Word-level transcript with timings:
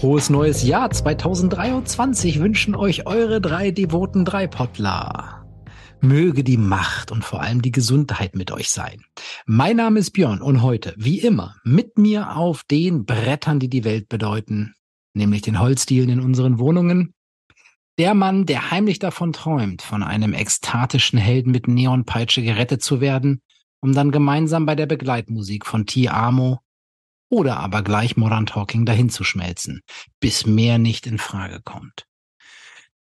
Frohes 0.00 0.30
neues 0.30 0.62
Jahr 0.62 0.90
2023 0.90 2.40
wünschen 2.40 2.74
euch 2.74 3.06
eure 3.06 3.38
drei 3.38 3.70
devoten 3.70 4.24
Dreipottler. 4.24 5.44
Möge 6.00 6.42
die 6.42 6.56
Macht 6.56 7.12
und 7.12 7.22
vor 7.22 7.42
allem 7.42 7.60
die 7.60 7.70
Gesundheit 7.70 8.34
mit 8.34 8.50
euch 8.50 8.70
sein. 8.70 9.04
Mein 9.44 9.76
Name 9.76 10.00
ist 10.00 10.12
Björn 10.12 10.40
und 10.40 10.62
heute, 10.62 10.94
wie 10.96 11.18
immer, 11.18 11.54
mit 11.64 11.98
mir 11.98 12.34
auf 12.34 12.62
den 12.64 13.04
Brettern, 13.04 13.60
die 13.60 13.68
die 13.68 13.84
Welt 13.84 14.08
bedeuten, 14.08 14.72
nämlich 15.12 15.42
den 15.42 15.60
Holzdielen 15.60 16.08
in 16.08 16.20
unseren 16.20 16.58
Wohnungen. 16.58 17.12
Der 17.98 18.14
Mann, 18.14 18.46
der 18.46 18.70
heimlich 18.70 19.00
davon 19.00 19.34
träumt, 19.34 19.82
von 19.82 20.02
einem 20.02 20.32
ekstatischen 20.32 21.18
Helden 21.18 21.52
mit 21.52 21.68
Neonpeitsche 21.68 22.40
gerettet 22.40 22.82
zu 22.82 23.02
werden, 23.02 23.42
um 23.82 23.92
dann 23.92 24.12
gemeinsam 24.12 24.64
bei 24.64 24.76
der 24.76 24.86
Begleitmusik 24.86 25.66
von 25.66 25.84
T. 25.84 26.08
Amo 26.08 26.60
oder 27.30 27.56
aber 27.58 27.82
gleich 27.82 28.16
Modern 28.18 28.44
Talking 28.44 28.84
dahin 28.84 29.08
zu 29.08 29.24
schmelzen, 29.24 29.80
bis 30.20 30.44
mehr 30.44 30.78
nicht 30.78 31.06
in 31.06 31.18
Frage 31.18 31.60
kommt. 31.64 32.04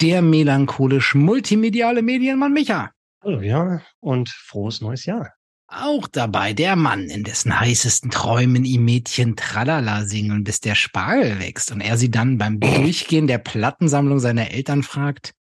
Der 0.01 0.23
melancholisch 0.23 1.15
multimediale 1.15 2.03
Medienmann 2.03 2.53
Micha. 2.53 2.91
Hallo, 3.23 3.41
ja, 3.41 3.81
und 4.01 4.29
frohes 4.29 4.81
neues 4.81 5.05
Jahr. 5.05 5.33
Auch 5.69 6.09
dabei 6.09 6.53
der 6.53 6.77
Mann, 6.77 7.05
in 7.09 7.23
dessen 7.25 7.59
heißesten 7.59 8.11
Träumen 8.11 8.65
ihm 8.65 8.85
Mädchen 8.85 9.37
Tralala 9.37 10.05
singen, 10.05 10.43
bis 10.43 10.61
der 10.61 10.75
Spargel 10.75 11.39
wächst 11.39 11.71
und 11.71 11.81
er 11.81 11.97
sie 11.97 12.11
dann 12.11 12.39
beim 12.39 12.61
Durchgehen 12.61 13.27
der 13.27 13.39
Plattensammlung 13.39 14.19
seiner 14.19 14.51
Eltern 14.51 14.83
fragt, 14.83 15.33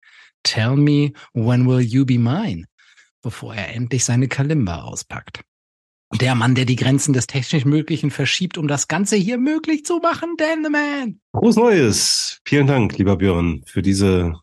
Tell 0.43 0.75
me, 0.75 1.13
when 1.33 1.65
will 1.67 1.81
you 1.81 2.05
be 2.05 2.19
mine? 2.19 2.65
bevor 3.23 3.55
er 3.55 3.73
endlich 3.73 4.05
seine 4.05 4.27
Kalimba 4.27 4.83
auspackt. 4.83 5.41
Der 6.19 6.35
Mann, 6.35 6.53
der 6.53 6.65
die 6.65 6.75
Grenzen 6.75 7.13
des 7.13 7.27
technisch 7.27 7.65
Möglichen 7.65 8.11
verschiebt, 8.11 8.57
um 8.57 8.67
das 8.67 8.87
Ganze 8.87 9.15
hier 9.15 9.37
möglich 9.37 9.83
zu 9.83 9.97
machen, 9.97 10.35
Dan 10.37 10.63
the 10.63 10.69
Man. 10.69 11.19
Frohes 11.31 11.55
Neues. 11.55 12.39
Vielen 12.45 12.67
Dank, 12.67 12.97
lieber 12.97 13.17
Björn, 13.17 13.63
für 13.65 13.81
diese, 13.81 14.39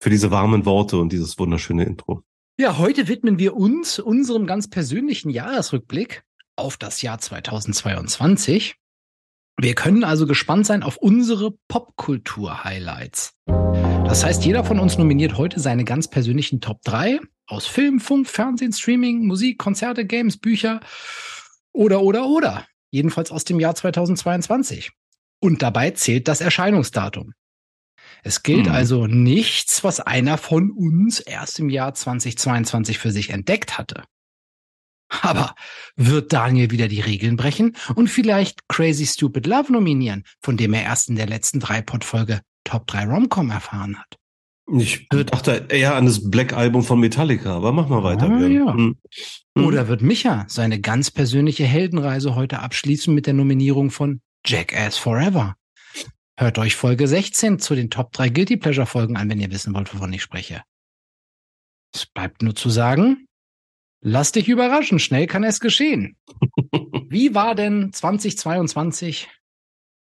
für 0.00 0.10
diese 0.10 0.30
warmen 0.30 0.64
Worte 0.64 0.98
und 0.98 1.12
dieses 1.12 1.38
wunderschöne 1.38 1.84
Intro. 1.84 2.22
Ja, 2.58 2.78
heute 2.78 3.08
widmen 3.08 3.38
wir 3.38 3.56
uns 3.56 3.98
unserem 3.98 4.46
ganz 4.46 4.68
persönlichen 4.68 5.30
Jahresrückblick 5.30 6.22
auf 6.56 6.76
das 6.76 7.02
Jahr 7.02 7.18
2022. 7.18 8.76
Wir 9.62 9.76
können 9.76 10.02
also 10.02 10.26
gespannt 10.26 10.66
sein 10.66 10.82
auf 10.82 10.96
unsere 10.96 11.52
Popkultur-Highlights. 11.68 13.34
Das 13.46 14.24
heißt, 14.24 14.44
jeder 14.44 14.64
von 14.64 14.80
uns 14.80 14.98
nominiert 14.98 15.38
heute 15.38 15.60
seine 15.60 15.84
ganz 15.84 16.10
persönlichen 16.10 16.60
Top 16.60 16.82
3 16.82 17.20
aus 17.46 17.68
Film, 17.68 18.00
Funk, 18.00 18.28
Fernsehen, 18.28 18.72
Streaming, 18.72 19.24
Musik, 19.24 19.58
Konzerte, 19.58 20.04
Games, 20.04 20.36
Bücher 20.36 20.80
oder, 21.72 22.02
oder, 22.02 22.26
oder. 22.26 22.66
Jedenfalls 22.90 23.30
aus 23.30 23.44
dem 23.44 23.60
Jahr 23.60 23.76
2022. 23.76 24.90
Und 25.38 25.62
dabei 25.62 25.92
zählt 25.92 26.26
das 26.26 26.40
Erscheinungsdatum. 26.40 27.32
Es 28.24 28.42
gilt 28.42 28.66
hm. 28.66 28.72
also 28.72 29.06
nichts, 29.06 29.84
was 29.84 30.00
einer 30.00 30.38
von 30.38 30.72
uns 30.72 31.20
erst 31.20 31.60
im 31.60 31.68
Jahr 31.70 31.94
2022 31.94 32.98
für 32.98 33.12
sich 33.12 33.30
entdeckt 33.30 33.78
hatte. 33.78 34.02
Aber 35.20 35.54
wird 35.96 36.32
Daniel 36.32 36.70
wieder 36.70 36.88
die 36.88 37.00
Regeln 37.00 37.36
brechen 37.36 37.76
und 37.94 38.08
vielleicht 38.08 38.66
Crazy 38.68 39.06
Stupid 39.06 39.46
Love 39.46 39.72
nominieren, 39.72 40.24
von 40.40 40.56
dem 40.56 40.72
er 40.72 40.82
erst 40.82 41.10
in 41.10 41.16
der 41.16 41.26
letzten 41.26 41.60
Drei-Pod-Folge 41.60 42.40
Top 42.64 42.86
3 42.86 43.06
Romcom 43.06 43.50
erfahren 43.50 43.98
hat? 43.98 44.18
Ich 44.74 45.08
dachte 45.08 45.66
eher 45.68 45.96
an 45.96 46.06
das 46.06 46.30
Black 46.30 46.52
Album 46.52 46.82
von 46.82 47.00
Metallica, 47.00 47.56
aber 47.56 47.72
mach 47.72 47.88
mal 47.88 48.04
weiter. 48.04 48.30
Ah, 48.30 48.46
ja. 48.46 48.72
Hm. 48.72 48.96
hm. 49.56 49.64
Oder 49.66 49.88
wird 49.88 50.02
Micha 50.02 50.46
seine 50.48 50.80
ganz 50.80 51.10
persönliche 51.10 51.64
Heldenreise 51.64 52.34
heute 52.36 52.60
abschließen 52.60 53.12
mit 53.12 53.26
der 53.26 53.34
Nominierung 53.34 53.90
von 53.90 54.22
Jackass 54.46 54.96
Forever? 54.96 55.56
Hört 56.38 56.58
euch 56.58 56.76
Folge 56.76 57.06
16 57.06 57.58
zu 57.58 57.74
den 57.74 57.90
Top 57.90 58.12
3 58.12 58.30
Guilty 58.30 58.56
Pleasure 58.56 58.86
Folgen 58.86 59.16
an, 59.16 59.28
wenn 59.28 59.40
ihr 59.40 59.50
wissen 59.50 59.74
wollt, 59.74 59.92
wovon 59.94 60.12
ich 60.12 60.22
spreche. 60.22 60.62
Es 61.94 62.06
bleibt 62.06 62.42
nur 62.42 62.54
zu 62.54 62.70
sagen, 62.70 63.26
lass 64.02 64.32
dich 64.32 64.48
überraschen, 64.48 64.98
schnell 64.98 65.26
kann 65.26 65.44
es 65.44 65.60
geschehen. 65.60 66.16
Wie 67.08 67.34
war 67.34 67.54
denn 67.54 67.92
2022 67.92 69.28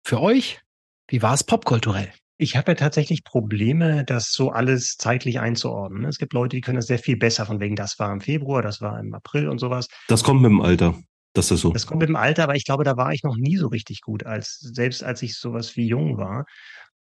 für 0.06 0.22
euch? 0.22 0.62
Wie 1.10 1.22
war 1.22 1.34
es 1.34 1.44
popkulturell? 1.44 2.12
Ich 2.40 2.56
habe 2.56 2.72
ja 2.72 2.76
tatsächlich 2.76 3.24
Probleme, 3.24 4.06
das 4.06 4.32
so 4.32 4.52
alles 4.52 4.96
zeitlich 4.98 5.40
einzuordnen. 5.40 6.06
Es 6.06 6.20
gibt 6.20 6.34
Leute, 6.34 6.56
die 6.56 6.62
können 6.62 6.76
das 6.76 6.86
sehr 6.86 7.00
viel 7.00 7.18
besser, 7.18 7.48
von 7.48 7.60
wegen, 7.60 7.76
das 7.76 7.98
war 7.98 8.14
im 8.14 8.22
Februar, 8.22 8.62
das 8.62 8.80
war 8.80 9.00
im 9.00 9.14
April 9.16 9.50
und 9.50 9.58
sowas. 9.58 9.88
Das 10.08 10.24
kommt 10.24 10.42
mit 10.42 10.52
dem 10.52 10.62
Alter. 10.62 10.96
Das 11.34 11.50
ist 11.50 11.62
so. 11.62 11.72
Das 11.72 11.88
kommt 11.88 12.00
mit 12.00 12.10
dem 12.10 12.16
Alter, 12.16 12.44
aber 12.44 12.56
ich 12.56 12.66
glaube, 12.66 12.84
da 12.84 12.96
war 12.96 13.12
ich 13.12 13.24
noch 13.24 13.38
nie 13.38 13.58
so 13.58 13.68
richtig 13.68 14.02
gut, 14.02 14.26
als 14.26 14.60
selbst 14.60 15.04
als 15.04 15.22
ich 15.24 15.38
sowas 15.38 15.76
wie 15.76 15.88
jung 15.88 16.18
war. 16.18 16.46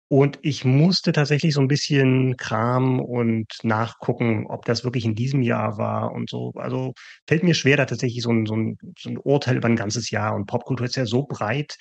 Und 0.08 0.38
ich 0.42 0.64
musste 0.64 1.10
tatsächlich 1.12 1.54
so 1.54 1.60
ein 1.60 1.68
bisschen 1.68 2.36
Kram 2.36 3.00
und 3.00 3.46
nachgucken, 3.64 4.46
ob 4.46 4.64
das 4.64 4.84
wirklich 4.84 5.04
in 5.04 5.16
diesem 5.16 5.42
Jahr 5.42 5.78
war 5.78 6.12
und 6.12 6.30
so. 6.30 6.52
Also 6.54 6.94
fällt 7.26 7.42
mir 7.42 7.54
schwer, 7.54 7.76
da 7.76 7.86
tatsächlich 7.86 8.22
so 8.22 8.30
ein, 8.30 8.46
so 8.46 8.54
ein, 8.54 8.78
so 8.98 9.10
ein 9.10 9.18
Urteil 9.18 9.56
über 9.56 9.68
ein 9.68 9.76
ganzes 9.76 10.10
Jahr. 10.10 10.34
Und 10.34 10.46
Popkultur 10.46 10.86
ist 10.86 10.96
ja 10.96 11.06
so 11.06 11.24
breit, 11.24 11.76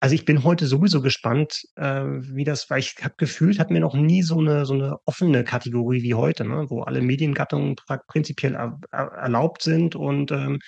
also 0.00 0.14
ich 0.14 0.24
bin 0.24 0.44
heute 0.44 0.66
sowieso 0.66 1.02
gespannt, 1.02 1.62
äh, 1.76 2.04
wie 2.04 2.44
das, 2.44 2.70
weil 2.70 2.78
ich 2.80 2.96
habe 3.02 3.14
gefühlt, 3.18 3.58
hatten 3.58 3.74
wir 3.74 3.82
noch 3.82 3.94
nie 3.94 4.22
so 4.22 4.38
eine 4.38 4.64
so 4.64 4.72
eine 4.74 4.96
offene 5.04 5.44
Kategorie 5.44 6.02
wie 6.02 6.14
heute, 6.14 6.44
ne? 6.46 6.66
wo 6.70 6.82
alle 6.82 7.02
Mediengattungen 7.02 7.76
prinzipiell 8.08 8.54
er, 8.54 8.78
erlaubt 8.90 9.62
sind 9.62 9.96
und 9.96 10.32
ähm, 10.32 10.58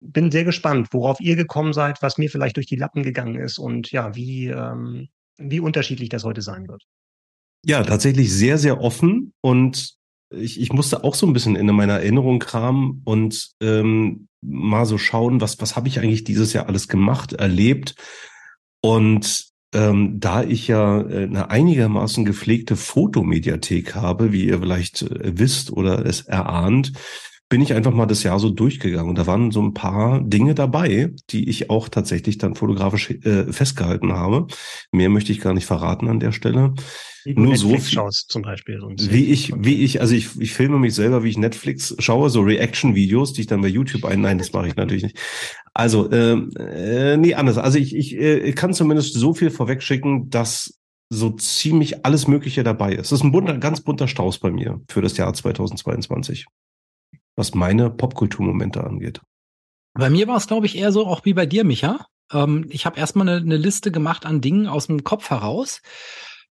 bin 0.00 0.30
sehr 0.32 0.44
gespannt, 0.44 0.88
worauf 0.92 1.20
ihr 1.20 1.36
gekommen 1.36 1.72
seid, 1.72 2.02
was 2.02 2.18
mir 2.18 2.28
vielleicht 2.28 2.56
durch 2.56 2.66
die 2.66 2.76
Lappen 2.76 3.02
gegangen 3.04 3.36
ist 3.36 3.58
und 3.58 3.92
ja, 3.92 4.14
wie 4.16 4.48
ähm, 4.48 5.08
wie 5.38 5.60
unterschiedlich 5.60 6.08
das 6.08 6.24
heute 6.24 6.42
sein 6.42 6.68
wird. 6.68 6.82
Ja, 7.64 7.82
tatsächlich 7.82 8.32
sehr 8.32 8.58
sehr 8.58 8.80
offen 8.80 9.32
und 9.40 9.96
ich, 10.30 10.60
ich 10.60 10.72
musste 10.72 11.04
auch 11.04 11.14
so 11.14 11.26
ein 11.26 11.32
bisschen 11.32 11.56
in 11.56 11.66
meiner 11.66 11.94
Erinnerung 11.94 12.38
kramen 12.38 13.02
und 13.04 13.50
ähm, 13.60 14.28
mal 14.40 14.86
so 14.86 14.98
schauen, 14.98 15.40
was, 15.40 15.60
was 15.60 15.76
habe 15.76 15.88
ich 15.88 15.98
eigentlich 16.00 16.24
dieses 16.24 16.52
Jahr 16.52 16.66
alles 16.66 16.88
gemacht, 16.88 17.32
erlebt. 17.32 17.94
Und 18.80 19.46
ähm, 19.74 20.20
da 20.20 20.42
ich 20.42 20.68
ja 20.68 21.00
äh, 21.00 21.24
eine 21.24 21.50
einigermaßen 21.50 22.24
gepflegte 22.24 22.76
Fotomediathek 22.76 23.94
habe, 23.94 24.32
wie 24.32 24.46
ihr 24.46 24.60
vielleicht 24.60 25.02
äh, 25.02 25.38
wisst 25.38 25.72
oder 25.72 26.04
es 26.04 26.22
erahnt, 26.22 26.92
bin 27.48 27.60
ich 27.60 27.74
einfach 27.74 27.92
mal 27.92 28.06
das 28.06 28.24
Jahr 28.24 28.40
so 28.40 28.50
durchgegangen. 28.50 29.08
Und 29.08 29.18
da 29.18 29.26
waren 29.26 29.52
so 29.52 29.62
ein 29.62 29.72
paar 29.72 30.20
Dinge 30.20 30.54
dabei, 30.54 31.14
die 31.30 31.48
ich 31.48 31.70
auch 31.70 31.88
tatsächlich 31.88 32.38
dann 32.38 32.56
fotografisch 32.56 33.10
äh, 33.10 33.52
festgehalten 33.52 34.12
habe. 34.12 34.48
Mehr 34.90 35.10
möchte 35.10 35.30
ich 35.30 35.40
gar 35.40 35.54
nicht 35.54 35.66
verraten 35.66 36.08
an 36.08 36.18
der 36.18 36.32
Stelle. 36.32 36.74
Wie 37.24 37.34
Nur 37.34 37.52
Netflix 37.52 37.84
so 37.86 37.90
schaust 37.90 38.30
zum 38.30 38.42
Beispiel. 38.42 38.80
Wie 38.98 39.26
ich, 39.26 39.52
wie 39.56 39.84
ich, 39.84 40.00
also 40.00 40.14
ich, 40.14 40.40
ich 40.40 40.52
filme 40.52 40.78
mich 40.78 40.94
selber, 40.94 41.22
wie 41.22 41.30
ich 41.30 41.38
Netflix 41.38 41.94
schaue, 41.98 42.30
so 42.30 42.40
Reaction-Videos, 42.40 43.32
die 43.32 43.42
ich 43.42 43.46
dann 43.46 43.62
bei 43.62 43.68
YouTube 43.68 44.04
ein. 44.04 44.22
Nein, 44.22 44.38
das 44.38 44.52
mache 44.52 44.68
ich 44.68 44.76
natürlich 44.76 45.04
nicht. 45.04 45.18
Also, 45.72 46.10
ähm, 46.10 46.50
äh, 46.58 47.16
nee, 47.16 47.34
anders. 47.34 47.58
Also 47.58 47.78
ich, 47.78 47.94
ich 47.94 48.16
äh, 48.16 48.52
kann 48.52 48.74
zumindest 48.74 49.14
so 49.14 49.34
viel 49.34 49.50
vorwegschicken, 49.50 50.30
dass 50.30 50.80
so 51.10 51.30
ziemlich 51.30 52.04
alles 52.04 52.26
Mögliche 52.26 52.64
dabei 52.64 52.92
ist. 52.92 53.12
Das 53.12 53.20
ist 53.20 53.24
ein 53.24 53.30
bunter, 53.30 53.56
ganz 53.58 53.80
bunter 53.80 54.08
Strauß 54.08 54.38
bei 54.38 54.50
mir 54.50 54.80
für 54.88 55.02
das 55.02 55.16
Jahr 55.16 55.32
2022 55.32 56.46
was 57.36 57.54
meine 57.54 57.90
Popkulturmomente 57.90 58.82
angeht. 58.82 59.20
Bei 59.94 60.10
mir 60.10 60.26
war 60.26 60.36
es, 60.36 60.46
glaube 60.46 60.66
ich, 60.66 60.76
eher 60.76 60.92
so 60.92 61.06
auch 61.06 61.24
wie 61.24 61.34
bei 61.34 61.46
dir, 61.46 61.64
Micha. 61.64 62.06
Ähm, 62.32 62.66
ich 62.70 62.86
habe 62.86 62.98
erstmal 62.98 63.28
eine, 63.28 63.40
eine 63.40 63.56
Liste 63.56 63.90
gemacht 63.90 64.26
an 64.26 64.40
Dingen 64.40 64.66
aus 64.66 64.88
dem 64.88 65.04
Kopf 65.04 65.30
heraus 65.30 65.80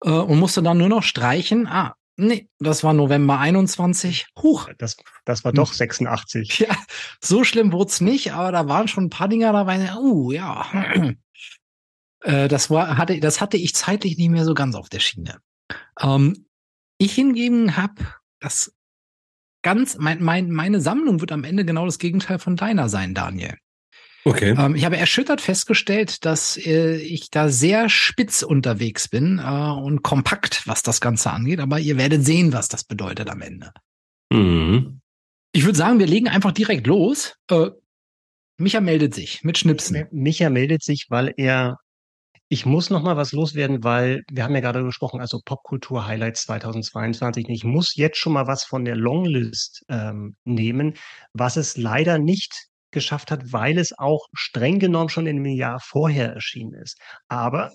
äh, 0.05 0.11
und 0.11 0.39
musste 0.39 0.63
dann 0.63 0.79
nur 0.79 0.89
noch 0.89 1.03
streichen. 1.03 1.67
Ah, 1.67 1.97
nee, 2.17 2.49
das 2.59 2.85
war 2.85 2.93
November 2.93 3.39
21. 3.39 4.27
Huch. 4.41 4.69
Das, 4.79 4.97
das 5.25 5.45
war 5.45 5.53
doch 5.53 5.73
86. 5.73 6.59
Ja, 6.61 6.77
so 7.21 7.45
schlimm 7.45 7.73
wurde 7.73 7.91
es 7.91 8.01
nicht, 8.01 8.33
aber 8.33 8.53
da 8.53 8.69
waren 8.69 8.89
schon 8.89 9.05
ein 9.05 9.11
paar 9.11 9.29
Dinger 9.29 9.53
dabei. 9.53 9.95
Uh, 9.97 10.33
ja. 10.33 10.67
äh, 12.21 12.49
das 12.49 12.71
war, 12.71 12.97
hatte, 12.97 13.19
das 13.19 13.41
hatte 13.41 13.57
ich 13.57 13.75
zeitlich 13.75 14.17
nicht 14.19 14.31
mehr 14.31 14.45
so 14.45 14.55
ganz 14.55 14.75
auf 14.75 14.89
der 14.89 15.01
Schiene. 15.01 15.39
Ähm, 16.01 16.47
ich 16.99 17.15
hingegen 17.15 17.77
habe 17.77 17.95
das 18.41 18.73
ganz, 19.63 19.97
mein, 19.99 20.23
mein, 20.23 20.51
meine 20.51 20.81
Sammlung 20.81 21.21
wird 21.21 21.33
am 21.33 21.45
Ende 21.45 21.65
genau 21.65 21.85
das 21.87 21.99
Gegenteil 21.99 22.39
von 22.39 22.57
deiner 22.57 22.89
sein, 22.89 23.15
Daniel. 23.15 23.57
Okay. 24.25 24.55
Ähm, 24.57 24.75
ich 24.77 24.85
habe 24.85 24.97
erschüttert 24.97 25.41
festgestellt, 25.41 26.25
dass 26.25 26.57
äh, 26.57 26.97
ich 26.97 27.31
da 27.31 27.49
sehr 27.49 27.89
spitz 27.89 28.43
unterwegs 28.43 29.09
bin 29.09 29.39
äh, 29.39 29.43
und 29.43 30.03
kompakt, 30.03 30.67
was 30.67 30.83
das 30.83 31.01
Ganze 31.01 31.31
angeht. 31.31 31.61
Aber 31.61 31.81
ihr 31.81 31.97
werdet 31.97 32.25
sehen, 32.25 32.53
was 32.53 32.69
das 32.69 32.85
bedeutet 32.85 33.29
am 33.31 33.43
Ende. 33.43 33.73
Mhm. 34.31 35.01
Ich 35.53 35.65
würde 35.65 35.77
sagen, 35.77 35.99
wir 35.99 36.07
legen 36.07 36.29
einfach 36.29 36.53
direkt 36.53 36.87
los. 36.87 37.35
Äh, 37.51 37.71
Micha 38.59 38.81
meldet 38.81 39.15
sich 39.15 39.43
mit 39.43 39.59
Schnipsen. 39.59 40.07
Micha 40.13 40.51
meldet 40.51 40.83
sich, 40.85 41.07
weil 41.09 41.35
er 41.37 41.79
ich 42.53 42.67
muss 42.67 42.91
noch 42.91 43.03
mal 43.03 43.17
was 43.17 43.33
loswerden, 43.33 43.83
weil 43.83 44.25
wir 44.31 44.45
haben 44.45 44.55
ja 44.55 44.61
gerade 44.61 44.85
gesprochen, 44.85 45.23
also 45.23 45.41
Popkultur 45.43 46.07
Highlights 46.07 46.43
2022. 46.43 47.49
Ich 47.49 47.65
muss 47.65 47.97
jetzt 47.97 48.19
schon 48.19 48.35
mal 48.35 48.47
was 48.47 48.63
von 48.63 48.85
der 48.85 48.95
Longlist 48.95 49.83
ähm, 49.89 50.37
nehmen, 50.45 50.93
was 51.33 51.57
es 51.57 51.79
leider 51.79 52.19
nicht 52.19 52.53
geschafft 52.91 53.31
hat, 53.31 53.55
weil 53.55 53.79
es 53.79 53.99
auch 53.99 54.27
streng 54.35 54.79
genommen 54.81 55.09
schon 55.09 55.27
in 55.27 55.39
einem 55.39 55.47
Jahr 55.47 55.81
vorher 55.81 56.35
erschienen 56.35 56.75
ist. 56.75 56.99
Aber 57.29 57.73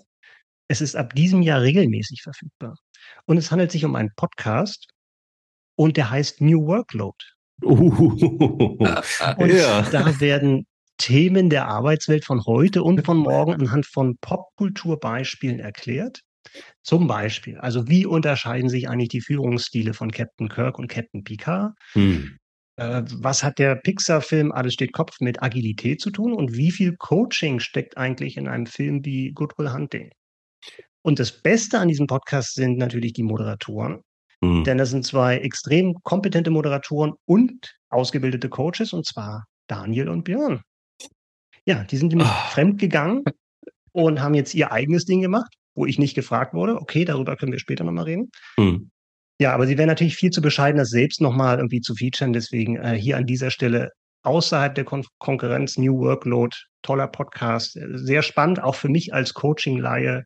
es 0.67 0.81
ist 0.81 0.95
ab 0.95 1.15
diesem 1.15 1.41
Jahr 1.41 1.61
regelmäßig 1.61 2.21
verfügbar. 2.21 2.75
Und 3.25 3.37
es 3.37 3.49
handelt 3.49 3.71
sich 3.71 3.83
um 3.83 3.95
einen 3.95 4.11
Podcast 4.15 4.91
und 5.75 5.97
der 5.97 6.11
heißt 6.11 6.39
New 6.39 6.67
Workload. 6.67 7.17
Uh, 7.63 8.11
und 9.37 9.51
ja. 9.51 9.81
da 9.81 10.19
werden 10.19 10.67
Themen 10.97 11.49
der 11.49 11.67
Arbeitswelt 11.67 12.25
von 12.25 12.45
heute 12.45 12.83
und 12.83 13.05
von 13.05 13.17
morgen 13.17 13.53
anhand 13.53 13.85
von 13.85 14.17
Popkulturbeispielen 14.19 15.59
erklärt. 15.59 16.21
Zum 16.83 17.07
Beispiel, 17.07 17.57
also 17.57 17.87
wie 17.87 18.05
unterscheiden 18.05 18.69
sich 18.69 18.87
eigentlich 18.89 19.09
die 19.09 19.21
Führungsstile 19.21 19.93
von 19.93 20.11
Captain 20.11 20.49
Kirk 20.49 20.79
und 20.79 20.87
Captain 20.87 21.23
Picard? 21.23 21.73
Hm. 21.93 22.37
Äh, 22.77 23.03
was 23.11 23.43
hat 23.43 23.59
der 23.59 23.75
Pixar-Film 23.75 24.51
Alles 24.51 24.73
steht 24.73 24.93
Kopf 24.93 25.19
mit 25.19 25.41
Agilität 25.41 25.99
zu 25.99 26.11
tun? 26.11 26.33
Und 26.33 26.55
wie 26.55 26.71
viel 26.71 26.95
Coaching 26.97 27.59
steckt 27.59 27.97
eigentlich 27.97 28.37
in 28.37 28.47
einem 28.47 28.65
Film 28.65 29.03
wie 29.03 29.31
Good 29.31 29.57
Will 29.57 29.73
Hunting? 29.73 30.11
Und 31.01 31.19
das 31.19 31.41
Beste 31.41 31.79
an 31.79 31.87
diesem 31.87 32.07
Podcast 32.07 32.55
sind 32.55 32.77
natürlich 32.77 33.13
die 33.13 33.23
Moderatoren. 33.23 34.01
Hm. 34.43 34.63
Denn 34.63 34.77
das 34.77 34.91
sind 34.91 35.05
zwei 35.05 35.37
extrem 35.37 35.95
kompetente 36.03 36.51
Moderatoren 36.51 37.13
und 37.25 37.75
ausgebildete 37.89 38.49
Coaches, 38.49 38.93
und 38.93 39.05
zwar 39.05 39.45
Daniel 39.67 40.09
und 40.09 40.23
Björn. 40.23 40.61
Ja, 41.67 41.83
die 41.83 41.97
sind 41.97 42.09
nämlich 42.09 42.29
oh. 42.29 42.49
fremd 42.51 42.79
gegangen 42.79 43.23
und 43.91 44.21
haben 44.21 44.33
jetzt 44.33 44.55
ihr 44.55 44.71
eigenes 44.71 45.05
Ding 45.05 45.21
gemacht, 45.21 45.53
wo 45.75 45.85
ich 45.85 45.99
nicht 45.99 46.15
gefragt 46.15 46.53
wurde. 46.53 46.79
Okay, 46.79 47.03
darüber 47.03 47.35
können 47.35 47.51
wir 47.51 47.59
später 47.59 47.83
nochmal 47.83 48.05
reden. 48.05 48.31
Hm. 48.57 48.89
Ja, 49.39 49.53
aber 49.53 49.67
sie 49.67 49.77
wären 49.77 49.87
natürlich 49.87 50.15
viel 50.15 50.31
zu 50.31 50.41
bescheiden, 50.41 50.77
das 50.77 50.89
selbst 50.89 51.21
nochmal 51.21 51.57
irgendwie 51.57 51.81
zu 51.81 51.93
featuren. 51.93 52.31
Deswegen 52.33 52.77
äh, 52.77 52.95
hier 52.95 53.17
an 53.17 53.25
dieser 53.25 53.51
Stelle 53.51 53.91
außerhalb 54.23 54.73
der 54.75 54.85
Kon 54.85 55.05
Konkurrenz, 55.19 55.77
New 55.77 55.99
Workload, 55.99 56.55
toller 56.81 57.07
Podcast, 57.07 57.77
sehr 57.93 58.23
spannend, 58.23 58.63
auch 58.63 58.75
für 58.75 58.89
mich 58.89 59.13
als 59.13 59.33
Coaching-Laie. 59.33 60.23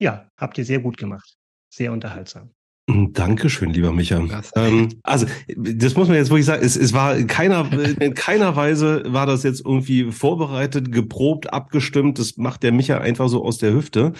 Ja, 0.00 0.28
habt 0.38 0.58
ihr 0.58 0.64
sehr 0.64 0.80
gut 0.80 0.96
gemacht. 0.96 1.34
Sehr 1.70 1.92
unterhaltsam. 1.92 2.52
Dankeschön, 2.88 3.70
lieber 3.70 3.92
Micha. 3.92 4.20
Ähm, 4.56 4.88
also, 5.04 5.26
das 5.56 5.94
muss 5.94 6.08
man 6.08 6.16
jetzt 6.16 6.30
wirklich 6.30 6.46
sagen, 6.46 6.64
es, 6.64 6.76
es 6.76 6.92
war 6.92 7.16
in 7.16 7.28
keiner, 7.28 7.70
in 8.00 8.14
keiner 8.14 8.56
Weise 8.56 9.04
war 9.06 9.24
das 9.24 9.44
jetzt 9.44 9.64
irgendwie 9.64 10.10
vorbereitet, 10.10 10.90
geprobt, 10.90 11.52
abgestimmt. 11.52 12.18
Das 12.18 12.36
macht 12.36 12.64
der 12.64 12.72
Micha 12.72 12.98
einfach 12.98 13.28
so 13.28 13.44
aus 13.44 13.58
der 13.58 13.72
Hüfte 13.72 14.14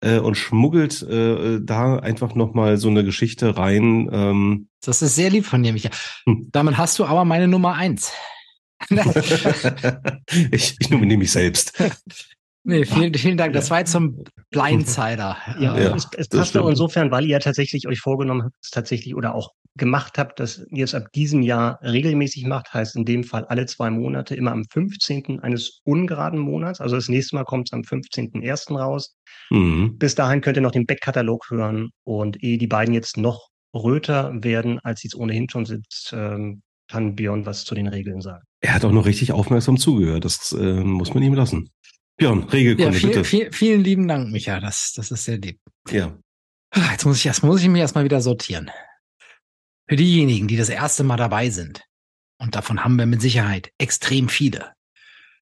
äh, 0.00 0.18
und 0.18 0.36
schmuggelt 0.36 1.02
äh, 1.02 1.58
da 1.60 1.98
einfach 1.98 2.36
nochmal 2.36 2.76
so 2.76 2.88
eine 2.88 3.04
Geschichte 3.04 3.56
rein. 3.56 4.08
Ähm. 4.12 4.68
Das 4.80 5.02
ist 5.02 5.16
sehr 5.16 5.30
lieb 5.30 5.44
von 5.44 5.62
dir, 5.64 5.72
Micha. 5.72 5.90
Hm. 6.26 6.50
Damit 6.52 6.78
hast 6.78 7.00
du 7.00 7.04
aber 7.04 7.24
meine 7.24 7.48
Nummer 7.48 7.74
eins. 7.74 8.12
ich, 10.50 10.76
ich 10.78 10.90
nominiere 10.90 11.18
mich 11.18 11.32
selbst. 11.32 11.72
Nee, 12.66 12.86
vielen, 12.86 13.12
vielen 13.12 13.36
Dank. 13.36 13.52
Das 13.52 13.70
war 13.70 13.80
jetzt 13.80 13.92
zum 13.92 14.24
Blindsider. 14.50 15.36
Ja, 15.60 15.78
ja 15.78 15.94
es, 15.94 16.08
es 16.16 16.28
passt 16.28 16.56
auch 16.56 16.68
insofern, 16.68 17.10
weil 17.10 17.24
ihr 17.24 17.32
ja 17.32 17.38
tatsächlich 17.38 17.86
euch 17.86 18.00
vorgenommen 18.00 18.44
habt, 18.44 18.54
tatsächlich 18.72 19.14
oder 19.14 19.34
auch 19.34 19.50
gemacht 19.76 20.18
habt, 20.18 20.40
dass 20.40 20.64
ihr 20.70 20.84
es 20.84 20.94
ab 20.94 21.12
diesem 21.14 21.42
Jahr 21.42 21.78
regelmäßig 21.82 22.46
macht, 22.46 22.72
heißt 22.72 22.96
in 22.96 23.04
dem 23.04 23.24
Fall 23.24 23.44
alle 23.46 23.66
zwei 23.66 23.90
Monate, 23.90 24.34
immer 24.34 24.52
am 24.52 24.64
15. 24.72 25.40
eines 25.40 25.80
ungeraden 25.84 26.38
Monats. 26.38 26.80
Also 26.80 26.96
das 26.96 27.08
nächste 27.08 27.36
Mal 27.36 27.44
kommt 27.44 27.68
es 27.68 27.72
am 27.72 27.82
15.01. 27.82 28.78
raus. 28.78 29.14
Mhm. 29.50 29.98
Bis 29.98 30.14
dahin 30.14 30.40
könnt 30.40 30.56
ihr 30.56 30.62
noch 30.62 30.70
den 30.70 30.86
Backkatalog 30.86 31.50
hören 31.50 31.90
und 32.04 32.42
ehe 32.42 32.56
die 32.56 32.66
beiden 32.66 32.94
jetzt 32.94 33.18
noch 33.18 33.48
röter 33.74 34.32
werden, 34.42 34.78
als 34.84 35.00
sie 35.00 35.08
es 35.08 35.16
ohnehin 35.16 35.48
schon 35.50 35.66
sind, 35.66 35.86
ähm, 36.12 36.62
kann 36.88 37.16
Björn 37.16 37.44
was 37.44 37.64
zu 37.64 37.74
den 37.74 37.88
Regeln 37.88 38.20
sagen. 38.20 38.44
Er 38.60 38.74
hat 38.74 38.84
auch 38.84 38.92
noch 38.92 39.06
richtig 39.06 39.32
aufmerksam 39.32 39.76
zugehört. 39.76 40.24
Das 40.24 40.52
äh, 40.52 40.84
muss 40.84 41.12
man 41.12 41.22
ihm 41.22 41.34
lassen. 41.34 41.70
Björn, 42.16 42.44
Regelkunde, 42.44 42.92
ja, 42.92 42.98
viel, 42.98 43.08
bitte. 43.08 43.24
Viel, 43.24 43.52
vielen 43.52 43.82
lieben 43.82 44.08
Dank, 44.08 44.30
Micha. 44.30 44.60
Das, 44.60 44.92
das 44.94 45.10
ist 45.10 45.24
sehr 45.24 45.38
lieb. 45.38 45.58
Ja. 45.90 46.16
Ah, 46.70 46.92
jetzt 46.92 47.04
muss 47.04 47.18
ich 47.18 47.26
erst, 47.26 47.42
muss 47.42 47.62
ich 47.62 47.68
mich 47.68 47.80
erstmal 47.80 48.04
wieder 48.04 48.20
sortieren. 48.20 48.70
Für 49.88 49.96
diejenigen, 49.96 50.48
die 50.48 50.56
das 50.56 50.68
erste 50.68 51.04
Mal 51.04 51.16
dabei 51.16 51.50
sind, 51.50 51.84
und 52.38 52.54
davon 52.54 52.82
haben 52.84 52.98
wir 52.98 53.06
mit 53.06 53.20
Sicherheit 53.20 53.70
extrem 53.78 54.28
viele. 54.28 54.72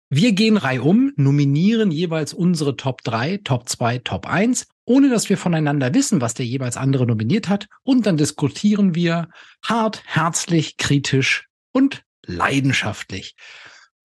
Wir 0.10 0.32
gehen 0.32 0.58
reihum, 0.58 1.14
nominieren 1.18 1.92
jeweils 1.92 2.34
unsere 2.34 2.76
Top 2.76 3.04
3, 3.04 3.42
Top 3.44 3.70
2, 3.70 4.00
Top 4.00 4.26
1, 4.26 4.68
ohne 4.86 5.10
dass 5.10 5.30
wir 5.30 5.38
voneinander 5.38 5.94
wissen, 5.94 6.20
was 6.20 6.34
der 6.34 6.48
jeweils 6.48 6.78
andere 6.78 7.06
nominiert 7.06 7.48
hat. 7.48 7.68
Und 7.84 8.08
dann 8.08 8.18
diskutieren 8.18 8.96
wir 8.96 9.30
hart, 9.64 10.02
herzlich, 10.06 10.78
kritisch 10.78 11.48
und 11.72 12.04
leidenschaftlich. 12.26 13.36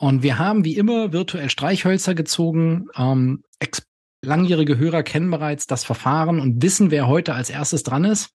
Und 0.05 0.23
wir 0.23 0.39
haben 0.39 0.67
wie 0.67 0.77
immer 0.77 1.15
virtuell 1.15 1.49
Streichhölzer 1.49 2.15
gezogen. 2.15 2.89
Ähm, 2.95 3.43
langjährige 4.23 4.77
Hörer 4.77 5.03
kennen 5.03 5.31
bereits 5.31 5.67
das 5.67 5.83
Verfahren 5.83 6.41
und 6.41 6.63
wissen, 6.63 6.91
wer 6.91 7.09
heute 7.09 7.35
als 7.35 7.49
erstes 7.49 7.85
dran 7.85 8.05
ist. 8.05 8.29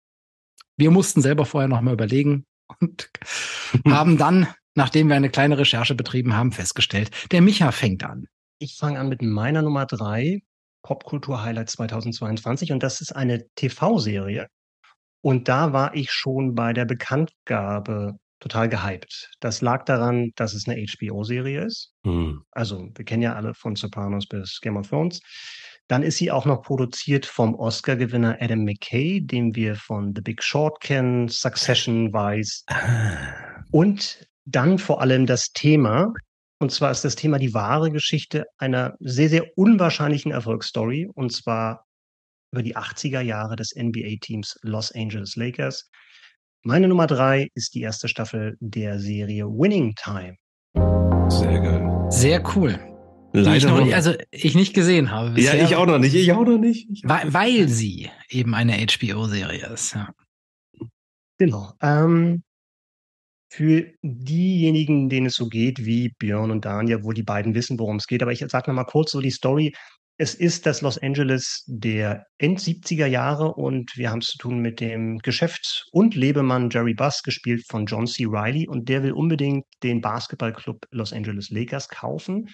Wir 0.77 0.89
mussten 0.89 1.21
selber 1.21 1.45
vorher 1.45 1.67
nochmal 1.67 1.93
überlegen 1.93 2.47
und 2.79 3.11
haben 3.87 4.17
dann, 4.17 4.47
nachdem 4.73 5.09
wir 5.09 5.15
eine 5.15 5.29
kleine 5.29 5.59
Recherche 5.59 5.93
betrieben 5.93 6.35
haben, 6.35 6.53
festgestellt, 6.53 7.11
der 7.31 7.43
Micha 7.43 7.71
fängt 7.71 8.03
an. 8.03 8.25
Ich 8.57 8.75
fange 8.75 8.99
an 8.99 9.07
mit 9.07 9.21
meiner 9.21 9.61
Nummer 9.61 9.85
drei, 9.85 10.41
Popkultur 10.81 11.43
Highlights 11.43 11.73
2022 11.73 12.71
und 12.71 12.81
das 12.81 12.99
ist 12.99 13.15
eine 13.15 13.45
TV-Serie. 13.53 14.47
Und 15.21 15.47
da 15.47 15.71
war 15.71 15.93
ich 15.93 16.11
schon 16.11 16.55
bei 16.55 16.73
der 16.73 16.85
Bekanntgabe 16.85 18.17
total 18.39 18.69
gehypt. 18.69 19.29
Das 19.39 19.61
lag 19.61 19.85
daran, 19.85 20.31
dass 20.35 20.53
es 20.53 20.67
eine 20.67 20.83
HBO-Serie 20.83 21.65
ist. 21.65 21.93
Mhm. 22.03 22.43
Also 22.51 22.89
wir 22.95 23.05
kennen 23.05 23.23
ja 23.23 23.35
alle 23.35 23.53
von 23.53 23.75
Sopranos 23.75 24.27
bis 24.27 24.59
Game 24.61 24.77
of 24.77 24.89
Thrones. 24.89 25.19
Dann 25.87 26.03
ist 26.03 26.17
sie 26.17 26.31
auch 26.31 26.45
noch 26.45 26.61
produziert 26.61 27.25
vom 27.25 27.55
Oscar-Gewinner 27.55 28.37
Adam 28.39 28.63
McKay, 28.63 29.21
den 29.21 29.55
wir 29.55 29.75
von 29.75 30.13
The 30.15 30.21
Big 30.21 30.43
Short 30.43 30.79
kennen, 30.81 31.27
Succession 31.27 32.13
weiß. 32.13 32.65
Ah. 32.67 33.63
Und 33.71 34.27
dann 34.45 34.77
vor 34.77 35.01
allem 35.01 35.25
das 35.25 35.47
Thema. 35.51 36.13
Und 36.59 36.71
zwar 36.71 36.91
ist 36.91 37.03
das 37.03 37.15
Thema 37.15 37.39
die 37.39 37.53
wahre 37.53 37.89
Geschichte 37.89 38.45
einer 38.57 38.95
sehr, 38.99 39.29
sehr 39.29 39.57
unwahrscheinlichen 39.57 40.31
Erfolgsstory. 40.31 41.09
Und 41.13 41.31
zwar 41.31 41.85
über 42.51 42.63
die 42.63 42.75
80er 42.75 43.21
Jahre 43.21 43.55
des 43.55 43.75
NBA-Teams 43.75 44.59
Los 44.61 44.91
Angeles 44.91 45.35
Lakers. 45.35 45.89
Meine 46.63 46.89
Nummer 46.89 47.07
drei 47.07 47.49
ist 47.53 47.73
die 47.73 47.81
erste 47.81 48.09
Staffel 48.09 48.57
der 48.59 48.99
Serie 48.99 49.45
Winning 49.45 49.95
Time. 49.95 50.35
Sehr 51.29 51.59
geil. 51.59 52.05
Sehr 52.09 52.43
cool. 52.55 52.79
Leider 53.31 53.55
ich 53.55 53.65
noch, 53.65 53.83
nicht, 53.83 53.93
also 53.93 54.13
ich 54.31 54.55
nicht 54.55 54.73
gesehen 54.73 55.11
habe. 55.11 55.31
Bisher, 55.31 55.55
ja, 55.55 55.63
ich 55.63 55.75
auch 55.75 55.85
noch 55.85 55.99
nicht. 55.99 56.15
Ich 56.15 56.31
auch 56.33 56.45
noch 56.45 56.57
nicht. 56.57 56.89
Weil, 57.03 57.33
weil 57.33 57.69
sie 57.69 58.09
eben 58.29 58.55
eine 58.55 58.73
HBO-Serie 58.73 59.67
ist. 59.67 59.93
Ja. 59.93 60.09
Genau. 61.37 61.71
Ähm, 61.81 62.43
für 63.51 63.93
diejenigen, 64.01 65.09
denen 65.09 65.27
es 65.27 65.35
so 65.35 65.47
geht 65.47 65.85
wie 65.85 66.09
Björn 66.19 66.51
und 66.51 66.65
Daniel, 66.65 67.03
wo 67.03 67.13
die 67.13 67.23
beiden 67.23 67.55
wissen, 67.55 67.79
worum 67.79 67.97
es 67.97 68.07
geht, 68.07 68.21
aber 68.21 68.31
ich 68.31 68.39
sage 68.39 68.69
noch 68.69 68.75
mal 68.75 68.83
kurz 68.83 69.11
so 69.11 69.21
die 69.21 69.31
Story. 69.31 69.73
Es 70.21 70.35
ist 70.35 70.65
das 70.65 70.81
Los 70.81 70.97
Angeles 70.97 71.63
der 71.65 72.25
End-70er 72.39 73.05
Jahre 73.05 73.53
und 73.53 73.95
wir 73.95 74.11
haben 74.11 74.19
es 74.19 74.27
zu 74.27 74.37
tun 74.37 74.59
mit 74.59 74.81
dem 74.81 75.19
Geschäfts- 75.19 75.85
und 75.93 76.13
Lebemann 76.13 76.69
Jerry 76.69 76.93
Buss, 76.93 77.23
gespielt 77.23 77.63
von 77.69 77.85
John 77.85 78.05
C. 78.05 78.25
Riley. 78.25 78.67
Und 78.67 78.89
der 78.89 79.01
will 79.01 79.13
unbedingt 79.13 79.63
den 79.81 80.01
Basketballclub 80.01 80.85
Los 80.91 81.13
Angeles 81.13 81.51
Lakers 81.51 81.87
kaufen. 81.87 82.49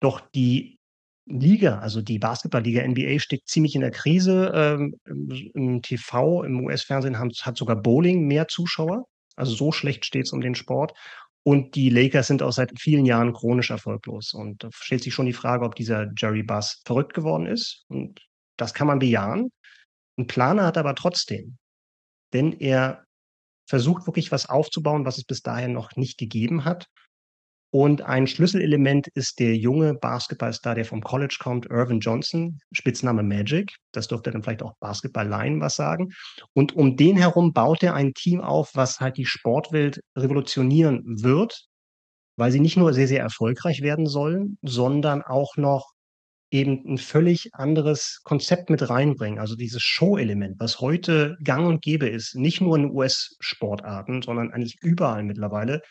Doch 0.00 0.20
die 0.34 0.76
Liga, 1.24 1.78
also 1.78 2.02
die 2.02 2.18
Basketballliga 2.18 2.86
NBA, 2.86 3.20
steckt 3.20 3.48
ziemlich 3.48 3.74
in 3.74 3.80
der 3.80 3.90
Krise. 3.90 4.52
Ähm, 4.54 4.96
Im 5.54 5.80
TV, 5.80 6.42
im 6.44 6.62
US-Fernsehen 6.66 7.18
hat 7.18 7.56
sogar 7.56 7.76
Bowling 7.76 8.26
mehr 8.26 8.48
Zuschauer. 8.48 9.06
Also 9.34 9.54
so 9.54 9.72
schlecht 9.72 10.04
steht 10.04 10.26
es 10.26 10.32
um 10.34 10.42
den 10.42 10.54
Sport. 10.54 10.92
Und 11.42 11.74
die 11.74 11.88
Lakers 11.88 12.26
sind 12.26 12.42
auch 12.42 12.52
seit 12.52 12.78
vielen 12.78 13.06
Jahren 13.06 13.32
chronisch 13.32 13.70
erfolglos. 13.70 14.34
Und 14.34 14.62
da 14.62 14.68
stellt 14.72 15.02
sich 15.02 15.14
schon 15.14 15.26
die 15.26 15.32
Frage, 15.32 15.64
ob 15.64 15.74
dieser 15.74 16.10
Jerry 16.16 16.42
Buss 16.42 16.82
verrückt 16.84 17.14
geworden 17.14 17.46
ist. 17.46 17.84
Und 17.88 18.20
das 18.56 18.74
kann 18.74 18.86
man 18.86 18.98
bejahen. 18.98 19.50
Ein 20.18 20.26
Planer 20.26 20.66
hat 20.66 20.76
aber 20.76 20.94
trotzdem. 20.94 21.56
Denn 22.32 22.52
er 22.52 23.04
versucht 23.66 24.06
wirklich 24.06 24.30
was 24.32 24.46
aufzubauen, 24.48 25.04
was 25.06 25.16
es 25.16 25.24
bis 25.24 25.42
dahin 25.42 25.72
noch 25.72 25.96
nicht 25.96 26.18
gegeben 26.18 26.64
hat. 26.64 26.86
Und 27.72 28.02
ein 28.02 28.26
Schlüsselelement 28.26 29.06
ist 29.14 29.38
der 29.38 29.56
junge 29.56 29.94
Basketballstar, 29.94 30.74
der 30.74 30.84
vom 30.84 31.02
College 31.02 31.36
kommt, 31.38 31.66
Irvin 31.70 32.00
Johnson, 32.00 32.58
Spitzname 32.72 33.22
Magic. 33.22 33.76
Das 33.92 34.08
dürfte 34.08 34.32
dann 34.32 34.42
vielleicht 34.42 34.64
auch 34.64 34.74
Basketball-Laien 34.80 35.60
was 35.60 35.76
sagen. 35.76 36.10
Und 36.52 36.74
um 36.74 36.96
den 36.96 37.16
herum 37.16 37.52
baut 37.52 37.84
er 37.84 37.94
ein 37.94 38.12
Team 38.12 38.40
auf, 38.40 38.72
was 38.74 38.98
halt 38.98 39.16
die 39.18 39.26
Sportwelt 39.26 40.00
revolutionieren 40.16 41.22
wird, 41.22 41.66
weil 42.36 42.50
sie 42.50 42.60
nicht 42.60 42.76
nur 42.76 42.92
sehr, 42.92 43.06
sehr 43.06 43.20
erfolgreich 43.20 43.82
werden 43.82 44.06
sollen, 44.06 44.58
sondern 44.62 45.22
auch 45.22 45.56
noch 45.56 45.92
eben 46.50 46.82
ein 46.84 46.98
völlig 46.98 47.50
anderes 47.52 48.20
Konzept 48.24 48.70
mit 48.70 48.90
reinbringen. 48.90 49.38
Also 49.38 49.54
dieses 49.54 49.82
Show-Element, 49.82 50.56
was 50.58 50.80
heute 50.80 51.36
gang 51.44 51.68
und 51.68 51.82
gäbe 51.82 52.08
ist, 52.08 52.34
nicht 52.34 52.60
nur 52.60 52.76
in 52.76 52.90
US-Sportarten, 52.90 54.22
sondern 54.22 54.50
eigentlich 54.50 54.78
überall 54.82 55.22
mittlerweile, 55.22 55.82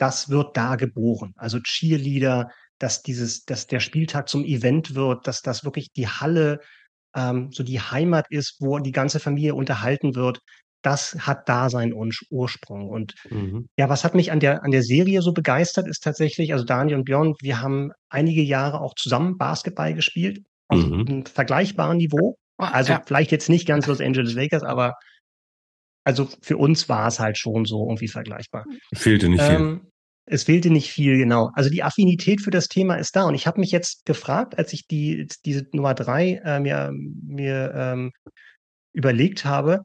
das 0.00 0.30
wird 0.30 0.56
da 0.56 0.76
geboren. 0.76 1.34
Also 1.36 1.60
Cheerleader, 1.60 2.50
dass 2.78 3.02
dieses, 3.02 3.44
dass 3.44 3.66
der 3.66 3.80
Spieltag 3.80 4.28
zum 4.28 4.44
Event 4.44 4.94
wird, 4.94 5.26
dass 5.26 5.42
das 5.42 5.62
wirklich 5.62 5.92
die 5.92 6.08
Halle 6.08 6.60
ähm, 7.14 7.50
so 7.52 7.62
die 7.62 7.80
Heimat 7.80 8.26
ist, 8.30 8.56
wo 8.60 8.78
die 8.78 8.92
ganze 8.92 9.20
Familie 9.20 9.54
unterhalten 9.54 10.14
wird. 10.14 10.38
Das 10.82 11.14
hat 11.20 11.46
da 11.50 11.68
seinen 11.68 11.92
Ursprung. 12.30 12.88
Und 12.88 13.14
mhm. 13.28 13.68
ja, 13.76 13.90
was 13.90 14.02
hat 14.02 14.14
mich 14.14 14.32
an 14.32 14.40
der, 14.40 14.64
an 14.64 14.70
der 14.70 14.82
Serie 14.82 15.20
so 15.20 15.32
begeistert, 15.32 15.86
ist 15.86 16.02
tatsächlich, 16.02 16.54
also 16.54 16.64
Daniel 16.64 16.96
und 16.96 17.04
Björn, 17.04 17.34
wir 17.42 17.60
haben 17.60 17.90
einige 18.08 18.42
Jahre 18.42 18.80
auch 18.80 18.94
zusammen 18.94 19.36
Basketball 19.36 19.92
gespielt, 19.92 20.40
auf 20.68 20.78
mhm. 20.78 21.06
einem 21.06 21.26
vergleichbaren 21.26 21.98
Niveau. 21.98 22.38
Also 22.56 22.94
ja. 22.94 23.02
vielleicht 23.04 23.32
jetzt 23.32 23.50
nicht 23.50 23.66
ganz 23.66 23.86
Los 23.86 24.00
Angeles 24.00 24.32
Lakers, 24.32 24.62
aber 24.62 24.94
also 26.04 26.28
für 26.42 26.56
uns 26.56 26.88
war 26.88 27.06
es 27.08 27.20
halt 27.20 27.38
schon 27.38 27.64
so 27.64 27.86
irgendwie 27.86 28.08
vergleichbar. 28.08 28.64
Fehlte 28.94 29.28
nicht 29.28 29.42
viel. 29.42 29.54
Ähm, 29.54 29.80
es 30.26 30.44
fehlte 30.44 30.70
nicht 30.70 30.90
viel, 30.90 31.18
genau. 31.18 31.50
Also 31.54 31.70
die 31.70 31.82
Affinität 31.82 32.40
für 32.40 32.52
das 32.52 32.68
Thema 32.68 32.94
ist 32.94 33.16
da. 33.16 33.24
Und 33.24 33.34
ich 33.34 33.46
habe 33.46 33.60
mich 33.60 33.72
jetzt 33.72 34.04
gefragt, 34.04 34.56
als 34.58 34.72
ich 34.72 34.86
die, 34.86 35.26
diese 35.44 35.66
Nummer 35.72 35.94
drei 35.94 36.40
äh, 36.44 36.60
mir, 36.60 36.92
mir 36.92 37.72
ähm, 37.74 38.12
überlegt 38.92 39.44
habe, 39.44 39.82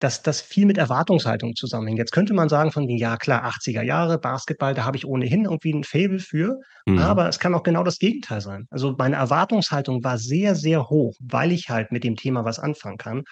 dass 0.00 0.22
das 0.22 0.40
viel 0.40 0.66
mit 0.66 0.76
Erwartungshaltung 0.76 1.54
zusammenhängt. 1.54 1.98
Jetzt 1.98 2.12
könnte 2.12 2.34
man 2.34 2.48
sagen 2.48 2.72
von 2.72 2.86
den, 2.86 2.98
ja 2.98 3.16
klar, 3.16 3.44
80er 3.46 3.82
Jahre, 3.82 4.18
Basketball, 4.18 4.74
da 4.74 4.84
habe 4.84 4.96
ich 4.96 5.06
ohnehin 5.06 5.44
irgendwie 5.44 5.72
ein 5.72 5.84
Fable 5.84 6.18
für. 6.18 6.58
Mhm. 6.86 6.98
Aber 6.98 7.28
es 7.28 7.38
kann 7.38 7.54
auch 7.54 7.62
genau 7.62 7.84
das 7.84 7.98
Gegenteil 7.98 8.40
sein. 8.40 8.66
Also 8.70 8.94
meine 8.98 9.16
Erwartungshaltung 9.16 10.02
war 10.02 10.18
sehr, 10.18 10.56
sehr 10.56 10.90
hoch, 10.90 11.14
weil 11.20 11.52
ich 11.52 11.70
halt 11.70 11.92
mit 11.92 12.04
dem 12.04 12.16
Thema 12.16 12.44
was 12.44 12.58
anfangen 12.58 12.98
kann. 12.98 13.22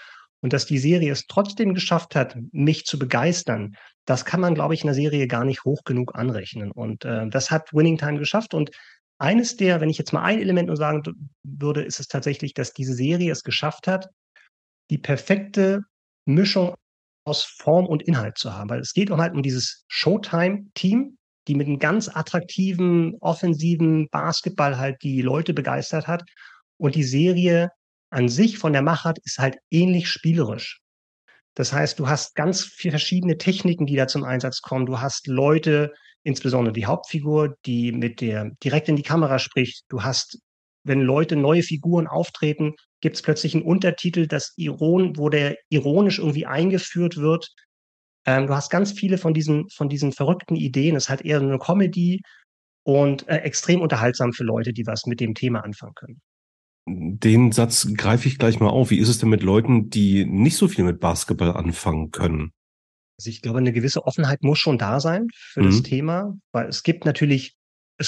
Und 0.43 0.53
dass 0.53 0.67
die 0.67 0.79
Serie 0.79 1.13
es 1.13 1.27
trotzdem 1.27 1.73
geschafft 1.73 2.17
hat, 2.17 2.37
mich 2.51 2.85
zu 2.85 2.99
begeistern, 2.99 3.77
das 4.05 4.25
kann 4.25 4.41
man, 4.41 4.55
glaube 4.55 4.75
ich, 4.75 4.83
in 4.83 4.89
der 4.89 4.95
Serie 4.95 5.29
gar 5.29 5.45
nicht 5.45 5.65
hoch 5.65 5.85
genug 5.85 6.17
anrechnen. 6.17 6.73
Und 6.73 7.05
äh, 7.05 7.29
das 7.29 7.51
hat 7.51 7.73
Winning 7.73 7.97
Time 7.97 8.19
geschafft. 8.19 8.53
Und 8.53 8.71
eines 9.19 9.57
der, 9.57 9.81
wenn 9.81 9.89
ich 9.89 9.99
jetzt 9.99 10.13
mal 10.13 10.25
ein 10.25 10.41
Element 10.41 10.67
nur 10.67 10.77
sagen 10.77 11.03
würde, 11.45 11.83
ist 11.83 12.01
es 12.01 12.09
tatsächlich, 12.09 12.55
dass 12.55 12.73
diese 12.73 12.95
Serie 12.95 13.31
es 13.31 13.45
geschafft 13.45 13.87
hat, 13.87 14.09
die 14.91 14.99
perfekte 14.99 15.85
Mischung 16.27 16.75
aus 17.25 17.45
Form 17.45 17.87
und 17.87 18.03
Inhalt 18.03 18.37
zu 18.37 18.53
haben. 18.53 18.69
Weil 18.69 18.81
es 18.81 18.95
geht 18.95 19.13
auch 19.13 19.19
halt 19.19 19.35
um 19.35 19.43
dieses 19.43 19.85
Showtime-Team, 19.87 21.17
die 21.47 21.55
mit 21.55 21.69
einem 21.69 21.79
ganz 21.79 22.09
attraktiven, 22.09 23.17
offensiven 23.21 24.09
Basketball 24.09 24.77
halt 24.77 25.03
die 25.03 25.23
Leute 25.23 25.55
begeistert 25.55 26.09
hat. 26.09 26.25
Und 26.79 26.97
die 26.97 27.05
Serie 27.05 27.71
an 28.13 28.29
sich 28.29 28.59
von 28.59 28.73
der 28.73 28.83
Machart 28.83 29.19
ist 29.25 29.39
halt 29.39 29.57
ähnlich 29.71 30.09
spielerisch. 30.09 30.81
Das 31.55 31.73
heißt, 31.73 31.99
du 31.99 32.09
hast 32.09 32.35
ganz 32.35 32.65
viele 32.65 32.93
verschiedene 32.93 33.39
Techniken, 33.39 33.87
die 33.87 33.97
da 33.97 34.07
zum 34.07 34.25
Einsatz 34.25 34.63
kommen. 34.63 34.87
Du 34.87 35.01
hast 35.01 35.27
Leute, 35.27 35.93
insbesondere 36.23 36.73
die 36.73 36.87
Hauptfigur, 36.87 37.57
die 37.67 37.93
mit 37.93 38.21
der 38.21 38.51
direkt 38.63 38.89
in 38.89 38.97
die 38.97 39.03
Kamera 39.03 39.39
spricht. 39.39 39.85
Du 39.89 40.03
hast, 40.03 40.39
wenn 40.85 41.01
Leute 41.01 41.37
neue 41.37 41.63
Figuren 41.63 42.07
auftreten, 42.07 42.75
gibt 43.01 43.17
es 43.17 43.23
plötzlich 43.23 43.55
einen 43.55 43.65
Untertitel, 43.65 44.27
das 44.27 44.53
Iron, 44.57 45.17
wo 45.19 45.29
der 45.29 45.57
ironisch 45.69 46.19
irgendwie 46.19 46.47
eingeführt 46.47 47.17
wird. 47.17 47.53
Ähm, 48.25 48.47
du 48.47 48.55
hast 48.55 48.71
ganz 48.71 48.93
viele 48.93 49.19
von 49.19 49.35
diesen, 49.35 49.69
von 49.71 49.89
diesen 49.89 50.13
verrückten 50.13 50.57
Ideen. 50.57 50.97
Es 50.97 51.05
ist 51.05 51.11
halt 51.11 51.23
eher 51.23 51.41
eine 51.41 51.59
Comedy 51.59 52.21
und 52.85 53.29
äh, 53.29 53.39
extrem 53.39 53.81
unterhaltsam 53.81 54.33
für 54.33 54.45
Leute, 54.45 54.73
die 54.73 54.87
was 54.87 55.07
mit 55.07 55.21
dem 55.21 55.35
Thema 55.35 55.61
anfangen 55.65 55.95
können. 55.95 56.21
Den 56.87 57.53
Satz 57.53 57.89
greife 57.95 58.27
ich 58.27 58.39
gleich 58.39 58.59
mal 58.59 58.69
auf. 58.69 58.91
Wie 58.91 58.99
ist 58.99 59.09
es 59.09 59.19
denn 59.19 59.29
mit 59.29 59.43
Leuten, 59.43 59.89
die 59.91 60.25
nicht 60.25 60.57
so 60.57 60.67
viel 60.67 60.85
mit 60.85 60.99
Basketball 60.99 61.53
anfangen 61.53 62.11
können? 62.11 62.53
Also 63.19 63.31
ich 63.31 63.43
glaube, 63.43 63.59
eine 63.59 63.73
gewisse 63.73 64.05
Offenheit 64.05 64.43
muss 64.43 64.59
schon 64.59 64.79
da 64.79 64.99
sein 64.99 65.29
für 65.33 65.63
mhm. 65.63 65.67
das 65.67 65.83
Thema, 65.83 66.37
weil 66.51 66.67
es 66.67 66.83
gibt 66.83 67.05
natürlich 67.05 67.55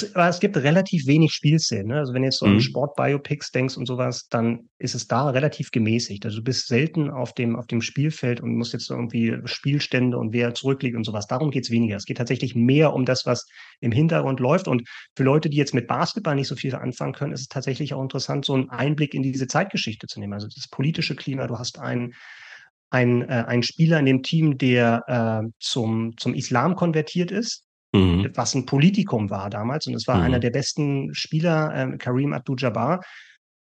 es, 0.02 0.14
aber 0.14 0.28
es 0.28 0.40
gibt 0.40 0.56
relativ 0.56 1.06
wenig 1.06 1.32
Spielszenen. 1.32 1.88
Ne? 1.88 1.98
Also 1.98 2.12
wenn 2.12 2.22
du 2.22 2.26
jetzt 2.26 2.38
so 2.38 2.46
mhm. 2.46 2.54
an 2.54 2.60
Sportbiopics 2.60 3.50
denkst 3.50 3.76
und 3.76 3.86
sowas, 3.86 4.28
dann 4.28 4.68
ist 4.78 4.94
es 4.94 5.06
da 5.06 5.30
relativ 5.30 5.70
gemäßigt. 5.70 6.24
Also 6.24 6.38
du 6.38 6.44
bist 6.44 6.66
selten 6.66 7.10
auf 7.10 7.32
dem, 7.32 7.56
auf 7.56 7.66
dem 7.66 7.80
Spielfeld 7.80 8.40
und 8.40 8.56
musst 8.56 8.72
jetzt 8.72 8.90
irgendwie 8.90 9.36
Spielstände 9.44 10.18
und 10.18 10.32
wer 10.32 10.54
zurückliegt 10.54 10.96
und 10.96 11.04
sowas. 11.04 11.26
Darum 11.26 11.50
geht's 11.50 11.70
weniger. 11.70 11.96
Es 11.96 12.04
geht 12.04 12.18
tatsächlich 12.18 12.54
mehr 12.54 12.92
um 12.92 13.04
das, 13.04 13.26
was 13.26 13.46
im 13.80 13.92
Hintergrund 13.92 14.40
läuft. 14.40 14.68
Und 14.68 14.88
für 15.16 15.24
Leute, 15.24 15.48
die 15.48 15.56
jetzt 15.56 15.74
mit 15.74 15.86
Basketball 15.86 16.34
nicht 16.34 16.48
so 16.48 16.56
viel 16.56 16.74
anfangen 16.74 17.14
können, 17.14 17.32
ist 17.32 17.40
es 17.40 17.48
tatsächlich 17.48 17.94
auch 17.94 18.02
interessant, 18.02 18.44
so 18.44 18.54
einen 18.54 18.70
Einblick 18.70 19.14
in 19.14 19.22
diese 19.22 19.46
Zeitgeschichte 19.46 20.06
zu 20.06 20.20
nehmen. 20.20 20.34
Also 20.34 20.48
das 20.54 20.68
politische 20.68 21.16
Klima, 21.16 21.46
du 21.46 21.58
hast 21.58 21.78
einen 21.78 22.14
ein, 22.90 23.28
äh, 23.28 23.44
ein 23.48 23.64
Spieler 23.64 23.98
in 23.98 24.06
dem 24.06 24.22
Team, 24.22 24.56
der 24.56 25.02
äh, 25.08 25.48
zum, 25.58 26.16
zum 26.16 26.32
Islam 26.32 26.76
konvertiert 26.76 27.32
ist, 27.32 27.63
mhm. 27.94 28.30
was 28.34 28.54
ein 28.54 28.66
Politikum 28.66 29.30
war 29.30 29.50
damals. 29.50 29.86
Und 29.86 29.94
es 29.94 30.06
war 30.06 30.16
mhm. 30.16 30.22
einer 30.22 30.40
der 30.40 30.50
besten 30.50 31.14
Spieler, 31.14 31.74
äh, 31.74 31.96
Karim 31.96 32.32
Abdul-Jabbar. 32.32 33.02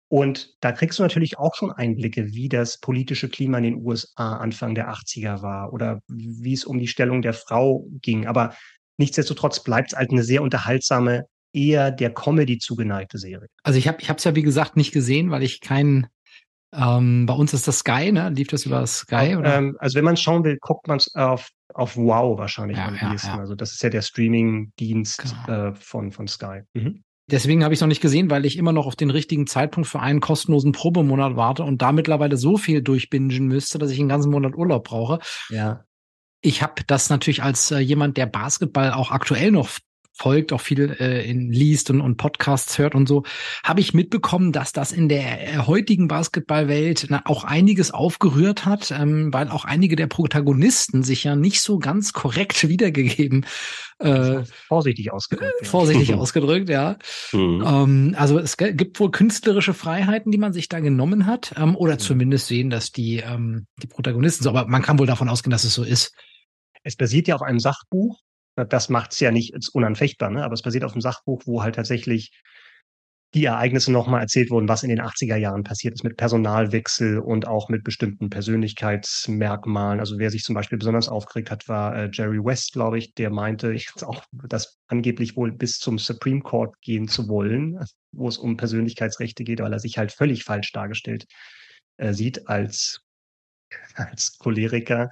Und 0.08 0.56
da 0.60 0.72
kriegst 0.72 0.98
du 0.98 1.02
natürlich 1.02 1.38
auch 1.38 1.54
schon 1.54 1.72
Einblicke, 1.72 2.34
wie 2.34 2.48
das 2.48 2.78
politische 2.78 3.30
Klima 3.30 3.58
in 3.58 3.64
den 3.64 3.82
USA 3.82 4.36
Anfang 4.36 4.74
der 4.74 4.90
80er 4.90 5.40
war 5.40 5.72
oder 5.72 6.00
wie 6.06 6.52
es 6.52 6.64
um 6.64 6.78
die 6.78 6.86
Stellung 6.86 7.22
der 7.22 7.32
Frau 7.32 7.86
ging. 8.02 8.26
Aber 8.26 8.54
nichtsdestotrotz 8.98 9.62
bleibt 9.62 9.92
es 9.92 9.98
halt 9.98 10.10
eine 10.10 10.22
sehr 10.22 10.42
unterhaltsame, 10.42 11.24
eher 11.54 11.90
der 11.90 12.12
Comedy 12.12 12.58
zugeneigte 12.58 13.18
Serie. 13.18 13.48
Also 13.62 13.78
ich 13.78 13.88
habe 13.88 13.98
ich 14.00 14.10
es 14.10 14.24
ja 14.24 14.34
wie 14.34 14.42
gesagt 14.42 14.76
nicht 14.76 14.92
gesehen, 14.92 15.30
weil 15.30 15.42
ich 15.42 15.60
keinen 15.60 16.06
ähm, 16.74 17.26
bei 17.26 17.34
uns 17.34 17.52
ist 17.52 17.68
das 17.68 17.80
Sky, 17.80 18.12
ne? 18.12 18.30
Lief 18.30 18.48
das 18.48 18.66
über 18.66 18.86
Sky? 18.86 19.36
Oder? 19.36 19.56
Ähm, 19.56 19.76
also 19.78 19.96
wenn 19.96 20.04
man 20.04 20.16
schauen 20.16 20.44
will, 20.44 20.58
guckt 20.60 20.88
man 20.88 20.98
es 20.98 21.14
auf 21.14 21.50
auf 21.74 21.96
Wow 21.96 22.38
wahrscheinlich 22.38 22.76
ja, 22.76 22.86
am 22.86 22.96
ja, 22.96 23.12
ehesten. 23.12 23.28
Ja. 23.28 23.38
Also 23.38 23.54
das 23.54 23.72
ist 23.72 23.82
ja 23.82 23.90
der 23.90 24.02
Streaming-Dienst 24.02 25.22
genau. 25.46 25.68
äh, 25.68 25.74
von, 25.74 26.12
von 26.12 26.28
Sky. 26.28 26.60
Mhm. 26.74 27.02
Deswegen 27.30 27.64
habe 27.64 27.72
ich 27.72 27.78
es 27.78 27.80
noch 27.80 27.88
nicht 27.88 28.02
gesehen, 28.02 28.30
weil 28.30 28.44
ich 28.44 28.58
immer 28.58 28.72
noch 28.72 28.86
auf 28.86 28.96
den 28.96 29.10
richtigen 29.10 29.46
Zeitpunkt 29.46 29.88
für 29.88 30.00
einen 30.00 30.20
kostenlosen 30.20 30.72
Probemonat 30.72 31.36
warte 31.36 31.62
und 31.62 31.80
da 31.80 31.92
mittlerweile 31.92 32.36
so 32.36 32.56
viel 32.58 32.82
durchbingen 32.82 33.46
müsste, 33.46 33.78
dass 33.78 33.90
ich 33.90 34.00
einen 34.00 34.08
ganzen 34.08 34.30
Monat 34.30 34.54
Urlaub 34.54 34.84
brauche. 34.84 35.18
Ja. 35.48 35.84
Ich 36.42 36.62
habe 36.62 36.82
das 36.86 37.08
natürlich 37.08 37.42
als 37.42 37.70
äh, 37.70 37.78
jemand, 37.78 38.16
der 38.16 38.26
Basketball 38.26 38.92
auch 38.92 39.12
aktuell 39.12 39.52
noch 39.52 39.70
folgt, 40.12 40.52
auch 40.52 40.60
viel 40.60 40.96
äh, 41.00 41.28
in, 41.28 41.50
liest 41.50 41.90
und, 41.90 42.00
und 42.00 42.16
Podcasts 42.16 42.78
hört 42.78 42.94
und 42.94 43.08
so, 43.08 43.24
habe 43.64 43.80
ich 43.80 43.94
mitbekommen, 43.94 44.52
dass 44.52 44.72
das 44.72 44.92
in 44.92 45.08
der 45.08 45.54
äh, 45.54 45.58
heutigen 45.66 46.06
Basketballwelt 46.06 47.06
na, 47.08 47.22
auch 47.24 47.44
einiges 47.44 47.90
aufgerührt 47.90 48.66
hat, 48.66 48.90
ähm, 48.90 49.32
weil 49.32 49.48
auch 49.48 49.64
einige 49.64 49.96
der 49.96 50.06
Protagonisten 50.06 51.02
sich 51.02 51.24
ja 51.24 51.34
nicht 51.34 51.62
so 51.62 51.78
ganz 51.78 52.12
korrekt 52.12 52.68
wiedergegeben. 52.68 53.46
Äh, 53.98 54.44
vorsichtig 54.66 55.12
ausgedrückt. 55.12 55.54
Ja. 55.62 55.68
Vorsichtig 55.68 56.14
ausgedrückt, 56.14 56.68
ja. 56.68 56.96
Mhm. 57.32 57.64
Ähm, 57.64 58.14
also 58.18 58.38
es 58.38 58.56
gibt 58.56 58.98
wohl 59.00 59.10
künstlerische 59.10 59.74
Freiheiten, 59.74 60.32
die 60.32 60.38
man 60.38 60.52
sich 60.52 60.68
da 60.68 60.80
genommen 60.80 61.26
hat, 61.26 61.54
ähm, 61.56 61.76
oder 61.76 61.94
mhm. 61.94 61.98
zumindest 62.00 62.48
sehen, 62.48 62.68
dass 62.68 62.90
die, 62.90 63.18
ähm, 63.18 63.66
die 63.82 63.86
Protagonisten 63.86 64.44
so, 64.44 64.50
aber 64.50 64.66
man 64.66 64.82
kann 64.82 64.98
wohl 64.98 65.06
davon 65.06 65.28
ausgehen, 65.28 65.52
dass 65.52 65.64
es 65.64 65.74
so 65.74 65.84
ist. 65.84 66.14
Es 66.82 66.96
basiert 66.96 67.28
ja 67.28 67.36
auf 67.36 67.42
einem 67.42 67.60
Sachbuch 67.60 68.18
das 68.54 68.88
macht 68.88 69.12
es 69.12 69.20
ja 69.20 69.30
nicht 69.30 69.54
unanfechtbar, 69.72 70.30
ne? 70.30 70.44
aber 70.44 70.54
es 70.54 70.62
basiert 70.62 70.84
auf 70.84 70.92
einem 70.92 71.00
Sachbuch, 71.00 71.42
wo 71.46 71.62
halt 71.62 71.74
tatsächlich 71.76 72.32
die 73.34 73.46
Ereignisse 73.46 73.90
nochmal 73.90 74.20
erzählt 74.20 74.50
wurden, 74.50 74.68
was 74.68 74.82
in 74.82 74.90
den 74.90 75.00
80er 75.00 75.36
Jahren 75.36 75.64
passiert 75.64 75.94
ist 75.94 76.04
mit 76.04 76.18
Personalwechsel 76.18 77.18
und 77.18 77.46
auch 77.48 77.70
mit 77.70 77.82
bestimmten 77.82 78.28
Persönlichkeitsmerkmalen. 78.28 80.00
Also 80.00 80.18
wer 80.18 80.30
sich 80.30 80.42
zum 80.42 80.54
Beispiel 80.54 80.76
besonders 80.76 81.08
aufgeregt 81.08 81.50
hat, 81.50 81.66
war 81.66 81.96
äh, 81.96 82.10
Jerry 82.12 82.44
West, 82.44 82.74
glaube 82.74 82.98
ich, 82.98 83.14
der 83.14 83.30
meinte, 83.30 83.72
ich 83.72 83.90
auch, 84.02 84.22
das 84.32 84.78
angeblich 84.86 85.34
wohl 85.34 85.50
bis 85.50 85.78
zum 85.78 85.98
Supreme 85.98 86.40
Court 86.40 86.78
gehen 86.82 87.08
zu 87.08 87.26
wollen, 87.28 87.78
wo 88.12 88.28
es 88.28 88.36
um 88.36 88.58
Persönlichkeitsrechte 88.58 89.44
geht, 89.44 89.60
weil 89.60 89.72
er 89.72 89.80
sich 89.80 89.96
halt 89.96 90.12
völlig 90.12 90.44
falsch 90.44 90.72
dargestellt 90.72 91.24
äh, 91.96 92.12
sieht 92.12 92.48
als 92.48 93.00
als 93.94 94.36
Choleriker, 94.38 95.08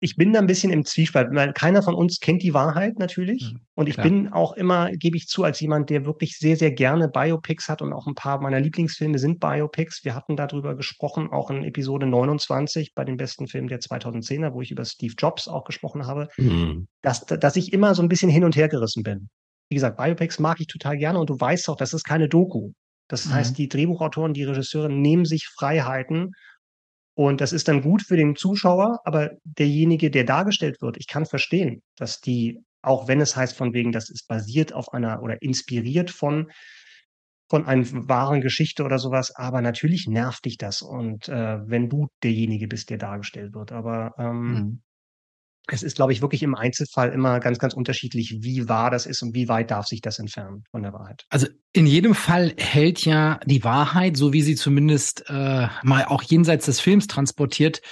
ich 0.00 0.16
bin 0.16 0.32
da 0.32 0.38
ein 0.38 0.46
bisschen 0.46 0.72
im 0.72 0.84
Zwiespalt, 0.84 1.28
weil 1.32 1.52
keiner 1.52 1.82
von 1.82 1.94
uns 1.94 2.20
kennt 2.20 2.42
die 2.42 2.54
Wahrheit 2.54 2.98
natürlich. 2.98 3.52
Mhm, 3.52 3.60
und 3.74 3.88
ich 3.88 3.94
klar. 3.94 4.06
bin 4.06 4.32
auch 4.32 4.52
immer, 4.52 4.90
gebe 4.92 5.16
ich 5.16 5.26
zu, 5.26 5.44
als 5.44 5.60
jemand, 5.60 5.90
der 5.90 6.04
wirklich 6.04 6.38
sehr, 6.38 6.56
sehr 6.56 6.70
gerne 6.72 7.08
Biopics 7.08 7.68
hat 7.68 7.82
und 7.82 7.92
auch 7.92 8.06
ein 8.06 8.14
paar 8.14 8.40
meiner 8.40 8.60
Lieblingsfilme 8.60 9.18
sind 9.18 9.40
Biopics. 9.40 10.04
Wir 10.04 10.14
hatten 10.14 10.36
darüber 10.36 10.76
gesprochen, 10.76 11.30
auch 11.30 11.50
in 11.50 11.64
Episode 11.64 12.06
29 12.06 12.94
bei 12.94 13.04
den 13.04 13.16
besten 13.16 13.48
Filmen 13.48 13.68
der 13.68 13.80
2010er, 13.80 14.52
wo 14.52 14.62
ich 14.62 14.70
über 14.70 14.84
Steve 14.84 15.14
Jobs 15.18 15.48
auch 15.48 15.64
gesprochen 15.64 16.06
habe, 16.06 16.28
mhm. 16.36 16.88
dass, 17.02 17.24
dass 17.24 17.56
ich 17.56 17.72
immer 17.72 17.94
so 17.94 18.02
ein 18.02 18.08
bisschen 18.08 18.30
hin 18.30 18.44
und 18.44 18.56
her 18.56 18.68
gerissen 18.68 19.02
bin. 19.02 19.28
wie 19.70 19.74
gesagt, 19.74 19.96
Biopics 19.96 20.38
mag 20.38 20.60
ich 20.60 20.66
total 20.66 20.96
gerne 20.96 21.18
und 21.18 21.28
du 21.28 21.38
weißt 21.38 21.68
auch, 21.68 21.76
das 21.76 21.92
ist 21.92 22.04
keine 22.04 22.28
Doku. 22.28 22.72
Das 23.08 23.26
mhm. 23.26 23.34
heißt, 23.34 23.58
die 23.58 23.68
Drehbuchautoren, 23.68 24.34
die 24.34 24.44
Regisseure 24.44 24.90
nehmen 24.90 25.24
sich 25.24 25.48
Freiheiten 25.48 26.32
und 27.18 27.40
das 27.40 27.52
ist 27.52 27.66
dann 27.66 27.82
gut 27.82 28.02
für 28.02 28.16
den 28.16 28.36
Zuschauer, 28.36 29.00
aber 29.02 29.32
derjenige, 29.42 30.08
der 30.08 30.22
dargestellt 30.22 30.80
wird, 30.80 30.96
ich 30.98 31.08
kann 31.08 31.26
verstehen, 31.26 31.82
dass 31.96 32.20
die, 32.20 32.60
auch 32.80 33.08
wenn 33.08 33.20
es 33.20 33.34
heißt 33.34 33.56
von 33.56 33.74
wegen, 33.74 33.90
das 33.90 34.08
ist 34.08 34.28
basiert 34.28 34.72
auf 34.72 34.92
einer 34.92 35.20
oder 35.20 35.42
inspiriert 35.42 36.12
von 36.12 36.52
von 37.50 37.66
einer 37.66 37.84
wahren 38.08 38.40
Geschichte 38.40 38.84
oder 38.84 39.00
sowas, 39.00 39.34
aber 39.34 39.62
natürlich 39.62 40.06
nervt 40.06 40.44
dich 40.44 40.58
das 40.58 40.80
und 40.80 41.28
äh, 41.28 41.58
wenn 41.66 41.88
du 41.88 42.06
derjenige 42.22 42.68
bist, 42.68 42.88
der 42.88 42.98
dargestellt 42.98 43.52
wird. 43.52 43.72
Aber 43.72 44.14
ähm, 44.18 44.52
mhm 44.52 44.82
es 45.70 45.82
ist, 45.82 45.96
glaube 45.96 46.12
ich, 46.12 46.22
wirklich 46.22 46.42
im 46.42 46.54
Einzelfall 46.54 47.10
immer 47.10 47.40
ganz, 47.40 47.58
ganz 47.58 47.74
unterschiedlich, 47.74 48.38
wie 48.40 48.68
wahr 48.68 48.90
das 48.90 49.06
ist 49.06 49.22
und 49.22 49.34
wie 49.34 49.48
weit 49.48 49.70
darf 49.70 49.86
sich 49.86 50.00
das 50.00 50.18
entfernen 50.18 50.64
von 50.70 50.82
der 50.82 50.92
Wahrheit. 50.92 51.24
Also 51.28 51.46
in 51.72 51.86
jedem 51.86 52.14
Fall 52.14 52.54
hält 52.56 53.04
ja 53.04 53.38
die 53.44 53.62
Wahrheit, 53.64 54.16
so 54.16 54.32
wie 54.32 54.42
sie 54.42 54.56
zumindest 54.56 55.24
äh, 55.28 55.68
mal 55.82 56.04
auch 56.06 56.22
jenseits 56.22 56.66
des 56.66 56.80
Films 56.80 57.06
transportiert 57.06 57.82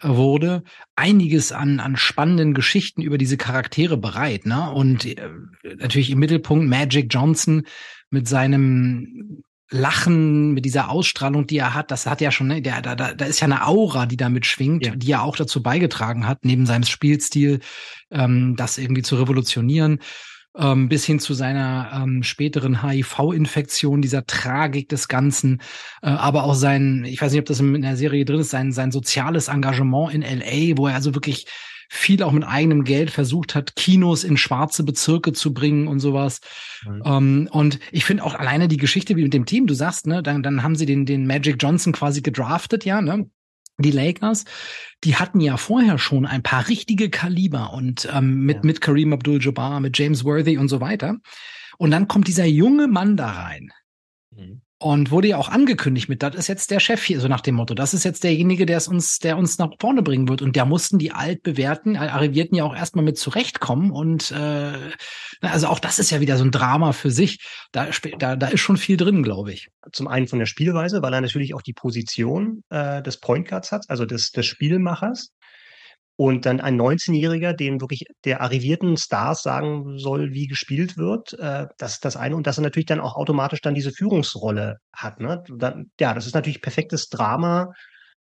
äh, 0.00 0.08
wurde, 0.08 0.62
einiges 0.96 1.52
an, 1.52 1.78
an 1.78 1.96
spannenden 1.96 2.54
Geschichten 2.54 3.02
über 3.02 3.18
diese 3.18 3.36
Charaktere 3.36 3.98
bereit. 3.98 4.46
Ne? 4.46 4.70
Und 4.70 5.04
äh, 5.04 5.28
natürlich 5.78 6.10
im 6.10 6.18
Mittelpunkt 6.18 6.66
Magic 6.66 7.12
Johnson 7.12 7.66
mit 8.10 8.28
seinem 8.28 9.42
Lachen, 9.70 10.52
mit 10.52 10.64
dieser 10.64 10.90
Ausstrahlung, 10.90 11.46
die 11.46 11.58
er 11.58 11.74
hat, 11.74 11.90
das 11.90 12.06
hat 12.06 12.20
ja 12.20 12.30
schon, 12.30 12.46
ne, 12.46 12.62
der, 12.62 12.82
da, 12.82 12.94
da, 12.94 13.14
da 13.14 13.24
ist 13.24 13.40
ja 13.40 13.46
eine 13.46 13.66
Aura, 13.66 14.06
die 14.06 14.16
damit 14.16 14.46
schwingt, 14.46 14.86
ja. 14.86 14.94
die 14.94 15.10
er 15.10 15.22
auch 15.22 15.36
dazu 15.36 15.62
beigetragen 15.62 16.28
hat, 16.28 16.44
neben 16.44 16.66
seinem 16.66 16.84
Spielstil, 16.84 17.60
ähm, 18.10 18.54
das 18.56 18.78
irgendwie 18.78 19.02
zu 19.02 19.16
revolutionieren, 19.16 20.00
ähm, 20.56 20.88
bis 20.88 21.04
hin 21.04 21.18
zu 21.18 21.34
seiner 21.34 21.90
ähm, 21.94 22.22
späteren 22.22 22.82
HIV-Infektion, 22.82 24.02
dieser 24.02 24.24
Tragik 24.24 24.88
des 24.88 25.08
Ganzen, 25.08 25.60
äh, 26.00 26.10
aber 26.10 26.44
auch 26.44 26.54
sein, 26.54 27.04
ich 27.04 27.20
weiß 27.20 27.32
nicht, 27.32 27.40
ob 27.40 27.46
das 27.46 27.58
in 27.58 27.82
der 27.82 27.96
Serie 27.96 28.24
drin 28.24 28.40
ist, 28.40 28.50
sein, 28.50 28.70
sein 28.70 28.92
soziales 28.92 29.48
Engagement 29.48 30.14
in 30.14 30.22
LA, 30.22 30.76
wo 30.76 30.86
er 30.86 30.94
also 30.94 31.14
wirklich 31.14 31.46
viel 31.88 32.22
auch 32.22 32.32
mit 32.32 32.44
eigenem 32.44 32.84
Geld 32.84 33.10
versucht 33.10 33.54
hat, 33.54 33.76
Kinos 33.76 34.24
in 34.24 34.36
schwarze 34.36 34.82
Bezirke 34.82 35.32
zu 35.32 35.54
bringen 35.54 35.88
und 35.88 36.00
sowas. 36.00 36.40
Mhm. 36.84 37.00
Um, 37.02 37.46
und 37.48 37.78
ich 37.92 38.04
finde 38.04 38.24
auch 38.24 38.34
alleine 38.34 38.68
die 38.68 38.76
Geschichte 38.76 39.16
wie 39.16 39.22
mit 39.22 39.34
dem 39.34 39.46
Team, 39.46 39.66
du 39.66 39.74
sagst, 39.74 40.06
ne, 40.06 40.22
dann, 40.22 40.42
dann 40.42 40.62
haben 40.62 40.76
sie 40.76 40.86
den, 40.86 41.06
den 41.06 41.26
Magic 41.26 41.56
Johnson 41.60 41.92
quasi 41.92 42.22
gedraftet, 42.22 42.84
ja, 42.84 43.00
ne? 43.00 43.28
Die 43.78 43.90
Lakers, 43.90 44.46
die 45.04 45.16
hatten 45.16 45.38
ja 45.38 45.58
vorher 45.58 45.98
schon 45.98 46.24
ein 46.24 46.42
paar 46.42 46.66
richtige 46.66 47.10
Kaliber 47.10 47.74
und 47.74 48.08
ähm, 48.10 48.46
mit, 48.46 48.56
ja. 48.56 48.62
mit 48.64 48.80
Kareem 48.80 49.12
Abdul-Jabbar, 49.12 49.80
mit 49.80 49.98
James 49.98 50.24
Worthy 50.24 50.56
und 50.56 50.68
so 50.68 50.80
weiter. 50.80 51.18
Und 51.76 51.90
dann 51.90 52.08
kommt 52.08 52.26
dieser 52.26 52.46
junge 52.46 52.88
Mann 52.88 53.18
da 53.18 53.32
rein. 53.32 53.70
Mhm. 54.30 54.62
Und 54.78 55.10
wurde 55.10 55.28
ja 55.28 55.38
auch 55.38 55.48
angekündigt 55.48 56.10
mit, 56.10 56.22
das 56.22 56.34
ist 56.34 56.48
jetzt 56.48 56.70
der 56.70 56.80
Chef 56.80 57.02
hier, 57.02 57.18
so 57.18 57.28
nach 57.28 57.40
dem 57.40 57.54
Motto, 57.54 57.72
das 57.72 57.94
ist 57.94 58.04
jetzt 58.04 58.22
derjenige, 58.24 58.66
der 58.66 58.76
es 58.76 58.88
uns, 58.88 59.18
der 59.18 59.38
uns 59.38 59.56
nach 59.56 59.70
vorne 59.80 60.02
bringen 60.02 60.28
wird. 60.28 60.42
Und 60.42 60.54
da 60.54 60.66
mussten 60.66 60.98
die 60.98 61.12
altbewährten, 61.12 61.96
Arrivierten 61.96 62.58
ja 62.58 62.64
auch 62.64 62.76
erstmal 62.76 63.04
mit 63.04 63.16
zurechtkommen. 63.16 63.90
Und 63.90 64.32
äh, 64.32 64.72
also 65.40 65.68
auch 65.68 65.78
das 65.78 65.98
ist 65.98 66.10
ja 66.10 66.20
wieder 66.20 66.36
so 66.36 66.44
ein 66.44 66.50
Drama 66.50 66.92
für 66.92 67.10
sich. 67.10 67.38
Da, 67.72 67.88
da, 68.18 68.36
da 68.36 68.48
ist 68.48 68.60
schon 68.60 68.76
viel 68.76 68.98
drin, 68.98 69.22
glaube 69.22 69.50
ich. 69.50 69.68
Zum 69.92 70.08
einen 70.08 70.28
von 70.28 70.40
der 70.40 70.46
Spielweise, 70.46 71.00
weil 71.00 71.14
er 71.14 71.22
natürlich 71.22 71.54
auch 71.54 71.62
die 71.62 71.72
Position 71.72 72.62
äh, 72.68 73.02
des 73.02 73.18
Point 73.18 73.48
Guards 73.48 73.72
hat, 73.72 73.86
also 73.88 74.04
des, 74.04 74.30
des 74.32 74.44
Spielmachers. 74.44 75.30
Und 76.18 76.46
dann 76.46 76.60
ein 76.60 76.80
19-Jähriger, 76.80 77.52
den 77.52 77.80
wirklich 77.82 78.04
der 78.24 78.40
arrivierten 78.40 78.96
Stars 78.96 79.42
sagen 79.42 79.98
soll, 79.98 80.32
wie 80.32 80.46
gespielt 80.46 80.96
wird, 80.96 81.34
äh, 81.34 81.66
das 81.76 81.94
ist 81.94 82.04
das 82.06 82.16
eine. 82.16 82.36
Und 82.36 82.46
dass 82.46 82.58
er 82.58 82.62
natürlich 82.62 82.86
dann 82.86 83.00
auch 83.00 83.16
automatisch 83.16 83.60
dann 83.60 83.74
diese 83.74 83.92
Führungsrolle 83.92 84.78
hat. 84.94 85.20
Ne? 85.20 85.44
Dann, 85.48 85.90
ja, 86.00 86.14
das 86.14 86.26
ist 86.26 86.34
natürlich 86.34 86.62
perfektes 86.62 87.10
Drama, 87.10 87.70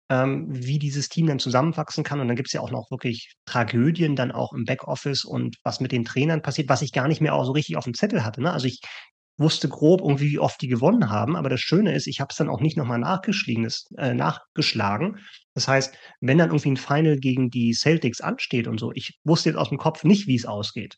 ähm, 0.09 0.47
wie 0.49 0.79
dieses 0.79 1.09
Team 1.09 1.27
dann 1.27 1.37
zusammenwachsen 1.37 2.03
kann. 2.03 2.19
Und 2.19 2.27
dann 2.27 2.35
gibt's 2.35 2.53
ja 2.53 2.61
auch 2.61 2.71
noch 2.71 2.89
wirklich 2.89 3.35
Tragödien 3.45 4.15
dann 4.15 4.31
auch 4.31 4.53
im 4.53 4.65
Backoffice 4.65 5.23
und 5.23 5.57
was 5.63 5.79
mit 5.79 5.91
den 5.91 6.05
Trainern 6.05 6.41
passiert, 6.41 6.69
was 6.69 6.81
ich 6.81 6.91
gar 6.91 7.07
nicht 7.07 7.21
mehr 7.21 7.35
auch 7.35 7.45
so 7.45 7.51
richtig 7.51 7.77
auf 7.77 7.83
dem 7.83 7.93
Zettel 7.93 8.25
hatte. 8.25 8.41
Ne? 8.41 8.51
Also 8.51 8.65
ich 8.65 8.79
wusste 9.37 9.67
grob 9.67 10.01
irgendwie, 10.01 10.31
wie 10.31 10.39
oft 10.39 10.61
die 10.61 10.67
gewonnen 10.67 11.09
haben. 11.09 11.35
Aber 11.35 11.49
das 11.49 11.59
Schöne 11.59 11.93
ist, 11.93 12.07
ich 12.07 12.19
habe 12.19 12.29
es 12.31 12.37
dann 12.37 12.49
auch 12.49 12.61
nicht 12.61 12.77
nochmal 12.77 12.99
nachgeschlagen, 12.99 13.69
äh, 13.97 14.13
nachgeschlagen. 14.13 15.19
Das 15.53 15.67
heißt, 15.67 15.93
wenn 16.21 16.37
dann 16.37 16.49
irgendwie 16.49 16.71
ein 16.71 16.77
Final 16.77 17.17
gegen 17.17 17.49
die 17.49 17.73
Celtics 17.73 18.21
ansteht 18.21 18.67
und 18.67 18.79
so, 18.79 18.91
ich 18.93 19.19
wusste 19.23 19.49
jetzt 19.49 19.57
aus 19.57 19.69
dem 19.69 19.77
Kopf 19.77 20.03
nicht, 20.03 20.27
wie 20.27 20.35
es 20.35 20.45
ausgeht. 20.45 20.97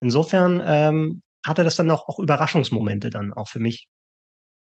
Insofern 0.00 0.62
ähm, 0.64 1.22
hatte 1.44 1.64
das 1.64 1.76
dann 1.76 1.90
auch, 1.90 2.08
auch 2.08 2.18
Überraschungsmomente 2.18 3.10
dann 3.10 3.32
auch 3.32 3.48
für 3.48 3.60
mich. 3.60 3.88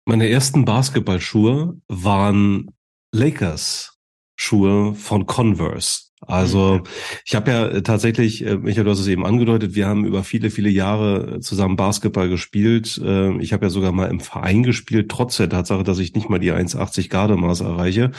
Meine 0.05 0.29
ersten 0.29 0.65
Basketballschuhe 0.65 1.81
waren 1.87 2.67
Lakers 3.11 3.95
Schuhe 4.35 4.93
von 4.93 5.25
Converse. 5.25 6.04
Also 6.21 6.75
mhm. 6.75 6.83
ich 7.25 7.35
habe 7.35 7.51
ja 7.51 7.67
äh, 7.67 7.81
tatsächlich, 7.81 8.45
äh, 8.45 8.57
Michael, 8.57 8.85
du 8.85 8.91
hast 8.91 8.99
es 8.99 9.07
eben 9.07 9.25
angedeutet, 9.25 9.75
wir 9.75 9.87
haben 9.87 10.05
über 10.05 10.23
viele, 10.23 10.49
viele 10.49 10.69
Jahre 10.69 11.39
zusammen 11.41 11.75
Basketball 11.75 12.29
gespielt. 12.29 12.99
Äh, 13.03 13.37
ich 13.41 13.53
habe 13.53 13.65
ja 13.65 13.69
sogar 13.69 13.91
mal 13.91 14.09
im 14.09 14.19
Verein 14.19 14.63
gespielt, 14.63 15.09
trotz 15.09 15.37
der 15.37 15.49
Tatsache, 15.49 15.83
dass 15.83 15.99
ich 15.99 16.15
nicht 16.15 16.29
mal 16.29 16.39
die 16.39 16.51
1,80 16.51 17.09
Gardemaß 17.09 17.61
erreiche. 17.61 18.11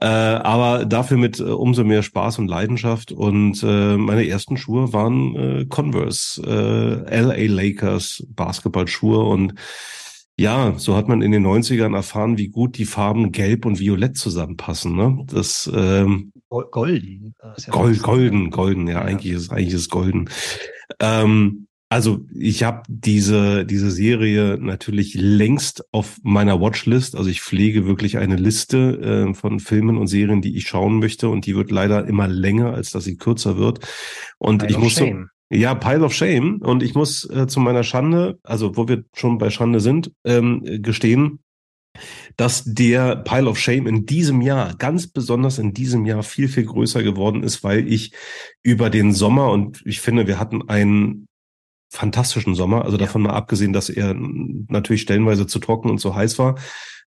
Aber 0.00 0.86
dafür 0.86 1.18
mit 1.18 1.38
umso 1.38 1.84
mehr 1.84 2.02
Spaß 2.02 2.38
und 2.38 2.48
Leidenschaft. 2.48 3.12
Und 3.12 3.62
meine 3.62 4.26
ersten 4.26 4.56
Schuhe 4.56 4.94
waren 4.94 5.68
Converse, 5.68 6.42
LA 6.42 7.52
Lakers 7.52 8.24
Basketballschuhe 8.30 9.18
und 9.18 9.54
ja, 10.38 10.74
so 10.78 10.96
hat 10.96 11.08
man 11.08 11.20
in 11.20 11.30
den 11.30 11.46
90ern 11.46 11.94
erfahren, 11.94 12.38
wie 12.38 12.48
gut 12.48 12.78
die 12.78 12.86
Farben 12.86 13.32
Gelb 13.32 13.66
und 13.66 13.78
Violett 13.78 14.16
zusammenpassen. 14.16 14.96
Ne? 14.96 15.24
Das 15.26 15.70
ähm, 15.72 16.32
Golden. 16.70 17.34
Das 17.40 17.66
ja 17.66 17.72
Gold, 17.72 18.02
golden, 18.02 18.50
golden, 18.50 18.86
ja, 18.86 18.94
ja, 18.94 19.02
eigentlich 19.02 19.32
ist 19.32 19.50
eigentlich 19.50 19.74
ist 19.74 19.90
golden. 19.90 20.28
Ähm, 21.00 21.66
also 21.88 22.20
ich 22.34 22.62
habe 22.62 22.82
diese 22.88 23.66
diese 23.66 23.90
Serie 23.90 24.58
natürlich 24.60 25.14
längst 25.14 25.84
auf 25.92 26.16
meiner 26.22 26.60
Watchlist. 26.60 27.16
Also 27.16 27.28
ich 27.28 27.42
pflege 27.42 27.86
wirklich 27.86 28.18
eine 28.18 28.36
Liste 28.36 29.28
äh, 29.30 29.34
von 29.34 29.60
Filmen 29.60 29.98
und 29.98 30.06
Serien, 30.06 30.40
die 30.40 30.56
ich 30.56 30.66
schauen 30.68 31.00
möchte, 31.00 31.28
und 31.28 31.46
die 31.46 31.56
wird 31.56 31.70
leider 31.70 32.06
immer 32.06 32.28
länger, 32.28 32.74
als 32.74 32.90
dass 32.92 33.04
sie 33.04 33.16
kürzer 33.16 33.58
wird. 33.58 33.80
Und 34.38 34.62
ich 34.70 34.78
muss 34.78 34.94
so, 34.94 35.06
ja, 35.52 35.74
Pile 35.74 36.02
of 36.02 36.14
Shame. 36.14 36.62
Und 36.62 36.82
ich 36.82 36.94
muss 36.94 37.28
äh, 37.28 37.46
zu 37.46 37.60
meiner 37.60 37.84
Schande, 37.84 38.38
also 38.42 38.76
wo 38.76 38.88
wir 38.88 39.04
schon 39.14 39.36
bei 39.36 39.50
Schande 39.50 39.80
sind, 39.80 40.10
ähm, 40.24 40.62
gestehen, 40.80 41.40
dass 42.36 42.64
der 42.64 43.16
Pile 43.16 43.48
of 43.48 43.58
Shame 43.58 43.86
in 43.86 44.06
diesem 44.06 44.40
Jahr, 44.40 44.74
ganz 44.76 45.06
besonders 45.06 45.58
in 45.58 45.74
diesem 45.74 46.06
Jahr, 46.06 46.22
viel, 46.22 46.48
viel 46.48 46.64
größer 46.64 47.02
geworden 47.02 47.42
ist, 47.42 47.62
weil 47.62 47.90
ich 47.92 48.12
über 48.62 48.90
den 48.90 49.12
Sommer 49.12 49.50
und 49.50 49.82
ich 49.84 50.00
finde, 50.00 50.26
wir 50.26 50.38
hatten 50.38 50.68
einen 50.68 51.28
fantastischen 51.90 52.54
Sommer, 52.54 52.84
also 52.84 52.96
davon 52.96 53.22
mal 53.22 53.34
abgesehen, 53.34 53.74
dass 53.74 53.90
er 53.90 54.14
natürlich 54.14 55.02
stellenweise 55.02 55.46
zu 55.46 55.58
trocken 55.58 55.90
und 55.90 55.98
zu 55.98 56.14
heiß 56.14 56.38
war, 56.38 56.56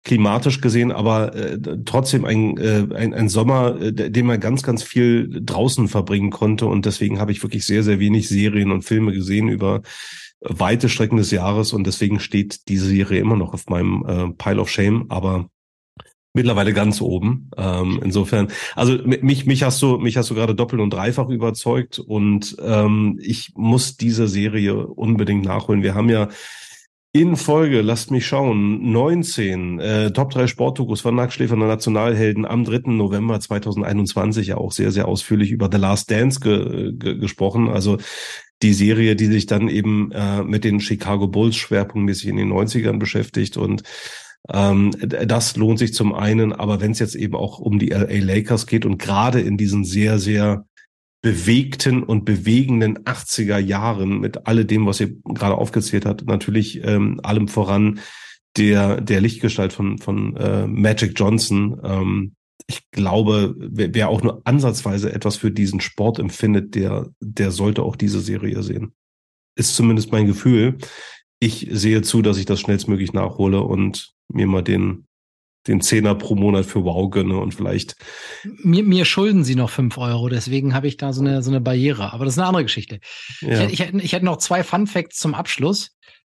klimatisch 0.05 0.63
gesehen, 0.63 0.93
aber 0.93 1.35
äh, 1.35 1.59
trotzdem 1.85 2.25
ein, 2.25 2.57
äh, 2.57 2.87
ein, 2.95 3.13
ein 3.13 3.29
Sommer, 3.29 3.81
äh, 3.81 3.93
den 3.93 4.27
man 4.27 4.41
ganz, 4.41 4.63
ganz 4.63 4.83
viel 4.83 5.29
draußen 5.43 5.89
verbringen 5.89 6.31
konnte. 6.31 6.67
Und 6.67 6.87
deswegen 6.87 7.21
habe 7.21 7.33
ich 7.33 7.43
wirklich 7.43 7.67
sehr, 7.67 7.83
sehr 7.83 8.01
wenig 8.01 8.29
Serien 8.29 8.71
und 8.71 8.83
Filme 8.83 9.13
gesehen 9.13 9.49
über 9.49 9.83
weite 10.41 10.89
Strecken 10.89 11.17
des 11.17 11.31
Jahres. 11.31 11.73
Und 11.73 11.87
deswegen 11.87 12.21
steht 12.21 12.69
diese 12.69 12.87
Serie 12.87 13.21
immer 13.21 13.37
noch 13.37 13.55
auf 13.55 13.69
meinem 13.69 14.05
äh, 14.07 14.33
Pile 14.35 14.61
of 14.61 14.71
Shame, 14.71 15.07
aber 15.09 15.49
mittlerweile 16.33 16.73
ganz 16.73 17.01
oben. 17.01 17.51
Ähm, 17.57 18.01
insofern, 18.05 18.49
also 18.77 18.99
mich, 19.05 19.47
mich 19.47 19.63
hast 19.63 19.83
du, 19.83 19.99
mich 19.99 20.17
hast 20.17 20.31
du 20.31 20.35
gerade 20.35 20.55
doppelt 20.55 20.81
und 20.81 20.91
dreifach 20.91 21.29
überzeugt 21.29 21.99
und 21.99 22.57
ähm, 22.63 23.19
ich 23.21 23.53
muss 23.57 23.97
diese 23.97 24.29
Serie 24.29 24.87
unbedingt 24.87 25.45
nachholen. 25.45 25.83
Wir 25.83 25.95
haben 25.95 26.09
ja 26.09 26.29
in 27.13 27.35
Folge, 27.35 27.81
lasst 27.81 28.13
mich 28.13 28.25
schauen, 28.25 28.93
19 28.93 29.81
äh, 29.81 30.13
Top 30.13 30.31
3 30.31 30.47
Sportdokus 30.47 31.01
von 31.01 31.17
Nacktschläfer 31.17 31.57
der 31.57 31.67
Nationalhelden 31.67 32.47
am 32.47 32.65
3. 32.65 32.93
November 32.93 33.41
2021 33.41 34.47
ja 34.47 34.57
auch 34.57 34.71
sehr, 34.71 34.93
sehr 34.93 35.09
ausführlich 35.09 35.51
über 35.51 35.69
The 35.73 35.79
Last 35.79 36.09
Dance 36.09 36.39
ge 36.39 36.93
ge 36.93 37.19
gesprochen. 37.19 37.69
Also 37.69 37.99
die 38.63 38.75
Serie, 38.75 39.17
die 39.17 39.27
sich 39.27 39.47
dann 39.47 39.69
eben 39.69 40.13
äh, 40.13 40.43
mit 40.43 40.65
den 40.65 40.81
Chicago 40.81 41.29
Bulls 41.29 41.57
schwerpunktmäßig 41.57 42.29
in 42.29 42.37
den 42.37 42.53
90ern 42.53 42.99
beschäftigt 42.99 43.57
und 43.57 43.83
ähm, 44.49 44.93
das 45.01 45.57
lohnt 45.57 45.79
sich 45.79 45.93
zum 45.95 46.15
einen, 46.15 46.53
aber 46.53 46.81
wenn 46.81 46.93
es 46.93 46.99
jetzt 46.99 47.15
eben 47.15 47.35
auch 47.35 47.59
um 47.59 47.79
die 47.79 47.91
LA 47.91 48.25
Lakers 48.25 48.67
geht 48.67 48.87
und 48.87 48.99
gerade 48.99 49.41
in 49.41 49.57
diesen 49.57 49.85
sehr, 49.85 50.19
sehr 50.19 50.65
bewegten 51.23 52.03
und 52.03 52.25
bewegenden 52.25 53.01
80er 53.01 53.59
Jahren 53.59 54.21
mit 54.21 54.47
alledem, 54.47 54.87
was 54.87 55.01
ihr 55.01 55.15
gerade 55.25 55.57
aufgezählt 55.57 56.07
habt, 56.07 56.27
natürlich 56.27 56.83
ähm, 56.83 57.21
allem 57.23 57.49
voran 57.49 58.01
der 58.57 59.01
der 59.01 59.21
Lichtgestalt 59.21 59.73
von 59.73 59.99
von 59.99 60.37
äh, 60.37 60.67
Magic 60.67 61.13
Johnson. 61.17 61.79
Ähm, 61.85 62.33
ich 62.71 62.89
glaube, 62.93 63.55
wer, 63.59 63.93
wer 63.95 64.09
auch 64.09 64.23
nur 64.23 64.43
ansatzweise 64.45 65.13
etwas 65.13 65.37
für 65.37 65.51
diesen 65.51 65.81
Sport 65.81 66.21
empfindet, 66.21 66.77
der 66.77 67.11
der 67.21 67.51
sollte 67.51 67.83
auch 67.83 67.97
diese 67.97 68.21
Serie 68.21 68.63
sehen. 68.63 68.93
ist 69.57 69.75
zumindest 69.75 70.13
mein 70.13 70.27
Gefühl. 70.27 70.79
Ich 71.41 71.67
sehe 71.71 72.03
zu, 72.03 72.23
dass 72.23 72.39
ich 72.39 72.47
das 72.47 72.61
schnellstmöglich 72.61 73.13
nachhole 73.13 73.61
und 73.63 74.13
mir 74.29 74.47
mal 74.47 74.63
den 74.63 75.07
den 75.67 75.81
Zehner 75.81 76.15
pro 76.15 76.37
Monat 76.37 76.65
für 76.65 76.85
Wow 76.85 77.11
gönne 77.11 77.39
und 77.39 77.55
vielleicht. 77.55 77.97
Mir, 78.63 78.83
mir 78.83 79.05
schulden 79.05 79.45
sie 79.45 79.57
noch 79.57 79.69
fünf 79.69 79.99
Euro, 79.99 80.29
deswegen 80.29 80.73
habe 80.73 80.87
ich 80.87 80.97
da 80.97 81.13
so 81.13 81.21
eine, 81.21 81.43
so 81.43 81.51
eine 81.51 81.61
Barriere. 81.61 82.13
Aber 82.15 82.25
das 82.25 82.35
ist 82.35 82.39
eine 82.39 82.47
andere 82.47 82.63
Geschichte. 82.63 83.01
Ja. 83.41 83.67
Ich, 83.67 83.81
ich, 83.81 83.95
ich 83.95 84.13
hätte 84.13 84.25
noch 84.25 84.39
zwei 84.39 84.63
Fun 84.63 84.87
Facts 84.87 85.19
zum 85.19 85.35
Abschluss 85.35 85.91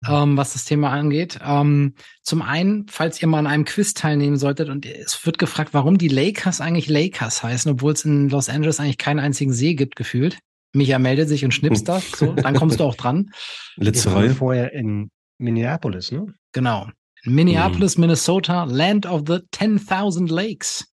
ähm, 0.08 0.36
was 0.36 0.52
das 0.52 0.64
Thema 0.64 0.90
angeht. 0.90 1.38
Ähm, 1.44 1.94
zum 2.22 2.42
einen, 2.42 2.86
falls 2.88 3.20
ihr 3.20 3.28
mal 3.28 3.38
an 3.38 3.46
einem 3.46 3.64
Quiz 3.64 3.94
teilnehmen 3.94 4.36
solltet 4.36 4.68
und 4.68 4.86
es 4.86 5.24
wird 5.24 5.38
gefragt, 5.38 5.72
warum 5.72 5.98
die 5.98 6.08
Lakers 6.08 6.60
eigentlich 6.60 6.88
Lakers 6.88 7.42
heißen, 7.42 7.72
obwohl 7.72 7.92
es 7.92 8.04
in 8.04 8.28
Los 8.28 8.48
Angeles 8.48 8.80
eigentlich 8.80 8.98
keinen 8.98 9.20
einzigen 9.20 9.52
See 9.52 9.74
gibt, 9.74 9.96
gefühlt. 9.96 10.38
Micha 10.72 10.98
meldet 10.98 11.28
sich 11.28 11.44
und 11.44 11.52
schnippst 11.52 11.88
das, 11.88 12.10
so, 12.10 12.32
dann 12.32 12.54
kommst 12.54 12.80
du 12.80 12.84
auch 12.84 12.96
dran. 12.96 13.30
Letzte 13.76 14.12
Reihe. 14.12 14.30
vorher 14.30 14.72
in 14.72 15.10
Minneapolis, 15.38 16.12
ne? 16.12 16.34
Genau. 16.52 16.88
Minneapolis, 17.24 17.96
mhm. 17.96 18.02
Minnesota, 18.02 18.64
Land 18.64 19.06
of 19.06 19.22
the 19.26 19.40
10.000 19.54 20.30
Lakes. 20.30 20.86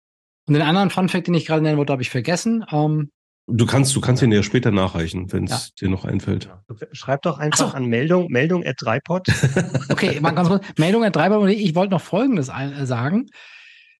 Und 0.48 0.56
den 0.56 0.64
anderen 0.64 0.90
Fun 0.90 1.10
Fact, 1.10 1.28
den 1.28 1.34
ich 1.34 1.46
gerade 1.46 1.62
nennen 1.62 1.78
wollte, 1.78 1.94
habe 1.94 2.02
ich 2.02 2.10
vergessen. 2.10 2.66
Ähm, 2.72 3.12
Du 3.48 3.66
kannst, 3.66 3.94
du 3.96 4.00
kannst 4.00 4.24
ihn 4.24 4.32
ja 4.32 4.42
später 4.42 4.72
nachreichen, 4.72 5.32
wenn 5.34 5.46
es 5.46 5.52
ja. 5.52 5.88
dir 5.88 5.90
noch 5.90 6.06
einfällt. 6.06 6.50
Schreib 6.94 7.24
doch 7.24 7.40
einfach 7.40 7.72
so. 7.72 7.76
an 7.76 7.88
Meldung, 7.88 8.28
Meldung 8.32 8.66
at 8.66 8.76
dreipod. 8.80 9.28
okay, 9.90 10.20
mal 10.22 10.32
ganz 10.32 10.48
kurz. 10.48 10.66
Meldung 10.78 11.04
at 11.04 11.16
dreipod. 11.16 11.50
Ich 11.50 11.76
wollte 11.76 11.92
noch 11.92 12.02
Folgendes 12.02 12.48
äh, 12.50 12.86
sagen. 12.86 13.28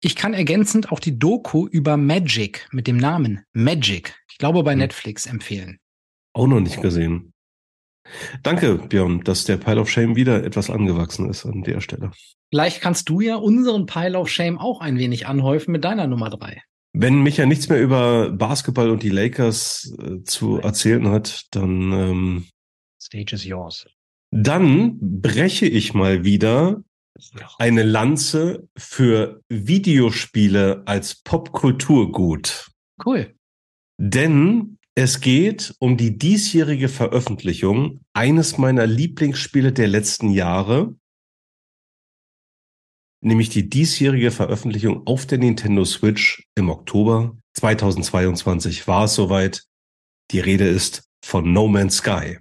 Ich 0.00 0.16
kann 0.16 0.34
ergänzend 0.34 0.92
auch 0.92 1.00
die 1.00 1.18
Doku 1.18 1.66
über 1.66 1.96
Magic 1.96 2.68
mit 2.72 2.86
dem 2.86 2.96
Namen 2.96 3.42
Magic, 3.52 4.14
ich 4.30 4.38
glaube 4.38 4.62
bei 4.62 4.72
hm. 4.72 4.80
Netflix 4.80 5.26
empfehlen. 5.26 5.78
Auch 6.34 6.46
noch 6.46 6.60
nicht 6.60 6.80
gesehen. 6.82 7.32
Danke, 8.42 8.76
Björn, 8.76 9.20
dass 9.24 9.44
der 9.44 9.56
Pile 9.56 9.80
of 9.80 9.88
Shame 9.88 10.14
wieder 10.16 10.44
etwas 10.44 10.68
angewachsen 10.68 11.30
ist 11.30 11.46
an 11.46 11.62
der 11.62 11.80
Stelle. 11.80 12.10
Vielleicht 12.50 12.82
kannst 12.82 13.08
du 13.08 13.20
ja 13.20 13.36
unseren 13.36 13.86
Pile 13.86 14.18
of 14.18 14.28
Shame 14.28 14.58
auch 14.58 14.80
ein 14.80 14.98
wenig 14.98 15.26
anhäufen 15.26 15.72
mit 15.72 15.84
deiner 15.84 16.06
Nummer 16.06 16.28
drei. 16.28 16.62
Wenn 16.96 17.22
Micha 17.22 17.44
nichts 17.44 17.68
mehr 17.68 17.82
über 17.82 18.30
Basketball 18.30 18.88
und 18.90 19.02
die 19.02 19.10
Lakers 19.10 19.92
äh, 19.98 20.22
zu 20.22 20.58
erzählen 20.58 21.08
hat, 21.08 21.46
dann 21.50 21.92
ähm, 21.92 22.46
Stage 23.02 23.34
is 23.34 23.44
yours. 23.44 23.86
Dann 24.30 24.98
breche 25.00 25.66
ich 25.66 25.92
mal 25.92 26.24
wieder 26.24 26.82
eine 27.58 27.82
Lanze 27.82 28.68
für 28.76 29.40
Videospiele 29.48 30.82
als 30.86 31.16
Popkulturgut. 31.16 32.70
Cool. 33.04 33.34
Denn 33.98 34.78
es 34.94 35.20
geht 35.20 35.74
um 35.80 35.96
die 35.96 36.16
diesjährige 36.16 36.88
Veröffentlichung 36.88 38.00
eines 38.12 38.58
meiner 38.58 38.86
Lieblingsspiele 38.86 39.72
der 39.72 39.88
letzten 39.88 40.30
Jahre, 40.30 40.94
nämlich 43.24 43.48
die 43.48 43.68
diesjährige 43.68 44.30
Veröffentlichung 44.30 45.06
auf 45.06 45.26
der 45.26 45.38
Nintendo 45.38 45.84
Switch 45.84 46.46
im 46.54 46.68
Oktober 46.68 47.36
2022 47.54 48.86
war 48.86 49.04
es 49.04 49.14
soweit. 49.14 49.64
Die 50.30 50.40
Rede 50.40 50.66
ist 50.66 51.04
von 51.24 51.52
No 51.52 51.68
Man's 51.68 51.96
Sky. 51.96 52.38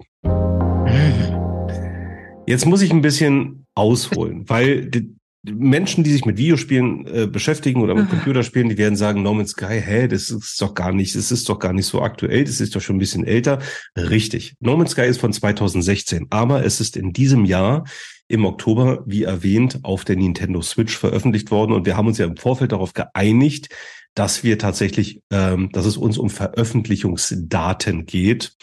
Jetzt 2.46 2.66
muss 2.66 2.82
ich 2.82 2.92
ein 2.92 3.02
bisschen 3.02 3.66
ausholen, 3.76 4.44
weil 4.50 4.86
die 4.86 5.16
Menschen, 5.46 6.06
die 6.06 6.12
sich 6.14 6.24
mit 6.24 6.38
Videospielen 6.38 7.06
äh, 7.06 7.28
beschäftigen 7.28 7.82
oder 7.82 7.96
mit 7.96 8.10
Computerspielen, 8.10 8.70
die 8.70 8.78
werden 8.78 8.96
sagen, 8.96 9.24
No 9.24 9.34
Man's 9.34 9.52
Sky, 9.52 9.82
hä, 9.82 10.08
das 10.08 10.30
ist 10.30 10.62
doch 10.62 10.74
gar 10.74 10.94
nicht, 10.94 11.16
das 11.16 11.32
ist 11.32 11.50
doch 11.50 11.60
gar 11.60 11.74
nicht 11.74 11.86
so 11.86 12.02
aktuell, 12.02 12.46
das 12.46 12.62
ist 12.62 12.76
doch 12.76 12.82
schon 12.82 12.96
ein 12.96 13.00
bisschen 13.00 13.26
älter. 13.26 13.60
Richtig. 13.98 14.56
No 14.62 14.78
Man's 14.78 14.92
Sky 14.92 15.02
ist 15.02 15.20
von 15.20 15.34
2016, 15.34 16.28
aber 16.30 16.66
es 16.66 16.80
ist 16.80 16.96
in 16.96 17.12
diesem 17.12 17.44
Jahr 17.44 17.84
im 18.28 18.46
Oktober, 18.46 19.04
wie 19.06 19.24
erwähnt, 19.24 19.80
auf 19.84 20.06
der 20.06 20.16
Nintendo 20.16 20.62
Switch 20.62 20.98
veröffentlicht 20.98 21.52
worden. 21.52 21.74
Und 21.74 21.86
wir 21.86 21.98
haben 21.98 22.08
uns 22.08 22.18
ja 22.18 22.26
im 22.26 22.38
Vorfeld 22.38 22.72
darauf 22.72 22.94
geeinigt, 22.94 23.70
dass 24.16 24.44
wir 24.44 24.58
tatsächlich, 24.58 25.22
ähm, 25.32 25.70
dass 25.72 25.86
es 25.86 25.98
uns 25.98 26.18
um 26.18 26.30
Veröffentlichungsdaten 26.30 28.06
geht. 28.06 28.56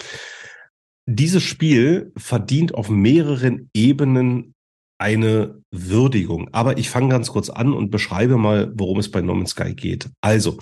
Dieses 1.07 1.42
Spiel 1.42 2.12
verdient 2.16 2.75
auf 2.75 2.88
mehreren 2.88 3.68
Ebenen 3.75 4.55
eine 5.01 5.62
Würdigung. 5.70 6.51
Aber 6.53 6.79
ich 6.79 6.90
fange 6.90 7.09
ganz 7.09 7.31
kurz 7.31 7.49
an 7.49 7.73
und 7.73 7.90
beschreibe 7.90 8.37
mal, 8.37 8.70
worum 8.75 8.99
es 8.99 9.11
bei 9.11 9.23
No 9.23 9.35
Man's 9.35 9.51
Sky 9.51 9.75
geht. 9.75 10.11
Also, 10.20 10.59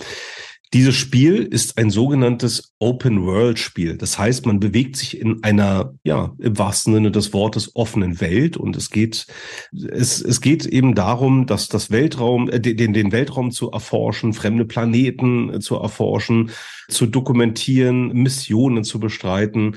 dieses 0.75 0.95
Spiel 0.95 1.45
ist 1.45 1.79
ein 1.79 1.91
sogenanntes 1.91 2.75
Open-World-Spiel. 2.79 3.97
Das 3.97 4.19
heißt, 4.19 4.45
man 4.45 4.61
bewegt 4.61 4.97
sich 4.97 5.19
in 5.19 5.43
einer, 5.43 5.95
ja, 6.05 6.35
im 6.39 6.59
wahrsten 6.59 6.93
Sinne 6.93 7.11
des 7.11 7.33
Wortes 7.33 7.75
offenen 7.75 8.21
Welt 8.21 8.57
und 8.57 8.77
es 8.77 8.91
geht, 8.91 9.27
es, 9.73 10.21
es 10.21 10.41
geht 10.41 10.67
eben 10.67 10.95
darum, 10.95 11.47
dass 11.47 11.69
das 11.69 11.91
Weltraum, 11.91 12.51
äh, 12.51 12.61
den, 12.61 12.93
den 12.93 13.13
Weltraum 13.13 13.51
zu 13.51 13.71
erforschen, 13.71 14.35
fremde 14.35 14.67
Planeten 14.67 15.55
äh, 15.55 15.61
zu 15.61 15.77
erforschen, 15.77 16.51
zu 16.89 17.07
dokumentieren, 17.07 18.13
Missionen 18.13 18.85
zu 18.85 19.01
bestreiten. 19.01 19.77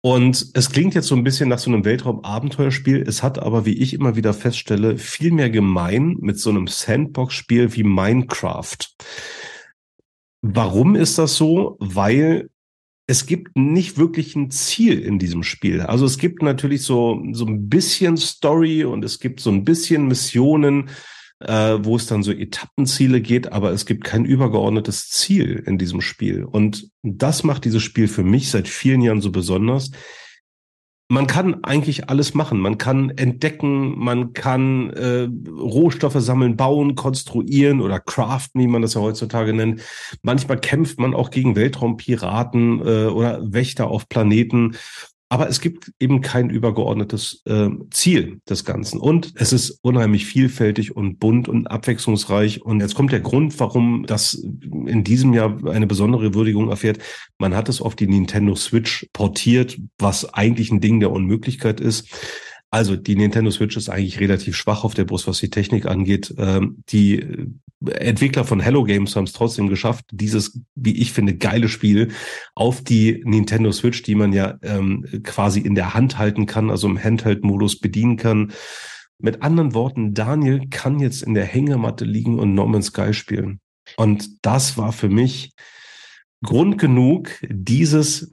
Und 0.00 0.50
es 0.54 0.70
klingt 0.70 0.94
jetzt 0.94 1.08
so 1.08 1.16
ein 1.16 1.24
bisschen 1.24 1.48
nach 1.48 1.58
so 1.58 1.68
einem 1.68 1.84
Weltraum-Abenteuerspiel. 1.84 3.02
Es 3.06 3.22
hat 3.22 3.38
aber, 3.38 3.66
wie 3.66 3.76
ich 3.76 3.92
immer 3.92 4.14
wieder 4.16 4.32
feststelle, 4.32 4.98
viel 4.98 5.32
mehr 5.32 5.50
gemein 5.50 6.16
mit 6.20 6.38
so 6.38 6.48
einem 6.48 6.68
Sandbox-Spiel 6.68 7.74
wie 7.74 7.82
Minecraft. 7.82 8.78
Warum 10.42 10.94
ist 10.96 11.18
das 11.18 11.36
so? 11.36 11.76
Weil 11.80 12.48
es 13.06 13.26
gibt 13.26 13.56
nicht 13.56 13.98
wirklich 13.98 14.34
ein 14.34 14.50
Ziel 14.50 14.98
in 15.00 15.18
diesem 15.18 15.42
Spiel. 15.42 15.80
Also 15.80 16.06
es 16.06 16.18
gibt 16.18 16.42
natürlich 16.42 16.82
so, 16.82 17.22
so 17.32 17.46
ein 17.46 17.68
bisschen 17.68 18.16
Story 18.16 18.84
und 18.84 19.04
es 19.04 19.20
gibt 19.20 19.40
so 19.40 19.50
ein 19.50 19.64
bisschen 19.64 20.08
Missionen, 20.08 20.90
äh, 21.40 21.78
wo 21.82 21.96
es 21.96 22.06
dann 22.06 22.22
so 22.22 22.32
Etappenziele 22.32 23.20
geht, 23.20 23.52
aber 23.52 23.70
es 23.70 23.86
gibt 23.86 24.04
kein 24.04 24.24
übergeordnetes 24.24 25.08
Ziel 25.10 25.62
in 25.66 25.78
diesem 25.78 26.00
Spiel. 26.00 26.44
Und 26.44 26.88
das 27.02 27.44
macht 27.44 27.64
dieses 27.64 27.82
Spiel 27.82 28.08
für 28.08 28.24
mich 28.24 28.50
seit 28.50 28.66
vielen 28.66 29.02
Jahren 29.02 29.20
so 29.20 29.30
besonders 29.30 29.90
man 31.08 31.26
kann 31.28 31.62
eigentlich 31.62 32.10
alles 32.10 32.34
machen. 32.34 32.58
Man 32.58 32.78
kann 32.78 33.10
entdecken, 33.10 33.96
man 33.98 34.32
kann 34.32 34.90
äh, 34.90 35.28
Rohstoffe 35.50 36.16
sammeln, 36.18 36.56
bauen, 36.56 36.96
konstruieren 36.96 37.80
oder 37.80 38.00
craften, 38.00 38.60
wie 38.60 38.66
man 38.66 38.82
das 38.82 38.94
ja 38.94 39.00
heutzutage 39.00 39.52
nennt. 39.52 39.82
Manchmal 40.22 40.58
kämpft 40.58 40.98
man 40.98 41.14
auch 41.14 41.30
gegen 41.30 41.54
Weltraumpiraten 41.54 42.80
äh, 42.80 43.06
oder 43.06 43.40
Wächter 43.52 43.86
auf 43.86 44.08
Planeten. 44.08 44.76
Aber 45.28 45.48
es 45.48 45.60
gibt 45.60 45.92
eben 45.98 46.20
kein 46.20 46.50
übergeordnetes 46.50 47.42
äh, 47.46 47.68
Ziel 47.90 48.40
des 48.48 48.64
Ganzen. 48.64 49.00
Und 49.00 49.32
es 49.34 49.52
ist 49.52 49.80
unheimlich 49.82 50.24
vielfältig 50.24 50.94
und 50.94 51.18
bunt 51.18 51.48
und 51.48 51.66
abwechslungsreich. 51.66 52.62
Und 52.62 52.80
jetzt 52.80 52.94
kommt 52.94 53.10
der 53.10 53.20
Grund, 53.20 53.58
warum 53.58 54.04
das 54.06 54.34
in 54.34 55.02
diesem 55.02 55.34
Jahr 55.34 55.66
eine 55.66 55.88
besondere 55.88 56.34
Würdigung 56.34 56.70
erfährt. 56.70 56.98
Man 57.38 57.56
hat 57.56 57.68
es 57.68 57.80
auf 57.80 57.96
die 57.96 58.06
Nintendo 58.06 58.54
Switch 58.54 59.08
portiert, 59.12 59.78
was 59.98 60.32
eigentlich 60.32 60.70
ein 60.70 60.80
Ding 60.80 61.00
der 61.00 61.10
Unmöglichkeit 61.10 61.80
ist. 61.80 62.08
Also 62.70 62.94
die 62.94 63.16
Nintendo 63.16 63.50
Switch 63.50 63.76
ist 63.76 63.88
eigentlich 63.88 64.20
relativ 64.20 64.56
schwach 64.56 64.84
auf 64.84 64.94
der 64.94 65.04
Brust, 65.04 65.26
was 65.26 65.38
die 65.38 65.50
Technik 65.50 65.86
angeht. 65.86 66.34
Ähm, 66.38 66.84
die 66.88 67.48
Entwickler 67.84 68.44
von 68.44 68.60
Hello 68.60 68.84
Games 68.84 69.14
haben 69.16 69.24
es 69.24 69.32
trotzdem 69.32 69.68
geschafft, 69.68 70.06
dieses, 70.10 70.60
wie 70.74 70.96
ich 70.96 71.12
finde, 71.12 71.36
geile 71.36 71.68
Spiel 71.68 72.12
auf 72.54 72.82
die 72.82 73.22
Nintendo 73.24 73.70
Switch, 73.70 74.02
die 74.02 74.14
man 74.14 74.32
ja 74.32 74.58
ähm, 74.62 75.04
quasi 75.22 75.60
in 75.60 75.74
der 75.74 75.94
Hand 75.94 76.18
halten 76.18 76.46
kann, 76.46 76.70
also 76.70 76.88
im 76.88 77.02
Handheld-Modus 77.02 77.80
bedienen 77.80 78.16
kann. 78.16 78.52
Mit 79.18 79.42
anderen 79.42 79.74
Worten, 79.74 80.14
Daniel 80.14 80.68
kann 80.70 81.00
jetzt 81.00 81.22
in 81.22 81.34
der 81.34 81.44
Hängematte 81.44 82.04
liegen 82.04 82.38
und 82.38 82.54
Norman 82.54 82.82
Sky 82.82 83.12
spielen. 83.12 83.60
Und 83.96 84.44
das 84.44 84.78
war 84.78 84.92
für 84.92 85.08
mich 85.08 85.52
Grund 86.42 86.78
genug, 86.78 87.30
dieses, 87.48 88.30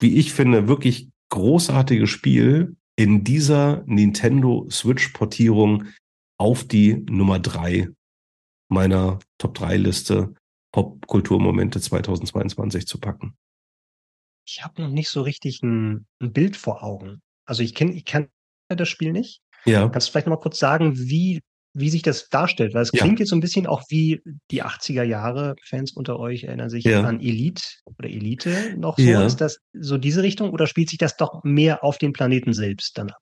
wie 0.00 0.16
ich 0.16 0.32
finde, 0.32 0.68
wirklich 0.68 1.08
großartige 1.30 2.06
Spiel 2.06 2.76
in 2.96 3.24
dieser 3.24 3.84
Nintendo 3.86 4.66
Switch-Portierung 4.70 5.84
auf 6.38 6.64
die 6.64 7.04
Nummer 7.08 7.38
drei 7.38 7.88
meiner 8.72 9.18
Top 9.38 9.54
3 9.54 9.76
Liste 9.76 10.34
Popkulturmomente 10.72 11.80
2022 11.80 12.86
zu 12.86 12.98
packen. 12.98 13.36
Ich 14.46 14.64
habe 14.64 14.82
noch 14.82 14.88
nicht 14.88 15.08
so 15.08 15.22
richtig 15.22 15.62
ein, 15.62 16.06
ein 16.20 16.32
Bild 16.32 16.56
vor 16.56 16.82
Augen. 16.82 17.22
Also 17.46 17.62
ich 17.62 17.74
kenne 17.74 17.92
ich 17.92 18.04
kenn 18.04 18.28
das 18.68 18.88
Spiel 18.88 19.12
nicht. 19.12 19.40
Ja. 19.64 19.88
Kannst 19.88 20.08
du 20.08 20.12
vielleicht 20.12 20.26
noch 20.26 20.36
mal 20.36 20.42
kurz 20.42 20.58
sagen, 20.58 20.96
wie, 20.96 21.40
wie 21.74 21.90
sich 21.90 22.02
das 22.02 22.28
darstellt? 22.28 22.74
Weil 22.74 22.82
es 22.82 22.90
klingt 22.90 23.18
ja. 23.18 23.22
jetzt 23.22 23.30
so 23.30 23.36
ein 23.36 23.40
bisschen 23.40 23.66
auch 23.66 23.82
wie 23.88 24.20
die 24.50 24.64
80er 24.64 25.04
Jahre. 25.04 25.54
Fans 25.62 25.92
unter 25.92 26.18
euch 26.18 26.44
erinnern 26.44 26.70
sich 26.70 26.84
ja. 26.84 27.02
an 27.02 27.20
Elite 27.20 27.62
oder 27.98 28.08
Elite 28.08 28.74
noch 28.76 28.96
so. 28.98 29.04
Ja. 29.04 29.24
Ist 29.24 29.40
das 29.40 29.58
so 29.72 29.98
diese 29.98 30.22
Richtung 30.22 30.50
oder 30.50 30.66
spielt 30.66 30.88
sich 30.88 30.98
das 30.98 31.16
doch 31.16 31.44
mehr 31.44 31.84
auf 31.84 31.98
den 31.98 32.12
Planeten 32.12 32.52
selbst 32.52 32.98
dann 32.98 33.10
ab? 33.10 33.21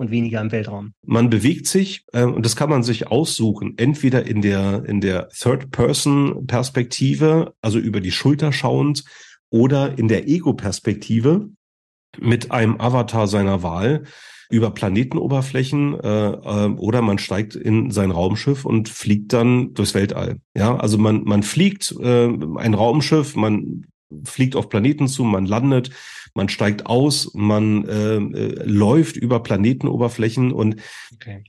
Und 0.00 0.10
weniger 0.10 0.40
im 0.40 0.50
Weltraum. 0.50 0.94
Man 1.06 1.30
bewegt 1.30 1.66
sich 1.66 2.04
äh, 2.12 2.24
und 2.24 2.44
das 2.44 2.56
kann 2.56 2.70
man 2.70 2.82
sich 2.82 3.06
aussuchen, 3.08 3.74
entweder 3.76 4.26
in 4.26 4.42
der 4.42 4.84
in 4.86 5.00
der 5.00 5.28
Third-Person-Perspektive, 5.28 7.54
also 7.60 7.78
über 7.78 8.00
die 8.00 8.10
Schulter 8.10 8.52
schauend, 8.52 9.04
oder 9.50 9.96
in 9.98 10.08
der 10.08 10.26
Ego-Perspektive. 10.28 11.50
mit 12.18 12.50
einem 12.50 12.80
Avatar 12.80 13.28
seiner 13.28 13.62
Wahl 13.62 14.02
über 14.50 14.72
Planetenoberflächen 14.72 16.00
äh, 16.00 16.30
äh, 16.30 16.66
oder 16.76 17.02
man 17.02 17.18
steigt 17.18 17.54
in 17.54 17.92
sein 17.92 18.10
Raumschiff 18.10 18.64
und 18.64 18.88
fliegt 18.88 19.32
dann 19.32 19.74
durchs 19.74 19.94
Weltall. 19.94 20.40
Ja, 20.56 20.74
also 20.76 20.98
man 20.98 21.22
man 21.24 21.44
fliegt 21.44 21.94
äh, 22.00 22.26
ein 22.26 22.74
Raumschiff, 22.74 23.36
man 23.36 23.86
fliegt 24.24 24.56
auf 24.56 24.68
Planeten 24.68 25.06
zu, 25.06 25.22
man 25.22 25.46
landet, 25.46 25.90
man 26.34 26.48
steigt 26.48 26.86
aus, 26.86 27.32
man 27.34 27.86
äh, 27.88 28.16
äh, 28.16 28.64
läuft 28.64 29.16
über 29.16 29.42
Planetenoberflächen 29.42 30.52
und 30.52 30.76
okay 31.12 31.44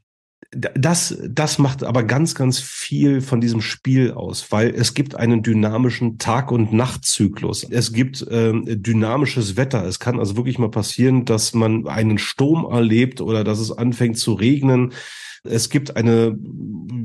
das, 0.54 1.18
das 1.30 1.60
macht 1.60 1.84
aber 1.84 2.04
ganz, 2.04 2.36
ganz 2.36 2.60
viel 2.60 3.22
von 3.22 3.40
diesem 3.40 3.62
Spiel 3.62 4.12
aus, 4.12 4.52
weil 4.52 4.70
es 4.72 4.94
gibt 4.94 5.16
einen 5.16 5.44
dynamischen 5.44 6.18
Tag- 6.18 6.52
und 6.52 6.74
Nachtzyklus. 6.74 7.66
Es 7.70 7.94
gibt 7.94 8.26
ähm, 8.30 8.66
dynamisches 8.68 9.56
Wetter. 9.56 9.86
Es 9.86 10.00
kann 10.00 10.20
also 10.20 10.36
wirklich 10.36 10.60
mal 10.60 10.70
passieren, 10.70 11.24
dass 11.24 11.54
man 11.54 11.88
einen 11.88 12.18
Sturm 12.18 12.66
erlebt 12.70 13.22
oder 13.22 13.46
dass 13.46 13.60
es 13.60 13.72
anfängt 13.72 14.18
zu 14.18 14.34
regnen. 14.34 14.92
Es 15.44 15.70
gibt 15.70 15.96
eine 15.98 16.38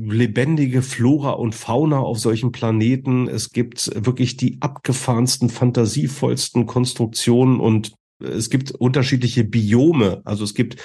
lebendige 0.09 0.81
Flora 0.81 1.31
und 1.31 1.55
Fauna 1.55 1.99
auf 1.99 2.19
solchen 2.19 2.51
Planeten. 2.51 3.27
Es 3.27 3.51
gibt 3.51 3.91
wirklich 4.05 4.37
die 4.37 4.57
abgefahrensten, 4.61 5.49
fantasievollsten 5.49 6.65
Konstruktionen 6.65 7.59
und 7.59 7.93
es 8.19 8.49
gibt 8.49 8.71
unterschiedliche 8.71 9.43
Biome. 9.43 10.21
Also 10.25 10.43
es 10.43 10.53
gibt 10.53 10.77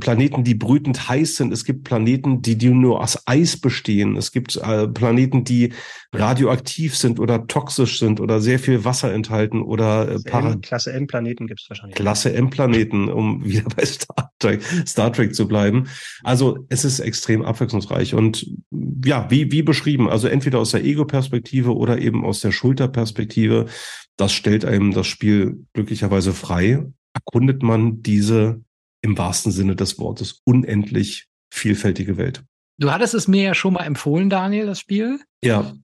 Planeten, 0.00 0.42
die 0.42 0.54
brütend 0.54 1.08
heiß 1.08 1.36
sind. 1.36 1.52
Es 1.52 1.64
gibt 1.64 1.84
Planeten, 1.84 2.42
die, 2.42 2.56
die 2.56 2.70
nur 2.70 3.00
aus 3.00 3.22
Eis 3.26 3.56
bestehen. 3.56 4.16
Es 4.16 4.32
gibt 4.32 4.56
äh, 4.56 4.88
Planeten, 4.88 5.44
die 5.44 5.72
radioaktiv 6.12 6.96
sind 6.96 7.20
oder 7.20 7.46
toxisch 7.46 7.98
sind 7.98 8.20
oder 8.20 8.40
sehr 8.40 8.58
viel 8.58 8.84
Wasser 8.84 9.12
enthalten 9.12 9.62
oder 9.62 10.10
äh, 10.10 10.18
Klasse, 10.24 10.58
Klasse 10.60 10.92
M-Planeten 10.92 11.46
gibt 11.46 11.60
es 11.60 11.70
wahrscheinlich. 11.70 11.96
Klasse 11.96 12.32
M-Planeten, 12.34 13.08
um 13.08 13.44
wieder 13.44 13.68
bei 13.76 13.84
Star 13.84 14.30
Trek, 14.38 14.62
Star 14.86 15.12
Trek 15.12 15.34
zu 15.34 15.46
bleiben. 15.46 15.88
Also 16.22 16.66
es 16.68 16.84
ist 16.84 17.00
extrem 17.00 17.42
abwechslungsreich 17.42 18.14
und 18.14 18.46
ja, 19.04 19.30
wie, 19.30 19.52
wie 19.52 19.62
beschrieben, 19.62 20.08
also 20.08 20.28
entweder 20.28 20.58
aus 20.58 20.72
der 20.72 20.84
Ego-Perspektive 20.84 21.74
oder 21.74 21.98
eben 21.98 22.24
aus 22.24 22.40
der 22.40 22.52
Schulterperspektive 22.52 23.66
das 24.16 24.32
stellt 24.32 24.64
einem 24.64 24.92
das 24.92 25.06
Spiel 25.06 25.64
glücklicherweise 25.72 26.32
frei. 26.32 26.71
Erkundet 27.14 27.62
man 27.62 28.02
diese 28.02 28.62
im 29.02 29.18
wahrsten 29.18 29.52
Sinne 29.52 29.76
des 29.76 29.98
Wortes 29.98 30.40
unendlich 30.44 31.28
vielfältige 31.52 32.16
Welt. 32.16 32.44
Du 32.78 32.90
hattest 32.90 33.14
es 33.14 33.28
mir 33.28 33.42
ja 33.42 33.54
schon 33.54 33.74
mal 33.74 33.84
empfohlen, 33.84 34.30
Daniel, 34.30 34.66
das 34.66 34.80
Spiel. 34.80 35.20
Ja. 35.44 35.74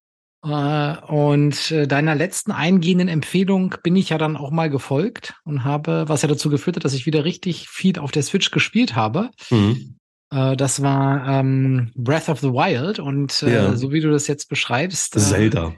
Äh, 0.45 1.07
und 1.07 1.71
äh, 1.71 1.87
deiner 1.87 2.15
letzten 2.15 2.53
eingehenden 2.53 3.09
Empfehlung 3.09 3.75
bin 3.83 3.97
ich 3.97 4.11
ja 4.11 4.19
dann 4.19 4.37
auch 4.37 4.51
mal 4.51 4.71
gefolgt 4.71 5.35
und 5.45 5.65
habe, 5.65 6.05
was 6.09 6.23
ja 6.23 6.29
dazu 6.29 6.49
geführt 6.49 6.77
hat, 6.77 6.85
dass 6.85 6.95
ich 6.95 7.07
wieder 7.07 7.25
richtig 7.25 7.69
viel 7.69 7.99
auf 7.99 8.13
der 8.13 8.23
Switch 8.23 8.51
gespielt 8.51 8.95
habe. 8.95 9.31
Mhm. 9.51 9.97
Äh, 10.31 10.57
das 10.57 10.81
war 10.83 11.27
ähm, 11.27 11.91
Breath 11.95 12.29
of 12.29 12.41
the 12.41 12.53
Wild 12.53 12.99
und 13.01 13.41
ja. 13.43 13.75
so 13.77 13.93
wie 13.93 14.01
du 14.01 14.11
das 14.11 14.27
jetzt 14.29 14.49
beschreibst. 14.49 15.19
Zelda. 15.19 15.75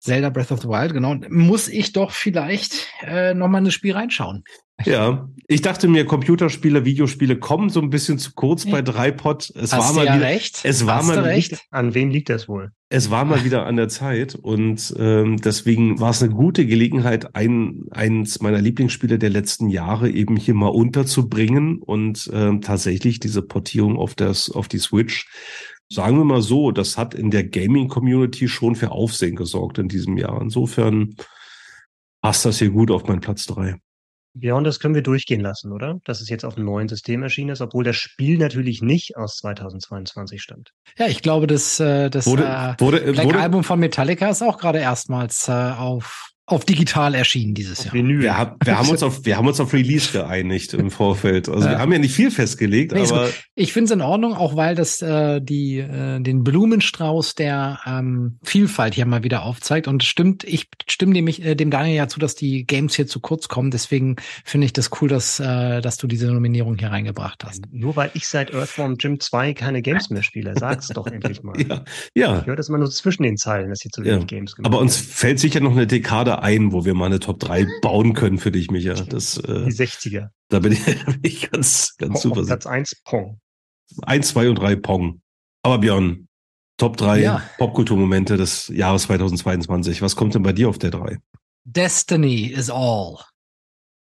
Zelda 0.00 0.30
Breath 0.30 0.50
of 0.50 0.62
the 0.62 0.68
Wild, 0.68 0.94
genau. 0.94 1.14
Muss 1.28 1.68
ich 1.68 1.92
doch 1.92 2.10
vielleicht 2.10 2.88
äh, 3.02 3.34
nochmal 3.34 3.60
in 3.60 3.66
das 3.66 3.74
Spiel 3.74 3.92
reinschauen. 3.92 4.44
Ja, 4.86 5.28
ich 5.46 5.60
dachte 5.60 5.88
mir, 5.88 6.06
Computerspiele, 6.06 6.84
Videospiele 6.84 7.38
kommen 7.38 7.68
so 7.68 7.80
ein 7.80 7.90
bisschen 7.90 8.18
zu 8.18 8.32
kurz 8.34 8.64
bei 8.64 8.82
Dreipod. 8.82 9.52
Es 9.54 9.72
Hast 9.72 9.88
war 9.88 9.92
mal 9.92 10.06
ja 10.06 10.14
wieder, 10.16 10.24
recht. 10.24 10.60
Es 10.64 10.86
war 10.86 10.96
Hast 10.96 11.06
mal 11.08 11.18
recht. 11.18 11.52
Wieder, 11.52 11.60
an 11.70 11.94
wem 11.94 12.10
liegt 12.10 12.30
das 12.30 12.48
wohl? 12.48 12.70
Es 12.88 13.10
war 13.10 13.24
mal 13.24 13.44
wieder 13.44 13.66
an 13.66 13.76
der 13.76 13.88
Zeit 13.88 14.34
und 14.34 14.94
ähm, 14.98 15.36
deswegen 15.36 16.00
war 16.00 16.10
es 16.10 16.22
eine 16.22 16.32
gute 16.32 16.66
Gelegenheit, 16.66 17.36
ein, 17.36 17.82
eins 17.90 18.40
meiner 18.40 18.60
Lieblingsspiele 18.60 19.18
der 19.18 19.30
letzten 19.30 19.68
Jahre 19.68 20.10
eben 20.10 20.36
hier 20.36 20.54
mal 20.54 20.68
unterzubringen 20.68 21.78
und 21.78 22.30
ähm, 22.32 22.62
tatsächlich 22.62 23.20
diese 23.20 23.42
Portierung 23.42 23.96
auf 23.96 24.14
das 24.14 24.50
auf 24.50 24.66
die 24.66 24.78
Switch 24.78 25.28
sagen 25.92 26.16
wir 26.16 26.24
mal 26.24 26.42
so, 26.42 26.70
das 26.70 26.96
hat 26.96 27.14
in 27.14 27.30
der 27.30 27.44
Gaming-Community 27.44 28.48
schon 28.48 28.76
für 28.76 28.92
Aufsehen 28.92 29.36
gesorgt 29.36 29.78
in 29.78 29.88
diesem 29.88 30.16
Jahr. 30.16 30.40
Insofern 30.40 31.16
passt 32.22 32.44
das 32.44 32.58
hier 32.58 32.70
gut 32.70 32.90
auf 32.90 33.06
meinen 33.06 33.20
Platz 33.20 33.46
drei. 33.46 33.76
Ja, 34.34 34.54
und 34.54 34.62
das 34.62 34.78
können 34.78 34.94
wir 34.94 35.02
durchgehen 35.02 35.40
lassen, 35.40 35.72
oder? 35.72 35.98
Dass 36.04 36.20
es 36.20 36.28
jetzt 36.28 36.44
auf 36.44 36.56
einem 36.56 36.66
neuen 36.66 36.88
System 36.88 37.22
erschienen 37.24 37.50
ist, 37.50 37.60
obwohl 37.60 37.82
das 37.82 37.96
Spiel 37.96 38.38
natürlich 38.38 38.80
nicht 38.80 39.16
aus 39.16 39.38
2022 39.38 40.40
stammt. 40.40 40.70
Ja, 40.96 41.08
ich 41.08 41.20
glaube, 41.22 41.48
das, 41.48 41.80
äh, 41.80 42.10
das 42.10 42.26
wurde, 42.26 42.44
äh, 42.44 42.74
wurde, 42.78 43.00
Black 43.12 43.24
wurde, 43.24 43.40
Album 43.40 43.64
von 43.64 43.80
Metallica 43.80 44.30
ist 44.30 44.42
auch 44.42 44.58
gerade 44.58 44.78
erstmals 44.78 45.48
äh, 45.48 45.52
auf 45.52 46.30
auf 46.50 46.64
digital 46.64 47.14
erschienen 47.14 47.54
dieses 47.54 47.84
Jahr. 47.84 47.94
Vinyl. 47.94 48.22
Wir, 48.22 48.36
haben, 48.36 48.56
wir, 48.64 48.76
haben 48.76 48.88
uns 48.88 49.04
auf, 49.04 49.24
wir 49.24 49.36
haben 49.36 49.46
uns 49.46 49.60
auf 49.60 49.72
Release 49.72 50.10
geeinigt 50.10 50.74
im 50.74 50.90
Vorfeld. 50.90 51.48
Also 51.48 51.68
wir 51.68 51.78
haben 51.78 51.92
ja 51.92 51.98
nicht 52.00 52.14
viel 52.14 52.32
festgelegt, 52.32 52.92
nee, 52.92 53.02
aber. 53.02 53.28
Ich 53.54 53.72
finde 53.72 53.84
es 53.84 53.90
in 53.92 54.00
Ordnung, 54.00 54.34
auch 54.34 54.56
weil 54.56 54.74
das 54.74 55.00
äh, 55.00 55.40
die, 55.40 55.78
äh, 55.78 56.20
den 56.20 56.42
Blumenstrauß 56.42 57.36
der 57.36 57.78
ähm, 57.86 58.38
Vielfalt 58.42 58.94
hier 58.94 59.06
mal 59.06 59.22
wieder 59.22 59.44
aufzeigt. 59.44 59.86
Und 59.86 60.02
stimmt, 60.02 60.42
ich 60.42 60.66
stimme 60.88 61.14
dem, 61.14 61.28
äh, 61.28 61.54
dem 61.54 61.70
Daniel 61.70 61.94
ja 61.94 62.08
zu, 62.08 62.18
dass 62.18 62.34
die 62.34 62.66
Games 62.66 62.96
hier 62.96 63.06
zu 63.06 63.20
kurz 63.20 63.46
kommen. 63.46 63.70
Deswegen 63.70 64.16
finde 64.44 64.64
ich 64.64 64.72
das 64.72 64.90
cool, 65.00 65.08
dass, 65.08 65.38
äh, 65.38 65.80
dass 65.80 65.98
du 65.98 66.08
diese 66.08 66.26
Nominierung 66.26 66.76
hier 66.78 66.90
reingebracht 66.90 67.44
hast. 67.44 67.62
Nur 67.70 67.94
weil 67.94 68.10
ich 68.14 68.26
seit 68.26 68.52
Earthworm 68.52 68.96
Jim 68.98 69.20
2 69.20 69.54
keine 69.54 69.82
Games 69.82 70.10
mehr 70.10 70.24
spiele. 70.24 70.54
Sag's 70.58 70.88
doch 70.88 71.06
endlich 71.06 71.42
mal. 71.42 71.54
Ja. 71.60 71.84
ja. 72.14 72.40
Ich 72.40 72.46
höre 72.46 72.56
das 72.56 72.68
immer 72.68 72.78
nur 72.78 72.90
zwischen 72.90 73.22
den 73.22 73.36
Zeilen, 73.36 73.68
dass 73.68 73.82
hier 73.82 73.90
zu 73.90 74.02
wenig 74.02 74.20
ja. 74.20 74.24
Games 74.24 74.56
gemacht 74.56 74.72
Aber 74.72 74.80
uns 74.80 74.96
fällt 74.96 75.38
sicher 75.38 75.60
noch 75.60 75.72
eine 75.72 75.86
Dekade 75.86 76.39
ein, 76.40 76.72
wo 76.72 76.84
wir 76.84 76.94
mal 76.94 77.06
eine 77.06 77.20
Top 77.20 77.38
3 77.40 77.66
bauen 77.82 78.14
können 78.14 78.38
für 78.38 78.50
dich, 78.50 78.70
Micha. 78.70 78.94
Das, 78.94 79.36
äh, 79.38 79.64
Die 79.64 79.72
60er. 79.72 80.28
Da 80.48 80.58
bin 80.58 80.72
ich, 80.72 80.84
da 81.06 81.12
bin 81.12 81.20
ich 81.22 81.50
ganz, 81.50 81.94
ganz 81.98 82.22
Pong, 82.22 82.34
super. 82.34 82.46
Platz 82.46 82.66
1 82.66 83.02
Pong. 83.04 83.40
1, 84.02 84.28
2 84.28 84.50
und 84.50 84.54
3 84.56 84.76
Pong. 84.76 85.20
Aber 85.62 85.78
Björn, 85.78 86.28
Top 86.76 86.96
3 86.96 87.20
ja. 87.20 87.42
Popkulturmomente 87.58 88.36
des 88.36 88.68
Jahres 88.68 89.02
2022. 89.02 90.00
Was 90.00 90.16
kommt 90.16 90.34
denn 90.34 90.42
bei 90.42 90.52
dir 90.52 90.68
auf 90.68 90.78
der 90.78 90.90
3? 90.90 91.18
Destiny 91.64 92.46
is 92.46 92.70
all. 92.70 93.18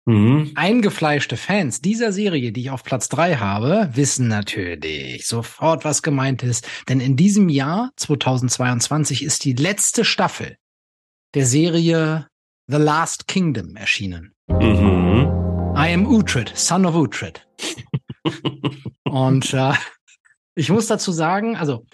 Mhm. 0.05 0.51
Eingefleischte 0.55 1.37
Fans 1.37 1.81
dieser 1.81 2.11
Serie, 2.11 2.51
die 2.51 2.61
ich 2.61 2.69
auf 2.69 2.83
Platz 2.83 3.09
drei 3.09 3.35
habe, 3.35 3.89
wissen 3.93 4.27
natürlich 4.27 5.27
sofort, 5.27 5.85
was 5.85 6.01
gemeint 6.01 6.43
ist. 6.43 6.67
Denn 6.87 6.99
in 6.99 7.15
diesem 7.17 7.49
Jahr 7.49 7.91
2022 7.97 9.23
ist 9.23 9.43
die 9.43 9.53
letzte 9.53 10.05
Staffel 10.05 10.57
der 11.37 11.45
Serie 11.45 12.27
The 12.65 12.77
Last 12.77 13.27
Kingdom 13.27 13.75
erschienen. 13.75 14.33
Mhm. 14.47 15.75
I 15.77 15.93
am 15.93 16.07
Uhtred, 16.07 16.51
son 16.57 16.83
of 16.83 16.95
Uhtred. 16.95 17.47
Und 19.03 19.53
äh, 19.53 19.73
ich 20.55 20.71
muss 20.71 20.87
dazu 20.87 21.11
sagen, 21.11 21.55
also 21.55 21.85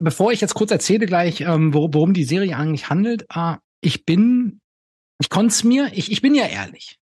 bevor 0.00 0.32
ich 0.32 0.40
jetzt 0.40 0.54
kurz 0.54 0.72
erzähle 0.72 1.06
gleich, 1.06 1.42
ähm, 1.42 1.72
worum 1.72 2.12
die 2.12 2.24
Serie 2.24 2.56
eigentlich 2.56 2.90
handelt, 2.90 3.24
äh, 3.32 3.54
ich 3.80 4.04
bin, 4.04 4.60
ich 5.20 5.30
konnte 5.30 5.52
es 5.52 5.62
mir, 5.62 5.92
ich, 5.92 6.10
ich 6.10 6.22
bin 6.22 6.34
ja 6.34 6.46
ehrlich. 6.46 6.98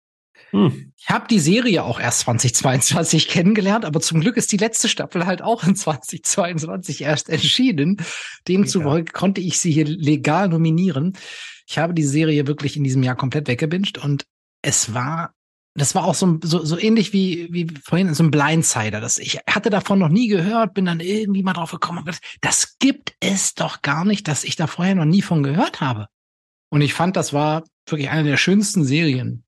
Hm. 0.54 0.94
Ich 0.96 1.10
habe 1.10 1.28
die 1.28 1.40
Serie 1.40 1.84
auch 1.84 2.00
erst 2.00 2.22
2022 2.22 3.28
kennengelernt, 3.28 3.86
aber 3.86 4.00
zum 4.00 4.22
Glück 4.22 4.38
ist 4.38 4.52
die 4.52 4.58
letzte 4.58 4.88
Staffel 4.88 5.26
halt 5.26 5.42
auch 5.42 5.64
in 5.64 5.76
2022 5.76 7.02
erst 7.02 7.30
entschieden. 7.30 7.98
Demzufolge 8.48 9.12
ja. 9.12 9.20
konnte 9.20 9.42
ich 9.42 9.60
sie 9.60 9.72
hier 9.72 9.86
legal 9.86 10.50
nominieren. 10.50 11.18
Ich 11.68 11.80
habe 11.80 11.94
die 11.94 12.04
Serie 12.04 12.46
wirklich 12.46 12.78
in 12.78 12.84
diesem 12.84 13.02
Jahr 13.02 13.16
komplett 13.16 13.48
weggebinged 13.48 13.98
und 13.98 14.26
es 14.62 14.94
war 14.94 15.34
das 15.76 15.96
war 15.96 16.06
auch 16.06 16.14
so, 16.14 16.40
so, 16.44 16.64
so 16.64 16.78
ähnlich 16.78 17.14
wie, 17.14 17.52
wie 17.52 17.68
vorhin 17.84 18.14
so 18.14 18.24
ein 18.24 18.30
Blindsider. 18.30 19.02
Das, 19.02 19.18
ich 19.18 19.40
hatte 19.50 19.72
davon 19.72 19.98
noch 19.98 20.10
nie 20.10 20.28
gehört, 20.28 20.76
bin 20.76 20.86
dann 20.86 21.00
irgendwie 21.00 21.42
mal 21.42 21.54
drauf 21.54 21.72
gekommen. 21.72 22.08
Das 22.42 22.78
gibt 22.78 23.16
es 23.22 23.56
doch 23.56 23.82
gar 23.82 24.06
nicht, 24.06 24.28
dass 24.28 24.44
ich 24.44 24.56
da 24.56 24.68
vorher 24.68 24.94
noch 24.94 25.06
nie 25.06 25.24
von 25.24 25.42
gehört 25.42 25.82
habe. 25.82 26.06
Und 26.70 26.82
ich 26.82 26.94
fand, 26.94 27.16
das 27.16 27.34
war 27.34 27.64
wirklich 27.86 28.10
eine 28.10 28.30
der 28.30 28.38
schönsten 28.38 28.84
Serien, 28.84 29.44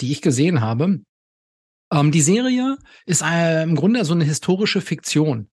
die 0.00 0.12
ich 0.12 0.22
gesehen 0.22 0.60
habe. 0.60 1.00
Ähm, 1.92 2.10
die 2.10 2.20
Serie 2.20 2.78
ist 3.04 3.22
äh, 3.22 3.62
im 3.62 3.76
Grunde 3.76 4.04
so 4.04 4.14
eine 4.14 4.24
historische 4.24 4.80
Fiktion. 4.80 5.48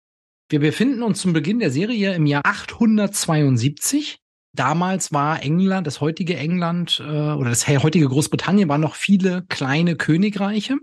Wir 0.48 0.60
befinden 0.60 1.02
uns 1.02 1.20
zum 1.20 1.32
Beginn 1.32 1.60
der 1.60 1.70
Serie 1.70 2.14
im 2.14 2.26
Jahr 2.26 2.42
872. 2.44 4.18
Damals 4.52 5.12
war 5.12 5.42
England, 5.44 5.86
das 5.86 6.00
heutige 6.00 6.36
England 6.36 7.00
äh, 7.00 7.04
oder 7.04 7.50
das 7.50 7.68
heutige 7.68 8.08
Großbritannien 8.08 8.68
waren 8.68 8.80
noch 8.80 8.96
viele 8.96 9.44
kleine 9.48 9.94
Königreiche 9.94 10.76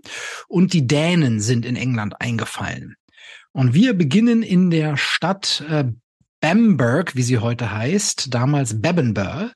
und 0.47 0.71
die 0.71 0.88
Dänen 0.88 1.41
sind 1.41 1.65
in 1.65 1.75
England 1.75 2.21
eingefallen. 2.21 2.95
Und 3.51 3.73
wir 3.73 3.93
beginnen 3.93 4.41
in 4.41 4.69
der 4.69 4.95
Stadt 4.95 5.65
äh, 5.69 5.86
Bamberg, 6.39 7.15
wie 7.15 7.23
sie 7.23 7.39
heute 7.39 7.71
heißt, 7.71 8.33
damals 8.33 8.81
Bebbanburg. 8.81 9.53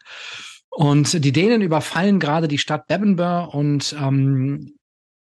Und 0.72 1.24
die 1.24 1.34
Dänen 1.34 1.62
überfallen 1.62 2.20
gerade 2.20 2.48
die 2.48 2.58
Stadt 2.58 2.88
Bebbanburg 2.88 3.54
und 3.54 3.94
ähm, 4.00 4.78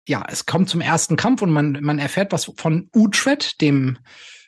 ja, 0.08 0.24
es 0.30 0.46
kommt 0.46 0.70
zum 0.70 0.82
ersten 0.82 1.16
Kampf 1.16 1.42
und 1.42 1.52
man, 1.52 1.80
man 1.82 2.00
erfährt 2.00 2.32
was 2.32 2.52
von 2.56 2.90
Uhtred, 2.96 3.60
dem 3.60 3.98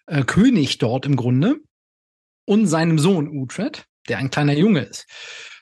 äh, 0.06 0.24
König 0.24 0.78
dort 0.78 1.06
im 1.06 1.16
Grunde, 1.16 1.58
und 2.46 2.68
seinem 2.68 3.00
Sohn 3.00 3.28
Uhtred, 3.28 3.86
der 4.08 4.20
ein 4.20 4.30
kleiner 4.30 4.54
Junge 4.54 4.82
ist. 4.82 5.08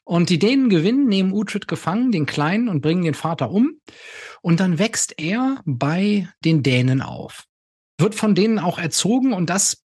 Und 0.03 0.29
die 0.29 0.39
Dänen 0.39 0.69
gewinnen, 0.69 1.07
nehmen 1.07 1.31
Uhtred 1.31 1.67
gefangen, 1.67 2.11
den 2.11 2.25
Kleinen, 2.25 2.67
und 2.67 2.81
bringen 2.81 3.03
den 3.03 3.13
Vater 3.13 3.51
um. 3.51 3.79
Und 4.41 4.59
dann 4.59 4.79
wächst 4.79 5.13
er 5.17 5.61
bei 5.65 6.27
den 6.43 6.63
Dänen 6.63 7.01
auf. 7.01 7.45
Wird 7.97 8.15
von 8.15 8.35
denen 8.35 8.59
auch 8.59 8.79
erzogen 8.79 9.31
und 9.31 9.49
das 9.49 9.83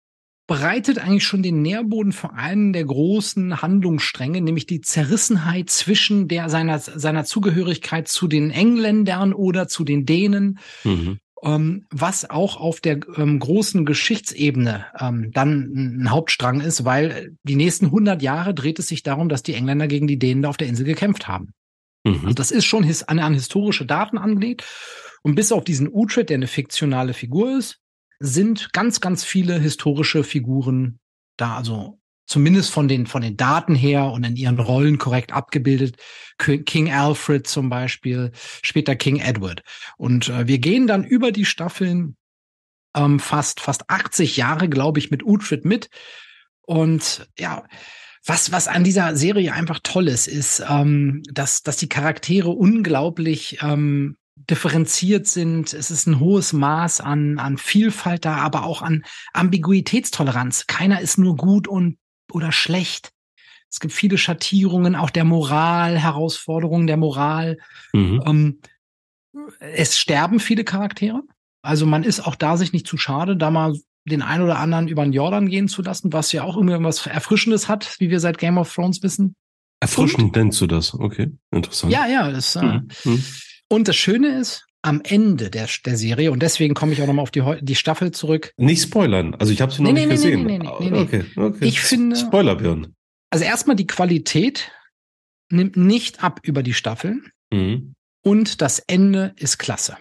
bereitet 0.51 0.99
eigentlich 0.99 1.23
schon 1.23 1.45
den 1.45 1.63
Nährboden 1.63 2.11
für 2.11 2.33
einen 2.33 2.73
der 2.73 2.85
großen 2.85 3.63
Handlungsstränge, 3.63 4.41
nämlich 4.41 4.67
die 4.67 4.81
Zerrissenheit 4.81 5.71
zwischen 5.71 6.27
der 6.27 6.49
seiner, 6.49 6.81
seiner 6.81 7.25
Zugehörigkeit 7.25 8.09
zu 8.09 8.27
den 8.27 8.51
Engländern 8.51 9.33
oder 9.33 9.69
zu 9.69 9.85
den 9.85 10.07
Dänen. 10.07 10.59
Mhm. 10.83 11.21
Ähm, 11.45 11.87
was 11.93 12.29
auch 12.29 12.57
auf 12.57 12.81
der 12.81 12.99
ähm, 13.17 13.39
großen 13.39 13.87
Geschichtsebene 13.87 14.87
ähm, 14.99 15.31
dann 15.33 16.01
ein 16.03 16.11
Hauptstrang 16.11 16.61
ist, 16.61 16.85
weil 16.85 17.37
die 17.45 17.55
nächsten 17.55 17.87
100 17.87 18.21
Jahre 18.21 18.53
dreht 18.53 18.81
es 18.81 18.89
sich 18.89 19.05
darum, 19.05 19.29
dass 19.29 19.45
die 19.45 19.55
Engländer 19.55 19.87
gegen 19.87 20.09
die 20.09 20.19
Dänen 20.19 20.45
auf 20.47 20.57
der 20.57 20.67
Insel 20.67 20.85
gekämpft 20.85 21.29
haben. 21.29 21.53
Mhm. 22.03 22.23
Also 22.25 22.35
das 22.35 22.51
ist 22.51 22.65
schon 22.65 22.83
his 22.83 23.05
an, 23.05 23.21
an 23.21 23.35
historische 23.35 23.87
Daten 23.87 24.19
angelegt. 24.19 24.65
Und 25.23 25.37
bis 25.37 25.53
auf 25.53 25.63
diesen 25.63 25.89
Uhtred, 25.89 26.29
der 26.29 26.39
eine 26.39 26.49
fiktionale 26.49 27.15
Figur 27.15 27.57
ist, 27.57 27.80
sind 28.20 28.72
ganz, 28.72 29.00
ganz 29.00 29.24
viele 29.24 29.59
historische 29.59 30.22
Figuren 30.22 31.00
da, 31.37 31.56
also 31.56 31.98
zumindest 32.26 32.70
von 32.70 32.87
den, 32.87 33.06
von 33.06 33.22
den 33.22 33.37
Daten 33.37 33.74
her 33.74 34.04
und 34.12 34.22
in 34.22 34.37
ihren 34.37 34.61
Rollen 34.61 34.98
korrekt 34.98 35.33
abgebildet. 35.33 35.96
King 36.38 36.92
Alfred 36.92 37.46
zum 37.46 37.68
Beispiel, 37.68 38.30
später 38.62 38.94
King 38.94 39.18
Edward. 39.18 39.62
Und 39.96 40.28
äh, 40.28 40.46
wir 40.46 40.59
gehen 40.59 40.87
dann 40.87 41.02
über 41.02 41.33
die 41.33 41.44
Staffeln 41.44 42.16
ähm, 42.94 43.18
fast, 43.18 43.61
fast 43.61 43.88
80 43.88 44.37
Jahre, 44.37 44.68
glaube 44.68 45.00
ich, 45.00 45.11
mit 45.11 45.24
Uhtred 45.24 45.64
mit. 45.64 45.90
Und 46.62 47.28
ja, 47.37 47.64
was, 48.24 48.52
was 48.52 48.68
an 48.68 48.85
dieser 48.85 49.16
Serie 49.16 49.52
einfach 49.52 49.80
toll 49.83 50.09
ist, 50.09 50.28
ist, 50.28 50.62
ähm, 50.68 51.22
dass, 51.33 51.62
dass 51.62 51.78
die 51.78 51.88
Charaktere 51.88 52.50
unglaublich 52.50 53.59
ähm, 53.62 54.16
differenziert 54.48 55.26
sind. 55.26 55.72
Es 55.74 55.90
ist 55.90 56.07
ein 56.07 56.20
hohes 56.20 56.53
Maß 56.53 57.00
an, 57.00 57.38
an 57.38 57.59
Vielfalt 57.59 58.24
da, 58.24 58.37
aber 58.37 58.64
auch 58.64 58.83
an 58.83 59.05
Ambiguitätstoleranz. 59.33 60.66
Keiner 60.66 61.00
ist 61.00 61.18
nur 61.18 61.37
gut 61.37 61.68
und 61.68 61.98
oder 62.33 62.53
schlecht. 62.53 63.12
Es 63.68 63.81
gibt 63.81 63.92
viele 63.92 64.18
Schattierungen, 64.18 64.96
auch 64.96 65.11
der 65.11 65.24
Moral, 65.24 65.98
Herausforderungen 65.98 66.87
der 66.87 66.96
Moral. 66.96 67.59
Mhm. 67.92 68.22
Ähm, 68.26 68.61
es 69.61 69.98
sterben 69.98 70.40
viele 70.40 70.64
Charaktere. 70.64 71.22
Also 71.62 71.87
man 71.87 72.03
ist 72.03 72.20
auch 72.20 72.35
da 72.35 72.57
sich 72.57 72.72
nicht 72.72 72.87
zu 72.87 72.96
schade, 72.96 73.37
da 73.37 73.50
mal 73.50 73.74
den 74.05 74.22
einen 74.22 74.42
oder 74.42 74.59
anderen 74.59 74.88
über 74.88 75.05
den 75.05 75.12
Jordan 75.12 75.48
gehen 75.48 75.68
zu 75.68 75.83
lassen, 75.83 76.12
was 76.12 76.33
ja 76.33 76.42
auch 76.42 76.57
irgendwas 76.57 77.07
Erfrischendes 77.07 77.68
hat, 77.68 77.96
wie 78.00 78.11
wir 78.11 78.18
seit 78.18 78.38
Game 78.38 78.59
of 78.59 78.72
Thrones 78.72 79.03
wissen. 79.03 79.37
Erfrischend 79.79 80.35
nennst 80.37 80.61
du 80.61 80.66
das? 80.66 80.94
Okay, 80.94 81.31
interessant. 81.50 81.92
Ja, 81.92 82.07
ja, 82.07 82.31
das, 82.31 82.57
äh, 82.57 82.81
mhm. 83.05 83.24
Und 83.70 83.88
das 83.88 83.96
Schöne 83.96 84.38
ist, 84.38 84.66
am 84.83 85.00
Ende 85.04 85.50
der, 85.50 85.68
der 85.85 85.96
Serie, 85.96 86.33
und 86.33 86.42
deswegen 86.42 86.74
komme 86.74 86.92
ich 86.92 87.02
auch 87.02 87.06
nochmal 87.06 87.22
auf 87.22 87.30
die, 87.30 87.42
die 87.61 87.74
Staffel 87.74 88.11
zurück. 88.11 88.52
Nicht 88.56 88.83
spoilern, 88.83 89.35
also 89.35 89.52
ich 89.52 89.61
habe 89.61 89.72
sie 89.72 89.83
noch 89.83 89.92
nee, 89.92 90.06
nicht 90.06 90.09
nee, 90.09 90.14
gesehen. 90.14 90.44
Nee, 90.44 90.59
nee, 90.59 90.70
nee, 90.80 90.90
nee, 90.90 90.98
okay, 90.98 91.24
okay. 91.37 91.64
Ich 91.64 91.80
finde. 91.80 92.16
Spoilerbirnen. 92.16 92.94
Also 93.30 93.44
erstmal 93.44 93.76
die 93.76 93.87
Qualität 93.87 94.72
nimmt 95.50 95.76
nicht 95.76 96.24
ab 96.24 96.40
über 96.42 96.62
die 96.62 96.74
Staffeln. 96.74 97.30
Mhm. 97.52 97.94
Und 98.22 98.61
das 98.61 98.80
Ende 98.80 99.35
ist 99.37 99.59
klasse. 99.59 99.96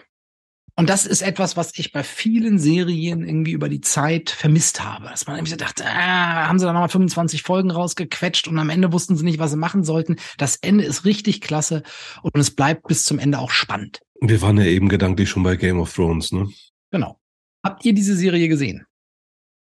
Und 0.80 0.88
das 0.88 1.04
ist 1.04 1.20
etwas, 1.20 1.58
was 1.58 1.72
ich 1.76 1.92
bei 1.92 2.02
vielen 2.02 2.58
Serien 2.58 3.22
irgendwie 3.22 3.52
über 3.52 3.68
die 3.68 3.82
Zeit 3.82 4.30
vermisst 4.30 4.82
habe. 4.82 5.10
Dass 5.10 5.26
man 5.26 5.36
irgendwie 5.36 5.50
so 5.50 5.56
dachte, 5.58 5.84
ah, 5.84 6.48
haben 6.48 6.58
sie 6.58 6.64
da 6.64 6.72
nochmal 6.72 6.88
25 6.88 7.42
Folgen 7.42 7.70
rausgequetscht 7.70 8.48
und 8.48 8.58
am 8.58 8.70
Ende 8.70 8.90
wussten 8.90 9.14
sie 9.14 9.26
nicht, 9.26 9.38
was 9.38 9.50
sie 9.50 9.58
machen 9.58 9.84
sollten. 9.84 10.16
Das 10.38 10.56
Ende 10.56 10.84
ist 10.84 11.04
richtig 11.04 11.42
klasse 11.42 11.82
und 12.22 12.34
es 12.38 12.56
bleibt 12.56 12.88
bis 12.88 13.02
zum 13.02 13.18
Ende 13.18 13.40
auch 13.40 13.50
spannend. 13.50 14.00
Wir 14.22 14.40
waren 14.40 14.56
ja 14.56 14.64
eben 14.64 14.88
gedanklich 14.88 15.28
schon 15.28 15.42
bei 15.42 15.56
Game 15.56 15.78
of 15.78 15.92
Thrones, 15.92 16.32
ne? 16.32 16.48
Genau. 16.90 17.20
Habt 17.62 17.84
ihr 17.84 17.92
diese 17.92 18.16
Serie 18.16 18.48
gesehen? 18.48 18.86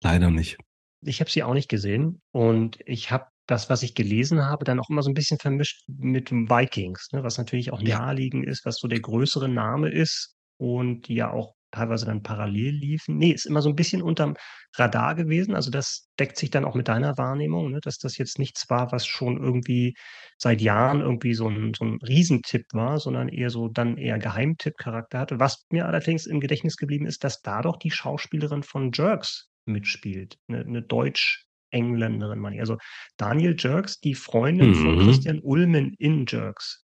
Leider 0.03 0.29
nicht. 0.29 0.57
Ich 1.05 1.21
habe 1.21 1.31
sie 1.31 1.41
auch 1.41 1.53
nicht 1.53 1.69
gesehen 1.69 2.21
und 2.33 2.79
ich 2.85 3.11
habe 3.11 3.27
das, 3.45 3.69
was 3.69 3.81
ich 3.81 3.95
gelesen 3.95 4.43
habe, 4.43 4.65
dann 4.65 4.81
auch 4.81 4.89
immer 4.89 5.03
so 5.03 5.09
ein 5.09 5.13
bisschen 5.13 5.39
vermischt 5.39 5.85
mit 5.87 6.33
Vikings, 6.33 7.13
ne, 7.13 7.23
was 7.23 7.37
natürlich 7.37 7.71
auch 7.71 7.81
ja. 7.81 7.99
naheliegend 7.99 8.45
ist, 8.45 8.65
was 8.65 8.75
so 8.77 8.89
der 8.89 8.99
größere 8.99 9.47
Name 9.47 9.89
ist 9.89 10.36
und 10.57 11.07
die 11.07 11.15
ja 11.15 11.31
auch 11.31 11.57
teilweise 11.71 12.05
dann 12.05 12.23
parallel 12.23 12.73
liefen. 12.73 13.17
Nee, 13.17 13.31
ist 13.31 13.45
immer 13.45 13.61
so 13.61 13.69
ein 13.69 13.75
bisschen 13.75 14.01
unterm 14.01 14.35
Radar 14.75 15.15
gewesen. 15.15 15.55
Also 15.55 15.69
das 15.71 16.07
deckt 16.19 16.37
sich 16.37 16.49
dann 16.49 16.65
auch 16.65 16.75
mit 16.75 16.87
deiner 16.87 17.17
Wahrnehmung, 17.17 17.71
ne, 17.71 17.79
dass 17.81 17.97
das 17.97 18.17
jetzt 18.17 18.39
nichts 18.39 18.69
war, 18.69 18.91
was 18.91 19.05
schon 19.05 19.37
irgendwie 19.37 19.95
seit 20.37 20.61
Jahren 20.61 21.01
irgendwie 21.01 21.33
so 21.33 21.49
ein, 21.49 21.73
so 21.73 21.85
ein 21.85 21.99
Riesentipp 22.01 22.65
war, 22.73 22.99
sondern 22.99 23.27
eher 23.29 23.49
so 23.49 23.67
dann 23.67 23.97
eher 23.97 24.17
Geheimtipp-Charakter 24.17 25.19
hatte. 25.19 25.39
Was 25.39 25.65
mir 25.71 25.85
allerdings 25.85 26.25
im 26.25 26.39
Gedächtnis 26.39 26.77
geblieben 26.77 27.05
ist, 27.05 27.23
dass 27.23 27.41
da 27.41 27.61
doch 27.61 27.77
die 27.77 27.91
Schauspielerin 27.91 28.63
von 28.63 28.91
Jerks 28.93 29.49
mitspielt. 29.65 30.37
Eine, 30.47 30.61
eine 30.61 30.81
Deutsch-Engländerin, 30.81 32.39
meine 32.39 32.55
ich. 32.55 32.61
Also 32.61 32.77
Daniel 33.17 33.55
Jerks, 33.57 33.99
die 33.99 34.15
Freundin 34.15 34.69
mhm. 34.69 34.75
von 34.75 34.99
Christian 34.99 35.39
Ulmen 35.41 35.93
in 35.97 36.25
Jerks. 36.27 36.85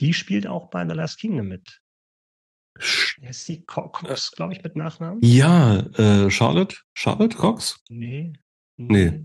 Die 0.00 0.12
spielt 0.12 0.46
auch 0.46 0.68
bei 0.68 0.86
The 0.86 0.94
Last 0.94 1.20
Kingdom 1.20 1.48
mit. 1.48 1.80
Ist 2.78 3.44
sie 3.46 3.64
Cox, 3.64 4.32
glaube 4.32 4.52
ich, 4.52 4.62
mit 4.62 4.76
Nachnamen? 4.76 5.20
Ja, 5.22 5.78
äh, 5.96 6.30
Charlotte? 6.30 6.76
Charlotte 6.94 7.36
Cox? 7.36 7.82
Nee. 7.88 8.32
Nee. 8.76 9.24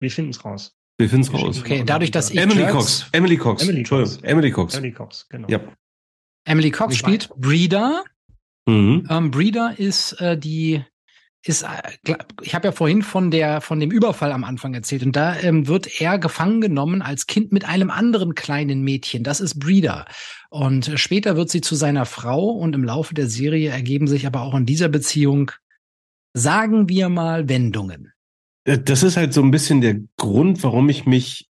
Wir 0.00 0.10
finden 0.10 0.30
es 0.30 0.44
raus. 0.44 0.74
Wir 0.98 1.08
finden 1.08 1.26
es 1.26 1.32
raus. 1.32 1.60
Okay, 1.60 1.82
dadurch, 1.84 2.10
dass 2.10 2.30
ich 2.30 2.38
Emily 2.38 2.66
Cox. 2.66 3.08
Emily 3.12 3.36
Cox. 3.36 3.62
Emily 3.62 3.82
Cox. 3.82 4.18
Emily 4.22 4.50
Cox. 4.50 4.74
Emily 4.74 4.92
Cox, 4.92 5.28
genau. 5.28 5.48
Ja. 5.48 5.60
Emily 6.44 6.70
Cox 6.70 6.96
spielt 6.96 7.28
Breeder. 7.36 8.04
Mhm. 8.66 9.06
Ähm, 9.08 9.30
Breeder 9.30 9.78
ist 9.78 10.20
äh, 10.20 10.36
die 10.36 10.84
ist, 11.44 11.62
äh, 11.62 12.16
ich 12.42 12.54
habe 12.54 12.68
ja 12.68 12.72
vorhin 12.72 13.02
von 13.02 13.30
der 13.30 13.60
von 13.60 13.80
dem 13.80 13.90
Überfall 13.90 14.32
am 14.32 14.44
Anfang 14.44 14.74
erzählt 14.74 15.02
und 15.02 15.16
da 15.16 15.36
ähm, 15.40 15.66
wird 15.66 16.00
er 16.00 16.18
gefangen 16.18 16.60
genommen 16.60 17.02
als 17.02 17.26
Kind 17.26 17.52
mit 17.52 17.64
einem 17.68 17.90
anderen 17.90 18.34
kleinen 18.34 18.82
Mädchen. 18.82 19.24
Das 19.24 19.40
ist 19.40 19.58
Breeder 19.58 20.06
und 20.50 20.92
später 20.96 21.36
wird 21.36 21.50
sie 21.50 21.60
zu 21.60 21.74
seiner 21.74 22.06
Frau 22.06 22.50
und 22.50 22.74
im 22.74 22.84
Laufe 22.84 23.14
der 23.14 23.28
Serie 23.28 23.70
ergeben 23.70 24.06
sich 24.06 24.26
aber 24.26 24.42
auch 24.42 24.54
in 24.54 24.66
dieser 24.66 24.88
Beziehung, 24.88 25.50
sagen 26.34 26.88
wir 26.88 27.08
mal, 27.08 27.48
Wendungen. 27.48 28.12
Äh, 28.64 28.78
das 28.78 29.02
ist 29.02 29.16
halt 29.16 29.34
so 29.34 29.42
ein 29.42 29.50
bisschen 29.50 29.80
der 29.80 29.96
Grund, 30.16 30.62
warum 30.62 30.88
ich 30.88 31.06
mich 31.06 31.51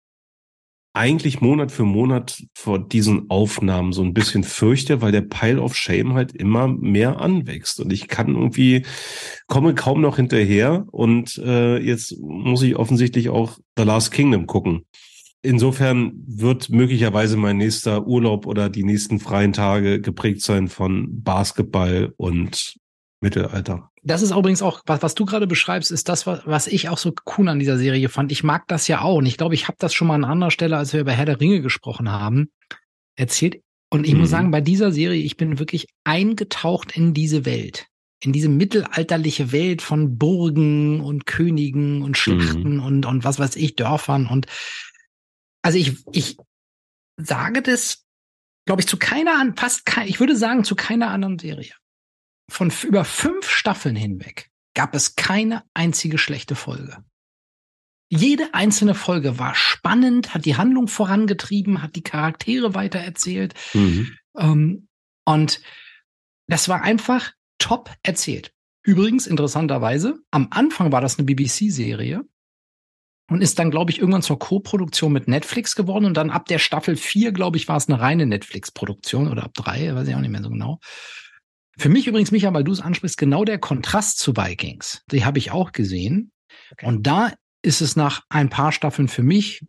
eigentlich 0.93 1.41
Monat 1.41 1.71
für 1.71 1.84
Monat 1.84 2.43
vor 2.56 2.80
diesen 2.80 3.30
Aufnahmen 3.30 3.93
so 3.93 4.02
ein 4.02 4.13
bisschen 4.13 4.43
fürchte, 4.43 5.02
weil 5.02 5.12
der 5.12 5.21
Pile 5.21 5.62
of 5.62 5.75
Shame 5.75 6.13
halt 6.13 6.32
immer 6.32 6.67
mehr 6.67 7.21
anwächst 7.21 7.80
und 7.80 7.93
ich 7.93 8.08
kann 8.08 8.36
irgendwie 8.36 8.86
komme 9.47 9.75
kaum 9.75 10.02
noch 10.02 10.15
hinterher 10.15 10.86
und 10.91 11.38
äh, 11.38 11.78
jetzt 11.78 12.17
muss 12.19 12.63
ich 12.63 12.75
offensichtlich 12.75 13.30
auch 13.30 13.58
The 13.78 13.84
Last 13.84 14.12
Kingdom 14.12 14.47
gucken. 14.47 14.86
Insofern 15.41 16.12
wird 16.28 16.69
möglicherweise 16.69 17.38
mein 17.38 17.58
nächster 17.58 18.06
Urlaub 18.06 18.45
oder 18.45 18.69
die 18.69 18.84
nächsten 18.84 19.19
freien 19.19 19.54
Tage 19.54 20.02
geprägt 20.02 20.41
sein 20.41 20.67
von 20.67 21.23
Basketball 21.23 22.13
und 22.17 22.75
Mittelalter. 23.21 23.88
Das 24.03 24.21
ist 24.21 24.31
übrigens 24.31 24.62
auch, 24.62 24.81
was, 24.85 25.01
was 25.01 25.15
du 25.15 25.25
gerade 25.25 25.47
beschreibst, 25.47 25.91
ist 25.91 26.09
das, 26.09 26.25
was, 26.25 26.41
was 26.45 26.67
ich 26.67 26.89
auch 26.89 26.97
so 26.97 27.13
cool 27.38 27.47
an 27.49 27.59
dieser 27.59 27.77
Serie 27.77 28.09
fand. 28.09 28.31
Ich 28.31 28.43
mag 28.43 28.67
das 28.67 28.88
ja 28.88 29.01
auch. 29.01 29.17
Und 29.17 29.25
ich 29.25 29.38
glaube, 29.38 29.55
ich 29.55 29.67
habe 29.67 29.77
das 29.79 29.93
schon 29.93 30.07
mal 30.07 30.15
an 30.15 30.23
anderer 30.23 30.51
Stelle, 30.51 30.77
als 30.77 30.93
wir 30.93 31.01
über 31.01 31.12
Herr 31.12 31.25
der 31.25 31.39
Ringe 31.39 31.62
gesprochen 31.62 32.12
haben, 32.12 32.51
erzählt. 33.15 33.62
Und 33.89 34.05
ich 34.05 34.13
mhm. 34.13 34.21
muss 34.21 34.29
sagen, 34.29 34.51
bei 34.51 34.62
dieser 34.62 34.91
Serie, 34.91 35.21
ich 35.21 35.38
bin 35.38 35.59
wirklich 35.59 35.88
eingetaucht 36.03 36.95
in 36.95 37.13
diese 37.13 37.45
Welt. 37.45 37.88
In 38.21 38.33
diese 38.33 38.49
mittelalterliche 38.49 39.51
Welt 39.51 39.81
von 39.81 40.17
Burgen 40.17 41.01
und 41.01 41.25
Königen 41.25 42.01
und 42.01 42.17
Schlachten 42.17 42.77
mhm. 42.77 42.83
und, 42.83 43.05
und 43.05 43.23
was 43.23 43.39
weiß 43.39 43.55
ich, 43.55 43.75
Dörfern. 43.75 44.27
Und 44.27 44.45
also 45.62 45.77
ich, 45.77 45.97
ich 46.12 46.38
sage 47.17 47.62
das, 47.62 48.05
glaube 48.65 48.81
ich, 48.81 48.88
zu 48.88 48.97
keiner, 48.97 49.53
fast, 49.55 49.85
kein, 49.85 50.07
ich 50.07 50.19
würde 50.19 50.35
sagen, 50.35 50.63
zu 50.63 50.76
keiner 50.76 51.09
anderen 51.09 51.39
Serie 51.39 51.74
von 52.50 52.72
über 52.84 53.06
fünf 53.06 53.50
Staffeln 53.50 53.95
hinweg 53.95 54.50
gab 54.74 54.95
es 54.95 55.16
keine 55.16 55.64
einzige 55.74 56.18
schlechte 56.18 56.56
Folge. 56.56 57.04
Jede 58.10 58.54
einzelne 58.54 58.95
Folge 58.95 59.38
war 59.38 59.54
spannend, 59.54 60.34
hat 60.34 60.45
die 60.45 60.58
Handlung 60.58 60.88
vorangetrieben, 60.88 61.82
hat 61.82 61.95
die 61.95 62.02
Charaktere 62.02 62.74
weitererzählt. 62.74 63.54
Mhm. 63.74 64.18
Ähm, 64.36 64.88
und 65.26 65.62
das 66.47 66.68
war 66.70 66.82
einfach 66.82 67.34
top 67.60 67.91
erzählt. 68.02 68.52
Übrigens, 68.84 69.28
interessanterweise, 69.28 70.20
am 70.32 70.47
Anfang 70.50 70.91
war 70.91 71.02
das 71.02 71.20
eine 71.20 71.26
BBC-Serie 71.26 72.24
und 73.30 73.41
ist 73.41 73.60
dann, 73.60 73.70
glaube 73.70 73.91
ich, 73.91 74.00
irgendwann 74.00 74.24
zur 74.24 74.39
Co-Produktion 74.39 75.14
mit 75.14 75.28
Netflix 75.28 75.76
geworden 75.76 76.06
und 76.06 76.18
dann 76.18 76.32
ab 76.32 76.47
der 76.47 76.58
Staffel 76.58 76.95
4, 76.95 77.32
glaube 77.32 77.58
ich, 77.58 77.68
war 77.68 77.78
es 77.78 77.88
eine 77.88 78.00
reine 78.00 78.26
Netflix-Produktion 78.26 79.28
oder 79.28 79.43
ab 79.43 79.54
drei, 79.54 79.93
weiß 79.93 80.08
ich 80.08 80.16
auch 80.16 80.22
nicht 80.22 80.32
mehr 80.32 80.41
so 80.41 80.50
genau. 80.50 80.80
Für 81.80 81.89
mich 81.89 82.07
übrigens, 82.07 82.32
Micha, 82.32 82.53
weil 82.53 82.65
du 82.65 82.73
es 82.73 82.82
ansprichst, 82.82 83.17
genau 83.17 83.45
der 83.45 83.57
Kontrast 83.57 84.19
zu 84.19 84.36
Vikings. 84.36 85.01
Die 85.11 85.23
habe 85.23 85.38
ich 85.38 85.51
auch 85.51 85.71
gesehen. 85.71 86.32
Okay. 86.71 86.86
Und 86.86 87.07
da 87.07 87.32
ist 87.61 87.80
es 87.80 87.95
nach 87.95 88.23
ein 88.30 88.49
paar 88.49 88.73
Staffeln 88.73 89.07
für 89.07 89.23
mich 89.23 89.65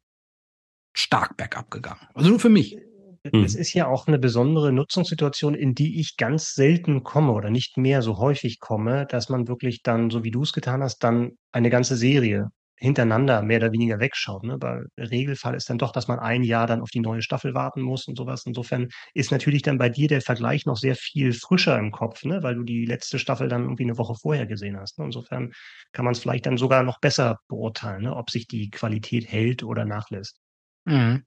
stark 0.92 1.36
bergab 1.36 1.70
gegangen. 1.70 2.00
Also 2.14 2.30
nur 2.30 2.40
für 2.40 2.48
mich. 2.48 2.76
Hm. 3.24 3.44
Es 3.44 3.54
ist 3.54 3.74
ja 3.74 3.86
auch 3.86 4.08
eine 4.08 4.18
besondere 4.18 4.72
Nutzungssituation, 4.72 5.54
in 5.54 5.74
die 5.74 6.00
ich 6.00 6.16
ganz 6.16 6.54
selten 6.54 7.04
komme 7.04 7.32
oder 7.32 7.48
nicht 7.48 7.76
mehr 7.76 8.02
so 8.02 8.18
häufig 8.18 8.58
komme, 8.58 9.06
dass 9.06 9.28
man 9.28 9.46
wirklich 9.46 9.82
dann, 9.82 10.10
so 10.10 10.24
wie 10.24 10.32
du 10.32 10.42
es 10.42 10.52
getan 10.52 10.82
hast, 10.82 11.04
dann 11.04 11.32
eine 11.52 11.70
ganze 11.70 11.96
Serie 11.96 12.50
hintereinander 12.80 13.42
mehr 13.42 13.58
oder 13.58 13.72
weniger 13.72 14.00
wegschaut. 14.00 14.42
Ne? 14.42 14.56
Weil 14.60 14.86
der 14.96 15.10
Regelfall 15.10 15.54
ist 15.54 15.68
dann 15.68 15.78
doch, 15.78 15.92
dass 15.92 16.08
man 16.08 16.18
ein 16.18 16.42
Jahr 16.42 16.66
dann 16.66 16.80
auf 16.80 16.90
die 16.90 17.00
neue 17.00 17.22
Staffel 17.22 17.54
warten 17.54 17.82
muss 17.82 18.08
und 18.08 18.16
sowas. 18.16 18.44
Insofern 18.46 18.88
ist 19.14 19.30
natürlich 19.30 19.62
dann 19.62 19.78
bei 19.78 19.90
dir 19.90 20.08
der 20.08 20.22
Vergleich 20.22 20.64
noch 20.64 20.78
sehr 20.78 20.96
viel 20.96 21.32
frischer 21.34 21.78
im 21.78 21.92
Kopf, 21.92 22.24
ne? 22.24 22.42
weil 22.42 22.54
du 22.54 22.62
die 22.62 22.86
letzte 22.86 23.18
Staffel 23.18 23.48
dann 23.48 23.62
irgendwie 23.62 23.84
eine 23.84 23.98
Woche 23.98 24.14
vorher 24.14 24.46
gesehen 24.46 24.78
hast. 24.78 24.98
Ne? 24.98 25.04
Insofern 25.04 25.52
kann 25.92 26.06
man 26.06 26.12
es 26.12 26.20
vielleicht 26.20 26.46
dann 26.46 26.56
sogar 26.56 26.82
noch 26.82 27.00
besser 27.00 27.38
beurteilen, 27.48 28.02
ne? 28.02 28.16
ob 28.16 28.30
sich 28.30 28.48
die 28.48 28.70
Qualität 28.70 29.30
hält 29.30 29.62
oder 29.62 29.84
nachlässt. 29.84 30.38
Mhm. 30.86 31.24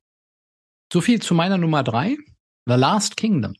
So 0.92 1.02
viel 1.02 1.22
zu 1.22 1.36
meiner 1.36 1.58
Nummer 1.58 1.84
drei. 1.84 2.18
The 2.66 2.76
Last 2.76 3.16
Kingdom. 3.16 3.54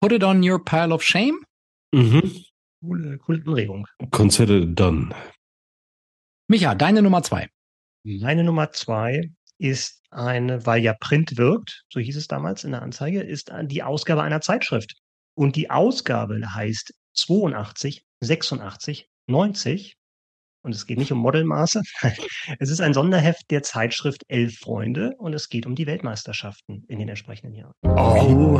Put 0.00 0.12
it 0.12 0.24
on 0.24 0.42
your 0.48 0.64
pile 0.64 0.92
of 0.92 1.02
shame. 1.02 1.44
Mhm. 1.92 2.44
Coole, 2.80 3.18
coole 3.18 3.42
Anregung. 3.46 3.86
Consider 4.10 4.62
it 4.62 4.78
done. 4.78 5.12
Micha, 6.48 6.76
deine 6.76 7.02
Nummer 7.02 7.22
zwei. 7.24 7.48
Meine 8.04 8.44
Nummer 8.44 8.70
zwei 8.70 9.30
ist 9.58 10.00
eine, 10.10 10.64
weil 10.64 10.80
ja 10.80 10.94
Print 10.94 11.36
wirkt, 11.36 11.84
so 11.88 11.98
hieß 11.98 12.16
es 12.16 12.28
damals 12.28 12.62
in 12.62 12.70
der 12.70 12.82
Anzeige, 12.82 13.20
ist 13.20 13.50
die 13.64 13.82
Ausgabe 13.82 14.22
einer 14.22 14.40
Zeitschrift. 14.40 14.94
Und 15.34 15.56
die 15.56 15.70
Ausgabe 15.70 16.40
heißt 16.54 16.94
82, 17.14 18.04
86, 18.20 19.08
90. 19.26 19.96
Und 20.62 20.74
es 20.74 20.86
geht 20.86 20.98
nicht 20.98 21.10
um 21.10 21.18
Modelmaße. 21.18 21.82
es 22.60 22.70
ist 22.70 22.80
ein 22.80 22.94
Sonderheft 22.94 23.50
der 23.50 23.64
Zeitschrift 23.64 24.22
Elf 24.28 24.58
Freunde 24.58 25.14
und 25.18 25.32
es 25.32 25.48
geht 25.48 25.66
um 25.66 25.74
die 25.74 25.86
Weltmeisterschaften 25.86 26.84
in 26.86 27.00
den 27.00 27.08
entsprechenden 27.08 27.54
Jahren. 27.54 27.72
Oh, 27.82 28.58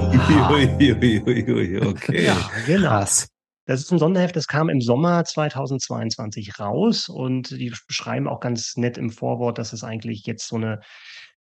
okay. 1.87 2.25
Ja, 2.25 2.51
genau. 2.67 2.89
Krass. 2.89 3.29
Das 3.67 3.81
ist 3.81 3.91
ein 3.91 3.99
Sonderheft, 3.99 4.37
das 4.37 4.47
kam 4.47 4.69
im 4.69 4.81
Sommer 4.81 5.25
2022 5.25 6.61
raus 6.61 7.09
und 7.09 7.51
die 7.51 7.73
beschreiben 7.89 8.29
auch 8.29 8.39
ganz 8.39 8.77
nett 8.77 8.97
im 8.97 9.11
Vorwort, 9.11 9.59
dass 9.59 9.73
es 9.73 9.83
eigentlich 9.83 10.25
jetzt 10.25 10.47
so 10.47 10.55
eine, 10.55 10.81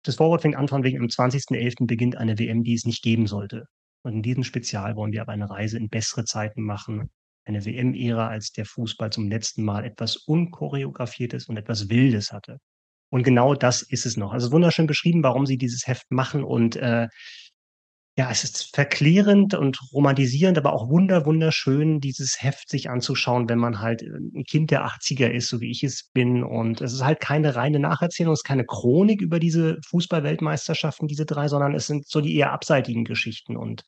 das 0.04 0.14
Vorwort 0.14 0.42
fängt 0.42 0.54
an 0.54 0.68
von 0.68 0.84
wegen 0.84 1.00
am 1.00 1.06
20.11. 1.06 1.86
beginnt 1.86 2.16
eine 2.16 2.38
WM, 2.38 2.62
die 2.62 2.74
es 2.74 2.84
nicht 2.84 3.02
geben 3.02 3.26
sollte. 3.26 3.64
Und 4.04 4.12
in 4.12 4.22
diesem 4.22 4.44
Spezial 4.44 4.94
wollen 4.94 5.10
wir 5.10 5.22
aber 5.22 5.32
eine 5.32 5.50
Reise 5.50 5.76
in 5.76 5.88
bessere 5.88 6.24
Zeiten 6.24 6.62
machen. 6.62 7.10
Eine 7.46 7.64
WM-Ära, 7.64 8.28
als 8.28 8.52
der 8.52 8.64
Fußball 8.64 9.10
zum 9.10 9.28
letzten 9.28 9.64
Mal 9.64 9.84
etwas 9.84 10.16
unchoreografiertes 10.16 11.48
und 11.48 11.56
etwas 11.56 11.88
Wildes 11.88 12.30
hatte. 12.30 12.58
Und 13.10 13.24
genau 13.24 13.54
das 13.54 13.82
ist 13.82 14.06
es 14.06 14.16
noch. 14.16 14.32
Also 14.32 14.52
wunderschön 14.52 14.86
beschrieben, 14.86 15.22
warum 15.22 15.46
sie 15.46 15.56
dieses 15.56 15.86
Heft 15.86 16.10
machen 16.10 16.44
und 16.44 16.76
äh, 16.76 17.08
ja, 18.16 18.30
es 18.30 18.44
ist 18.44 18.74
verklärend 18.74 19.54
und 19.54 19.76
romantisierend, 19.92 20.56
aber 20.56 20.72
auch 20.72 20.88
wunder, 20.88 21.26
wunderschön, 21.26 22.00
dieses 22.00 22.40
Heft 22.40 22.68
sich 22.68 22.88
anzuschauen, 22.88 23.48
wenn 23.48 23.58
man 23.58 23.80
halt 23.80 24.02
äh, 24.02 24.06
ein 24.06 24.44
Kind 24.44 24.70
der 24.70 24.86
80er 24.86 25.26
ist, 25.26 25.48
so 25.48 25.60
wie 25.60 25.70
ich 25.70 25.82
es 25.82 26.10
bin. 26.12 26.44
Und 26.44 26.80
es 26.80 26.92
ist 26.92 27.04
halt 27.04 27.18
keine 27.18 27.56
reine 27.56 27.80
Nacherzählung, 27.80 28.32
es 28.32 28.40
ist 28.40 28.44
keine 28.44 28.66
Chronik 28.66 29.20
über 29.20 29.40
diese 29.40 29.78
Fußballweltmeisterschaften, 29.88 31.08
diese 31.08 31.26
drei, 31.26 31.48
sondern 31.48 31.74
es 31.74 31.88
sind 31.88 32.06
so 32.06 32.20
die 32.20 32.36
eher 32.36 32.52
abseitigen 32.52 33.04
Geschichten. 33.04 33.56
Und 33.56 33.82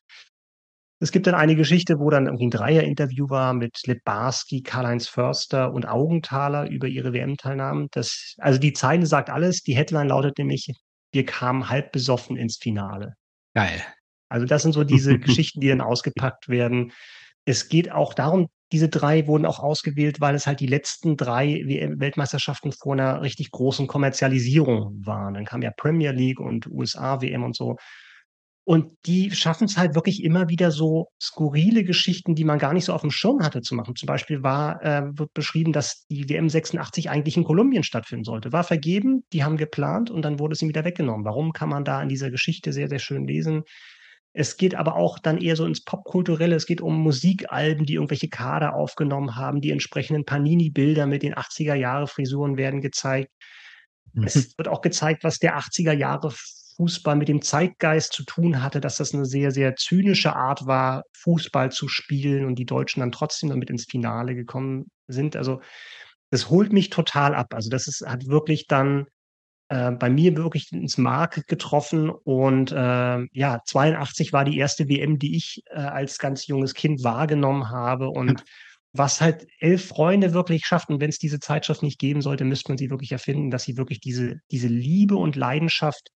es 0.99 1.13
gibt 1.13 1.25
dann 1.27 1.35
eine 1.35 1.55
Geschichte, 1.55 1.99
wo 1.99 2.09
dann 2.09 2.25
irgendwie 2.25 2.47
ein 2.47 2.51
Dreier-Interview 2.51 3.29
war 3.29 3.53
mit 3.53 3.79
Lebarski, 3.85 4.61
Karl-Heinz 4.61 5.07
Förster 5.07 5.71
und 5.71 5.87
Augenthaler 5.87 6.69
über 6.69 6.87
ihre 6.87 7.13
WM-Teilnahmen. 7.13 7.87
Das, 7.91 8.35
also 8.39 8.59
die 8.59 8.73
Zeile 8.73 9.05
sagt 9.05 9.29
alles. 9.29 9.61
Die 9.61 9.75
Headline 9.77 10.09
lautet 10.09 10.37
nämlich, 10.37 10.69
wir 11.13 11.25
kamen 11.25 11.69
halb 11.69 11.93
besoffen 11.93 12.35
ins 12.35 12.57
Finale. 12.57 13.13
Geil. 13.53 13.85
Also 14.29 14.45
das 14.45 14.63
sind 14.63 14.73
so 14.73 14.83
diese 14.83 15.19
Geschichten, 15.19 15.61
die 15.61 15.69
dann 15.69 15.81
ausgepackt 15.81 16.49
werden. 16.49 16.91
Es 17.45 17.69
geht 17.69 17.91
auch 17.91 18.13
darum, 18.13 18.47
diese 18.71 18.89
drei 18.89 19.27
wurden 19.27 19.45
auch 19.45 19.59
ausgewählt, 19.59 20.19
weil 20.19 20.35
es 20.35 20.45
halt 20.45 20.59
die 20.59 20.67
letzten 20.67 21.15
drei 21.15 21.63
Weltmeisterschaften 21.65 22.73
vor 22.73 22.93
einer 22.93 23.21
richtig 23.21 23.51
großen 23.51 23.87
Kommerzialisierung 23.87 25.05
waren. 25.05 25.35
Dann 25.35 25.45
kam 25.45 25.61
ja 25.61 25.71
Premier 25.71 26.11
League 26.11 26.39
und 26.39 26.67
USA 26.67 27.21
WM 27.21 27.43
und 27.43 27.55
so. 27.55 27.77
Und 28.67 28.91
die 29.05 29.31
schaffen 29.31 29.63
es 29.63 29.77
halt 29.77 29.95
wirklich 29.95 30.21
immer 30.21 30.49
wieder 30.49 30.71
so 30.71 31.07
skurrile 31.23 31.85
Geschichten, 31.85 32.35
die 32.35 32.43
man 32.43 32.59
gar 32.59 32.73
nicht 32.73 32.83
so 32.83 32.91
auf 32.91 32.99
dem 32.99 33.11
Schirm 33.11 33.41
hatte 33.41 33.61
zu 33.61 33.75
machen. 33.75 33.95
Zum 33.95 34.07
Beispiel 34.07 34.43
war, 34.43 34.83
äh, 34.83 35.03
wird 35.17 35.33
beschrieben, 35.33 35.71
dass 35.71 36.05
die 36.09 36.27
WM 36.27 36.49
86 36.49 37.09
eigentlich 37.09 37.37
in 37.37 37.45
Kolumbien 37.45 37.83
stattfinden 37.83 38.25
sollte. 38.25 38.51
War 38.51 38.65
vergeben, 38.65 39.23
die 39.31 39.45
haben 39.45 39.55
geplant 39.55 40.11
und 40.11 40.23
dann 40.23 40.39
wurde 40.39 40.55
sie 40.55 40.67
wieder 40.67 40.83
weggenommen. 40.83 41.23
Warum 41.23 41.53
kann 41.53 41.69
man 41.69 41.85
da 41.85 42.03
in 42.03 42.09
dieser 42.09 42.29
Geschichte 42.29 42.73
sehr, 42.73 42.89
sehr 42.89 42.99
schön 42.99 43.25
lesen? 43.25 43.63
Es 44.39 44.55
geht 44.55 44.75
aber 44.75 44.95
auch 44.95 45.17
dann 45.17 45.39
eher 45.39 45.55
so 45.55 45.65
ins 45.65 45.83
Popkulturelle. 45.83 46.55
Es 46.55 46.67
geht 46.67 46.79
um 46.79 46.95
Musikalben, 47.01 47.87
die 47.87 47.95
irgendwelche 47.95 48.29
Kader 48.29 48.75
aufgenommen 48.75 49.35
haben. 49.35 49.61
Die 49.61 49.71
entsprechenden 49.71 50.25
Panini-Bilder 50.25 51.07
mit 51.07 51.23
den 51.23 51.33
80er-Jahre-Frisuren 51.33 52.55
werden 52.55 52.81
gezeigt. 52.81 53.31
Mhm. 54.13 54.25
Es 54.25 54.55
wird 54.55 54.67
auch 54.67 54.81
gezeigt, 54.81 55.23
was 55.23 55.39
der 55.39 55.57
80er-Jahre 55.57 56.31
Fußball 56.75 57.15
mit 57.15 57.29
dem 57.29 57.41
Zeitgeist 57.41 58.13
zu 58.13 58.25
tun 58.25 58.61
hatte, 58.61 58.79
dass 58.79 58.97
das 58.97 59.11
eine 59.11 59.25
sehr, 59.25 59.49
sehr 59.49 59.75
zynische 59.75 60.35
Art 60.35 60.67
war, 60.67 61.01
Fußball 61.13 61.71
zu 61.71 61.87
spielen 61.87 62.45
und 62.45 62.59
die 62.59 62.65
Deutschen 62.65 62.99
dann 62.99 63.11
trotzdem 63.11 63.49
damit 63.49 63.71
ins 63.71 63.85
Finale 63.85 64.35
gekommen 64.35 64.91
sind. 65.07 65.35
Also 65.35 65.61
das 66.29 66.51
holt 66.51 66.71
mich 66.71 66.91
total 66.91 67.33
ab. 67.33 67.55
Also 67.55 67.71
das 67.71 67.87
ist, 67.87 68.05
hat 68.05 68.27
wirklich 68.27 68.67
dann 68.67 69.07
äh, 69.69 69.91
bei 69.91 70.09
mir 70.09 70.35
wirklich 70.37 70.71
ins 70.71 70.97
Mark 70.97 71.47
getroffen. 71.47 72.09
Und 72.09 72.71
äh, 72.71 73.25
ja, 73.31 73.61
82 73.65 74.33
war 74.33 74.45
die 74.45 74.57
erste 74.57 74.87
WM, 74.87 75.19
die 75.19 75.35
ich 75.35 75.63
äh, 75.69 75.79
als 75.79 76.19
ganz 76.19 76.47
junges 76.47 76.73
Kind 76.73 77.03
wahrgenommen 77.03 77.69
habe. 77.69 78.09
Und 78.09 78.43
was 78.93 79.21
halt 79.21 79.47
elf 79.59 79.87
Freunde 79.87 80.33
wirklich 80.33 80.65
schafft, 80.65 80.89
und 80.89 81.01
wenn 81.01 81.09
es 81.09 81.19
diese 81.19 81.39
Zeitschrift 81.39 81.83
nicht 81.83 81.99
geben 81.99 82.21
sollte, 82.21 82.45
müsste 82.45 82.71
man 82.71 82.77
sie 82.77 82.89
wirklich 82.89 83.11
erfinden, 83.11 83.51
dass 83.51 83.63
sie 83.63 83.77
wirklich 83.77 83.99
diese, 83.99 84.39
diese 84.51 84.67
Liebe 84.67 85.15
und 85.15 85.35
Leidenschaft 85.35 86.11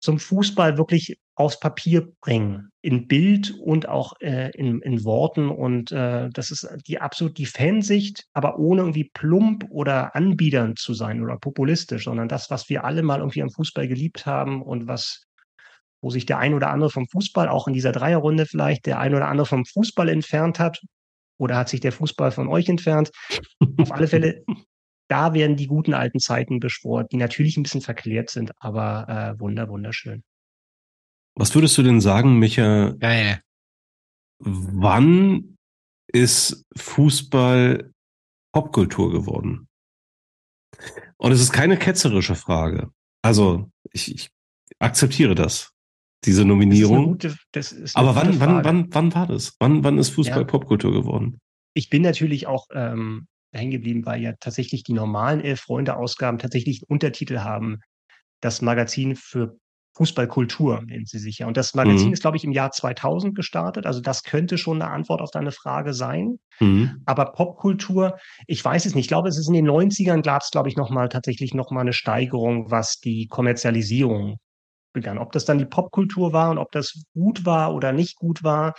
zum 0.00 0.18
Fußball 0.18 0.78
wirklich 0.78 1.18
aufs 1.34 1.60
Papier 1.60 2.08
bringen, 2.20 2.70
in 2.82 3.08
Bild 3.08 3.54
und 3.60 3.88
auch 3.88 4.14
äh, 4.20 4.50
in, 4.56 4.80
in 4.80 5.04
Worten. 5.04 5.48
Und 5.48 5.92
äh, 5.92 6.30
das 6.30 6.50
ist 6.50 6.68
die 6.86 7.00
absolut 7.00 7.36
die 7.38 7.46
Fansicht, 7.46 8.24
aber 8.32 8.58
ohne 8.58 8.82
irgendwie 8.82 9.10
plump 9.12 9.66
oder 9.70 10.14
anbiedernd 10.14 10.78
zu 10.78 10.94
sein 10.94 11.22
oder 11.22 11.36
populistisch, 11.36 12.04
sondern 12.04 12.28
das, 12.28 12.50
was 12.50 12.68
wir 12.68 12.84
alle 12.84 13.02
mal 13.02 13.18
irgendwie 13.18 13.42
am 13.42 13.50
Fußball 13.50 13.86
geliebt 13.88 14.26
haben 14.26 14.62
und 14.62 14.88
was 14.88 15.26
wo 16.02 16.10
sich 16.10 16.26
der 16.26 16.38
ein 16.38 16.54
oder 16.54 16.70
andere 16.70 16.90
vom 16.90 17.08
Fußball, 17.08 17.48
auch 17.48 17.66
in 17.66 17.74
dieser 17.74 17.90
Dreierrunde 17.90 18.46
vielleicht, 18.46 18.86
der 18.86 19.00
ein 19.00 19.14
oder 19.14 19.28
andere 19.28 19.46
vom 19.46 19.64
Fußball 19.64 20.08
entfernt 20.08 20.58
hat. 20.58 20.80
Oder 21.38 21.56
hat 21.56 21.68
sich 21.68 21.80
der 21.80 21.90
Fußball 21.90 22.30
von 22.30 22.48
euch 22.48 22.68
entfernt? 22.68 23.10
Auf 23.78 23.90
alle 23.90 24.06
Fälle 24.06 24.44
da 25.08 25.34
werden 25.34 25.56
die 25.56 25.66
guten 25.66 25.94
alten 25.94 26.18
Zeiten 26.18 26.60
beschworen, 26.60 27.06
die 27.10 27.16
natürlich 27.16 27.56
ein 27.56 27.62
bisschen 27.62 27.80
verklärt 27.80 28.30
sind, 28.30 28.52
aber 28.58 29.34
äh, 29.36 29.40
wunder, 29.40 29.68
wunderschön. 29.68 30.22
Was 31.34 31.54
würdest 31.54 31.76
du 31.78 31.82
denn 31.82 32.00
sagen, 32.00 32.38
Micha? 32.38 32.92
Geil. 32.98 33.40
Wann 34.38 35.56
ist 36.12 36.64
Fußball 36.76 37.92
Popkultur 38.52 39.12
geworden? 39.12 39.68
Und 41.18 41.32
es 41.32 41.40
ist 41.40 41.52
keine 41.52 41.76
ketzerische 41.76 42.34
Frage. 42.34 42.90
Also, 43.22 43.70
ich, 43.92 44.14
ich 44.14 44.30
akzeptiere 44.78 45.34
das, 45.34 45.72
diese 46.24 46.44
Nominierung. 46.44 47.18
Das 47.18 47.36
das 47.52 47.72
ist 47.72 47.96
Aber 47.96 48.14
wann, 48.14 48.40
wann, 48.40 48.64
wann, 48.64 48.94
wann 48.94 49.14
war 49.14 49.26
das? 49.26 49.56
Wann, 49.58 49.84
wann 49.84 49.98
ist 49.98 50.10
Fußball 50.10 50.40
ja. 50.40 50.44
Popkultur 50.44 50.92
geworden? 50.92 51.38
Ich 51.74 51.90
bin 51.90 52.02
natürlich 52.02 52.46
auch 52.46 52.66
ähm, 52.72 53.26
hängen 53.52 53.70
geblieben, 53.70 54.06
weil 54.06 54.20
ja 54.20 54.32
tatsächlich 54.38 54.82
die 54.82 54.92
normalen 54.92 55.40
Elf-Freunde-Ausgaben 55.40 56.38
tatsächlich 56.38 56.82
einen 56.82 56.88
Untertitel 56.88 57.38
haben. 57.40 57.80
Das 58.40 58.62
Magazin 58.62 59.16
für 59.16 59.56
Fußballkultur 59.96 60.82
nennen 60.82 61.06
sie 61.06 61.18
sich 61.18 61.38
ja. 61.38 61.46
Und 61.46 61.56
das 61.56 61.74
Magazin 61.74 62.08
mhm. 62.08 62.12
ist, 62.12 62.20
glaube 62.20 62.36
ich, 62.36 62.44
im 62.44 62.52
Jahr 62.52 62.70
2000 62.70 63.34
gestartet. 63.34 63.86
Also 63.86 64.00
das 64.00 64.24
könnte 64.24 64.58
schon 64.58 64.82
eine 64.82 64.90
Antwort 64.90 65.22
auf 65.22 65.30
deine 65.30 65.52
Frage 65.52 65.94
sein. 65.94 66.38
Mhm. 66.60 67.02
Aber 67.06 67.32
Popkultur, 67.32 68.18
ich 68.46 68.62
weiß 68.62 68.84
es 68.84 68.94
nicht. 68.94 69.06
Ich 69.06 69.08
glaube, 69.08 69.28
es 69.28 69.38
ist 69.38 69.48
in 69.48 69.54
den 69.54 69.68
90ern 69.68 70.22
gab 70.22 70.42
es, 70.42 70.50
glaube 70.50 70.68
ich, 70.68 70.76
nochmal 70.76 71.08
tatsächlich 71.08 71.54
nochmal 71.54 71.80
eine 71.82 71.94
Steigerung, 71.94 72.70
was 72.70 73.00
die 73.00 73.26
Kommerzialisierung 73.28 74.36
begann. 74.92 75.16
Ob 75.16 75.32
das 75.32 75.46
dann 75.46 75.58
die 75.58 75.64
Popkultur 75.64 76.34
war 76.34 76.50
und 76.50 76.58
ob 76.58 76.72
das 76.72 77.04
gut 77.14 77.46
war 77.46 77.74
oder 77.74 77.92
nicht 77.92 78.16
gut 78.16 78.44
war, 78.44 78.74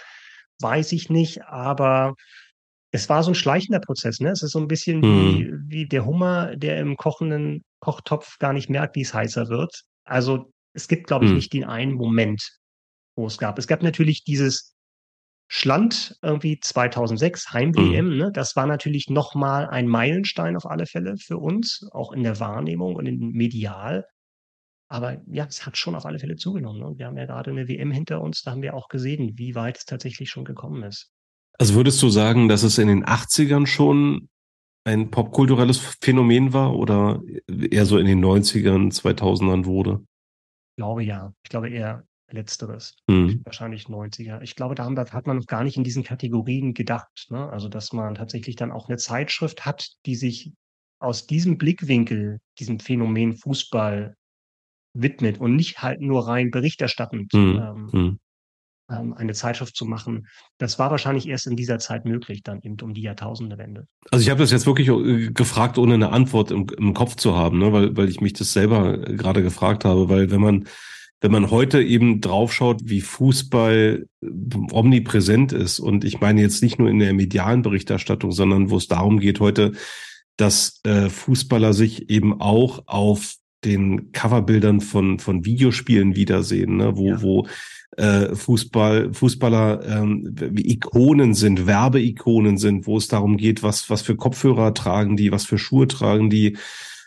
weiß 0.61 0.91
ich 0.91 1.09
nicht. 1.09 1.45
Aber 1.45 2.13
es 2.91 3.09
war 3.09 3.23
so 3.23 3.31
ein 3.31 3.35
schleichender 3.35 3.79
Prozess, 3.79 4.19
ne? 4.19 4.31
Es 4.31 4.43
ist 4.43 4.51
so 4.51 4.59
ein 4.59 4.67
bisschen 4.67 5.01
wie, 5.01 5.45
hm. 5.45 5.65
wie 5.67 5.87
der 5.87 6.05
Hummer, 6.05 6.55
der 6.55 6.79
im 6.79 6.95
kochenden 6.95 7.63
Kochtopf 7.79 8.37
gar 8.39 8.53
nicht 8.53 8.69
merkt, 8.69 8.95
wie 8.95 9.01
es 9.01 9.13
heißer 9.13 9.49
wird. 9.49 9.83
Also 10.05 10.51
es 10.73 10.87
gibt, 10.87 11.07
glaube 11.07 11.25
ich, 11.25 11.31
hm. 11.31 11.35
nicht 11.37 11.53
den 11.53 11.65
einen 11.65 11.93
Moment, 11.93 12.41
wo 13.15 13.27
es 13.27 13.37
gab. 13.37 13.59
Es 13.59 13.67
gab 13.67 13.83
natürlich 13.83 14.23
dieses 14.23 14.73
Schland 15.49 16.17
irgendwie 16.21 16.59
2006 16.59 17.51
Heim-WM, 17.51 18.09
hm. 18.09 18.17
ne? 18.17 18.31
Das 18.33 18.55
war 18.55 18.67
natürlich 18.67 19.09
nochmal 19.09 19.67
ein 19.67 19.87
Meilenstein 19.87 20.55
auf 20.55 20.65
alle 20.65 20.85
Fälle 20.85 21.15
für 21.17 21.37
uns, 21.37 21.87
auch 21.91 22.13
in 22.13 22.23
der 22.23 22.39
Wahrnehmung 22.39 22.95
und 22.95 23.05
in 23.05 23.31
medial. 23.31 24.05
Aber 24.89 25.21
ja, 25.27 25.45
es 25.45 25.65
hat 25.65 25.77
schon 25.77 25.95
auf 25.95 26.05
alle 26.05 26.19
Fälle 26.19 26.37
zugenommen. 26.37 26.79
Ne? 26.79 26.93
Wir 26.97 27.07
haben 27.07 27.17
ja 27.17 27.25
gerade 27.25 27.51
eine 27.51 27.67
WM 27.67 27.91
hinter 27.91 28.21
uns, 28.21 28.43
da 28.43 28.51
haben 28.51 28.61
wir 28.61 28.73
auch 28.73 28.87
gesehen, 28.87 29.37
wie 29.37 29.53
weit 29.53 29.77
es 29.77 29.85
tatsächlich 29.85 30.29
schon 30.29 30.45
gekommen 30.45 30.83
ist. 30.83 31.11
Also 31.57 31.73
würdest 31.75 32.01
du 32.01 32.09
sagen, 32.09 32.47
dass 32.47 32.63
es 32.63 32.77
in 32.77 32.87
den 32.87 33.05
80ern 33.05 33.65
schon 33.65 34.29
ein 34.83 35.11
popkulturelles 35.11 35.79
Phänomen 36.01 36.53
war 36.53 36.75
oder 36.75 37.21
eher 37.47 37.85
so 37.85 37.97
in 37.97 38.05
den 38.05 38.23
90ern, 38.23 38.93
2000ern 38.93 39.65
wurde? 39.65 40.03
Ich 40.71 40.77
glaube 40.77 41.03
ja. 41.03 41.33
Ich 41.43 41.49
glaube 41.49 41.69
eher 41.69 42.03
letzteres. 42.31 42.95
Mhm. 43.07 43.41
Wahrscheinlich 43.43 43.85
90er. 43.85 44.41
Ich 44.41 44.55
glaube, 44.55 44.75
da 44.75 44.85
haben, 44.85 44.97
hat 44.97 45.27
man 45.27 45.37
noch 45.37 45.45
gar 45.45 45.63
nicht 45.63 45.77
in 45.77 45.83
diesen 45.83 46.03
Kategorien 46.03 46.73
gedacht. 46.73 47.27
Ne? 47.29 47.49
Also, 47.49 47.69
dass 47.69 47.93
man 47.93 48.15
tatsächlich 48.15 48.55
dann 48.55 48.71
auch 48.71 48.87
eine 48.87 48.97
Zeitschrift 48.97 49.65
hat, 49.65 49.89
die 50.05 50.15
sich 50.15 50.53
aus 50.99 51.27
diesem 51.27 51.57
Blickwinkel, 51.57 52.39
diesem 52.59 52.79
Phänomen 52.79 53.35
Fußball 53.35 54.15
widmet 54.93 55.39
und 55.39 55.55
nicht 55.55 55.81
halt 55.81 56.01
nur 56.01 56.27
rein 56.27 56.51
berichterstattend 56.51 57.33
mhm. 57.33 57.61
Ähm, 57.61 57.89
mhm. 57.91 58.19
Ähm, 58.89 59.13
eine 59.13 59.33
Zeitschrift 59.33 59.75
zu 59.75 59.85
machen. 59.85 60.27
Das 60.57 60.79
war 60.79 60.91
wahrscheinlich 60.91 61.27
erst 61.27 61.47
in 61.47 61.55
dieser 61.55 61.79
Zeit 61.79 62.05
möglich, 62.05 62.43
dann 62.43 62.61
eben 62.61 62.77
um 62.81 62.93
die 62.93 63.01
Jahrtausendewende. 63.01 63.87
Also 64.11 64.23
ich 64.23 64.29
habe 64.29 64.39
das 64.39 64.51
jetzt 64.51 64.65
wirklich 64.65 64.87
äh, 64.87 65.31
gefragt, 65.31 65.77
ohne 65.77 65.95
eine 65.95 66.09
Antwort 66.09 66.51
im, 66.51 66.67
im 66.77 66.93
Kopf 66.93 67.15
zu 67.15 67.35
haben, 67.35 67.59
ne? 67.59 67.73
weil, 67.73 67.97
weil 67.97 68.09
ich 68.09 68.21
mich 68.21 68.33
das 68.33 68.53
selber 68.53 68.97
gerade 68.97 69.43
gefragt 69.43 69.85
habe, 69.85 70.09
weil 70.09 70.31
wenn 70.31 70.41
man 70.41 70.67
wenn 71.19 71.31
man 71.31 71.49
heute 71.49 71.81
eben 71.81 72.21
draufschaut, 72.21 72.81
wie 72.83 73.01
Fußball 73.01 74.05
äh, 74.21 74.27
omnipräsent 74.71 75.51
ist, 75.51 75.79
und 75.79 76.03
ich 76.05 76.19
meine 76.19 76.41
jetzt 76.41 76.61
nicht 76.61 76.77
nur 76.77 76.89
in 76.89 76.99
der 76.99 77.13
medialen 77.13 77.63
Berichterstattung, 77.63 78.31
sondern 78.31 78.69
wo 78.69 78.77
es 78.77 78.87
darum 78.87 79.19
geht 79.19 79.39
heute, 79.39 79.71
dass 80.37 80.79
äh, 80.83 81.09
Fußballer 81.09 81.73
sich 81.73 82.11
eben 82.11 82.39
auch 82.39 82.83
auf 82.85 83.35
den 83.63 84.11
Coverbildern 84.11 84.81
von, 84.81 85.17
von 85.17 85.43
Videospielen 85.43 86.15
wiedersehen, 86.15 86.77
ne? 86.77 86.95
wo, 86.95 87.07
ja. 87.07 87.21
wo 87.21 87.47
äh, 87.95 88.35
Fußball, 88.35 89.13
Fußballer 89.13 89.85
ähm, 89.85 90.35
Ikonen 90.57 91.33
sind, 91.33 91.67
Werbeikonen 91.67 92.57
sind, 92.57 92.85
wo 92.85 92.97
es 92.97 93.07
darum 93.07 93.37
geht, 93.37 93.63
was, 93.63 93.89
was 93.89 94.01
für 94.01 94.15
Kopfhörer 94.15 94.73
tragen 94.73 95.15
die, 95.17 95.31
was 95.31 95.45
für 95.45 95.57
Schuhe 95.57 95.87
tragen 95.87 96.29
die. 96.29 96.57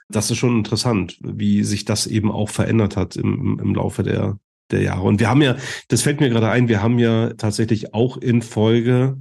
Das 0.08 0.30
ist 0.30 0.38
schon 0.38 0.56
interessant, 0.56 1.18
wie 1.22 1.62
sich 1.62 1.84
das 1.84 2.06
eben 2.06 2.32
auch 2.32 2.48
verändert 2.48 2.96
hat 2.96 3.16
im, 3.16 3.60
im 3.62 3.74
Laufe 3.74 4.02
der, 4.02 4.38
der 4.70 4.82
Jahre. 4.82 5.02
Und 5.02 5.20
wir 5.20 5.28
haben 5.28 5.42
ja, 5.42 5.56
das 5.88 6.02
fällt 6.02 6.20
mir 6.20 6.30
gerade 6.30 6.48
ein, 6.48 6.68
wir 6.68 6.82
haben 6.82 6.98
ja 6.98 7.34
tatsächlich 7.34 7.94
auch 7.94 8.16
in 8.16 8.42
Folge 8.42 9.18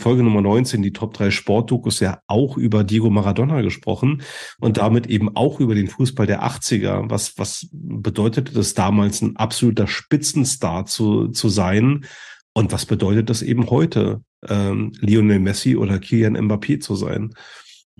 Folge 0.00 0.22
Nummer 0.22 0.40
19, 0.40 0.82
die 0.82 0.92
Top 0.92 1.14
3 1.14 1.30
Sportdokus, 1.30 2.00
ja 2.00 2.20
auch 2.26 2.56
über 2.56 2.82
Diego 2.82 3.10
Maradona 3.10 3.62
gesprochen 3.62 4.22
und 4.58 4.78
damit 4.78 5.06
eben 5.06 5.36
auch 5.36 5.60
über 5.60 5.74
den 5.74 5.88
Fußball 5.88 6.26
der 6.26 6.42
80er. 6.42 7.08
Was, 7.08 7.38
was 7.38 7.68
bedeutete 7.72 8.52
das 8.52 8.74
damals, 8.74 9.22
ein 9.22 9.36
absoluter 9.36 9.86
Spitzenstar 9.86 10.86
zu, 10.86 11.28
zu 11.28 11.48
sein? 11.48 12.04
Und 12.52 12.72
was 12.72 12.86
bedeutet 12.86 13.30
das 13.30 13.42
eben 13.42 13.70
heute, 13.70 14.22
ähm, 14.48 14.92
Lionel 15.00 15.38
Messi 15.38 15.76
oder 15.76 15.98
Kylian 15.98 16.36
Mbappé 16.36 16.80
zu 16.80 16.96
sein? 16.96 17.32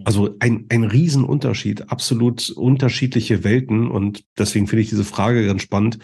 Also 0.04 0.36
ein, 0.40 0.66
ein 0.70 0.84
Riesenunterschied, 0.84 1.90
absolut 1.90 2.50
unterschiedliche 2.50 3.44
Welten. 3.44 3.90
Und 3.90 4.24
deswegen 4.38 4.66
finde 4.66 4.82
ich 4.82 4.88
diese 4.88 5.04
Frage 5.04 5.46
ganz 5.46 5.62
spannend. 5.62 5.98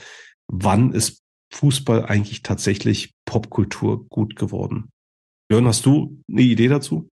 Wann 0.49 0.93
ist 0.93 1.23
Fußball 1.51 2.07
eigentlich 2.07 2.43
tatsächlich 2.43 3.15
Popkultur 3.25 4.07
gut 4.09 4.37
geworden? 4.37 4.91
Jörn, 5.51 5.67
hast 5.67 5.87
du 5.87 6.23
eine 6.29 6.43
Idee 6.43 6.69
dazu? 6.69 7.09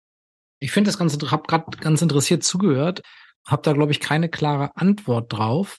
Ich 0.60 0.72
finde 0.72 0.90
das 0.90 0.98
ganz, 0.98 1.18
habe 1.32 1.44
gerade 1.48 1.78
ganz 1.78 2.02
interessiert 2.02 2.44
zugehört, 2.44 3.02
habe 3.48 3.62
da 3.64 3.74
glaube 3.74 3.92
ich 3.92 4.00
keine 4.00 4.30
klare 4.30 4.76
Antwort 4.76 5.34
drauf. 5.34 5.78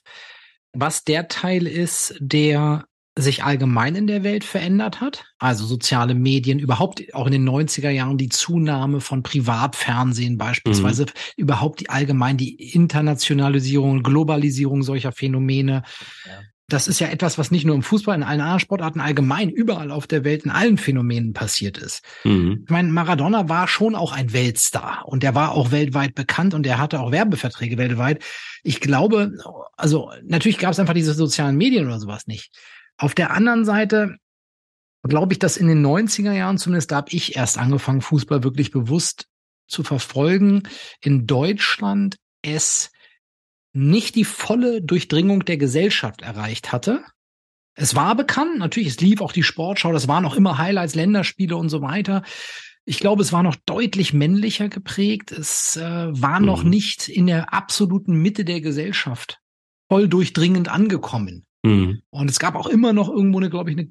Was 0.73 1.03
der 1.03 1.27
Teil 1.27 1.67
ist, 1.67 2.15
der 2.19 2.85
sich 3.17 3.43
allgemein 3.43 3.95
in 3.95 4.07
der 4.07 4.23
Welt 4.23 4.43
verändert 4.43 4.99
hat, 4.99 5.25
also 5.37 5.65
soziale 5.65 6.15
Medien, 6.15 6.57
überhaupt 6.57 7.13
auch 7.13 7.27
in 7.27 7.31
den 7.31 7.47
90er 7.47 7.91
Jahren 7.91 8.17
die 8.17 8.29
Zunahme 8.29 9.01
von 9.01 9.21
Privatfernsehen 9.21 10.39
beispielsweise, 10.39 11.03
mhm. 11.03 11.11
überhaupt 11.37 11.79
die 11.81 11.89
allgemein 11.89 12.37
die 12.37 12.55
Internationalisierung, 12.73 14.01
Globalisierung 14.01 14.81
solcher 14.81 15.11
Phänomene. 15.11 15.83
Ja 16.25 16.41
das 16.69 16.87
ist 16.87 16.99
ja 16.99 17.07
etwas, 17.07 17.37
was 17.37 17.51
nicht 17.51 17.65
nur 17.65 17.75
im 17.75 17.83
Fußball, 17.83 18.15
in 18.15 18.23
allen 18.23 18.39
anderen 18.39 18.59
Sportarten 18.59 19.01
allgemein, 19.01 19.49
überall 19.49 19.91
auf 19.91 20.07
der 20.07 20.23
Welt, 20.23 20.45
in 20.45 20.51
allen 20.51 20.77
Phänomenen 20.77 21.33
passiert 21.33 21.77
ist. 21.77 22.03
Mhm. 22.23 22.61
Ich 22.63 22.69
meine, 22.69 22.89
Maradona 22.89 23.49
war 23.49 23.67
schon 23.67 23.95
auch 23.95 24.13
ein 24.13 24.33
Weltstar 24.33 25.03
und 25.05 25.23
der 25.23 25.35
war 25.35 25.51
auch 25.51 25.71
weltweit 25.71 26.15
bekannt 26.15 26.53
und 26.53 26.65
er 26.65 26.77
hatte 26.77 27.01
auch 27.01 27.11
Werbeverträge 27.11 27.77
weltweit. 27.77 28.23
Ich 28.63 28.79
glaube, 28.79 29.33
also 29.75 30.11
natürlich 30.23 30.57
gab 30.57 30.71
es 30.71 30.79
einfach 30.79 30.93
diese 30.93 31.13
sozialen 31.13 31.57
Medien 31.57 31.85
oder 31.85 31.99
sowas 31.99 32.27
nicht. 32.27 32.55
Auf 32.97 33.13
der 33.13 33.31
anderen 33.31 33.65
Seite 33.65 34.15
glaube 35.03 35.33
ich, 35.33 35.39
dass 35.39 35.57
in 35.57 35.67
den 35.67 35.85
90er 35.85 36.31
Jahren 36.31 36.57
zumindest, 36.57 36.91
da 36.91 36.97
habe 36.97 37.11
ich 37.11 37.35
erst 37.35 37.57
angefangen, 37.57 38.01
Fußball 38.01 38.43
wirklich 38.43 38.71
bewusst 38.71 39.27
zu 39.67 39.83
verfolgen. 39.83 40.63
In 41.01 41.27
Deutschland 41.27 42.15
es 42.41 42.91
nicht 43.73 44.15
die 44.15 44.25
volle 44.25 44.81
Durchdringung 44.81 45.45
der 45.45 45.57
Gesellschaft 45.57 46.21
erreicht 46.21 46.71
hatte. 46.71 47.03
Es 47.75 47.95
war 47.95 48.15
bekannt, 48.15 48.59
natürlich, 48.59 48.89
es 48.89 49.01
lief 49.01 49.19
auch 49.19 49.31
die 49.31 49.43
Sportschau, 49.43 49.91
das 49.91 50.07
waren 50.07 50.25
auch 50.25 50.35
immer 50.35 50.59
Highlights, 50.59 50.93
Länderspiele 50.93 51.57
und 51.57 51.69
so 51.69 51.81
weiter. 51.81 52.23
Ich 52.85 52.99
glaube, 52.99 53.23
es 53.23 53.33
war 53.33 53.43
noch 53.43 53.55
deutlich 53.65 54.13
männlicher 54.13 54.69
geprägt. 54.69 55.31
Es 55.31 55.77
äh, 55.77 55.81
war 55.81 56.39
mhm. 56.39 56.45
noch 56.45 56.63
nicht 56.63 57.07
in 57.07 57.27
der 57.27 57.53
absoluten 57.53 58.13
Mitte 58.13 58.45
der 58.45 58.61
Gesellschaft 58.61 59.39
voll 59.89 60.07
durchdringend 60.07 60.69
angekommen. 60.69 61.45
Mhm. 61.63 62.01
Und 62.09 62.29
es 62.29 62.39
gab 62.39 62.55
auch 62.55 62.67
immer 62.67 62.93
noch 62.93 63.09
irgendwo 63.09 63.39
eine, 63.39 63.49
glaube 63.49 63.71
ich, 63.71 63.77
eine 63.77 63.89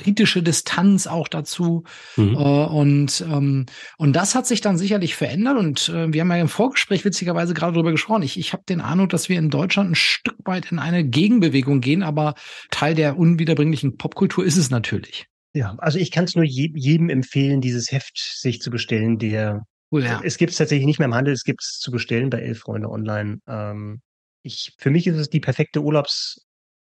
kritische 0.00 0.42
Distanz 0.42 1.06
auch 1.06 1.28
dazu. 1.28 1.84
Mhm. 2.16 2.34
Äh, 2.34 2.38
und, 2.38 3.24
ähm, 3.28 3.66
und 3.98 4.14
das 4.14 4.34
hat 4.34 4.46
sich 4.46 4.60
dann 4.60 4.78
sicherlich 4.78 5.14
verändert. 5.14 5.58
Und 5.58 5.88
äh, 5.88 6.12
wir 6.12 6.20
haben 6.20 6.30
ja 6.30 6.38
im 6.38 6.48
Vorgespräch 6.48 7.04
witzigerweise 7.04 7.54
gerade 7.54 7.74
darüber 7.74 7.92
gesprochen. 7.92 8.22
Ich, 8.22 8.38
ich 8.38 8.52
habe 8.52 8.64
den 8.68 8.80
Eindruck, 8.80 9.10
dass 9.10 9.28
wir 9.28 9.38
in 9.38 9.50
Deutschland 9.50 9.92
ein 9.92 9.94
Stück 9.94 10.36
weit 10.44 10.70
in 10.72 10.78
eine 10.78 11.04
Gegenbewegung 11.04 11.80
gehen, 11.80 12.02
aber 12.02 12.34
Teil 12.70 12.94
der 12.94 13.18
unwiederbringlichen 13.18 13.96
Popkultur 13.96 14.44
ist 14.44 14.56
es 14.56 14.70
natürlich. 14.70 15.26
Ja, 15.54 15.76
also 15.78 15.98
ich 15.98 16.10
kann 16.10 16.24
es 16.24 16.34
nur 16.34 16.44
je, 16.44 16.72
jedem 16.74 17.08
empfehlen, 17.08 17.60
dieses 17.60 17.92
Heft 17.92 18.18
sich 18.18 18.60
zu 18.60 18.70
bestellen, 18.70 19.18
der 19.18 19.62
ja. 19.92 20.20
Es 20.24 20.38
gibt 20.38 20.50
es 20.50 20.58
tatsächlich 20.58 20.86
nicht 20.86 20.98
mehr 20.98 21.06
im 21.06 21.14
Handel, 21.14 21.32
es 21.32 21.44
gibt 21.44 21.62
es 21.62 21.78
zu 21.78 21.92
bestellen 21.92 22.30
bei 22.30 22.40
Elf 22.40 22.60
Freunde 22.60 22.90
online. 22.90 23.38
Ähm, 23.46 24.00
ich, 24.42 24.74
für 24.78 24.90
mich 24.90 25.06
ist 25.06 25.16
es 25.16 25.30
die 25.30 25.40
perfekte 25.40 25.82
Urlaubs, 25.82 26.44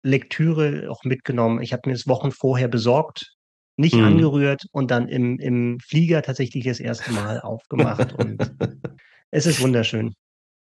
Lektüre 0.04 0.88
auch 0.90 1.02
mitgenommen. 1.02 1.60
Ich 1.62 1.72
habe 1.72 1.82
mir 1.86 1.94
das 1.94 2.06
Wochen 2.06 2.30
vorher 2.30 2.68
besorgt, 2.68 3.34
nicht 3.76 3.96
mhm. 3.96 4.04
angerührt 4.04 4.66
und 4.70 4.90
dann 4.90 5.08
im, 5.08 5.38
im 5.40 5.78
Flieger 5.80 6.22
tatsächlich 6.22 6.64
das 6.64 6.78
erste 6.78 7.12
Mal 7.12 7.40
aufgemacht. 7.40 8.12
und 8.12 8.38
es 9.30 9.46
ist 9.46 9.60
wunderschön. 9.60 10.14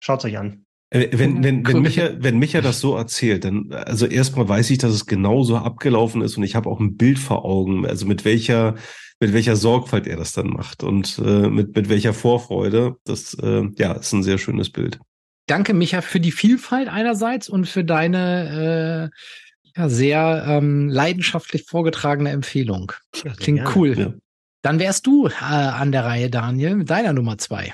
Schaut 0.01 0.25
euch 0.25 0.39
an. 0.39 0.67
Äh, 0.91 1.09
wenn, 1.13 1.43
wenn, 1.43 1.67
wenn, 1.67 1.81
Micha, 1.81 2.11
wenn 2.19 2.39
Micha 2.39 2.61
das 2.61 2.81
so 2.81 2.95
erzählt, 2.95 3.45
dann, 3.45 3.73
also 3.73 4.07
erstmal 4.07 4.49
weiß 4.49 4.71
ich, 4.71 4.79
dass 4.79 4.93
es 4.93 5.07
genauso 5.07 5.57
abgelaufen 5.57 6.21
ist 6.23 6.37
und 6.37 6.45
ich 6.45 6.55
habe 6.55 6.69
auch 6.69 6.79
ein 6.79 6.97
Bild 6.97 7.19
vor 7.19 7.45
Augen, 7.45 7.87
also 7.87 8.07
mit 8.07 8.25
welcher, 8.25 8.75
mit 9.19 9.33
welcher 9.33 9.57
Sorgfalt 9.57 10.07
er 10.07 10.17
das 10.17 10.33
dann 10.33 10.49
macht 10.49 10.83
und 10.83 11.19
äh, 11.25 11.49
mit, 11.49 11.75
mit 11.75 11.89
welcher 11.89 12.13
Vorfreude. 12.13 12.97
Das 13.05 13.35
äh, 13.35 13.63
ja, 13.77 13.93
ist 13.93 14.13
ein 14.13 14.23
sehr 14.23 14.39
schönes 14.39 14.71
Bild 14.71 15.01
danke, 15.47 15.75
Micha, 15.75 16.01
für 16.01 16.21
die 16.21 16.33
Vielfalt 16.33 16.89
einerseits 16.89 17.49
und 17.49 17.67
für 17.67 17.85
deine 17.85 19.11
äh, 19.13 19.71
ja, 19.77 19.89
sehr 19.89 20.45
ähm, 20.47 20.89
leidenschaftlich 20.89 21.65
vorgetragene 21.67 22.31
Empfehlung. 22.31 22.93
Klingt 23.13 23.61
ja, 23.61 23.73
cool. 23.75 23.99
Ja. 23.99 24.15
Dann 24.63 24.79
wärst 24.79 25.07
du 25.07 25.27
äh, 25.27 25.33
an 25.41 25.93
der 25.93 26.05
Reihe, 26.05 26.31
Daniel, 26.31 26.77
mit 26.77 26.91
deiner 26.91 27.13
Nummer 27.13 27.39
zwei. 27.39 27.73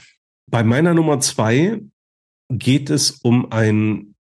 Bei 0.51 0.64
meiner 0.64 0.95
Nummer 0.95 1.21
zwei 1.21 1.81
geht 2.49 2.91
es 2.91 3.12
um 3.12 3.53
ein 3.53 4.14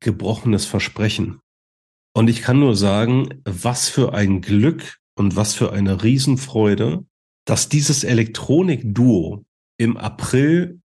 gebrochenes 0.00 0.64
Versprechen. 0.64 1.40
Und 2.14 2.28
ich 2.28 2.40
kann 2.40 2.58
nur 2.58 2.74
sagen, 2.74 3.42
was 3.44 3.90
für 3.90 4.14
ein 4.14 4.40
Glück 4.40 4.96
und 5.16 5.36
was 5.36 5.54
für 5.54 5.72
eine 5.72 6.02
Riesenfreude, 6.02 7.04
dass 7.44 7.68
dieses 7.68 8.04
Elektronik-Duo 8.04 9.44
im 9.76 9.96
April 9.98 10.80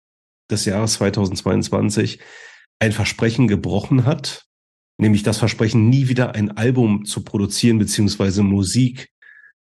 des 0.51 0.65
Jahres 0.65 0.95
2022 0.95 2.21
ein 2.81 2.93
Versprechen 2.93 3.49
gebrochen 3.49 4.05
hat, 4.05 4.47
nämlich 4.99 5.23
das 5.23 5.39
Versprechen, 5.39 5.89
nie 5.89 6.09
wieder 6.09 6.35
ein 6.35 6.57
Album 6.57 7.05
zu 7.05 7.23
produzieren 7.23 7.79
beziehungsweise 7.79 8.43
Musik 8.43 9.09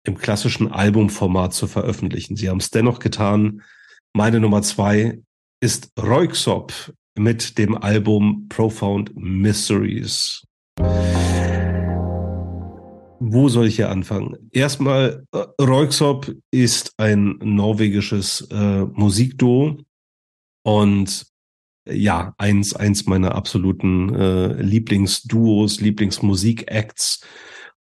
im 0.04 0.18
klassischen 0.18 0.68
Albumformat 0.70 1.54
zu 1.54 1.66
veröffentlichen. 1.66 2.36
Sie 2.36 2.48
haben 2.48 2.58
es 2.58 2.70
dennoch 2.70 2.98
getan. 2.98 3.62
Meine 4.12 4.40
Nummer 4.40 4.62
zwei 4.62 5.20
ist 5.60 5.90
Royksop 5.98 6.92
mit 7.14 7.58
dem 7.58 7.76
Album 7.76 8.46
Profound 8.48 9.12
Mysteries. 9.14 10.42
Wo 13.24 13.48
soll 13.48 13.68
ich 13.68 13.76
hier 13.76 13.90
anfangen? 13.90 14.36
Erstmal, 14.50 15.24
äh, 15.32 15.44
Royksop 15.62 16.34
ist 16.50 16.92
ein 16.96 17.38
norwegisches 17.40 18.48
äh, 18.50 18.84
Musikduo, 18.84 19.78
und 20.62 21.26
ja, 21.88 22.34
eins, 22.38 22.74
eins 22.74 23.06
meiner 23.06 23.34
absoluten 23.34 24.14
äh, 24.14 24.62
Lieblingsduos, 24.62 25.80
Lieblingsmusik-Acts. 25.80 27.26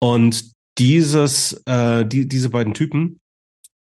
Und 0.01 0.53
dieses, 0.79 1.63
äh, 1.67 2.05
die, 2.05 2.27
diese 2.27 2.51
beiden 2.51 2.75
Typen 2.75 3.21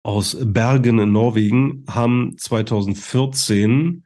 aus 0.04 0.36
Bergen 0.40 1.00
in 1.00 1.12
Norwegen 1.12 1.84
haben 1.88 2.36
2014 2.38 4.04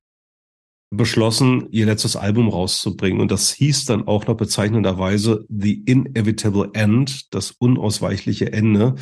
beschlossen, 0.90 1.68
ihr 1.70 1.86
letztes 1.86 2.16
Album 2.16 2.48
rauszubringen. 2.48 3.20
Und 3.20 3.30
das 3.30 3.52
hieß 3.52 3.84
dann 3.86 4.06
auch 4.06 4.26
noch 4.26 4.36
bezeichnenderweise 4.36 5.44
The 5.48 5.82
Inevitable 5.84 6.70
End, 6.74 7.32
das 7.34 7.52
unausweichliche 7.52 8.52
Ende, 8.52 8.94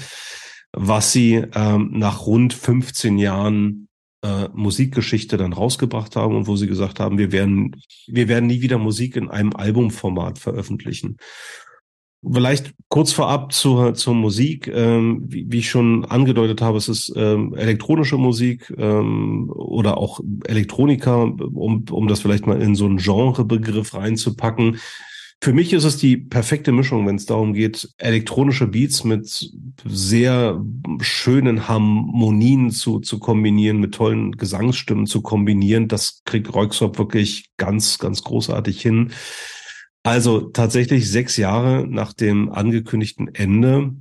was 0.72 1.12
sie 1.12 1.44
ähm, 1.54 1.90
nach 1.92 2.26
rund 2.26 2.52
15 2.52 3.18
Jahren 3.18 3.88
äh, 4.22 4.48
Musikgeschichte 4.52 5.36
dann 5.36 5.52
rausgebracht 5.52 6.16
haben 6.16 6.36
und 6.36 6.46
wo 6.46 6.56
sie 6.56 6.66
gesagt 6.66 7.00
haben, 7.00 7.18
wir 7.18 7.32
werden, 7.32 7.80
wir 8.06 8.28
werden 8.28 8.46
nie 8.46 8.60
wieder 8.60 8.78
Musik 8.78 9.16
in 9.16 9.30
einem 9.30 9.54
Albumformat 9.54 10.38
veröffentlichen. 10.38 11.16
Vielleicht 12.22 12.74
kurz 12.88 13.12
vorab 13.12 13.52
zur, 13.52 13.94
zur 13.94 14.14
Musik. 14.14 14.68
Ähm, 14.68 15.22
wie, 15.26 15.46
wie 15.50 15.60
ich 15.60 15.70
schon 15.70 16.04
angedeutet 16.04 16.60
habe, 16.60 16.76
es 16.76 16.90
ist 16.90 17.10
ähm, 17.16 17.54
elektronische 17.54 18.18
Musik 18.18 18.70
ähm, 18.76 19.50
oder 19.50 19.96
auch 19.96 20.20
Elektronika, 20.44 21.22
um, 21.22 21.86
um 21.90 22.08
das 22.08 22.20
vielleicht 22.20 22.46
mal 22.46 22.60
in 22.60 22.74
so 22.74 22.84
einen 22.84 22.98
Genrebegriff 22.98 23.94
reinzupacken. 23.94 24.78
Für 25.42 25.54
mich 25.54 25.72
ist 25.72 25.84
es 25.84 25.96
die 25.96 26.18
perfekte 26.18 26.70
Mischung, 26.70 27.06
wenn 27.06 27.16
es 27.16 27.24
darum 27.24 27.54
geht, 27.54 27.88
elektronische 27.96 28.66
Beats 28.66 29.04
mit 29.04 29.50
sehr 29.86 30.62
schönen 31.00 31.66
Harmonien 31.66 32.70
zu, 32.70 33.00
zu 33.00 33.18
kombinieren, 33.18 33.78
mit 33.78 33.94
tollen 33.94 34.32
Gesangsstimmen 34.32 35.06
zu 35.06 35.22
kombinieren. 35.22 35.88
Das 35.88 36.20
kriegt 36.26 36.52
Royksop 36.54 36.98
wirklich 36.98 37.50
ganz, 37.56 37.98
ganz 37.98 38.22
großartig 38.22 38.82
hin. 38.82 39.12
Also 40.02 40.40
tatsächlich 40.40 41.10
sechs 41.10 41.38
Jahre 41.38 41.86
nach 41.88 42.12
dem 42.12 42.50
angekündigten 42.50 43.34
Ende 43.34 43.94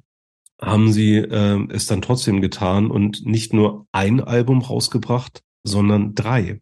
haben 0.62 0.92
sie 0.92 1.16
äh, 1.16 1.66
es 1.70 1.86
dann 1.86 2.02
trotzdem 2.02 2.42
getan 2.42 2.92
und 2.92 3.26
nicht 3.26 3.54
nur 3.54 3.88
ein 3.94 4.20
Album 4.20 4.62
rausgebracht, 4.62 5.42
sondern 5.64 6.16
drei. 6.16 6.60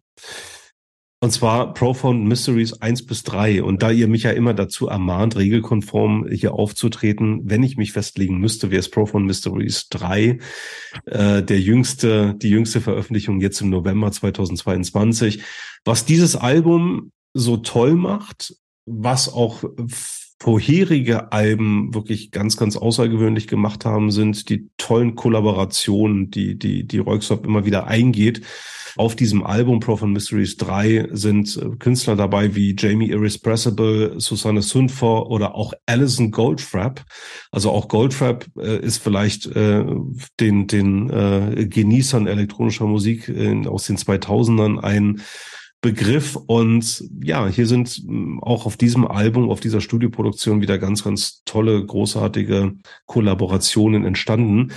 Und 1.20 1.32
zwar 1.32 1.74
Profound 1.74 2.26
Mysteries 2.26 2.74
1 2.74 3.08
bis 3.08 3.24
3. 3.24 3.64
Und 3.64 3.82
da 3.82 3.90
ihr 3.90 4.08
mich 4.08 4.24
ja 4.24 4.32
immer 4.32 4.54
dazu 4.54 4.88
ermahnt, 4.88 5.36
regelkonform 5.36 6.28
hier 6.30 6.54
aufzutreten, 6.54 7.42
wenn 7.44 7.64
ich 7.64 7.76
mich 7.76 7.92
festlegen 7.92 8.38
müsste, 8.38 8.70
wäre 8.70 8.82
es 8.82 8.92
Profound 8.92 9.26
Mysteries 9.26 9.90
3, 9.90 10.38
äh, 11.06 11.42
der 11.42 11.60
jüngste, 11.60 12.36
die 12.36 12.50
jüngste 12.50 12.82
Veröffentlichung 12.82 13.42
jetzt 13.42 13.60
im 13.62 13.72
November 13.72 14.12
2022. 14.12 15.42
Was 15.86 16.06
dieses 16.06 16.36
Album 16.36 17.12
so 17.34 17.58
toll 17.58 17.96
macht, 17.96 18.54
was 18.86 19.34
auch 19.34 19.64
vorherige 20.40 21.32
Alben 21.32 21.96
wirklich 21.96 22.30
ganz, 22.30 22.58
ganz 22.58 22.78
außergewöhnlich 22.78 23.48
gemacht 23.48 23.86
haben, 23.86 24.12
sind 24.12 24.50
die 24.50 24.70
tollen 24.78 25.16
Kollaborationen, 25.16 26.30
die, 26.30 26.60
die, 26.60 26.86
die 26.86 27.00
Royksop 27.00 27.44
immer 27.44 27.66
wieder 27.66 27.88
eingeht. 27.88 28.42
Auf 28.98 29.16
diesem 29.16 29.44
Album 29.44 29.80
Profound 29.80 30.14
Mysteries 30.14 30.58
3 30.58 31.10
sind 31.12 31.56
äh, 31.56 31.76
Künstler 31.78 32.16
dabei 32.16 32.56
wie 32.56 32.76
Jamie 32.78 33.10
Irrespressible, 33.10 34.20
Susanne 34.20 34.64
Sundfor 34.64 35.30
oder 35.30 35.54
auch 35.54 35.74
Alison 35.86 36.32
Goldfrapp. 36.32 37.06
Also 37.52 37.70
auch 37.72 37.90
Goldfrapp 37.90 38.48
äh, 38.58 38.80
ist 38.80 38.98
vielleicht 38.98 39.46
äh, 39.46 39.86
den, 40.40 40.66
den 40.66 41.10
äh, 41.12 41.68
Genießern 41.68 42.26
elektronischer 42.26 42.86
Musik 42.86 43.30
in, 43.30 43.68
aus 43.68 43.86
den 43.86 43.98
2000ern 43.98 44.80
ein 44.80 45.22
Begriff. 45.82 46.36
Und 46.36 47.04
ja, 47.24 47.48
hier 47.48 47.68
sind 47.68 48.04
mm, 48.04 48.40
auch 48.42 48.66
auf 48.66 48.78
diesem 48.78 49.06
Album, 49.06 49.52
auf 49.52 49.60
dieser 49.60 49.80
Studioproduktion 49.80 50.60
wieder 50.62 50.80
ganz, 50.80 51.04
ganz 51.04 51.44
tolle, 51.46 51.86
großartige 51.86 52.74
Kollaborationen 53.06 54.06
entstanden. 54.06 54.72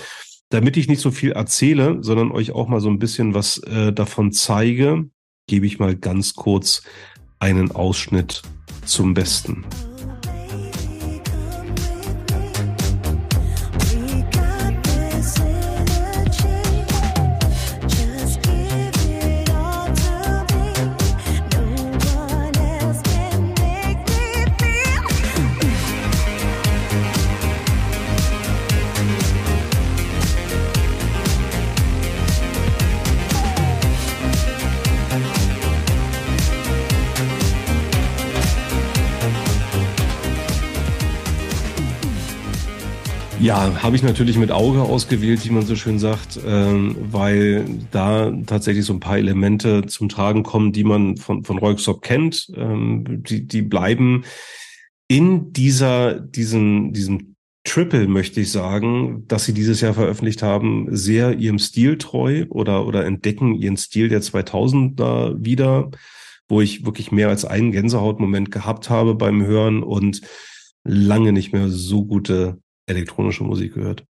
Damit 0.50 0.76
ich 0.76 0.88
nicht 0.88 1.00
so 1.00 1.12
viel 1.12 1.32
erzähle, 1.32 1.98
sondern 2.02 2.32
euch 2.32 2.50
auch 2.52 2.66
mal 2.66 2.80
so 2.80 2.88
ein 2.88 2.98
bisschen 2.98 3.34
was 3.34 3.58
äh, 3.58 3.92
davon 3.92 4.32
zeige, 4.32 5.08
gebe 5.46 5.66
ich 5.66 5.78
mal 5.78 5.96
ganz 5.96 6.34
kurz 6.34 6.82
einen 7.38 7.70
Ausschnitt 7.70 8.42
zum 8.84 9.14
Besten. 9.14 9.64
Ja, 43.40 43.82
habe 43.82 43.96
ich 43.96 44.02
natürlich 44.02 44.36
mit 44.36 44.50
Auge 44.50 44.82
ausgewählt, 44.82 45.46
wie 45.46 45.50
man 45.50 45.64
so 45.64 45.74
schön 45.74 45.98
sagt, 45.98 46.38
ähm, 46.46 46.94
weil 47.10 47.64
da 47.90 48.30
tatsächlich 48.44 48.84
so 48.84 48.92
ein 48.92 49.00
paar 49.00 49.16
Elemente 49.16 49.86
zum 49.86 50.10
Tragen 50.10 50.42
kommen, 50.42 50.72
die 50.72 50.84
man 50.84 51.16
von, 51.16 51.42
von 51.44 51.56
Royksop 51.56 52.02
kennt. 52.02 52.52
Ähm, 52.54 53.22
die, 53.22 53.46
die 53.46 53.62
bleiben 53.62 54.24
in 55.08 55.54
dieser, 55.54 56.20
diesen, 56.20 56.92
diesem 56.92 57.36
Triple, 57.64 58.08
möchte 58.08 58.42
ich 58.42 58.52
sagen, 58.52 59.24
dass 59.26 59.46
sie 59.46 59.54
dieses 59.54 59.80
Jahr 59.80 59.94
veröffentlicht 59.94 60.42
haben, 60.42 60.88
sehr 60.90 61.38
ihrem 61.38 61.58
Stil 61.58 61.96
treu 61.96 62.44
oder, 62.50 62.86
oder 62.86 63.06
entdecken 63.06 63.54
ihren 63.54 63.78
Stil 63.78 64.10
der 64.10 64.20
2000er 64.20 65.42
wieder, 65.42 65.90
wo 66.46 66.60
ich 66.60 66.84
wirklich 66.84 67.10
mehr 67.10 67.30
als 67.30 67.46
einen 67.46 67.72
Gänsehautmoment 67.72 68.50
gehabt 68.50 68.90
habe 68.90 69.14
beim 69.14 69.42
Hören 69.42 69.82
und 69.82 70.20
lange 70.84 71.32
nicht 71.32 71.54
mehr 71.54 71.70
so 71.70 72.04
gute 72.04 72.58
elektronische 72.90 73.44
Musik 73.44 73.74
gehört. 73.74 74.04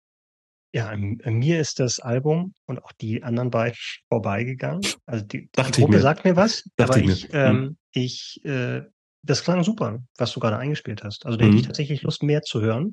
Ja, 0.71 0.95
mir 0.95 1.59
ist 1.59 1.79
das 1.79 1.99
Album 1.99 2.53
und 2.67 2.83
auch 2.83 2.91
die 3.01 3.23
anderen 3.23 3.49
beiden 3.49 3.75
vorbeigegangen. 4.07 4.81
Also 5.07 5.25
die, 5.25 5.49
die 5.57 5.71
Gruppe 5.71 5.93
mir. 5.93 5.99
sagt 5.99 6.25
mir 6.25 6.35
was, 6.35 6.63
Dachte 6.77 6.99
aber 6.99 7.03
ich 7.03 7.23
ich, 7.25 7.29
ähm, 7.33 7.77
ich 7.91 8.39
äh, 8.45 8.83
das 9.23 9.43
klang 9.43 9.63
super, 9.63 9.99
was 10.17 10.31
du 10.31 10.39
gerade 10.39 10.57
eingespielt 10.57 11.03
hast. 11.03 11.25
Also 11.25 11.37
da 11.37 11.45
hätte 11.45 11.55
ich 11.55 11.63
Mhm. 11.63 11.67
tatsächlich 11.67 12.03
Lust, 12.03 12.23
mehr 12.23 12.41
zu 12.41 12.61
hören. 12.61 12.91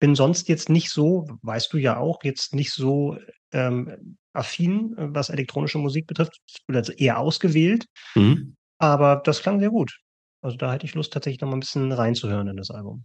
Bin 0.00 0.14
sonst 0.14 0.48
jetzt 0.48 0.70
nicht 0.70 0.90
so, 0.90 1.26
weißt 1.42 1.72
du 1.72 1.76
ja 1.76 1.98
auch, 1.98 2.24
jetzt 2.24 2.54
nicht 2.54 2.72
so 2.72 3.18
ähm, 3.52 4.16
affin, 4.32 4.94
was 4.96 5.28
elektronische 5.28 5.78
Musik 5.78 6.06
betrifft. 6.06 6.38
Ich 6.46 6.56
also 6.74 6.92
eher 6.92 7.18
ausgewählt, 7.18 7.86
Mhm. 8.16 8.56
aber 8.78 9.16
das 9.16 9.40
klang 9.42 9.60
sehr 9.60 9.70
gut. 9.70 9.98
Also 10.42 10.56
da 10.56 10.72
hätte 10.72 10.86
ich 10.86 10.94
Lust, 10.94 11.12
tatsächlich 11.12 11.40
noch 11.40 11.48
mal 11.48 11.56
ein 11.56 11.60
bisschen 11.60 11.92
reinzuhören 11.92 12.48
in 12.48 12.56
das 12.56 12.70
Album. 12.70 13.04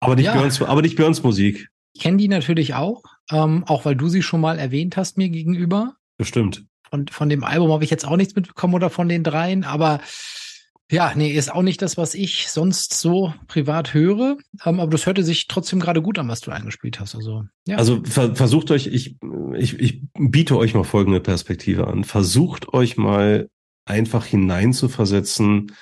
Aber 0.00 0.16
nicht 0.16 0.26
Ja. 0.26 0.32
Björns, 0.32 0.60
aber 0.62 0.82
nicht 0.82 0.96
Björns 0.96 1.22
Musik. 1.22 1.68
Ich 1.92 2.02
kenne 2.02 2.16
die 2.16 2.28
natürlich 2.28 2.74
auch, 2.74 3.02
ähm, 3.30 3.64
auch 3.66 3.84
weil 3.84 3.96
du 3.96 4.08
sie 4.08 4.22
schon 4.22 4.40
mal 4.40 4.58
erwähnt 4.58 4.96
hast 4.96 5.16
mir 5.16 5.28
gegenüber. 5.28 5.94
Bestimmt. 6.18 6.64
Und 6.90 7.10
von 7.10 7.28
dem 7.28 7.44
Album 7.44 7.72
habe 7.72 7.84
ich 7.84 7.90
jetzt 7.90 8.06
auch 8.06 8.16
nichts 8.16 8.34
mitbekommen 8.34 8.74
oder 8.74 8.90
von 8.90 9.08
den 9.08 9.24
dreien, 9.24 9.64
aber 9.64 10.00
ja, 10.90 11.12
nee, 11.16 11.32
ist 11.32 11.52
auch 11.52 11.62
nicht 11.62 11.80
das, 11.80 11.96
was 11.96 12.14
ich 12.14 12.50
sonst 12.50 12.94
so 12.94 13.32
privat 13.48 13.94
höre. 13.94 14.36
Ähm, 14.64 14.80
aber 14.80 14.90
das 14.90 15.06
hörte 15.06 15.24
sich 15.24 15.46
trotzdem 15.48 15.80
gerade 15.80 16.02
gut 16.02 16.18
an, 16.18 16.28
was 16.28 16.40
du 16.40 16.50
eingespielt 16.50 17.00
hast. 17.00 17.14
Also, 17.14 17.44
ja. 17.66 17.78
Also 17.78 18.02
ver 18.04 18.36
versucht 18.36 18.70
euch, 18.70 18.86
ich, 18.86 19.16
ich, 19.56 19.78
ich 19.80 20.02
biete 20.12 20.56
euch 20.58 20.74
mal 20.74 20.84
folgende 20.84 21.20
Perspektive 21.20 21.86
an. 21.88 22.04
Versucht 22.04 22.74
euch 22.74 22.96
mal 22.96 23.48
einfach 23.86 24.26
hineinzuversetzen 24.26 25.72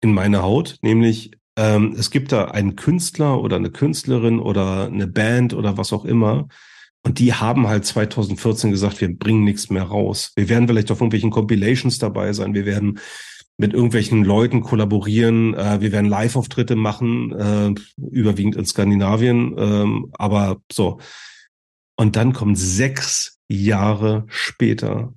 in 0.00 0.12
meine 0.12 0.42
Haut, 0.42 0.76
nämlich 0.82 1.32
ähm, 1.56 1.94
es 1.98 2.10
gibt 2.10 2.32
da 2.32 2.46
einen 2.46 2.76
Künstler 2.76 3.40
oder 3.40 3.56
eine 3.56 3.70
Künstlerin 3.70 4.38
oder 4.38 4.86
eine 4.86 5.06
Band 5.06 5.54
oder 5.54 5.76
was 5.76 5.92
auch 5.92 6.04
immer. 6.04 6.48
Und 7.04 7.18
die 7.18 7.34
haben 7.34 7.66
halt 7.66 7.84
2014 7.84 8.70
gesagt, 8.70 9.00
wir 9.00 9.16
bringen 9.16 9.44
nichts 9.44 9.70
mehr 9.70 9.82
raus. 9.82 10.32
Wir 10.36 10.48
werden 10.48 10.68
vielleicht 10.68 10.90
auf 10.90 11.00
irgendwelchen 11.00 11.30
Compilations 11.30 11.98
dabei 11.98 12.32
sein. 12.32 12.54
Wir 12.54 12.64
werden 12.64 13.00
mit 13.58 13.74
irgendwelchen 13.74 14.24
Leuten 14.24 14.62
kollaborieren. 14.62 15.54
Äh, 15.54 15.80
wir 15.80 15.92
werden 15.92 16.08
Live-Auftritte 16.08 16.76
machen, 16.76 17.32
äh, 17.32 17.74
überwiegend 18.10 18.56
in 18.56 18.64
Skandinavien. 18.64 19.54
Ähm, 19.58 20.12
aber 20.12 20.60
so. 20.70 21.00
Und 21.96 22.16
dann 22.16 22.32
kommt 22.32 22.58
sechs 22.58 23.38
Jahre 23.48 24.24
später 24.28 25.12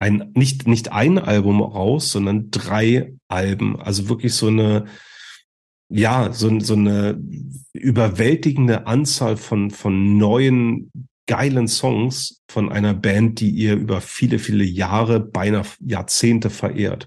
ein, 0.00 0.32
nicht, 0.34 0.66
nicht 0.66 0.92
ein 0.92 1.18
Album 1.18 1.60
raus, 1.60 2.10
sondern 2.10 2.50
drei 2.50 3.12
Alben. 3.28 3.78
Also 3.80 4.08
wirklich 4.08 4.34
so 4.34 4.46
eine, 4.46 4.86
ja, 5.90 6.32
so, 6.32 6.60
so 6.60 6.74
eine 6.74 7.20
überwältigende 7.72 8.86
Anzahl 8.86 9.36
von, 9.36 9.70
von 9.70 10.16
neuen 10.16 10.90
geilen 11.26 11.68
Songs 11.68 12.42
von 12.50 12.72
einer 12.72 12.94
Band, 12.94 13.40
die 13.40 13.50
ihr 13.50 13.74
über 13.74 14.00
viele, 14.00 14.38
viele 14.38 14.64
Jahre, 14.64 15.20
beinahe 15.20 15.64
Jahrzehnte 15.80 16.50
verehrt. 16.50 17.06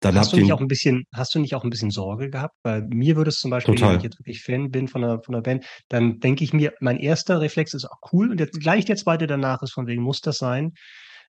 Dann 0.00 0.14
hast 0.14 0.32
du 0.32 0.36
nicht 0.36 0.52
auch 0.52 0.60
ein 0.60 0.68
bisschen, 0.68 1.04
hast 1.12 1.34
du 1.34 1.40
nicht 1.40 1.54
auch 1.54 1.64
ein 1.64 1.70
bisschen 1.70 1.90
Sorge 1.90 2.30
gehabt? 2.30 2.54
Weil 2.62 2.82
mir 2.88 3.16
würde 3.16 3.30
es 3.30 3.40
zum 3.40 3.50
Beispiel, 3.50 3.74
Total. 3.74 3.90
wenn 3.90 3.98
ich 3.98 4.04
jetzt 4.04 4.18
wirklich 4.20 4.42
Fan 4.42 4.70
bin 4.70 4.86
von 4.86 5.02
der, 5.02 5.20
von 5.24 5.34
der 5.34 5.40
Band, 5.40 5.64
dann 5.88 6.20
denke 6.20 6.44
ich 6.44 6.52
mir, 6.52 6.72
mein 6.80 6.98
erster 6.98 7.40
Reflex 7.40 7.74
ist 7.74 7.84
auch 7.84 7.98
cool 8.12 8.30
und 8.30 8.38
jetzt 8.38 8.60
gleich 8.60 8.84
der 8.84 8.96
zweite 8.96 9.26
danach 9.26 9.62
ist 9.62 9.72
von 9.72 9.86
wegen, 9.86 10.02
muss 10.02 10.20
das 10.20 10.38
sein? 10.38 10.72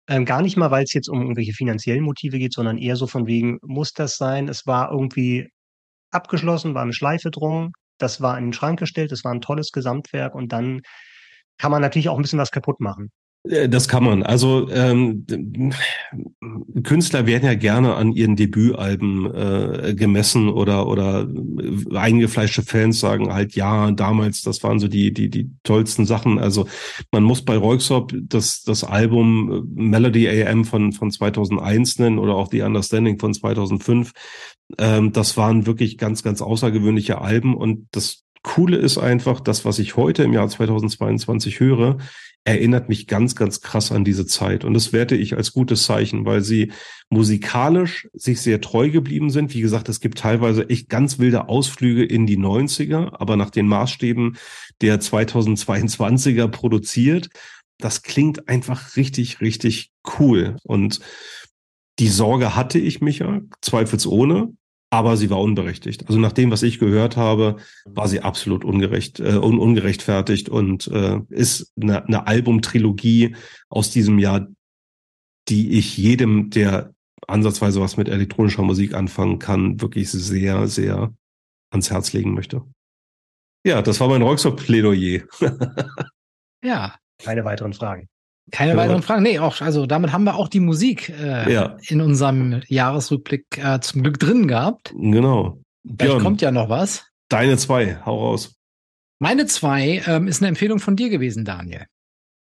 Ähm, 0.08 0.24
gar 0.24 0.42
nicht 0.42 0.56
mal, 0.56 0.70
weil 0.70 0.84
es 0.84 0.92
jetzt 0.92 1.08
um 1.08 1.22
irgendwelche 1.22 1.52
finanziellen 1.52 2.02
Motive 2.02 2.38
geht, 2.38 2.52
sondern 2.52 2.76
eher 2.76 2.96
so 2.96 3.06
von 3.06 3.26
wegen, 3.26 3.58
muss 3.62 3.92
das 3.92 4.16
sein? 4.16 4.48
Es 4.48 4.66
war 4.66 4.90
irgendwie 4.90 5.48
abgeschlossen, 6.10 6.74
war 6.74 6.82
eine 6.82 6.92
Schleife 6.92 7.30
drum, 7.30 7.72
das 7.98 8.20
war 8.20 8.38
in 8.38 8.46
den 8.46 8.52
Schrank 8.52 8.78
gestellt, 8.78 9.12
das 9.12 9.24
war 9.24 9.32
ein 9.32 9.40
tolles 9.40 9.70
Gesamtwerk 9.72 10.34
und 10.34 10.52
dann 10.52 10.82
kann 11.58 11.70
man 11.70 11.82
natürlich 11.82 12.08
auch 12.08 12.16
ein 12.16 12.22
bisschen 12.22 12.38
was 12.38 12.50
kaputt 12.50 12.80
machen. 12.80 13.10
Äh, 13.44 13.68
das 13.68 13.88
kann 13.88 14.04
man. 14.04 14.22
Also 14.22 14.68
ähm, 14.70 15.24
Künstler 16.82 17.26
werden 17.26 17.46
ja 17.46 17.54
gerne 17.54 17.94
an 17.94 18.12
ihren 18.12 18.36
Debütalben 18.36 19.34
äh, 19.34 19.94
gemessen 19.94 20.48
oder 20.48 20.86
oder 20.86 21.28
eingefleischte 21.94 22.62
Fans 22.62 23.00
sagen 23.00 23.32
halt 23.32 23.54
ja 23.54 23.90
damals 23.92 24.42
das 24.42 24.62
waren 24.62 24.78
so 24.78 24.88
die 24.88 25.12
die 25.12 25.30
die 25.30 25.50
tollsten 25.62 26.06
Sachen. 26.06 26.38
Also 26.38 26.66
man 27.12 27.22
muss 27.22 27.44
bei 27.44 27.56
Royksop 27.56 28.14
das 28.14 28.62
das 28.62 28.84
Album 28.84 29.52
äh, 29.76 29.80
Melody 29.82 30.28
AM 30.28 30.64
von 30.64 30.92
von 30.92 31.10
2001 31.10 31.98
nennen 31.98 32.18
oder 32.18 32.34
auch 32.34 32.48
The 32.50 32.62
Understanding 32.62 33.18
von 33.18 33.32
2005. 33.34 34.12
Ähm, 34.78 35.12
das 35.12 35.36
waren 35.36 35.66
wirklich 35.66 35.98
ganz 35.98 36.22
ganz 36.22 36.42
außergewöhnliche 36.42 37.20
Alben 37.20 37.56
und 37.56 37.86
das 37.92 38.24
Coole 38.42 38.78
ist 38.78 38.96
einfach, 38.96 39.38
das, 39.40 39.66
was 39.66 39.78
ich 39.78 39.96
heute 39.96 40.22
im 40.22 40.32
Jahr 40.32 40.48
2022 40.48 41.60
höre, 41.60 41.98
erinnert 42.44 42.88
mich 42.88 43.06
ganz, 43.06 43.34
ganz 43.34 43.60
krass 43.60 43.92
an 43.92 44.04
diese 44.04 44.26
Zeit. 44.26 44.64
Und 44.64 44.74
das 44.74 44.92
werte 44.92 45.14
ich 45.14 45.36
als 45.36 45.52
gutes 45.52 45.84
Zeichen, 45.84 46.24
weil 46.24 46.42
sie 46.42 46.72
musikalisch 47.10 48.08
sich 48.12 48.40
sehr 48.40 48.60
treu 48.60 48.90
geblieben 48.90 49.30
sind. 49.30 49.54
Wie 49.54 49.60
gesagt, 49.60 49.88
es 49.88 50.00
gibt 50.00 50.18
teilweise 50.18 50.68
echt 50.70 50.88
ganz 50.88 51.18
wilde 51.18 51.48
Ausflüge 51.48 52.04
in 52.04 52.26
die 52.26 52.38
90er, 52.38 53.12
aber 53.20 53.36
nach 53.36 53.50
den 53.50 53.68
Maßstäben 53.68 54.38
der 54.80 55.00
2022er 55.00 56.48
produziert. 56.48 57.28
Das 57.78 58.02
klingt 58.02 58.48
einfach 58.48 58.96
richtig, 58.96 59.40
richtig 59.40 59.90
cool. 60.18 60.56
Und 60.64 61.00
die 61.98 62.08
Sorge 62.08 62.56
hatte 62.56 62.78
ich, 62.78 63.02
Micha, 63.02 63.40
zweifelsohne 63.60 64.52
aber 64.90 65.16
sie 65.16 65.30
war 65.30 65.40
unberechtigt. 65.40 66.08
Also 66.08 66.18
nach 66.18 66.32
dem, 66.32 66.50
was 66.50 66.64
ich 66.64 66.80
gehört 66.80 67.16
habe, 67.16 67.56
war 67.84 68.08
sie 68.08 68.20
absolut 68.20 68.64
ungerecht, 68.64 69.20
äh, 69.20 69.36
un 69.36 69.58
ungerechtfertigt 69.58 70.48
und 70.48 70.88
äh, 70.88 71.20
ist 71.28 71.72
eine, 71.80 72.04
eine 72.04 72.26
Albumtrilogie 72.26 73.36
aus 73.68 73.90
diesem 73.90 74.18
Jahr, 74.18 74.48
die 75.48 75.78
ich 75.78 75.96
jedem, 75.96 76.50
der 76.50 76.92
ansatzweise 77.28 77.80
was 77.80 77.96
mit 77.96 78.08
elektronischer 78.08 78.62
Musik 78.62 78.94
anfangen 78.94 79.38
kann, 79.38 79.80
wirklich 79.80 80.10
sehr, 80.10 80.66
sehr 80.66 81.14
ans 81.70 81.90
Herz 81.90 82.12
legen 82.12 82.34
möchte. 82.34 82.62
Ja, 83.64 83.82
das 83.82 84.00
war 84.00 84.08
mein 84.08 84.22
Rockstar-Plädoyer. 84.22 85.22
ja. 86.64 86.94
Keine 87.22 87.44
weiteren 87.44 87.74
Fragen. 87.74 88.08
Keine 88.50 88.72
ja. 88.72 88.76
weiteren 88.76 89.02
Fragen. 89.02 89.22
Nee, 89.22 89.38
auch, 89.38 89.60
also 89.60 89.86
damit 89.86 90.12
haben 90.12 90.24
wir 90.24 90.34
auch 90.34 90.48
die 90.48 90.60
Musik 90.60 91.08
äh, 91.08 91.52
ja. 91.52 91.76
in 91.88 92.00
unserem 92.00 92.62
Jahresrückblick 92.68 93.44
äh, 93.58 93.80
zum 93.80 94.02
Glück 94.02 94.18
drin 94.18 94.48
gehabt. 94.48 94.92
Genau. 94.96 95.60
Vielleicht 95.84 95.98
Björn, 95.98 96.22
kommt 96.22 96.42
ja 96.42 96.50
noch 96.50 96.68
was. 96.68 97.06
Deine 97.28 97.56
zwei, 97.56 97.98
hau 98.04 98.18
raus. 98.28 98.54
Meine 99.18 99.46
zwei 99.46 100.02
ähm, 100.06 100.26
ist 100.28 100.40
eine 100.40 100.48
Empfehlung 100.48 100.78
von 100.78 100.96
dir 100.96 101.10
gewesen, 101.10 101.44
Daniel. 101.44 101.86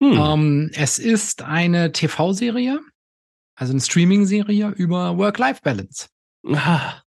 Hm. 0.04 0.14
Ähm, 0.14 0.72
es 0.74 1.00
ist 1.00 1.44
eine 1.44 1.92
TV-Serie, 1.92 2.80
also 3.56 3.74
eine 3.74 3.82
Streaming-Serie 3.82 4.70
über 4.70 5.18
Work-Life-Balance. 5.18 6.08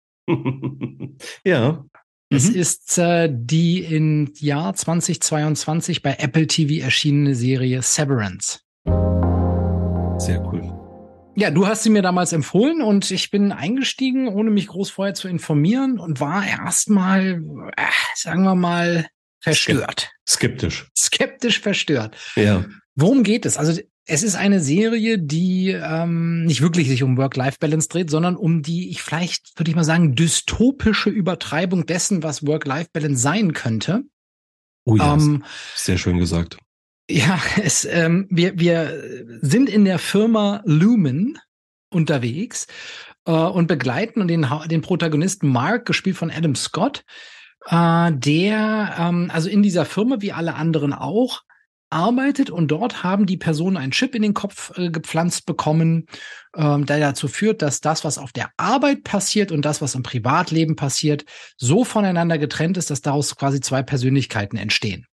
Ja. 1.45 1.85
Es 2.31 2.49
mhm. 2.49 2.55
ist 2.55 2.99
äh, 2.99 3.29
die 3.31 3.85
im 3.85 4.33
Jahr 4.37 4.75
2022 4.75 6.03
bei 6.03 6.15
Apple 6.19 6.47
TV 6.47 6.83
erschienene 6.83 7.35
Serie 7.35 7.83
Severance. 7.83 8.61
Sehr 8.85 10.43
cool. 10.53 10.73
Ja, 11.35 11.51
du 11.51 11.67
hast 11.67 11.83
sie 11.83 11.91
mir 11.91 12.03
damals 12.03 12.33
empfohlen 12.33 12.83
und 12.83 13.11
ich 13.11 13.31
bin 13.31 13.53
eingestiegen, 13.53 14.29
ohne 14.29 14.51
mich 14.51 14.67
groß 14.67 14.91
vorher 14.91 15.15
zu 15.15 15.29
informieren 15.29 15.99
und 15.99 16.21
war 16.21 16.47
erstmal, 16.47 17.43
äh, 17.77 17.87
sagen 18.15 18.43
wir 18.43 18.55
mal, 18.55 19.07
verstört. 19.41 20.11
Skeptisch. 20.29 20.89
Skeptisch 20.97 21.61
verstört. 21.61 22.17
Ja. 22.37 22.67
Worum 22.95 23.23
geht 23.23 23.47
es? 23.47 23.57
Also 23.57 23.81
es 24.05 24.23
ist 24.23 24.35
eine 24.35 24.61
Serie, 24.61 25.19
die 25.19 25.71
ähm, 25.71 26.45
nicht 26.45 26.61
wirklich 26.61 26.89
sich 26.89 27.03
um 27.03 27.17
Work-Life-Balance 27.17 27.89
dreht, 27.89 28.11
sondern 28.11 28.37
um 28.37 28.63
die, 28.63 28.91
ich 28.91 29.03
vielleicht 29.03 29.59
würde 29.59 29.71
ich 29.71 29.77
mal 29.77 29.85
sagen, 29.85 30.15
dystopische 30.15 31.09
Übertreibung 31.09 31.87
dessen, 31.87 32.23
was 32.23 32.47
Work-Life-Balance 32.47 33.23
sein 33.23 33.53
könnte. 33.53 34.03
Oh 34.85 34.97
ja, 34.97 35.15
ähm, 35.15 35.45
sehr 35.77 35.99
schön 35.99 36.19
gesagt. 36.19 36.59
Ja, 37.09 37.41
es, 37.63 37.85
ähm, 37.85 38.27
wir, 38.31 38.59
wir 38.59 39.03
sind 39.41 39.69
in 39.69 39.85
der 39.85 39.99
Firma 39.99 40.63
Lumen 40.65 41.39
unterwegs 41.91 42.67
äh, 43.27 43.33
und 43.33 43.67
begleiten 43.67 44.27
den, 44.29 44.47
den 44.67 44.83
Protagonisten 44.83 45.49
Mark, 45.49 45.87
gespielt 45.87 46.17
von 46.17 46.31
Adam 46.31 46.55
Scott, 46.55 47.05
äh, 47.67 48.13
der 48.13 48.95
ähm, 48.99 49.31
also 49.33 49.49
in 49.49 49.63
dieser 49.63 49.85
Firma 49.85 50.17
wie 50.21 50.33
alle 50.33 50.55
anderen 50.55 50.93
auch 50.93 51.43
arbeitet 51.93 52.51
und 52.51 52.69
dort 52.69 53.05
haben 53.05 53.27
die 53.27 53.37
Personen 53.37 53.77
einen 53.77 53.93
Chip 53.93 54.15
in 54.15 54.23
den 54.23 54.35
Kopf 54.35 54.73
äh, 54.79 54.91
gepflanzt 54.91 55.45
bekommen, 55.45 56.07
ähm, 56.57 56.87
der 56.87 56.99
dazu 56.99 57.29
führt, 57.29 57.61
dass 57.61 57.81
das, 57.81 58.03
was 58.03 58.17
auf 58.17 58.33
der 58.33 58.51
Arbeit 58.57 59.05
passiert 59.05 59.53
und 59.53 59.65
das, 59.65 59.83
was 59.83 59.95
im 59.95 60.03
Privatleben 60.03 60.75
passiert, 60.75 61.25
so 61.59 61.85
voneinander 61.85 62.39
getrennt 62.39 62.79
ist, 62.79 62.91
dass 62.91 63.03
daraus 63.03 63.37
quasi 63.37 63.61
zwei 63.61 63.83
Persönlichkeiten 63.83 64.57
entstehen. 64.57 65.07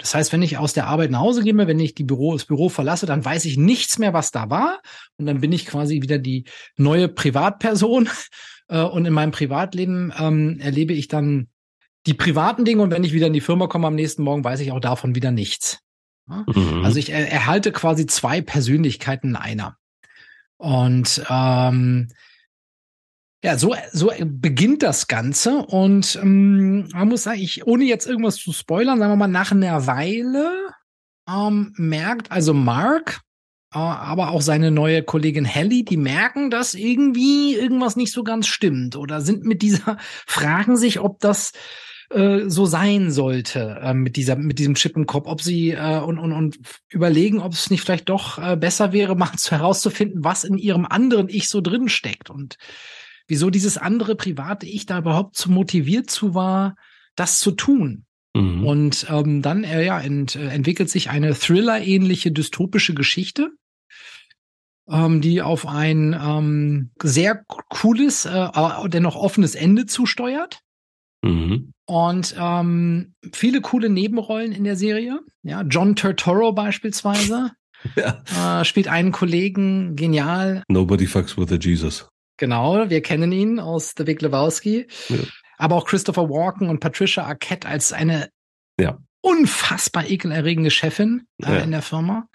Das 0.00 0.14
heißt, 0.14 0.32
wenn 0.32 0.42
ich 0.42 0.56
aus 0.56 0.72
der 0.72 0.86
Arbeit 0.86 1.10
nach 1.10 1.20
Hause 1.20 1.44
gehe, 1.44 1.56
wenn 1.56 1.78
ich 1.78 1.94
die 1.94 2.04
Büro, 2.04 2.32
das 2.32 2.46
Büro 2.46 2.70
verlasse, 2.70 3.04
dann 3.04 3.24
weiß 3.24 3.44
ich 3.44 3.58
nichts 3.58 3.98
mehr, 3.98 4.14
was 4.14 4.30
da 4.30 4.48
war. 4.48 4.80
Und 5.18 5.26
dann 5.26 5.40
bin 5.40 5.52
ich 5.52 5.66
quasi 5.66 6.00
wieder 6.00 6.18
die 6.18 6.44
neue 6.76 7.08
Privatperson. 7.08 8.08
Äh, 8.72 8.82
und 8.82 9.04
in 9.04 9.12
meinem 9.12 9.32
Privatleben 9.32 10.12
ähm, 10.16 10.60
erlebe 10.60 10.92
ich 10.92 11.08
dann 11.08 11.48
die 12.06 12.14
privaten 12.14 12.64
Dinge. 12.64 12.82
Und 12.82 12.92
wenn 12.92 13.02
ich 13.02 13.12
wieder 13.12 13.26
in 13.26 13.32
die 13.32 13.40
Firma 13.40 13.66
komme 13.66 13.88
am 13.88 13.96
nächsten 13.96 14.22
Morgen, 14.22 14.44
weiß 14.44 14.60
ich 14.60 14.70
auch 14.70 14.78
davon 14.78 15.16
wieder 15.16 15.32
nichts. 15.32 15.80
Mhm. 16.26 16.84
Also 16.84 17.00
ich 17.00 17.10
erhalte 17.10 17.72
quasi 17.72 18.06
zwei 18.06 18.42
Persönlichkeiten 18.42 19.30
in 19.30 19.36
einer. 19.36 19.76
Und 20.56 21.20
ähm, 21.28 22.10
ja, 23.42 23.56
so, 23.56 23.74
so 23.92 24.12
beginnt 24.24 24.82
das 24.82 25.08
Ganze. 25.08 25.58
Und 25.58 26.18
ähm, 26.22 26.88
man 26.88 27.08
muss 27.08 27.22
sagen, 27.22 27.40
ich, 27.40 27.66
ohne 27.66 27.84
jetzt 27.84 28.06
irgendwas 28.06 28.36
zu 28.36 28.52
spoilern, 28.52 28.98
sagen 28.98 29.12
wir 29.12 29.16
mal, 29.16 29.28
nach 29.28 29.52
einer 29.52 29.86
Weile 29.86 30.50
ähm, 31.28 31.72
merkt 31.76 32.30
also 32.30 32.52
Mark, 32.52 33.20
äh, 33.72 33.78
aber 33.78 34.30
auch 34.30 34.42
seine 34.42 34.70
neue 34.70 35.02
Kollegin 35.02 35.44
Helly, 35.44 35.84
die 35.84 35.96
merken, 35.96 36.50
dass 36.50 36.74
irgendwie 36.74 37.54
irgendwas 37.54 37.96
nicht 37.96 38.12
so 38.12 38.24
ganz 38.24 38.46
stimmt 38.46 38.96
oder 38.96 39.20
sind 39.20 39.44
mit 39.44 39.62
dieser, 39.62 39.96
fragen 40.26 40.76
sich, 40.76 41.00
ob 41.00 41.20
das 41.20 41.52
äh, 42.10 42.48
so 42.48 42.66
sein 42.66 43.10
sollte 43.10 43.78
äh, 43.82 43.94
mit 43.94 44.16
dieser 44.16 44.36
mit 44.36 44.58
diesem 44.58 44.74
Chip 44.74 44.96
im 44.96 45.06
Kopf, 45.06 45.26
ob 45.28 45.40
sie 45.40 45.70
äh, 45.70 46.00
und, 46.00 46.18
und, 46.18 46.32
und 46.32 46.58
überlegen, 46.88 47.40
ob 47.40 47.52
es 47.52 47.70
nicht 47.70 47.82
vielleicht 47.82 48.08
doch 48.08 48.38
äh, 48.38 48.56
besser 48.56 48.92
wäre, 48.92 49.14
mal 49.16 49.32
zu 49.36 49.52
herauszufinden, 49.56 50.24
was 50.24 50.44
in 50.44 50.58
ihrem 50.58 50.84
anderen 50.84 51.28
Ich 51.28 51.48
so 51.48 51.60
drin 51.60 51.88
steckt 51.88 52.28
und 52.28 52.58
wieso 53.30 53.50
dieses 53.50 53.78
andere 53.78 54.16
private 54.16 54.66
Ich 54.66 54.86
da 54.86 54.98
überhaupt 54.98 55.36
zu 55.36 55.50
motiviert 55.50 56.10
zu 56.10 56.34
war, 56.34 56.74
das 57.16 57.40
zu 57.40 57.52
tun. 57.52 58.04
Mhm. 58.34 58.64
Und 58.66 59.06
ähm, 59.08 59.42
dann 59.42 59.64
äh, 59.64 59.84
ja, 59.84 60.00
ent, 60.00 60.36
äh, 60.36 60.48
entwickelt 60.48 60.90
sich 60.90 61.10
eine 61.10 61.34
Thriller-ähnliche 61.34 62.30
dystopische 62.30 62.94
Geschichte, 62.94 63.50
ähm, 64.88 65.20
die 65.20 65.42
auf 65.42 65.66
ein 65.66 66.18
ähm, 66.20 66.90
sehr 67.02 67.44
cooles, 67.68 68.26
äh, 68.26 68.48
dennoch 68.88 69.16
offenes 69.16 69.54
Ende 69.54 69.86
zusteuert. 69.86 70.60
Mhm. 71.22 71.72
Und 71.86 72.34
ähm, 72.38 73.14
viele 73.32 73.60
coole 73.60 73.88
Nebenrollen 73.88 74.52
in 74.52 74.64
der 74.64 74.76
Serie. 74.76 75.20
Ja, 75.42 75.62
John 75.62 75.96
Turturro 75.96 76.52
beispielsweise. 76.52 77.50
ja. 77.96 78.60
äh, 78.60 78.64
spielt 78.64 78.88
einen 78.88 79.10
Kollegen 79.10 79.96
genial. 79.96 80.62
Nobody 80.68 81.06
fucks 81.06 81.36
with 81.36 81.48
the 81.48 81.58
Jesus. 81.58 82.08
Genau, 82.40 82.88
wir 82.88 83.02
kennen 83.02 83.32
ihn 83.32 83.60
aus 83.60 83.92
The 83.98 84.04
Big 84.04 84.22
Lebowski. 84.22 84.86
Ja. 85.10 85.18
Aber 85.58 85.76
auch 85.76 85.84
Christopher 85.84 86.30
Walken 86.30 86.70
und 86.70 86.80
Patricia 86.80 87.24
Arquette 87.24 87.68
als 87.68 87.92
eine 87.92 88.30
ja. 88.80 88.98
unfassbar 89.20 90.08
ekelerregende 90.08 90.70
Chefin 90.70 91.26
äh, 91.42 91.52
ja. 91.52 91.58
in 91.58 91.70
der 91.70 91.82
Firma. 91.82 92.28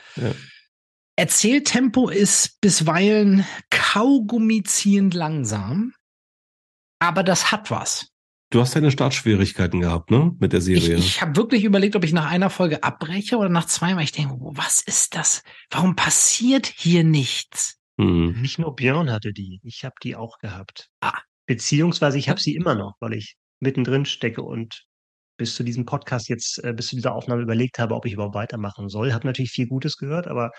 Erzähltempo 1.15 2.09
ist 2.09 2.61
bisweilen 2.61 3.47
kaugummiziehend 3.71 5.15
langsam, 5.15 5.93
aber 6.99 7.23
das 7.23 7.51
hat 7.51 7.71
was. 7.71 8.09
Du 8.51 8.61
hast 8.61 8.75
deine 8.75 8.91
Startschwierigkeiten 8.91 9.81
gehabt, 9.81 10.11
ne? 10.11 10.35
Mit 10.37 10.53
der 10.53 10.61
Serie. 10.61 10.97
Ich, 10.97 11.05
ich 11.05 11.21
habe 11.23 11.35
wirklich 11.35 11.63
überlegt, 11.63 11.95
ob 11.95 12.03
ich 12.03 12.13
nach 12.13 12.29
einer 12.29 12.51
Folge 12.51 12.83
abbreche 12.83 13.37
oder 13.37 13.49
nach 13.49 13.65
zwei, 13.65 13.95
weil 13.95 14.03
ich 14.03 14.11
denke, 14.11 14.35
was 14.39 14.81
ist 14.81 15.15
das? 15.15 15.41
Warum 15.71 15.95
passiert 15.95 16.67
hier 16.67 17.03
nichts? 17.03 17.79
Hm. 17.99 18.41
Nicht 18.41 18.59
nur 18.59 18.75
Björn 18.75 19.11
hatte 19.11 19.31
die, 19.33 19.59
ich 19.63 19.83
habe 19.85 19.95
die 20.03 20.15
auch 20.15 20.37
gehabt. 20.39 20.89
Ah. 21.01 21.19
Beziehungsweise 21.45 22.17
ich 22.17 22.29
habe 22.29 22.39
sie 22.39 22.55
immer 22.55 22.75
noch, 22.75 22.95
weil 22.99 23.13
ich 23.13 23.35
mittendrin 23.59 24.05
stecke 24.05 24.41
und 24.41 24.83
bis 25.37 25.55
zu 25.55 25.63
diesem 25.63 25.85
Podcast 25.85 26.29
jetzt, 26.29 26.63
äh, 26.63 26.73
bis 26.73 26.87
zu 26.87 26.95
dieser 26.95 27.13
Aufnahme 27.13 27.41
überlegt 27.41 27.79
habe, 27.79 27.95
ob 27.95 28.05
ich 28.05 28.13
überhaupt 28.13 28.35
weitermachen 28.35 28.89
soll. 28.89 29.13
Habe 29.13 29.27
natürlich 29.27 29.51
viel 29.51 29.67
Gutes 29.67 29.97
gehört, 29.97 30.27
aber 30.27 30.51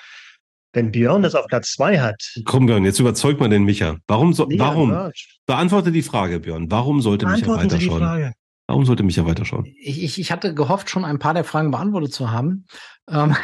wenn 0.72 0.93
Björn 0.93 1.22
das 1.22 1.34
auf 1.34 1.47
Platz 1.47 1.72
zwei 1.72 1.99
hat. 1.99 2.22
Komm, 2.45 2.66
Björn, 2.66 2.84
jetzt 2.84 3.01
überzeug 3.01 3.41
mal 3.41 3.49
den 3.49 3.64
Micha. 3.64 3.97
Warum 4.07 4.34
so, 4.34 4.45
nee, 4.45 4.59
warum? 4.59 5.11
Beantworte 5.47 5.91
die 5.91 6.03
Frage, 6.03 6.41
Björn. 6.41 6.70
Warum 6.70 7.01
sollte 7.01 7.26
Micha 7.26 7.49
weiterschauen? 7.49 8.34
Warum 8.66 8.84
sollte 8.84 9.03
Micha 9.03 9.24
weiterschauen? 9.24 9.64
Ich, 9.78 10.03
ich, 10.03 10.20
ich 10.20 10.32
hatte 10.32 10.53
gehofft, 10.53 10.91
schon 10.91 11.05
ein 11.05 11.18
paar 11.18 11.34
der 11.34 11.45
Fragen 11.45 11.70
beantwortet 11.70 12.12
zu 12.12 12.30
haben. 12.30 12.66
Ähm, 13.09 13.34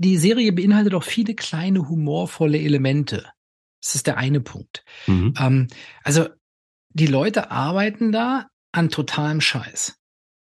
die 0.00 0.16
Serie 0.16 0.52
beinhaltet 0.52 0.94
auch 0.94 1.04
viele 1.04 1.34
kleine 1.34 1.88
humorvolle 1.88 2.58
Elemente. 2.58 3.26
Das 3.82 3.94
ist 3.94 4.06
der 4.06 4.16
eine 4.16 4.40
Punkt. 4.40 4.82
Mhm. 5.06 5.34
Ähm, 5.38 5.68
also 6.02 6.26
die 6.88 7.06
Leute 7.06 7.50
arbeiten 7.50 8.10
da 8.10 8.46
an 8.72 8.88
totalem 8.88 9.42
Scheiß. 9.42 9.96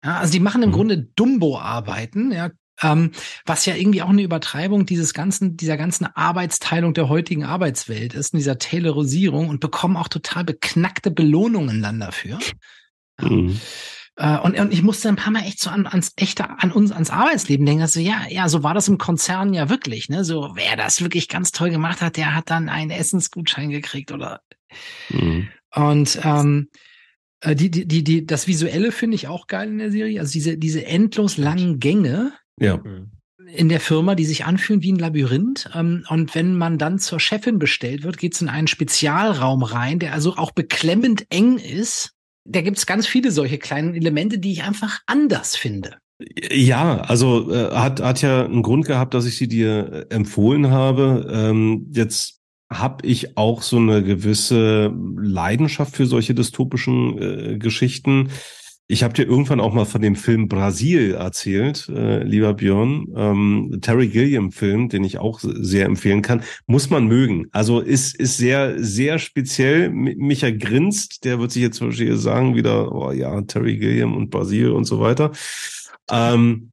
Ja, 0.04 0.18
also 0.18 0.34
die 0.34 0.40
machen 0.40 0.64
im 0.64 0.70
mhm. 0.70 0.74
Grunde 0.74 0.98
Dumbo-Arbeiten, 1.16 2.32
ja, 2.32 2.50
ähm, 2.82 3.12
was 3.46 3.68
ja 3.68 3.76
irgendwie 3.76 4.02
auch 4.02 4.10
eine 4.10 4.24
Übertreibung 4.24 4.88
dieses 4.88 5.14
ganzen, 5.14 5.56
dieser 5.56 5.78
ganzen 5.78 6.08
Arbeitsteilung 6.08 6.96
der 6.96 7.08
heutigen 7.08 7.44
Arbeitswelt 7.44 8.16
ist, 8.16 8.34
in 8.34 8.40
dieser 8.40 8.58
Taylorisierung 8.58 9.50
und 9.50 9.60
bekommen 9.60 9.98
auch 9.98 10.08
total 10.08 10.44
beknackte 10.46 11.12
Belohnungen 11.12 11.84
dann 11.84 12.00
dafür. 12.00 12.40
Mhm. 13.22 13.60
Äh, 14.16 14.38
und, 14.40 14.60
und 14.60 14.72
ich 14.72 14.84
musste 14.84 15.10
ein 15.10 15.16
paar 15.16 15.32
Mal 15.32 15.44
echt 15.44 15.60
so 15.60 15.70
an, 15.70 15.88
ans 15.88 16.14
echte, 16.16 16.50
an 16.50 16.72
uns, 16.72 16.92
ans 16.92 17.10
Arbeitsleben 17.10 17.66
denken. 17.66 17.82
Also 17.82 18.00
ja, 18.00 18.22
ja, 18.30 18.48
so 18.48 18.64
war 18.64 18.74
das 18.74 18.88
im 18.88 18.98
Konzern 18.98 19.54
ja 19.54 19.70
wirklich, 19.70 20.10
ne? 20.10 20.24
So, 20.24 20.52
wer 20.56 20.76
das 20.76 21.02
wirklich 21.02 21.30
ganz 21.30 21.52
toll 21.52 21.70
gemacht 21.70 22.02
hat, 22.02 22.18
der 22.18 22.36
hat 22.36 22.50
dann 22.50 22.70
einen 22.70 22.92
Essensgutschein 22.92 23.70
gekriegt 23.70 24.12
oder. 24.12 24.42
Mhm. 25.10 25.50
Und 25.76 26.20
ähm, 26.24 26.70
äh, 27.42 27.56
die, 27.56 27.72
die, 27.72 27.88
die, 27.88 28.04
die, 28.04 28.26
das 28.26 28.48
Visuelle 28.48 28.92
finde 28.92 29.16
ich 29.16 29.28
auch 29.28 29.48
geil 29.48 29.70
in 29.70 29.80
der 29.80 29.92
Serie. 29.92 30.20
Also 30.20 30.34
diese, 30.34 30.58
diese 30.58 30.86
endlos 30.86 31.38
langen 31.38 31.80
Gänge, 31.80 32.34
ja. 32.60 32.78
Mhm. 32.78 33.12
in 33.48 33.70
der 33.70 33.80
Firma, 33.80 34.14
die 34.14 34.26
sich 34.26 34.46
anfühlen 34.46 34.84
wie 34.84 34.94
ein 34.94 35.00
Labyrinth. 35.00 35.72
Ähm, 35.74 36.06
und 36.10 36.36
wenn 36.36 36.56
man 36.56 36.78
dann 36.78 37.00
zur 37.00 37.20
Chefin 37.20 37.58
bestellt 37.58 38.04
wird, 38.04 38.20
geht's 38.20 38.42
in 38.42 38.50
einen 38.50 38.68
Spezialraum 38.68 39.64
rein, 39.64 39.98
der 39.98 40.14
also 40.14 40.36
auch 40.38 40.52
beklemmend 40.52 41.26
eng 41.30 41.58
ist. 41.58 42.13
Da 42.46 42.62
gibt's 42.62 42.86
ganz 42.86 43.08
viele 43.08 43.32
solche 43.32 43.58
kleinen 43.58 43.96
Elemente, 43.96 44.38
die 44.38 44.52
ich 44.52 44.64
einfach 44.64 45.00
anders 45.06 45.56
finde. 45.56 45.98
Ja, 46.52 47.02
also 47.02 47.52
äh, 47.52 47.72
hat, 47.72 48.02
hat 48.02 48.22
ja 48.22 48.46
einen 48.46 48.64
Grund 48.64 48.86
gehabt, 48.86 49.14
dass 49.14 49.26
ich 49.26 49.38
sie 49.38 49.48
dir 49.48 50.08
äh, 50.10 50.14
empfohlen 50.14 50.70
habe. 50.70 51.30
Ähm, 51.32 51.88
jetzt 51.92 52.42
habe 52.72 53.06
ich 53.06 53.38
auch 53.38 53.62
so 53.62 53.78
eine 53.78 54.04
gewisse 54.04 54.94
Leidenschaft 55.18 55.96
für 55.96 56.06
solche 56.06 56.34
dystopischen 56.34 57.18
äh, 57.22 57.58
Geschichten. 57.58 58.30
Ich 58.88 59.02
habe 59.02 59.14
dir 59.14 59.26
irgendwann 59.26 59.62
auch 59.62 59.74
mal 59.74 59.86
von 59.86 60.02
dem 60.02 60.16
Film 60.16 60.50
Brasil 60.50 61.14
erzählt, 61.14 61.88
äh, 61.90 62.22
lieber 62.24 62.54
Björn. 62.54 63.08
Ähm, 63.16 63.80
Terry 63.82 64.10
Gilliam-Film, 64.10 64.90
den 64.90 65.06
ich 65.06 65.20
auch 65.20 65.40
sehr 65.42 65.86
empfehlen 65.86 66.22
kann. 66.22 66.44
Muss 66.68 66.90
man 66.90 67.08
mögen. 67.08 67.48
Also 67.52 67.80
ist, 67.80 68.16
ist 68.20 68.38
sehr, 68.38 68.84
sehr 68.84 69.20
speziell. 69.20 69.90
Micha 69.90 70.52
grinst, 70.52 71.24
der 71.24 71.40
wird 71.40 71.52
sich 71.52 71.62
jetzt 71.62 71.80
wahrscheinlich 71.82 72.20
sagen, 72.20 72.56
wieder, 72.56 72.94
oh 72.94 73.12
ja, 73.12 73.42
Terry 73.44 73.78
Gilliam 73.78 74.16
und 74.16 74.30
Brasil 74.30 74.72
und 74.72 74.84
so 74.84 75.00
weiter. 75.00 75.32
Ähm, 76.12 76.72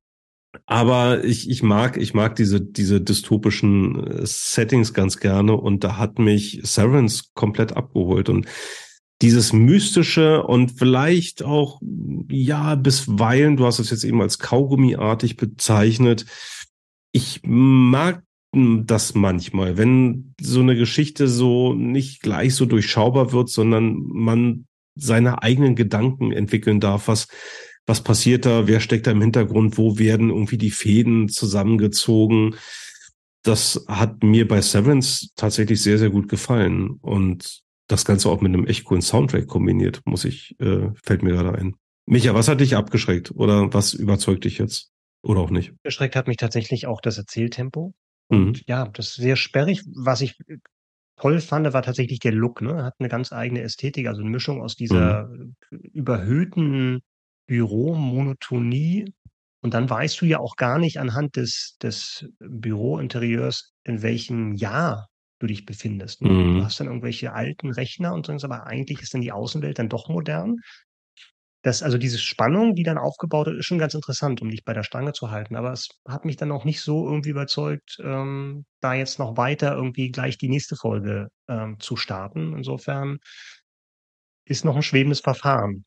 aber 0.67 1.25
ich, 1.25 1.49
ich 1.49 1.63
mag, 1.63 1.97
ich 1.97 2.13
mag 2.13 2.35
diese, 2.37 2.61
diese 2.61 3.01
dystopischen 3.01 4.07
äh, 4.07 4.27
Settings 4.27 4.93
ganz 4.95 5.19
gerne 5.19 5.55
und 5.55 5.85
da 5.85 5.97
hat 5.97 6.19
mich 6.19 6.61
Severance 6.65 7.31
komplett 7.35 7.77
abgeholt 7.77 8.29
und 8.29 8.47
dieses 9.23 9.53
mystische 9.53 10.43
und 10.43 10.79
vielleicht 10.79 11.43
auch, 11.43 11.81
ja, 12.31 12.75
bisweilen, 12.75 13.57
du 13.57 13.67
hast 13.67 13.79
es 13.79 13.91
jetzt 13.91 14.05
eben 14.05 14.23
als 14.23 14.39
Kaugummiartig 14.39 15.37
bezeichnet. 15.37 16.25
Ich 17.13 17.41
mag 17.43 18.23
das 18.53 19.15
manchmal, 19.15 19.77
wenn 19.77 20.35
so 20.41 20.61
eine 20.61 20.75
Geschichte 20.75 21.29
so 21.29 21.75
nicht 21.75 22.23
gleich 22.23 22.55
so 22.55 22.67
durchschaubar 22.67 23.33
wird, 23.33 23.49
sondern 23.49 23.95
man 24.07 24.67
seine 24.97 25.43
eigenen 25.43 25.77
Gedanken 25.77 26.33
entwickeln 26.33 26.81
darf, 26.81 27.07
was, 27.07 27.29
was 27.87 28.03
passiert 28.03 28.47
da, 28.47 28.67
wer 28.67 28.81
steckt 28.81 29.07
da 29.07 29.13
im 29.13 29.21
Hintergrund, 29.21 29.79
wo 29.79 29.99
werden 29.99 30.31
irgendwie 30.31 30.59
die 30.59 30.71
Fäden 30.71 31.29
zusammengezogen. 31.29 32.57
Das 33.43 33.85
hat 33.87 34.23
mir 34.23 34.49
bei 34.49 34.61
Severance 34.63 35.29
tatsächlich 35.37 35.83
sehr, 35.83 35.99
sehr 35.99 36.11
gut 36.11 36.29
gefallen. 36.29 36.99
Und 37.01 37.63
das 37.91 38.05
Ganze 38.05 38.29
auch 38.29 38.41
mit 38.41 38.53
einem 38.53 38.67
echt 38.67 38.85
coolen 38.85 39.03
Soundtrack 39.03 39.47
kombiniert, 39.47 40.01
muss 40.05 40.25
ich, 40.25 40.55
äh, 40.61 40.91
fällt 41.03 41.23
mir 41.23 41.33
gerade 41.33 41.59
ein. 41.59 41.75
Micha, 42.07 42.35
was 42.35 42.49
hat 42.49 42.61
dich 42.61 42.77
abgeschreckt 42.77 43.33
oder 43.33 43.73
was 43.73 43.93
überzeugt 43.93 44.45
dich 44.45 44.59
jetzt? 44.59 44.91
Oder 45.23 45.41
auch 45.41 45.51
nicht? 45.51 45.75
Beschreckt 45.83 46.17
hat 46.17 46.29
mich 46.29 46.39
tatsächlich 46.39 46.87
auch 46.87 47.01
das 47.01 47.19
Erzähltempo. 47.19 47.93
Und 48.29 48.59
mhm. 48.59 48.63
ja, 48.67 48.89
das 48.89 49.09
ist 49.09 49.17
sehr 49.17 49.37
sperrig. 49.37 49.83
Was 49.95 50.23
ich 50.23 50.39
toll 51.17 51.41
fand, 51.41 51.71
war 51.73 51.83
tatsächlich 51.83 52.21
der 52.21 52.33
Look. 52.33 52.63
Ne? 52.63 52.83
Hat 52.83 52.95
eine 52.99 53.09
ganz 53.09 53.33
eigene 53.33 53.61
Ästhetik, 53.63 54.07
also 54.07 54.23
eine 54.23 54.31
Mischung 54.31 54.63
aus 54.63 54.77
dieser 54.77 55.29
mhm. 55.29 55.57
überhöhten 55.71 57.01
Büromonotonie. 57.47 59.13
Und 59.63 59.75
dann 59.75 59.91
weißt 59.91 60.21
du 60.23 60.27
ja 60.27 60.39
auch 60.39 60.57
gar 60.57 60.79
nicht 60.79 60.99
anhand 60.99 61.37
des, 61.37 61.77
des 61.83 62.27
Bürointerieurs, 62.39 63.73
in 63.85 64.01
welchem 64.01 64.55
Jahr 64.55 65.09
du 65.41 65.47
dich 65.47 65.67
befindest. 65.67 66.23
Ne? 66.23 66.31
Mhm. 66.31 66.59
Du 66.59 66.65
hast 66.65 66.79
dann 66.79 66.87
irgendwelche 66.87 67.33
alten 67.33 67.71
Rechner 67.71 68.15
und 68.15 68.27
so, 68.27 68.47
aber 68.47 68.67
eigentlich 68.67 69.01
ist 69.03 69.13
dann 69.15 69.23
die 69.23 69.33
Außenwelt 69.33 69.79
dann 69.79 69.89
doch 69.89 70.09
modern. 70.09 70.57
Das, 71.63 71.83
also 71.83 71.99
diese 71.99 72.19
Spannung, 72.19 72.75
die 72.75 72.85
dann 72.85 72.97
aufgebaut 72.97 73.47
wird, 73.47 73.59
ist 73.59 73.67
schon 73.67 73.79
ganz 73.79 73.93
interessant, 73.93 74.41
um 74.41 74.49
dich 74.49 74.65
bei 74.65 74.73
der 74.73 74.83
Stange 74.83 75.13
zu 75.13 75.31
halten. 75.31 75.57
Aber 75.57 75.73
es 75.73 75.89
hat 76.09 76.25
mich 76.25 76.37
dann 76.37 76.53
auch 76.53 76.65
nicht 76.65 76.81
so 76.81 77.07
irgendwie 77.07 77.31
überzeugt, 77.31 77.99
ähm, 78.03 78.65
da 78.81 78.95
jetzt 78.95 79.19
noch 79.19 79.37
weiter 79.37 79.75
irgendwie 79.75 80.11
gleich 80.11 80.39
die 80.39 80.49
nächste 80.49 80.77
Folge 80.77 81.29
ähm, 81.49 81.79
zu 81.79 81.97
starten. 81.97 82.55
Insofern 82.57 83.19
ist 84.47 84.65
noch 84.65 84.77
ein 84.77 84.83
schwebendes 84.83 85.21
Verfahren. 85.21 85.85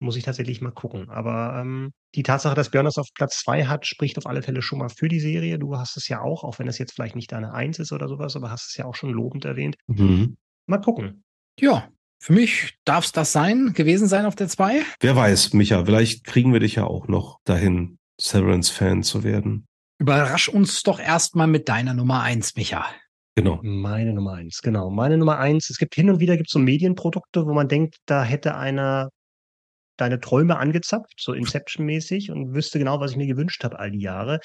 Muss 0.00 0.16
ich 0.16 0.24
tatsächlich 0.24 0.60
mal 0.60 0.72
gucken. 0.72 1.08
Aber 1.08 1.60
ähm, 1.60 1.92
die 2.14 2.22
Tatsache, 2.22 2.54
dass 2.54 2.70
Björn 2.70 2.84
das 2.84 2.98
auf 2.98 3.08
Platz 3.14 3.38
zwei 3.38 3.66
hat, 3.66 3.86
spricht 3.86 4.18
auf 4.18 4.26
alle 4.26 4.42
Fälle 4.42 4.60
schon 4.60 4.78
mal 4.78 4.88
für 4.88 5.08
die 5.08 5.20
Serie. 5.20 5.58
Du 5.58 5.76
hast 5.76 5.96
es 5.96 6.08
ja 6.08 6.20
auch, 6.20 6.44
auch 6.44 6.58
wenn 6.58 6.68
es 6.68 6.78
jetzt 6.78 6.92
vielleicht 6.92 7.16
nicht 7.16 7.32
deine 7.32 7.54
Eins 7.54 7.78
ist 7.78 7.92
oder 7.92 8.08
sowas, 8.08 8.36
aber 8.36 8.50
hast 8.50 8.70
es 8.70 8.76
ja 8.76 8.84
auch 8.84 8.94
schon 8.94 9.10
lobend 9.10 9.44
erwähnt. 9.44 9.76
Mhm. 9.86 10.36
Mal 10.66 10.78
gucken. 10.78 11.24
Ja, 11.58 11.88
für 12.18 12.32
mich 12.32 12.78
darf 12.84 13.04
es 13.04 13.12
das 13.12 13.32
sein, 13.32 13.72
gewesen 13.74 14.08
sein 14.08 14.26
auf 14.26 14.34
der 14.34 14.48
zwei. 14.48 14.82
Wer 15.00 15.14
weiß, 15.14 15.52
Micha, 15.52 15.84
vielleicht 15.84 16.24
kriegen 16.24 16.52
wir 16.52 16.60
dich 16.60 16.76
ja 16.76 16.84
auch 16.84 17.06
noch 17.06 17.38
dahin, 17.44 17.98
Severance-Fan 18.20 19.02
zu 19.02 19.24
werden. 19.24 19.66
Überrasch 19.98 20.48
uns 20.48 20.82
doch 20.82 20.98
erstmal 20.98 21.46
mit 21.46 21.68
deiner 21.68 21.94
Nummer 21.94 22.22
eins, 22.22 22.56
Micha. 22.56 22.86
Genau. 23.36 23.60
Meine 23.62 24.12
Nummer 24.12 24.34
eins, 24.34 24.62
genau. 24.62 24.90
Meine 24.90 25.18
Nummer 25.18 25.38
eins. 25.38 25.68
Es 25.68 25.76
gibt 25.76 25.94
hin 25.94 26.08
und 26.08 26.20
wieder 26.20 26.36
gibt 26.36 26.50
so 26.50 26.58
Medienprodukte, 26.58 27.46
wo 27.46 27.52
man 27.52 27.68
denkt, 27.68 27.96
da 28.06 28.22
hätte 28.22 28.56
einer 28.56 29.10
deine 29.96 30.20
Träume 30.20 30.58
angezapft, 30.58 31.14
so 31.18 31.32
Inception-mäßig 31.32 32.30
und 32.30 32.54
wüsste 32.54 32.78
genau, 32.78 33.00
was 33.00 33.12
ich 33.12 33.16
mir 33.16 33.26
gewünscht 33.26 33.64
habe 33.64 33.78
all 33.78 33.90
die 33.90 34.00
Jahre. 34.00 34.40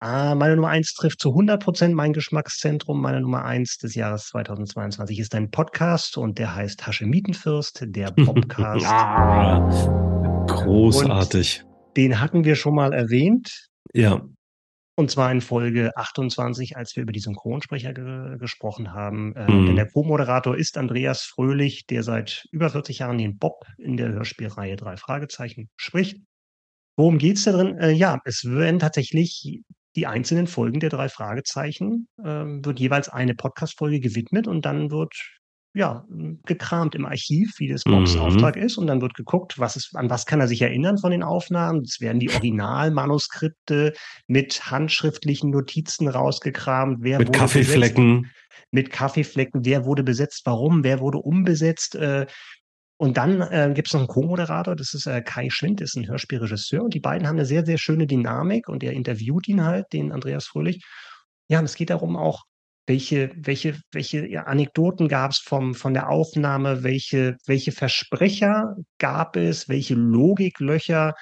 Ah, 0.00 0.34
meine 0.34 0.56
Nummer 0.56 0.68
eins 0.68 0.92
trifft 0.92 1.20
zu 1.20 1.30
100 1.30 1.62
Prozent 1.62 1.94
mein 1.94 2.12
Geschmackszentrum. 2.12 3.00
Meine 3.00 3.22
Nummer 3.22 3.44
eins 3.44 3.78
des 3.78 3.94
Jahres 3.94 4.26
2022 4.26 5.18
ist 5.18 5.34
ein 5.34 5.50
Podcast 5.50 6.18
und 6.18 6.38
der 6.38 6.54
heißt 6.54 6.86
Haschemitenfürst, 6.86 7.84
der 7.86 8.10
Podcast. 8.24 8.84
ah, 8.86 10.44
großartig. 10.46 11.64
Und 11.64 11.96
den 11.96 12.20
hatten 12.20 12.44
wir 12.44 12.56
schon 12.56 12.74
mal 12.74 12.92
erwähnt. 12.92 13.68
Ja. 13.94 14.20
Und 14.96 15.10
zwar 15.10 15.32
in 15.32 15.40
Folge 15.40 15.96
28, 15.96 16.76
als 16.76 16.94
wir 16.94 17.02
über 17.02 17.12
die 17.12 17.20
Synchronsprecher 17.20 17.92
ge 17.92 18.38
gesprochen 18.38 18.92
haben. 18.92 19.34
Äh, 19.34 19.50
mhm. 19.50 19.66
Denn 19.66 19.76
der 19.76 19.90
Co-Moderator 19.90 20.56
ist 20.56 20.78
Andreas 20.78 21.22
Fröhlich, 21.22 21.86
der 21.86 22.04
seit 22.04 22.46
über 22.52 22.70
40 22.70 23.00
Jahren 23.00 23.18
den 23.18 23.38
Bob 23.38 23.64
in 23.78 23.96
der 23.96 24.12
Hörspielreihe 24.12 24.76
drei 24.76 24.96
Fragezeichen 24.96 25.68
spricht. 25.76 26.18
Worum 26.96 27.18
geht's 27.18 27.42
da 27.42 27.52
drin? 27.52 27.76
Äh, 27.78 27.90
ja, 27.90 28.20
es 28.24 28.44
werden 28.44 28.78
tatsächlich 28.78 29.62
die 29.96 30.06
einzelnen 30.06 30.46
Folgen 30.46 30.80
der 30.80 30.90
drei 30.90 31.08
Fragezeichen, 31.08 32.08
äh, 32.18 32.24
wird 32.24 32.78
jeweils 32.78 33.08
eine 33.08 33.34
Podcast-Folge 33.34 34.00
gewidmet 34.00 34.46
und 34.46 34.64
dann 34.64 34.90
wird 34.90 35.14
ja, 35.74 36.04
gekramt 36.46 36.94
im 36.94 37.04
Archiv, 37.04 37.58
wie 37.58 37.68
das 37.68 37.84
Bobs 37.84 38.14
mhm. 38.14 38.20
Auftrag 38.20 38.56
ist, 38.56 38.78
und 38.78 38.86
dann 38.86 39.00
wird 39.00 39.14
geguckt, 39.14 39.58
was 39.58 39.76
ist, 39.76 39.96
an 39.96 40.08
was 40.08 40.24
kann 40.24 40.40
er 40.40 40.48
sich 40.48 40.62
erinnern 40.62 40.98
von 40.98 41.10
den 41.10 41.22
Aufnahmen. 41.22 41.82
Es 41.82 42.00
werden 42.00 42.20
die 42.20 42.30
Originalmanuskripte 42.30 43.92
mit 44.28 44.70
handschriftlichen 44.70 45.50
Notizen 45.50 46.08
rausgekramt. 46.08 46.98
Wer 47.00 47.18
mit 47.18 47.32
Kaffeeflecken. 47.32 48.22
Besetzt, 48.22 48.36
mit 48.70 48.90
Kaffeeflecken. 48.90 49.64
Wer 49.64 49.84
wurde 49.84 50.04
besetzt? 50.04 50.42
Warum? 50.44 50.84
Wer 50.84 51.00
wurde 51.00 51.18
umbesetzt? 51.18 51.96
Äh, 51.96 52.26
Und 52.96 53.16
dann 53.16 53.40
äh, 53.40 53.72
gibt 53.74 53.88
es 53.88 53.92
noch 53.92 54.02
einen 54.02 54.08
Co-Moderator, 54.08 54.76
das 54.76 54.94
ist 54.94 55.06
äh, 55.06 55.20
Kai 55.20 55.50
Schwind, 55.50 55.80
ist 55.80 55.96
ein 55.96 56.06
Hörspielregisseur 56.06 56.82
und 56.82 56.94
die 56.94 57.00
beiden 57.00 57.26
haben 57.26 57.36
eine 57.36 57.46
sehr, 57.46 57.66
sehr 57.66 57.78
schöne 57.78 58.06
Dynamik 58.06 58.68
und 58.68 58.84
er 58.84 58.92
interviewt 58.92 59.48
ihn 59.48 59.64
halt, 59.64 59.86
den 59.92 60.12
Andreas 60.12 60.46
Fröhlich. 60.46 60.84
Ja, 61.48 61.58
und 61.58 61.64
es 61.64 61.74
geht 61.74 61.90
darum 61.90 62.16
auch, 62.16 62.44
welche, 62.86 63.30
welche, 63.36 63.80
welche 63.92 64.46
Anekdoten 64.46 65.08
gab 65.08 65.30
es 65.30 65.38
vom, 65.38 65.74
von 65.74 65.94
der 65.94 66.10
Aufnahme, 66.10 66.82
welche, 66.82 67.36
welche 67.46 67.72
Versprecher 67.72 68.76
gab 68.98 69.36
es, 69.36 69.68
welche 69.68 69.94
Logiklöcher? 69.94 71.14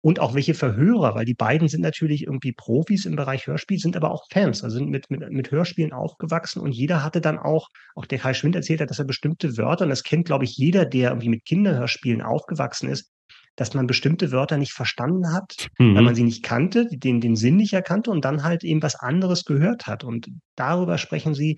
Und 0.00 0.20
auch 0.20 0.32
welche 0.34 0.54
Verhörer, 0.54 1.16
weil 1.16 1.24
die 1.24 1.34
beiden 1.34 1.66
sind 1.66 1.80
natürlich 1.80 2.22
irgendwie 2.22 2.52
Profis 2.52 3.04
im 3.04 3.16
Bereich 3.16 3.48
Hörspiel, 3.48 3.78
sind 3.78 3.96
aber 3.96 4.12
auch 4.12 4.26
Fans, 4.30 4.62
also 4.62 4.76
sind 4.76 4.90
mit, 4.90 5.10
mit, 5.10 5.28
mit 5.28 5.50
Hörspielen 5.50 5.92
aufgewachsen. 5.92 6.60
Und 6.60 6.70
jeder 6.70 7.02
hatte 7.02 7.20
dann 7.20 7.36
auch, 7.36 7.68
auch 7.96 8.06
der 8.06 8.20
Kai 8.20 8.32
Schwind 8.32 8.54
erzählt 8.54 8.80
hat, 8.80 8.90
dass 8.90 9.00
er 9.00 9.06
bestimmte 9.06 9.56
Wörter, 9.56 9.84
und 9.84 9.90
das 9.90 10.04
kennt, 10.04 10.26
glaube 10.26 10.44
ich, 10.44 10.56
jeder, 10.56 10.84
der 10.84 11.10
irgendwie 11.10 11.30
mit 11.30 11.44
Kinderhörspielen 11.44 12.22
aufgewachsen 12.22 12.88
ist, 12.88 13.10
dass 13.58 13.74
man 13.74 13.88
bestimmte 13.88 14.30
Wörter 14.30 14.56
nicht 14.56 14.72
verstanden 14.72 15.32
hat, 15.32 15.68
mhm. 15.78 15.96
weil 15.96 16.02
man 16.02 16.14
sie 16.14 16.22
nicht 16.22 16.44
kannte, 16.44 16.86
den, 16.86 17.20
den 17.20 17.34
Sinn 17.34 17.56
nicht 17.56 17.72
erkannte 17.72 18.12
und 18.12 18.24
dann 18.24 18.44
halt 18.44 18.62
eben 18.62 18.82
was 18.84 18.94
anderes 18.94 19.44
gehört 19.44 19.88
hat. 19.88 20.04
Und 20.04 20.28
darüber 20.54 20.96
sprechen 20.96 21.34
sie. 21.34 21.56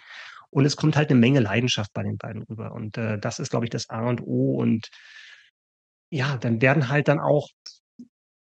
Und 0.48 0.64
es 0.64 0.76
kommt 0.76 0.96
halt 0.96 1.10
eine 1.10 1.20
Menge 1.20 1.40
Leidenschaft 1.40 1.92
bei 1.92 2.02
den 2.02 2.16
beiden 2.16 2.42
rüber. 2.42 2.72
Und 2.72 2.96
äh, 2.96 3.18
das 3.18 3.38
ist, 3.38 3.50
glaube 3.50 3.66
ich, 3.66 3.70
das 3.70 3.90
A 3.90 4.08
und 4.08 4.22
O. 4.22 4.54
Und 4.58 4.88
ja, 6.08 6.38
dann 6.38 6.62
werden 6.62 6.88
halt 6.88 7.06
dann 7.06 7.20
auch 7.20 7.48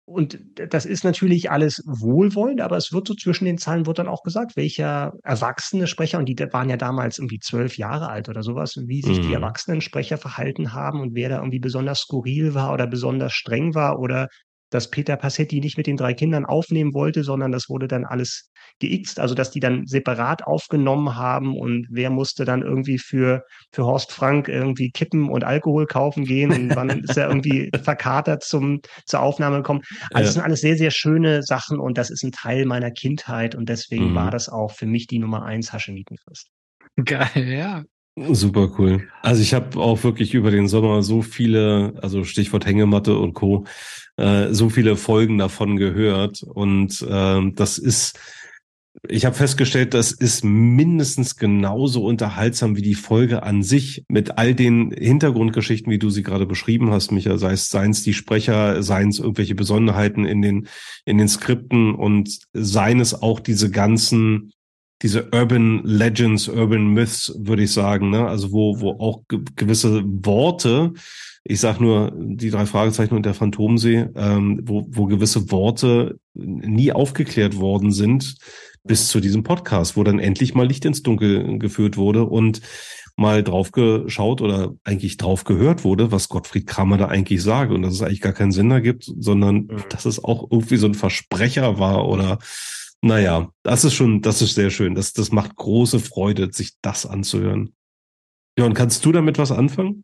und 0.07 0.39
das 0.55 0.85
ist 0.85 1.03
natürlich 1.03 1.51
alles 1.51 1.83
wohlwollend, 1.85 2.61
aber 2.61 2.77
es 2.77 2.93
wird 2.93 3.05
so 3.09 3.13
zwischen 3.13 3.43
den 3.43 3.57
Zeilen 3.57 3.85
wird 3.85 3.99
dann 3.99 4.07
auch 4.07 4.23
gesagt, 4.23 4.55
welcher 4.55 5.11
erwachsene 5.21 5.85
Sprecher, 5.85 6.17
und 6.17 6.29
die 6.29 6.39
waren 6.53 6.69
ja 6.69 6.77
damals 6.77 7.17
irgendwie 7.17 7.39
zwölf 7.39 7.77
Jahre 7.77 8.07
alt 8.07 8.29
oder 8.29 8.41
sowas, 8.41 8.75
wie 8.87 9.01
sich 9.01 9.17
mhm. 9.17 9.23
die 9.23 9.33
erwachsenen 9.33 9.81
Sprecher 9.81 10.17
verhalten 10.17 10.71
haben 10.71 11.01
und 11.01 11.13
wer 11.13 11.27
da 11.27 11.39
irgendwie 11.39 11.59
besonders 11.59 11.99
skurril 11.99 12.53
war 12.53 12.71
oder 12.71 12.87
besonders 12.87 13.33
streng 13.33 13.75
war 13.75 13.99
oder 13.99 14.29
dass 14.69 14.89
Peter 14.89 15.15
Passetti 15.15 15.59
nicht 15.59 15.77
mit 15.77 15.87
den 15.87 15.97
drei 15.97 16.13
Kindern 16.13 16.45
aufnehmen 16.45 16.93
wollte, 16.93 17.23
sondern 17.23 17.51
das 17.51 17.69
wurde 17.69 17.87
dann 17.87 18.05
alles 18.05 18.51
geixt, 18.81 19.19
also 19.19 19.33
dass 19.33 19.51
die 19.51 19.59
dann 19.59 19.85
separat 19.85 20.43
aufgenommen 20.45 21.15
haben 21.15 21.57
und 21.57 21.87
wer 21.89 22.09
musste 22.09 22.45
dann 22.45 22.61
irgendwie 22.61 22.97
für, 22.97 23.43
für 23.71 23.85
Horst 23.85 24.11
Frank 24.11 24.47
irgendwie 24.47 24.91
Kippen 24.91 25.29
und 25.29 25.43
Alkohol 25.43 25.85
kaufen 25.85 26.25
gehen 26.25 26.51
und 26.51 26.75
wann 26.75 26.89
ist 26.89 27.17
er 27.17 27.29
irgendwie 27.29 27.69
verkatert 27.83 28.43
zum, 28.43 28.81
zur 29.05 29.21
Aufnahme 29.21 29.57
gekommen. 29.57 29.81
Also 30.11 30.19
ja. 30.19 30.21
das 30.21 30.33
sind 30.33 30.43
alles 30.43 30.61
sehr, 30.61 30.77
sehr 30.77 30.91
schöne 30.91 31.43
Sachen 31.43 31.79
und 31.79 31.97
das 31.97 32.09
ist 32.09 32.23
ein 32.23 32.31
Teil 32.31 32.65
meiner 32.65 32.91
Kindheit 32.91 33.55
und 33.55 33.69
deswegen 33.69 34.11
mhm. 34.11 34.15
war 34.15 34.31
das 34.31 34.49
auch 34.49 34.71
für 34.71 34.85
mich 34.85 35.07
die 35.07 35.19
Nummer 35.19 35.43
eins 35.43 35.73
Haschemietenfrist. 35.73 36.49
Geil, 37.03 37.47
ja. 37.47 37.83
Super 38.17 38.71
cool. 38.79 39.07
Also 39.21 39.43
ich 39.43 39.53
habe 39.53 39.79
auch 39.79 40.03
wirklich 40.03 40.33
über 40.33 40.49
den 40.49 40.67
Sommer 40.67 41.03
so 41.03 41.21
viele, 41.21 41.93
also 42.01 42.23
Stichwort 42.23 42.65
Hängematte 42.65 43.15
und 43.15 43.33
Co., 43.35 43.65
äh, 44.17 44.53
so 44.53 44.69
viele 44.69 44.95
Folgen 44.95 45.37
davon 45.37 45.77
gehört. 45.77 46.41
Und 46.41 46.99
äh, 47.07 47.51
das 47.53 47.77
ist, 47.77 48.19
ich 49.07 49.25
habe 49.25 49.35
festgestellt, 49.35 49.93
das 49.93 50.11
ist 50.11 50.43
mindestens 50.43 51.35
genauso 51.35 52.03
unterhaltsam 52.05 52.75
wie 52.75 52.81
die 52.81 52.95
Folge 52.95 53.43
an 53.43 53.61
sich 53.61 54.03
mit 54.09 54.39
all 54.39 54.55
den 54.55 54.89
Hintergrundgeschichten, 54.89 55.91
wie 55.91 55.99
du 55.99 56.09
sie 56.09 56.23
gerade 56.23 56.47
beschrieben 56.47 56.89
hast, 56.89 57.11
Micha, 57.11 57.37
sei 57.37 57.51
es 57.51 57.69
seien 57.69 57.91
es 57.91 58.01
die 58.01 58.15
Sprecher, 58.15 58.81
seien 58.81 59.09
es 59.09 59.19
irgendwelche 59.19 59.53
Besonderheiten 59.53 60.25
in 60.25 60.41
den 60.41 60.67
in 61.05 61.19
den 61.19 61.27
Skripten 61.27 61.93
und 61.93 62.39
seien 62.53 62.99
es 62.99 63.21
auch 63.21 63.39
diese 63.39 63.69
ganzen 63.69 64.53
diese 65.01 65.29
Urban 65.31 65.83
Legends, 65.83 66.47
Urban 66.47 66.87
Myths, 66.87 67.33
würde 67.37 67.63
ich 67.63 67.71
sagen, 67.71 68.09
ne? 68.09 68.27
Also 68.27 68.51
wo, 68.51 68.79
wo 68.81 68.91
auch 68.99 69.23
ge 69.27 69.39
gewisse 69.55 70.03
Worte, 70.05 70.93
ich 71.43 71.59
sag 71.59 71.79
nur 71.79 72.11
die 72.15 72.49
drei 72.49 72.65
Fragezeichen 72.65 73.15
und 73.15 73.25
der 73.25 73.33
Phantomsee, 73.33 74.07
ähm, 74.15 74.61
wo, 74.63 74.87
wo 74.89 75.05
gewisse 75.05 75.51
Worte 75.51 76.19
nie 76.33 76.91
aufgeklärt 76.91 77.57
worden 77.57 77.91
sind 77.91 78.35
bis 78.83 79.07
zu 79.09 79.19
diesem 79.19 79.43
Podcast, 79.43 79.97
wo 79.97 80.03
dann 80.03 80.19
endlich 80.19 80.55
mal 80.55 80.67
Licht 80.67 80.85
ins 80.85 81.03
Dunkel 81.03 81.59
geführt 81.59 81.97
wurde 81.97 82.25
und 82.25 82.61
mal 83.17 83.43
drauf 83.43 83.71
geschaut 83.71 84.41
oder 84.41 84.75
eigentlich 84.83 85.17
drauf 85.17 85.43
gehört 85.43 85.83
wurde, 85.83 86.11
was 86.11 86.29
Gottfried 86.29 86.67
Kramer 86.67 86.97
da 86.97 87.07
eigentlich 87.07 87.41
sage 87.41 87.73
und 87.73 87.81
dass 87.81 87.93
es 87.93 88.01
eigentlich 88.01 88.21
gar 88.21 88.33
keinen 88.33 88.51
Sinn 88.51 88.71
ergibt, 88.71 89.11
sondern 89.19 89.55
mhm. 89.55 89.83
dass 89.89 90.05
es 90.05 90.23
auch 90.23 90.47
irgendwie 90.51 90.77
so 90.77 90.87
ein 90.87 90.93
Versprecher 90.93 91.79
war 91.79 92.07
oder 92.07 92.37
naja, 93.01 93.51
das 93.63 93.83
ist 93.83 93.93
schon, 93.93 94.21
das 94.21 94.41
ist 94.41 94.55
sehr 94.55 94.69
schön. 94.69 94.95
Das, 94.95 95.13
das 95.13 95.31
macht 95.31 95.55
große 95.55 95.99
Freude, 95.99 96.51
sich 96.51 96.73
das 96.81 97.05
anzuhören. 97.05 97.73
Und 98.59 98.73
kannst 98.73 99.05
du 99.05 99.11
damit 99.11 99.37
was 99.37 99.51
anfangen? 99.51 100.03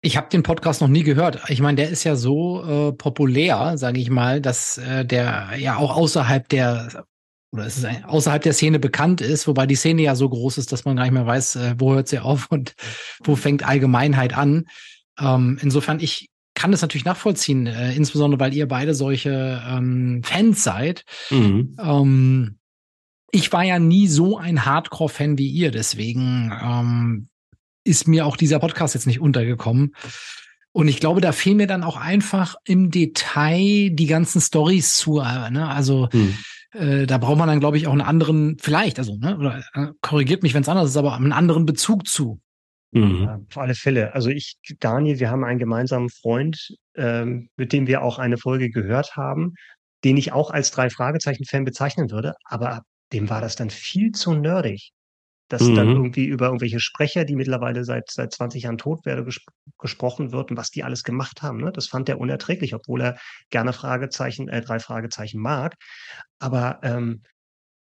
Ich 0.00 0.16
habe 0.16 0.28
den 0.28 0.42
Podcast 0.42 0.80
noch 0.80 0.88
nie 0.88 1.02
gehört. 1.02 1.42
Ich 1.48 1.60
meine, 1.60 1.76
der 1.76 1.90
ist 1.90 2.04
ja 2.04 2.16
so 2.16 2.62
äh, 2.64 2.92
populär, 2.92 3.76
sage 3.76 4.00
ich 4.00 4.10
mal, 4.10 4.40
dass 4.40 4.78
äh, 4.78 5.04
der 5.04 5.50
ja 5.58 5.76
auch 5.76 5.96
außerhalb 5.96 6.48
der 6.48 7.04
oder 7.50 7.66
es 7.66 7.78
ist 7.78 7.84
ein, 7.84 8.04
außerhalb 8.04 8.42
der 8.42 8.52
Szene 8.52 8.78
bekannt 8.78 9.20
ist, 9.20 9.48
wobei 9.48 9.66
die 9.66 9.74
Szene 9.74 10.02
ja 10.02 10.14
so 10.14 10.28
groß 10.28 10.58
ist, 10.58 10.70
dass 10.70 10.84
man 10.84 10.96
gar 10.96 11.04
nicht 11.04 11.12
mehr 11.12 11.26
weiß, 11.26 11.56
äh, 11.56 11.74
wo 11.78 11.94
hört 11.94 12.08
sie 12.08 12.20
auf 12.20 12.50
und 12.50 12.74
wo 13.24 13.36
fängt 13.36 13.66
Allgemeinheit 13.66 14.36
an. 14.36 14.66
Ähm, 15.18 15.58
insofern, 15.60 16.00
ich 16.00 16.28
kann 16.58 16.72
das 16.72 16.82
natürlich 16.82 17.04
nachvollziehen, 17.04 17.68
äh, 17.68 17.94
insbesondere 17.94 18.40
weil 18.40 18.52
ihr 18.52 18.66
beide 18.66 18.92
solche 18.92 19.62
ähm, 19.64 20.22
Fans 20.24 20.64
seid. 20.64 21.04
Mhm. 21.30 21.76
Ähm, 21.80 22.58
ich 23.30 23.52
war 23.52 23.62
ja 23.62 23.78
nie 23.78 24.08
so 24.08 24.38
ein 24.38 24.64
Hardcore-Fan 24.64 25.38
wie 25.38 25.48
ihr, 25.48 25.70
deswegen 25.70 26.52
ähm, 26.60 27.28
ist 27.84 28.08
mir 28.08 28.26
auch 28.26 28.36
dieser 28.36 28.58
Podcast 28.58 28.94
jetzt 28.94 29.06
nicht 29.06 29.20
untergekommen. 29.20 29.94
Und 30.72 30.88
ich 30.88 30.98
glaube, 30.98 31.20
da 31.20 31.30
fehlen 31.30 31.58
mir 31.58 31.68
dann 31.68 31.84
auch 31.84 31.96
einfach 31.96 32.56
im 32.64 32.90
Detail 32.90 33.90
die 33.90 34.06
ganzen 34.06 34.40
Stories 34.40 34.96
zu. 34.96 35.20
Äh, 35.20 35.50
ne? 35.50 35.68
Also 35.68 36.08
mhm. 36.12 36.38
äh, 36.72 37.06
da 37.06 37.18
braucht 37.18 37.38
man 37.38 37.46
dann, 37.46 37.60
glaube 37.60 37.76
ich, 37.76 37.86
auch 37.86 37.92
einen 37.92 38.00
anderen, 38.00 38.56
vielleicht, 38.58 38.98
also, 38.98 39.16
ne, 39.16 39.38
oder 39.38 39.62
äh, 39.74 39.92
korrigiert 40.00 40.42
mich, 40.42 40.54
wenn 40.54 40.62
es 40.62 40.68
anders 40.68 40.90
ist, 40.90 40.96
aber 40.96 41.14
einen 41.14 41.32
anderen 41.32 41.66
Bezug 41.66 42.08
zu. 42.08 42.40
Mhm. 42.90 43.22
Ja, 43.24 43.40
auf 43.48 43.58
alle 43.58 43.74
Fälle. 43.74 44.14
Also 44.14 44.30
ich, 44.30 44.56
Daniel, 44.80 45.18
wir 45.20 45.30
haben 45.30 45.44
einen 45.44 45.58
gemeinsamen 45.58 46.08
Freund, 46.08 46.74
ähm, 46.96 47.50
mit 47.56 47.72
dem 47.72 47.86
wir 47.86 48.02
auch 48.02 48.18
eine 48.18 48.38
Folge 48.38 48.70
gehört 48.70 49.16
haben, 49.16 49.54
den 50.04 50.16
ich 50.16 50.32
auch 50.32 50.50
als 50.50 50.70
drei 50.70 50.90
Fragezeichen-Fan 50.90 51.64
bezeichnen 51.64 52.10
würde, 52.10 52.34
aber 52.44 52.82
dem 53.12 53.28
war 53.30 53.40
das 53.40 53.56
dann 53.56 53.70
viel 53.70 54.12
zu 54.12 54.34
nerdig. 54.34 54.92
Dass 55.50 55.62
mhm. 55.62 55.74
dann 55.76 55.88
irgendwie 55.88 56.26
über 56.26 56.46
irgendwelche 56.46 56.78
Sprecher, 56.78 57.24
die 57.24 57.34
mittlerweile 57.34 57.82
seit, 57.82 58.10
seit 58.10 58.34
20 58.34 58.64
Jahren 58.64 58.76
tot 58.76 59.06
werden, 59.06 59.24
ges 59.24 59.40
gesprochen 59.78 60.30
wird 60.30 60.50
und 60.50 60.58
was 60.58 60.70
die 60.70 60.84
alles 60.84 61.04
gemacht 61.04 61.40
haben. 61.40 61.62
Ne? 61.62 61.72
Das 61.72 61.86
fand 61.86 62.08
er 62.10 62.20
unerträglich, 62.20 62.74
obwohl 62.74 63.00
er 63.00 63.18
gerne 63.48 63.72
Fragezeichen, 63.72 64.48
äh, 64.48 64.60
drei 64.60 64.78
Fragezeichen 64.78 65.40
mag. 65.40 65.76
Aber 66.38 66.80
ähm, 66.82 67.22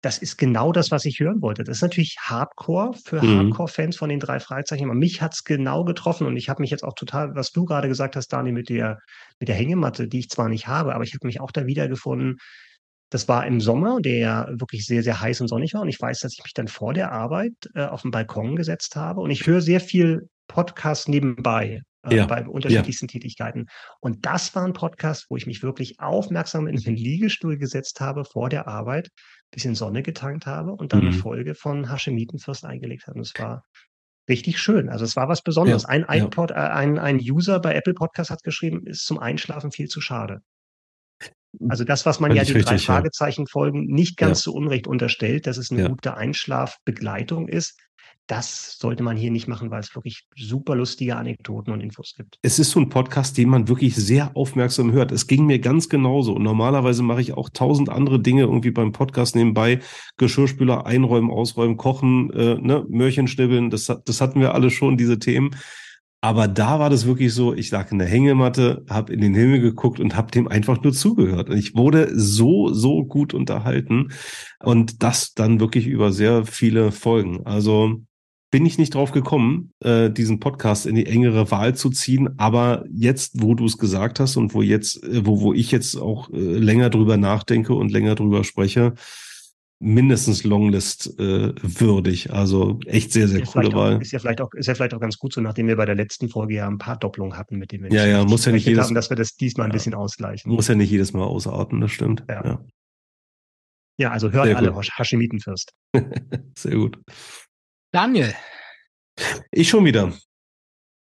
das 0.02 0.20
ist 0.20 0.38
genau 0.38 0.72
das, 0.72 0.92
was 0.92 1.06
ich 1.06 1.20
hören 1.20 1.42
wollte. 1.42 1.64
Das 1.64 1.78
ist 1.78 1.82
natürlich 1.82 2.18
Hardcore 2.20 2.94
für 2.94 3.22
mhm. 3.22 3.38
Hardcore-Fans 3.38 3.98
von 3.98 4.10
den 4.10 4.20
drei 4.20 4.40
Fragezeichen. 4.40 4.86
Aber 4.86 4.94
mich 4.94 5.22
hat's 5.22 5.44
genau 5.44 5.84
getroffen 5.84 6.28
und 6.28 6.38
ich 6.38 6.50
habe 6.50 6.62
mich 6.62 6.70
jetzt 6.70 6.84
auch 6.84 6.94
total, 6.94 7.34
was 7.36 7.52
du 7.52 7.66
gerade 7.66 7.88
gesagt 7.88 8.16
hast, 8.16 8.28
Dani, 8.28 8.52
mit 8.52 8.70
der, 8.70 9.00
mit 9.40 9.50
der 9.50 9.56
Hängematte, 9.56 10.08
die 10.08 10.20
ich 10.20 10.30
zwar 10.30 10.50
nicht 10.50 10.68
habe, 10.68 10.94
aber 10.94 11.04
ich 11.04 11.14
habe 11.14 11.26
mich 11.26 11.42
auch 11.42 11.52
da 11.52 11.66
wiedergefunden. 11.66 12.38
Das 13.10 13.28
war 13.28 13.46
im 13.48 13.60
Sommer, 13.60 14.00
der 14.02 14.18
ja 14.18 14.48
wirklich 14.52 14.86
sehr, 14.86 15.02
sehr 15.02 15.20
heiß 15.20 15.42
und 15.42 15.48
sonnig 15.48 15.74
war. 15.74 15.82
Und 15.82 15.90
ich 15.90 16.00
weiß, 16.00 16.20
dass 16.20 16.34
ich 16.34 16.44
mich 16.44 16.54
dann 16.54 16.68
vor 16.68 16.94
der 16.94 17.12
Arbeit 17.12 17.54
äh, 17.74 17.86
auf 17.86 18.04
den 18.04 18.12
Balkon 18.12 18.56
gesetzt 18.56 18.96
habe. 18.96 19.22
Und 19.22 19.32
ich 19.32 19.48
höre 19.48 19.62
sehr 19.62 19.80
viel 19.80 20.30
Podcast 20.48 21.10
nebenbei 21.10 21.82
äh, 22.10 22.18
ja. 22.18 22.26
bei 22.26 22.46
unterschiedlichsten 22.46 23.06
ja. 23.06 23.12
Tätigkeiten. 23.12 23.68
Und 24.00 24.26
das 24.26 24.54
war 24.56 24.66
ein 24.66 24.74
Podcast, 24.74 25.28
wo 25.30 25.38
ich 25.38 25.48
mich 25.48 25.64
wirklich 25.64 26.00
aufmerksam 26.00 26.68
in 26.68 26.78
den 26.78 26.96
Liegestuhl 26.96 27.58
gesetzt 27.58 28.00
habe 28.02 28.26
vor 28.26 28.50
der 28.50 28.68
Arbeit 28.68 29.10
bisschen 29.52 29.76
Sonne 29.76 30.04
getankt 30.04 30.46
habe 30.46 30.74
und 30.74 30.94
dann 30.94 31.02
mhm. 31.02 31.08
eine 31.08 31.18
Folge 31.18 31.56
von 31.56 31.90
Haschemitenfürst 31.90 32.66
eingelegt 32.66 33.08
habe. 33.08 33.18
Und 33.18 33.26
es 33.26 33.34
war 33.40 33.64
richtig 34.30 34.60
schön. 34.60 34.90
Also 34.90 35.06
es 35.06 35.16
war 35.16 35.30
was 35.30 35.42
Besonderes. 35.42 35.84
Ja, 35.84 35.90
ein, 35.90 36.06
iPod, 36.08 36.52
ja. 36.52 36.68
äh, 36.68 36.70
ein, 36.72 37.00
ein 37.00 37.18
User 37.18 37.60
bei 37.60 37.74
Apple 37.74 37.94
Podcast 37.94 38.30
hat 38.30 38.44
geschrieben, 38.44 38.86
ist 38.86 39.06
zum 39.06 39.20
Einschlafen 39.20 39.72
viel 39.72 39.88
zu 39.88 40.02
schade. 40.02 40.42
Also 41.70 41.86
das, 41.86 42.06
was 42.06 42.20
man 42.20 42.36
ja 42.36 42.44
die 42.44 42.54
drei 42.54 42.78
Fragezeichen 42.78 43.48
Folgen 43.48 43.86
nicht 43.86 44.18
ganz 44.18 44.40
ja. 44.40 44.44
so 44.44 44.54
unrecht 44.54 44.86
unterstellt, 44.86 45.48
dass 45.48 45.58
es 45.58 45.72
eine 45.72 45.90
gute 45.90 46.16
Einschlafbegleitung 46.16 47.48
ist, 47.48 47.80
das 48.28 48.78
sollte 48.78 49.04
man 49.04 49.16
hier 49.18 49.32
nicht 49.32 49.48
machen, 49.48 49.72
weil 49.72 49.80
es 49.80 49.96
wirklich 49.96 50.28
super 50.36 50.76
lustige 50.76 51.16
Anekdoten 51.16 51.72
und 51.72 51.82
Infos 51.82 52.14
gibt. 52.16 52.38
Es 52.42 52.60
ist 52.60 52.72
so 52.72 52.80
ein 52.80 52.90
Podcast, 52.90 53.38
den 53.38 53.50
man 53.50 53.70
wirklich 53.70 53.96
sehr 53.96 54.36
aufmerksam 54.36 54.92
hört. 54.92 55.12
Es 55.12 55.28
ging 55.28 55.46
mir 55.46 55.60
ganz 55.60 55.88
genauso. 55.88 56.34
Und 56.34 56.44
normalerweise 56.44 57.04
mache 57.04 57.22
ich 57.22 57.34
auch 57.34 57.50
tausend 57.50 57.90
andere 57.90 58.20
Dinge 58.20 58.42
irgendwie 58.42 58.72
beim 58.72 58.92
Podcast 58.92 59.36
nebenbei. 59.36 59.80
Geschirrspüler 60.18 60.86
einräumen, 60.86 61.32
ausräumen, 61.32 61.78
kochen, 61.78 62.30
äh, 62.32 62.56
ne, 62.56 62.86
Möhrchen 62.90 63.28
schnibbeln. 63.28 63.70
Das, 63.70 63.86
das 63.86 64.22
hatten 64.22 64.42
wir 64.42 64.54
alle 64.54 64.70
schon, 64.70 64.98
diese 64.98 65.20
Themen. 65.20 65.52
Aber 66.20 66.48
da 66.48 66.80
war 66.80 66.90
das 66.90 67.06
wirklich 67.06 67.34
so, 67.34 67.54
ich 67.54 67.70
lag 67.72 67.92
in 67.92 68.00
der 68.00 68.08
Hängematte, 68.08 68.84
habe 68.90 69.14
in 69.14 69.22
den 69.22 69.36
Himmel 69.36 69.62
geguckt 69.62 70.00
und 70.00 70.16
habe 70.16 70.32
dem 70.32 70.48
einfach 70.48 70.82
nur 70.82 70.92
zugehört. 70.92 71.50
Und 71.50 71.58
ich 71.58 71.76
wurde 71.76 72.12
so, 72.14 72.74
so 72.74 73.06
gut 73.06 73.34
unterhalten. 73.34 74.10
Und 74.60 75.04
das 75.04 75.34
dann 75.34 75.60
wirklich 75.60 75.88
über 75.88 76.12
sehr 76.12 76.46
viele 76.46 76.92
Folgen. 76.92 77.46
Also 77.46 78.02
bin 78.50 78.66
ich 78.66 78.78
nicht 78.78 78.96
drauf 78.96 79.12
gekommen, 79.12 79.74
äh, 79.82 80.10
diesen 80.10 80.40
Podcast 80.40 80.86
in 80.86 80.96
die 80.96 81.06
engere 81.06 81.52
Wahl 81.52 81.76
zu 81.76 81.90
ziehen. 81.90 82.30
Aber 82.38 82.86
jetzt, 82.90 83.42
wo 83.42 83.56
du 83.56 83.66
es 83.66 83.78
gesagt 83.78 84.20
hast 84.20 84.38
und 84.38 84.54
wo 84.54 84.62
jetzt, 84.62 85.04
äh, 85.04 85.26
wo, 85.26 85.42
wo 85.42 85.54
ich 85.54 85.72
jetzt 85.72 85.96
auch 85.96 86.30
äh, 86.32 86.38
länger 86.38 86.90
drüber 86.90 87.18
nachdenke 87.18 87.74
und 87.74 87.92
länger 87.92 88.16
drüber 88.16 88.44
spreche, 88.44 88.94
mindestens 89.80 90.44
Longlist 90.44 91.20
äh, 91.20 91.54
würdig. 91.62 92.32
Also 92.32 92.80
echt 92.86 93.12
sehr, 93.12 93.28
sehr 93.28 93.44
ist 93.44 93.52
coole 93.52 93.72
Wahl. 93.74 93.98
Auch, 93.98 94.02
ist 94.02 94.12
ja 94.12 94.20
vielleicht 94.20 94.42
auch, 94.42 94.52
ist 94.54 94.68
ja 94.68 94.76
vielleicht 94.76 94.94
auch 94.94 95.00
ganz 95.00 95.18
gut 95.18 95.34
so, 95.34 95.42
nachdem 95.42 95.68
wir 95.68 95.76
bei 95.76 95.86
der 95.86 95.96
letzten 95.96 96.30
Folge 96.30 96.56
ja 96.56 96.68
ein 96.68 96.78
paar 96.78 96.98
Doppelungen 96.98 97.38
hatten, 97.38 97.58
mit 97.58 97.72
denen 97.72 97.84
wir 97.84 97.92
ja, 97.92 98.06
ja, 98.06 98.24
muss 98.24 98.46
ja 98.46 98.52
nicht 98.52 98.66
jedes, 98.66 98.86
haben, 98.86 98.96
dass 98.96 99.10
wir 99.10 99.18
das 99.18 99.36
diesmal 99.36 99.68
ein 99.68 99.72
bisschen 99.72 99.94
ausgleichen. 99.94 100.52
Muss 100.52 100.68
ja 100.68 100.76
nicht 100.76 100.90
jedes 100.90 101.14
Mal 101.14 101.24
ausarten, 101.24 101.82
das 101.82 101.92
stimmt. 101.92 102.24
Ja, 102.28 102.46
ja. 102.46 102.66
ja 103.98 104.12
also 104.12 104.32
hört 104.32 104.46
sehr 104.46 104.58
alle 104.58 104.72
gut. 104.72 104.90
Hashemitenfürst. 104.98 105.74
sehr 106.58 106.76
gut. 106.76 107.00
Daniel. 107.92 108.36
Ich 109.52 109.70
schon 109.70 109.86
wieder. 109.86 110.14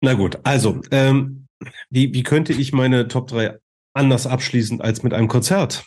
Na 0.00 0.14
gut, 0.14 0.38
also, 0.44 0.80
ähm, 0.90 1.46
wie, 1.88 2.12
wie 2.12 2.22
könnte 2.22 2.52
ich 2.52 2.72
meine 2.72 3.08
Top 3.08 3.28
3 3.28 3.58
anders 3.94 4.26
abschließen 4.26 4.80
als 4.80 5.02
mit 5.02 5.14
einem 5.14 5.28
Konzert? 5.28 5.84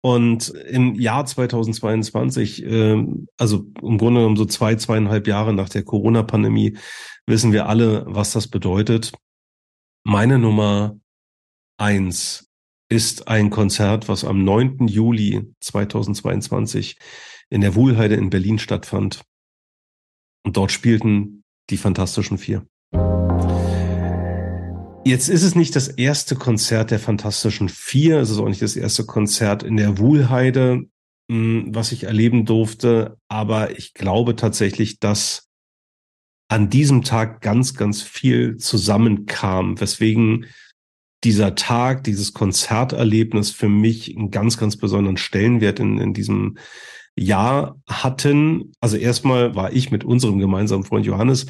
Und 0.00 0.50
im 0.50 0.94
Jahr 0.94 1.26
2022, 1.26 2.62
äh, 2.64 3.04
also 3.36 3.66
im 3.82 3.98
Grunde 3.98 4.20
genommen 4.20 4.36
so 4.36 4.44
zwei, 4.44 4.76
zweieinhalb 4.76 5.26
Jahre 5.26 5.52
nach 5.52 5.68
der 5.68 5.82
Corona-Pandemie, 5.82 6.78
wissen 7.26 7.52
wir 7.52 7.66
alle, 7.68 8.04
was 8.06 8.32
das 8.32 8.46
bedeutet. 8.46 9.12
Meine 10.04 10.38
Nummer 10.38 10.98
eins 11.78 12.48
ist 12.88 13.28
ein 13.28 13.50
Konzert, 13.50 14.08
was 14.08 14.24
am 14.24 14.44
9. 14.44 14.86
Juli 14.86 15.52
2022 15.60 16.96
in 17.50 17.60
der 17.60 17.74
Wuhlheide 17.74 18.14
in 18.14 18.30
Berlin 18.30 18.58
stattfand. 18.58 19.22
Und 20.48 20.56
dort 20.56 20.72
spielten 20.72 21.44
die 21.68 21.76
Fantastischen 21.76 22.38
Vier. 22.38 22.66
Jetzt 25.04 25.28
ist 25.28 25.42
es 25.42 25.54
nicht 25.54 25.76
das 25.76 25.88
erste 25.88 26.36
Konzert 26.36 26.90
der 26.90 26.98
Fantastischen 26.98 27.68
Vier, 27.68 28.20
es 28.20 28.30
ist 28.30 28.38
auch 28.38 28.48
nicht 28.48 28.62
das 28.62 28.74
erste 28.74 29.04
Konzert 29.04 29.62
in 29.62 29.76
der 29.76 29.98
Wuhlheide, 29.98 30.86
hm, 31.30 31.66
was 31.74 31.92
ich 31.92 32.04
erleben 32.04 32.46
durfte, 32.46 33.18
aber 33.28 33.76
ich 33.76 33.92
glaube 33.92 34.36
tatsächlich, 34.36 35.00
dass 35.00 35.50
an 36.50 36.70
diesem 36.70 37.02
Tag 37.02 37.42
ganz, 37.42 37.74
ganz 37.74 38.00
viel 38.00 38.56
zusammenkam, 38.56 39.78
weswegen 39.78 40.46
dieser 41.24 41.56
Tag, 41.56 42.04
dieses 42.04 42.32
Konzerterlebnis 42.32 43.50
für 43.50 43.68
mich 43.68 44.16
einen 44.16 44.30
ganz, 44.30 44.56
ganz 44.56 44.78
besonderen 44.78 45.18
Stellenwert 45.18 45.78
in, 45.78 45.98
in 45.98 46.14
diesem 46.14 46.56
Jahr 47.18 47.76
hatten. 47.88 48.72
Also 48.80 48.96
erstmal 48.96 49.54
war 49.54 49.72
ich 49.72 49.90
mit 49.90 50.04
unserem 50.04 50.38
gemeinsamen 50.38 50.84
Freund 50.84 51.06
Johannes 51.06 51.46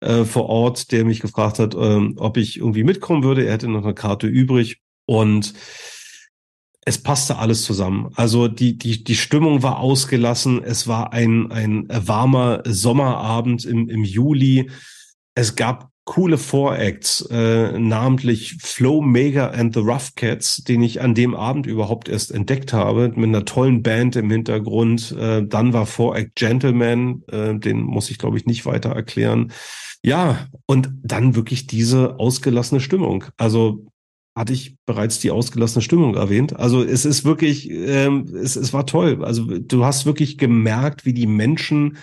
äh, 0.00 0.24
vor 0.24 0.46
Ort, 0.48 0.90
der 0.92 1.04
mich 1.04 1.20
gefragt 1.20 1.58
hat, 1.58 1.74
ähm, 1.74 2.14
ob 2.16 2.36
ich 2.36 2.58
irgendwie 2.58 2.84
mitkommen 2.84 3.22
würde. 3.22 3.46
Er 3.46 3.52
hätte 3.52 3.68
noch 3.68 3.84
eine 3.84 3.94
Karte 3.94 4.26
übrig 4.26 4.80
und 5.06 5.54
es 6.84 6.98
passte 6.98 7.38
alles 7.38 7.62
zusammen. 7.62 8.10
Also 8.16 8.48
die, 8.48 8.76
die, 8.76 9.04
die 9.04 9.14
Stimmung 9.14 9.62
war 9.62 9.78
ausgelassen. 9.78 10.64
Es 10.64 10.88
war 10.88 11.12
ein, 11.12 11.52
ein 11.52 11.86
warmer 11.88 12.62
Sommerabend 12.66 13.64
im, 13.64 13.88
im 13.88 14.02
Juli. 14.02 14.70
Es 15.34 15.54
gab 15.54 15.91
coole 16.04 16.36
Voracts, 16.36 17.26
äh, 17.30 17.78
namentlich 17.78 18.56
Flow 18.60 19.02
Mega 19.02 19.48
and 19.48 19.74
the 19.74 19.80
Rough 19.80 20.14
Cats, 20.16 20.64
den 20.64 20.82
ich 20.82 21.00
an 21.00 21.14
dem 21.14 21.34
Abend 21.34 21.66
überhaupt 21.66 22.08
erst 22.08 22.32
entdeckt 22.32 22.72
habe, 22.72 23.12
mit 23.14 23.28
einer 23.28 23.44
tollen 23.44 23.82
Band 23.82 24.16
im 24.16 24.30
Hintergrund. 24.30 25.12
Äh, 25.12 25.46
dann 25.46 25.72
war 25.72 25.86
Voract 25.86 26.34
Gentleman, 26.34 27.22
äh, 27.30 27.54
den 27.54 27.82
muss 27.82 28.10
ich 28.10 28.18
glaube 28.18 28.36
ich 28.36 28.46
nicht 28.46 28.66
weiter 28.66 28.90
erklären. 28.90 29.52
Ja, 30.04 30.48
und 30.66 30.90
dann 31.02 31.36
wirklich 31.36 31.68
diese 31.68 32.18
ausgelassene 32.18 32.80
Stimmung. 32.80 33.24
Also 33.36 33.86
hatte 34.34 34.52
ich 34.52 34.76
bereits 34.86 35.20
die 35.20 35.30
ausgelassene 35.30 35.82
Stimmung 35.82 36.16
erwähnt. 36.16 36.58
Also 36.58 36.82
es 36.82 37.04
ist 37.04 37.24
wirklich, 37.24 37.70
ähm, 37.70 38.24
es, 38.34 38.56
es 38.56 38.72
war 38.72 38.86
toll. 38.86 39.24
Also 39.24 39.44
du 39.44 39.84
hast 39.84 40.06
wirklich 40.06 40.38
gemerkt, 40.38 41.04
wie 41.04 41.12
die 41.12 41.26
Menschen 41.26 41.98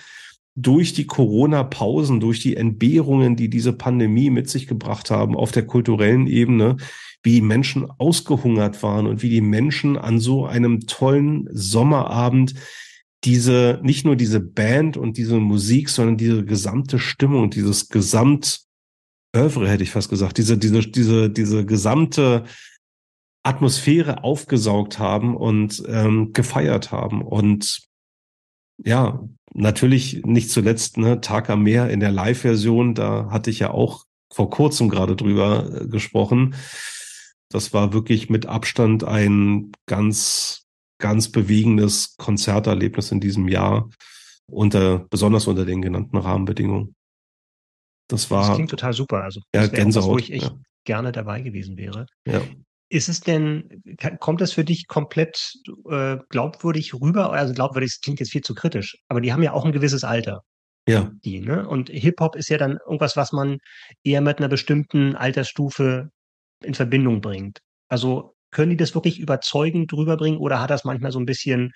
durch 0.62 0.92
die 0.92 1.06
Corona-Pausen, 1.06 2.20
durch 2.20 2.40
die 2.40 2.56
Entbehrungen, 2.56 3.36
die 3.36 3.48
diese 3.48 3.72
Pandemie 3.72 4.30
mit 4.30 4.48
sich 4.48 4.66
gebracht 4.66 5.10
haben 5.10 5.36
auf 5.36 5.52
der 5.52 5.66
kulturellen 5.66 6.26
Ebene, 6.26 6.76
wie 7.22 7.32
die 7.32 7.42
Menschen 7.42 7.90
ausgehungert 7.90 8.82
waren 8.82 9.06
und 9.06 9.22
wie 9.22 9.28
die 9.28 9.40
Menschen 9.40 9.96
an 9.96 10.20
so 10.20 10.46
einem 10.46 10.80
tollen 10.86 11.48
Sommerabend 11.52 12.54
diese, 13.24 13.80
nicht 13.82 14.06
nur 14.06 14.16
diese 14.16 14.40
Band 14.40 14.96
und 14.96 15.18
diese 15.18 15.38
Musik, 15.38 15.90
sondern 15.90 16.16
diese 16.16 16.44
gesamte 16.44 16.98
Stimmung, 16.98 17.50
dieses 17.50 17.88
Gesamt, 17.88 18.62
Övre 19.36 19.68
hätte 19.68 19.82
ich 19.82 19.90
fast 19.90 20.08
gesagt, 20.08 20.38
diese, 20.38 20.56
diese, 20.56 20.80
diese, 20.80 21.30
diese 21.30 21.64
gesamte 21.66 22.44
Atmosphäre 23.42 24.24
aufgesaugt 24.24 24.98
haben 24.98 25.36
und 25.36 25.82
ähm, 25.86 26.32
gefeiert 26.32 26.92
haben. 26.92 27.22
Und 27.22 27.89
ja, 28.84 29.20
natürlich 29.52 30.22
nicht 30.24 30.50
zuletzt, 30.50 30.96
ne, 30.96 31.20
Tag 31.20 31.50
am 31.50 31.62
Meer 31.62 31.90
in 31.90 32.00
der 32.00 32.12
Live-Version, 32.12 32.94
da 32.94 33.30
hatte 33.30 33.50
ich 33.50 33.60
ja 33.60 33.70
auch 33.70 34.04
vor 34.32 34.50
kurzem 34.50 34.88
gerade 34.88 35.16
drüber 35.16 35.82
äh, 35.82 35.86
gesprochen. 35.86 36.54
Das 37.48 37.72
war 37.72 37.92
wirklich 37.92 38.30
mit 38.30 38.46
Abstand 38.46 39.02
ein 39.04 39.72
ganz, 39.86 40.66
ganz 40.98 41.30
bewegendes 41.30 42.16
Konzerterlebnis 42.16 43.10
in 43.10 43.20
diesem 43.20 43.48
Jahr, 43.48 43.90
unter, 44.46 45.00
besonders 45.10 45.46
unter 45.46 45.64
den 45.64 45.82
genannten 45.82 46.16
Rahmenbedingungen. 46.16 46.94
Das 48.08 48.30
war. 48.30 48.46
Das 48.46 48.54
klingt 48.54 48.70
total 48.70 48.92
super. 48.92 49.22
Also, 49.22 49.40
ja, 49.54 49.66
Gänsehaut. 49.66 50.08
Was, 50.08 50.14
wo 50.14 50.18
ich 50.18 50.32
echt 50.32 50.44
ja. 50.44 50.58
gerne 50.84 51.12
dabei 51.12 51.40
gewesen 51.40 51.76
wäre. 51.76 52.06
Ja. 52.26 52.40
Ist 52.92 53.08
es 53.08 53.20
denn, 53.20 53.82
kommt 54.18 54.40
das 54.40 54.52
für 54.52 54.64
dich 54.64 54.88
komplett 54.88 55.54
äh, 55.88 56.16
glaubwürdig 56.28 56.92
rüber? 56.92 57.32
Also 57.32 57.54
glaubwürdig 57.54 57.92
das 57.92 58.00
klingt 58.00 58.18
jetzt 58.18 58.32
viel 58.32 58.42
zu 58.42 58.52
kritisch, 58.52 58.98
aber 59.08 59.20
die 59.20 59.32
haben 59.32 59.44
ja 59.44 59.52
auch 59.52 59.64
ein 59.64 59.70
gewisses 59.70 60.02
Alter. 60.02 60.42
Ja. 60.88 61.08
Die, 61.24 61.40
ne? 61.40 61.68
Und 61.68 61.88
Hip-Hop 61.88 62.34
ist 62.34 62.48
ja 62.48 62.58
dann 62.58 62.78
irgendwas, 62.84 63.16
was 63.16 63.30
man 63.30 63.58
eher 64.02 64.20
mit 64.20 64.38
einer 64.38 64.48
bestimmten 64.48 65.14
Altersstufe 65.14 66.10
in 66.64 66.74
Verbindung 66.74 67.20
bringt. 67.20 67.60
Also 67.88 68.34
können 68.50 68.70
die 68.70 68.76
das 68.76 68.94
wirklich 68.94 69.20
überzeugend 69.20 69.92
rüberbringen 69.92 70.40
oder 70.40 70.60
hat 70.60 70.70
das 70.70 70.84
manchmal 70.84 71.12
so 71.12 71.20
ein 71.20 71.26
bisschen, 71.26 71.72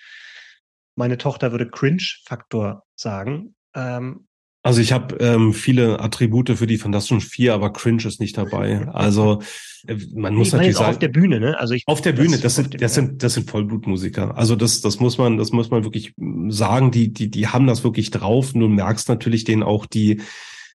meine 0.96 1.16
Tochter 1.16 1.52
würde 1.52 1.70
Cringe-Faktor 1.70 2.82
sagen? 2.96 3.54
Ähm, 3.76 4.26
also 4.64 4.80
ich 4.80 4.92
habe 4.92 5.16
ähm, 5.16 5.52
viele 5.52 6.00
Attribute 6.00 6.48
für 6.56 6.66
die 6.66 6.78
Fantastischen 6.78 7.20
Vier, 7.20 7.52
aber 7.52 7.70
Cringe 7.70 8.06
ist 8.06 8.18
nicht 8.18 8.38
dabei. 8.38 8.88
Also 8.88 9.42
äh, 9.86 9.96
man 10.14 10.34
muss 10.34 10.48
ich 10.48 10.52
natürlich 10.54 10.76
sagen, 10.76 10.92
auf 10.92 10.98
der 10.98 11.08
Bühne, 11.08 11.38
ne? 11.38 11.60
Also 11.60 11.74
ich 11.74 11.82
auf 11.86 12.00
der 12.00 12.12
Bühne, 12.12 12.38
das 12.38 12.56
sind 12.56 12.80
das 12.80 12.94
sind 12.94 13.22
das 13.22 13.34
sind 13.34 13.50
Vollblutmusiker. 13.50 14.38
Also 14.38 14.56
das 14.56 14.80
das 14.80 15.00
muss 15.00 15.18
man 15.18 15.36
das 15.36 15.52
muss 15.52 15.70
man 15.70 15.84
wirklich 15.84 16.14
sagen. 16.48 16.90
Die 16.90 17.12
die 17.12 17.30
die 17.30 17.46
haben 17.48 17.66
das 17.66 17.84
wirklich 17.84 18.10
drauf. 18.10 18.54
Du 18.54 18.66
merkst 18.66 19.06
natürlich 19.10 19.44
denen 19.44 19.62
auch 19.62 19.84
die 19.84 20.22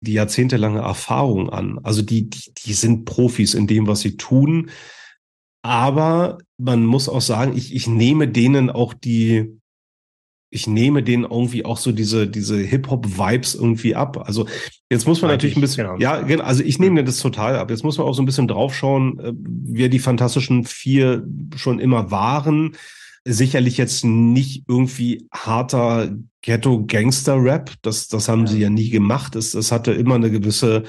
die 0.01 0.15
jahrzehntelange 0.15 0.81
Erfahrung 0.81 1.51
an. 1.51 1.79
Also 1.83 2.01
die 2.01 2.31
die 2.31 2.53
die 2.57 2.73
sind 2.73 3.05
Profis 3.05 3.53
in 3.53 3.67
dem, 3.67 3.87
was 3.87 4.01
sie 4.01 4.17
tun. 4.17 4.71
Aber 5.61 6.39
man 6.57 6.87
muss 6.87 7.11
auch 7.11 7.21
sagen, 7.21 7.55
ich 7.55 7.75
ich 7.75 7.87
nehme 7.87 8.29
denen 8.29 8.71
auch 8.71 8.95
die 8.95 9.61
ich 10.55 10.69
nehme 10.69 11.03
denen 11.03 11.25
irgendwie 11.25 11.65
auch 11.65 11.79
so 11.79 11.91
diese, 11.91 12.29
diese 12.29 12.57
Hip-Hop-Vibes 12.57 13.57
irgendwie 13.57 13.97
ab. 13.97 14.23
Also 14.25 14.47
jetzt 14.89 15.07
muss 15.07 15.21
man 15.21 15.31
Eigentlich, 15.31 15.39
natürlich 15.39 15.57
ein 15.57 15.61
bisschen, 15.63 15.87
genau. 15.87 15.99
ja, 15.99 16.23
genau, 16.23 16.45
also 16.45 16.63
ich 16.63 16.79
nehme 16.79 17.03
das 17.03 17.19
total 17.19 17.57
ab. 17.57 17.71
Jetzt 17.71 17.83
muss 17.83 17.99
man 17.99 18.07
auch 18.07 18.15
so 18.15 18.23
ein 18.23 18.27
bisschen 18.27 18.47
draufschauen, 18.47 19.19
äh, 19.19 19.33
wer 19.35 19.89
die 19.89 19.99
Fantastischen 19.99 20.65
Vier 20.65 21.27
schon 21.57 21.81
immer 21.81 22.13
waren. 22.13 22.77
Sicherlich 23.25 23.79
jetzt 23.79 24.05
nicht 24.05 24.65
irgendwie 24.69 25.27
harter 25.33 26.15
Ghetto-Gangster-Rap. 26.43 27.73
Das, 27.83 28.07
das 28.07 28.29
haben 28.29 28.43
ja. 28.43 28.47
sie 28.47 28.61
ja 28.61 28.71
nie 28.71 28.91
gemacht. 28.91 29.35
Es, 29.35 29.55
es 29.55 29.73
hatte 29.73 29.93
immer 29.93 30.15
eine 30.15 30.31
gewisse, 30.31 30.85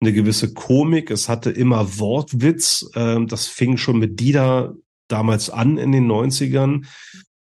eine 0.00 0.14
gewisse 0.14 0.54
Komik. 0.54 1.10
Es 1.10 1.28
hatte 1.28 1.50
immer 1.50 1.98
Wortwitz. 1.98 2.88
Ähm, 2.94 3.26
das 3.26 3.48
fing 3.48 3.76
schon 3.76 3.98
mit 3.98 4.18
Dida 4.18 4.72
damals 5.08 5.50
an 5.50 5.76
in 5.76 5.92
den 5.92 6.10
90ern. 6.10 6.86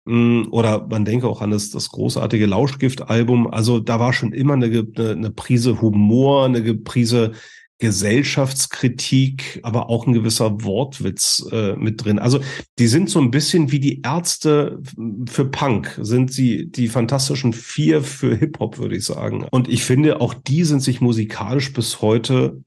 Mm, 0.05 0.43
oder 0.51 0.87
man 0.89 1.05
denke 1.05 1.27
auch 1.27 1.41
an 1.41 1.51
das, 1.51 1.69
das 1.69 1.89
großartige 1.89 2.45
Lauschgift-Album. 2.45 3.47
Also 3.47 3.79
da 3.79 3.99
war 3.99 4.13
schon 4.13 4.33
immer 4.33 4.53
eine, 4.53 4.65
eine, 4.65 5.09
eine 5.11 5.31
Prise 5.31 5.81
Humor, 5.81 6.45
eine 6.45 6.73
Prise 6.75 7.33
Gesellschaftskritik, 7.81 9.59
aber 9.63 9.89
auch 9.89 10.05
ein 10.05 10.13
gewisser 10.13 10.63
Wortwitz 10.63 11.43
äh, 11.51 11.75
mit 11.75 12.05
drin. 12.05 12.19
Also 12.19 12.39
die 12.77 12.85
sind 12.85 13.09
so 13.09 13.19
ein 13.19 13.31
bisschen 13.31 13.71
wie 13.71 13.79
die 13.79 14.01
Ärzte 14.03 14.79
für 15.27 15.45
Punk, 15.45 15.99
sind 15.99 16.31
sie 16.31 16.67
die 16.69 16.87
fantastischen 16.87 17.53
Vier 17.53 18.03
für 18.03 18.35
Hip-Hop, 18.35 18.77
würde 18.77 18.95
ich 18.95 19.03
sagen. 19.03 19.47
Und 19.49 19.67
ich 19.67 19.83
finde, 19.83 20.21
auch 20.21 20.35
die 20.35 20.63
sind 20.63 20.81
sich 20.81 21.01
musikalisch 21.01 21.73
bis 21.73 22.03
heute 22.03 22.63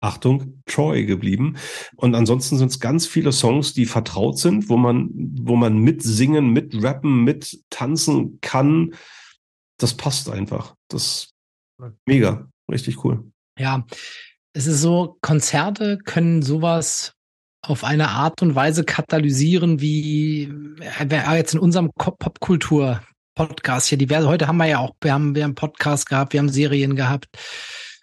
Achtung, 0.00 0.62
Troy 0.66 1.04
geblieben. 1.04 1.56
Und 1.96 2.14
ansonsten 2.14 2.56
sind 2.56 2.70
es 2.70 2.80
ganz 2.80 3.06
viele 3.06 3.32
Songs, 3.32 3.74
die 3.74 3.86
vertraut 3.86 4.38
sind, 4.38 4.68
wo 4.68 4.76
man, 4.76 5.10
wo 5.42 5.56
man 5.56 5.78
mitsingen, 5.78 6.50
mitrappen, 6.50 7.22
mit 7.22 7.60
tanzen 7.70 8.38
kann. 8.40 8.94
Das 9.76 9.94
passt 9.94 10.30
einfach. 10.30 10.74
Das 10.88 11.34
Mega, 12.06 12.48
richtig 12.70 13.04
cool. 13.04 13.30
Ja, 13.58 13.84
es 14.52 14.66
ist 14.66 14.80
so, 14.80 15.16
Konzerte 15.20 15.98
können 15.98 16.42
sowas 16.42 17.14
auf 17.62 17.84
eine 17.84 18.08
Art 18.08 18.42
und 18.42 18.54
Weise 18.54 18.84
katalysieren, 18.84 19.80
wie 19.80 20.52
äh, 20.98 21.36
jetzt 21.36 21.54
in 21.54 21.60
unserem 21.60 21.90
Popkultur 21.92 23.02
Podcast 23.34 23.88
hier 23.88 23.98
diverse. 23.98 24.28
Heute 24.28 24.48
haben 24.48 24.56
wir 24.56 24.66
ja 24.66 24.78
auch, 24.78 24.94
wir 25.00 25.12
haben, 25.12 25.34
wir 25.34 25.44
haben 25.44 25.54
Podcast 25.54 26.08
gehabt, 26.08 26.32
wir 26.32 26.40
haben 26.40 26.48
Serien 26.48 26.96
gehabt, 26.96 27.28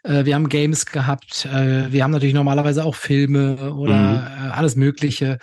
äh, 0.03 0.25
wir 0.25 0.35
haben 0.35 0.49
Games 0.49 0.85
gehabt, 0.85 1.45
äh, 1.45 1.91
wir 1.91 2.03
haben 2.03 2.11
natürlich 2.11 2.35
normalerweise 2.35 2.83
auch 2.83 2.95
Filme 2.95 3.73
oder 3.73 3.95
mhm. 3.95 4.47
äh, 4.47 4.51
alles 4.51 4.75
Mögliche. 4.75 5.39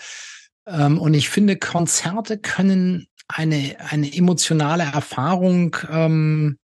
Ähm, 0.67 0.99
und 0.99 1.15
ich 1.15 1.29
finde, 1.29 1.57
Konzerte 1.57 2.39
können 2.39 3.07
eine, 3.29 3.77
eine 3.79 4.15
emotionale 4.15 4.85
Erfahrung 4.85 5.77
ähm, 5.91 6.59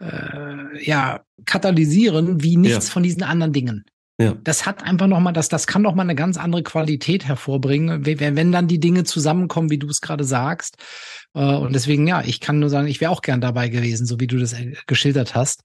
äh, 0.00 0.84
ja, 0.84 1.20
katalysieren 1.44 2.42
wie 2.42 2.56
nichts 2.56 2.88
ja. 2.88 2.92
von 2.92 3.02
diesen 3.02 3.22
anderen 3.22 3.52
Dingen. 3.52 3.84
Ja. 4.18 4.34
Das 4.44 4.64
hat 4.64 4.82
einfach 4.82 5.08
nochmal, 5.08 5.34
das, 5.34 5.48
das 5.48 5.66
kann 5.66 5.82
nochmal 5.82 6.06
eine 6.06 6.14
ganz 6.14 6.38
andere 6.38 6.62
Qualität 6.62 7.26
hervorbringen, 7.26 8.06
wenn, 8.06 8.34
wenn 8.34 8.50
dann 8.50 8.66
die 8.66 8.80
Dinge 8.80 9.04
zusammenkommen, 9.04 9.70
wie 9.70 9.78
du 9.78 9.88
es 9.88 10.00
gerade 10.00 10.24
sagst. 10.24 10.76
Äh, 11.34 11.40
und 11.40 11.74
deswegen, 11.74 12.06
ja, 12.06 12.22
ich 12.22 12.40
kann 12.40 12.58
nur 12.58 12.70
sagen, 12.70 12.88
ich 12.88 13.00
wäre 13.00 13.10
auch 13.10 13.20
gern 13.20 13.42
dabei 13.42 13.68
gewesen, 13.68 14.06
so 14.06 14.18
wie 14.18 14.26
du 14.26 14.38
das 14.38 14.54
äh, 14.54 14.72
geschildert 14.86 15.34
hast. 15.34 15.60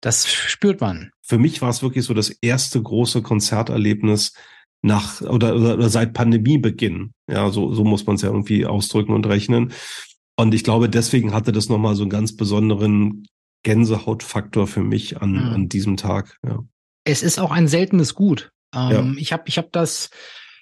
Das 0.00 0.28
spürt 0.28 0.80
man. 0.80 1.10
Für 1.22 1.38
mich 1.38 1.60
war 1.60 1.70
es 1.70 1.82
wirklich 1.82 2.04
so 2.04 2.14
das 2.14 2.30
erste 2.30 2.80
große 2.82 3.22
Konzerterlebnis 3.22 4.32
nach 4.80 5.20
oder, 5.22 5.56
oder, 5.56 5.88
seit 5.88 6.14
Pandemiebeginn. 6.14 7.12
Ja, 7.28 7.50
so, 7.50 7.74
so 7.74 7.84
muss 7.84 8.06
man 8.06 8.16
es 8.16 8.22
ja 8.22 8.28
irgendwie 8.28 8.64
ausdrücken 8.64 9.12
und 9.12 9.26
rechnen. 9.26 9.72
Und 10.36 10.54
ich 10.54 10.62
glaube, 10.62 10.88
deswegen 10.88 11.34
hatte 11.34 11.50
das 11.50 11.68
nochmal 11.68 11.96
so 11.96 12.02
einen 12.02 12.10
ganz 12.10 12.36
besonderen 12.36 13.26
Gänsehautfaktor 13.64 14.68
für 14.68 14.84
mich 14.84 15.20
an, 15.20 15.32
mhm. 15.32 15.52
an 15.52 15.68
diesem 15.68 15.96
Tag. 15.96 16.38
Ja. 16.46 16.60
Es 17.04 17.22
ist 17.22 17.40
auch 17.40 17.50
ein 17.50 17.66
seltenes 17.66 18.14
Gut. 18.14 18.52
Ähm, 18.74 18.90
ja. 18.90 19.12
Ich 19.16 19.32
habe 19.32 19.42
ich 19.46 19.58
hab 19.58 19.72
das 19.72 20.10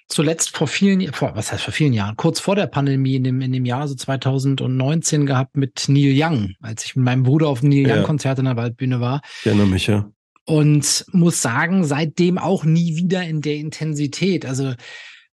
zuletzt 0.07 0.55
vor 0.55 0.67
vielen, 0.67 1.11
vor, 1.13 1.35
was 1.35 1.51
heißt 1.51 1.63
vor 1.63 1.73
vielen 1.73 1.93
Jahren, 1.93 2.15
kurz 2.15 2.39
vor 2.39 2.55
der 2.55 2.67
Pandemie 2.67 3.15
in 3.15 3.23
dem, 3.23 3.41
in 3.41 3.51
dem 3.51 3.65
Jahr 3.65 3.87
so 3.87 3.95
2019 3.95 5.25
gehabt 5.25 5.57
mit 5.57 5.85
Neil 5.87 6.13
Young, 6.15 6.53
als 6.61 6.85
ich 6.85 6.95
mit 6.95 7.05
meinem 7.05 7.23
Bruder 7.23 7.47
auf 7.47 7.61
dem 7.61 7.69
Neil 7.69 7.89
Young 7.89 8.03
Konzert 8.03 8.39
in 8.39 8.45
der 8.45 8.57
Waldbühne 8.57 8.99
war. 9.01 9.21
Ich 9.41 9.47
erinnere 9.47 9.67
mich, 9.67 9.87
ja. 9.87 10.09
Und 10.45 11.05
muss 11.11 11.41
sagen, 11.41 11.83
seitdem 11.83 12.37
auch 12.37 12.63
nie 12.63 12.95
wieder 12.95 13.23
in 13.23 13.41
der 13.41 13.55
Intensität. 13.55 14.45
Also, 14.45 14.73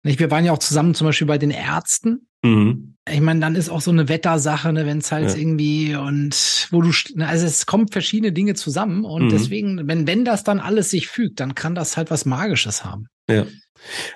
wir 0.02 0.32
waren 0.32 0.44
ja 0.44 0.52
auch 0.52 0.60
zusammen 0.60 0.95
zum 0.95 1.06
Beispiel 1.06 1.28
bei 1.28 1.38
den 1.38 1.52
Ärzten 1.52 2.28
Mhm. 2.44 2.95
Ich 3.10 3.22
meine, 3.22 3.40
dann 3.40 3.56
ist 3.56 3.70
auch 3.70 3.82
so 3.82 3.91
eine 3.91 4.10
Wettersache, 4.10 4.72
ne, 4.72 4.86
wenn 4.86 5.00
es 5.00 5.12
halt 5.12 5.30
ja. 5.30 5.36
irgendwie 5.36 5.95
und 5.95 6.68
wo 6.72 6.82
du, 6.82 6.91
ne, 7.16 7.28
also 7.28 7.45
es 7.45 7.66
kommen 7.66 7.88
verschiedene 7.88 8.32
Dinge 8.32 8.54
zusammen 8.54 9.06
und 9.06 9.26
mhm. 9.26 9.30
deswegen, 9.30 9.88
wenn, 9.88 10.08
wenn 10.08 10.26
das 10.26 10.44
dann 10.44 10.60
alles 10.60 10.90
sich 10.90 11.08
fügt, 11.08 11.40
dann 11.40 11.56
kann 11.56 11.74
das 11.74 11.98
halt 11.98 12.12
was 12.12 12.26
Magisches 12.26 12.86
haben. 12.86 13.08
Ja. 13.30 13.45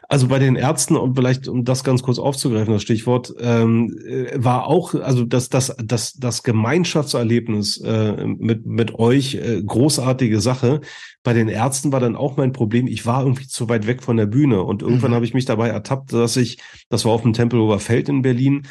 Also 0.08 0.28
bei 0.28 0.40
den 0.40 0.56
Ärzten 0.56 0.96
und 0.96 1.16
vielleicht 1.16 1.48
um 1.48 1.66
das 1.66 1.84
ganz 1.84 2.02
kurz 2.02 2.20
aufzugreifen, 2.20 2.74
das 2.74 2.82
Stichwort 2.82 3.34
ähm, 3.40 3.98
äh, 4.08 4.32
war 4.36 4.68
auch 4.68 4.96
also 4.96 5.26
das 5.26 5.50
das 5.50 5.76
das 5.84 6.14
das 6.14 6.44
Gemeinschaftserlebnis 6.44 7.82
äh, 7.82 8.26
mit 8.26 8.66
mit 8.66 8.96
euch 8.96 9.36
äh, 9.36 9.62
großartige 9.62 10.40
Sache. 10.40 10.82
Bei 11.24 11.34
den 11.34 11.50
Ärzten 11.50 11.92
war 11.92 12.00
dann 12.00 12.16
auch 12.16 12.38
mein 12.38 12.54
Problem. 12.54 12.88
Ich 12.88 13.06
war 13.06 13.24
irgendwie 13.24 13.48
zu 13.48 13.68
weit 13.68 13.88
weg 13.88 14.04
von 14.04 14.16
der 14.16 14.28
Bühne 14.28 14.64
und 14.64 14.82
irgendwann 14.82 15.12
mhm. 15.12 15.16
habe 15.16 15.26
ich 15.26 15.34
mich 15.34 15.46
dabei 15.46 15.68
ertappt, 15.68 16.14
dass 16.14 16.38
ich 16.38 16.60
das 16.90 17.04
war 17.04 17.12
auf 17.12 17.24
dem 17.24 17.34
Tempelhofer 17.34 17.80
Feld 17.80 18.08
in 18.08 18.22
Berlin 18.22 18.68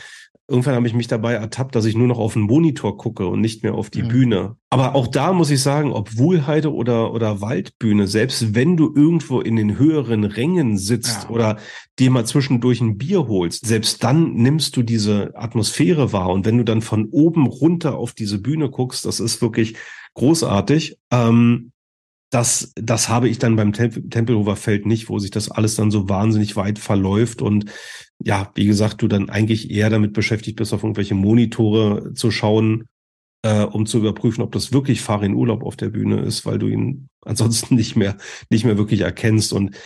irgendwann 0.49 0.77
habe 0.77 0.87
ich 0.87 0.95
mich 0.95 1.09
dabei 1.09 1.35
ertappt, 1.35 1.75
dass 1.75 1.85
ich 1.85 1.97
nur 1.97 2.07
noch 2.07 2.19
auf 2.19 2.35
den 2.35 2.43
Monitor 2.43 2.97
gucke 2.97 3.27
und 3.27 3.41
nicht 3.41 3.63
mehr 3.63 3.75
auf 3.75 3.91
die 3.91 4.05
mhm. 4.05 4.09
Bühne. 4.09 4.57
Aber 4.71 4.95
auch 4.95 5.09
da 5.09 5.33
muss 5.33 5.51
ich 5.51 5.61
sagen, 5.61 5.93
ob 5.93 6.17
Wohlheide 6.17 6.73
oder, 6.73 7.13
oder 7.13 7.41
Waldbühne, 7.41 8.07
selbst 8.07 8.55
wenn 8.55 8.77
du 8.77 8.93
irgendwo 8.95 9.41
in 9.41 9.57
den 9.57 9.79
höheren 9.79 10.25
Rängen 10.25 10.79
sitzt 10.79 11.25
ja. 11.25 11.31
oder 11.31 11.57
dir 11.99 12.11
mal 12.11 12.27
zwischendurch 12.27 12.81
ein 12.81 12.97
Bier 12.97 13.27
holst, 13.27 13.67
selbst 13.67 14.05
dann 14.05 14.35
nimmst 14.35 14.77
du 14.77 14.83
diese 14.83 15.33
Atmosphäre 15.35 16.13
wahr. 16.13 16.31
Und 16.31 16.47
wenn 16.47 16.59
du 16.59 16.65
dann 16.65 16.83
von 16.83 17.07
oben 17.07 17.47
runter 17.47 17.97
auf 17.99 18.13
diese 18.13 18.39
Bühne 18.39 18.71
guckst, 18.71 19.05
das 19.05 19.19
ist 19.19 19.43
wirklich 19.43 19.75
großartig. 20.15 20.97
Ähm, 21.11 21.73
das, 22.31 22.73
das 22.75 23.09
habe 23.09 23.29
ich 23.29 23.39
dann 23.39 23.57
beim 23.57 23.73
Tempelhofer 23.73 24.57
Feld 24.57 24.85
nicht, 24.85 25.09
wo 25.09 25.19
sich 25.19 25.31
das 25.31 25.51
alles 25.51 25.77
dann 25.77 25.91
so 25.91 26.09
wahnsinnig 26.09 26.57
weit 26.57 26.79
verläuft 26.79 27.41
und 27.41 27.67
ja, 28.27 28.51
wie 28.57 28.67
gesagt, 28.67 29.03
du 29.03 29.07
dann 29.07 29.31
eigentlich 29.31 29.71
eher 29.71 29.89
damit 29.89 30.13
beschäftigt 30.13 30.57
bist, 30.57 30.75
auf 30.75 30.83
irgendwelche 30.83 31.15
Monitore 31.15 32.13
zu 32.15 32.33
schauen, 32.33 32.89
äh, 33.43 33.63
um 33.63 33.87
zu 33.87 33.99
überprüfen, 33.99 34.43
ob 34.43 34.51
das 34.51 34.73
wirklich 34.73 35.01
Farin 35.01 35.35
Urlaub 35.35 35.63
auf 35.63 35.77
der 35.77 35.91
Bühne 35.91 36.23
ist, 36.23 36.45
weil 36.45 36.59
du 36.59 36.67
ihn 36.67 37.09
ansonsten 37.25 37.77
nicht 37.77 37.95
mehr, 37.95 38.17
nicht 38.51 38.65
mehr 38.65 38.79
wirklich 38.79 39.03
erkennst. 39.03 39.53
Und 39.53 39.77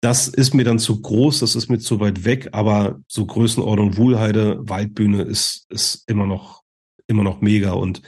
das 0.00 0.28
ist 0.28 0.54
mir 0.54 0.64
dann 0.64 0.78
zu 0.78 1.02
groß, 1.02 1.40
das 1.40 1.54
ist 1.54 1.68
mir 1.68 1.78
zu 1.78 2.00
weit 2.00 2.24
weg, 2.24 2.48
aber 2.52 3.00
so 3.06 3.26
Größenordnung 3.26 3.98
Wuhlheide, 3.98 4.66
Waldbühne 4.66 5.20
ist, 5.20 5.66
ist 5.68 6.08
immer 6.08 6.24
noch, 6.24 6.62
immer 7.06 7.22
noch 7.22 7.42
mega 7.42 7.72
und 7.72 8.00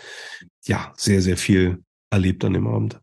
ja, 0.64 0.94
sehr, 0.96 1.20
sehr 1.20 1.36
viel 1.36 1.84
erlebt 2.08 2.46
an 2.46 2.54
dem 2.54 2.66
Abend. 2.66 2.98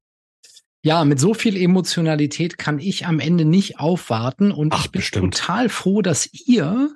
Ja, 0.90 1.06
mit 1.06 1.20
so 1.20 1.36
viel 1.36 1.56
Emotionalität 1.56 2.58
kann 2.58 2.80
ich 2.80 3.06
am 3.06 3.20
Ende 3.20 3.46
nicht 3.46 3.80
aufwarten 3.80 4.52
und 4.52 4.74
Ach, 4.74 4.86
ich 4.86 4.92
bin 4.92 5.02
bestimmt. 5.02 5.38
total 5.38 5.70
froh, 5.70 6.02
dass 6.02 6.28
ihr 6.34 6.90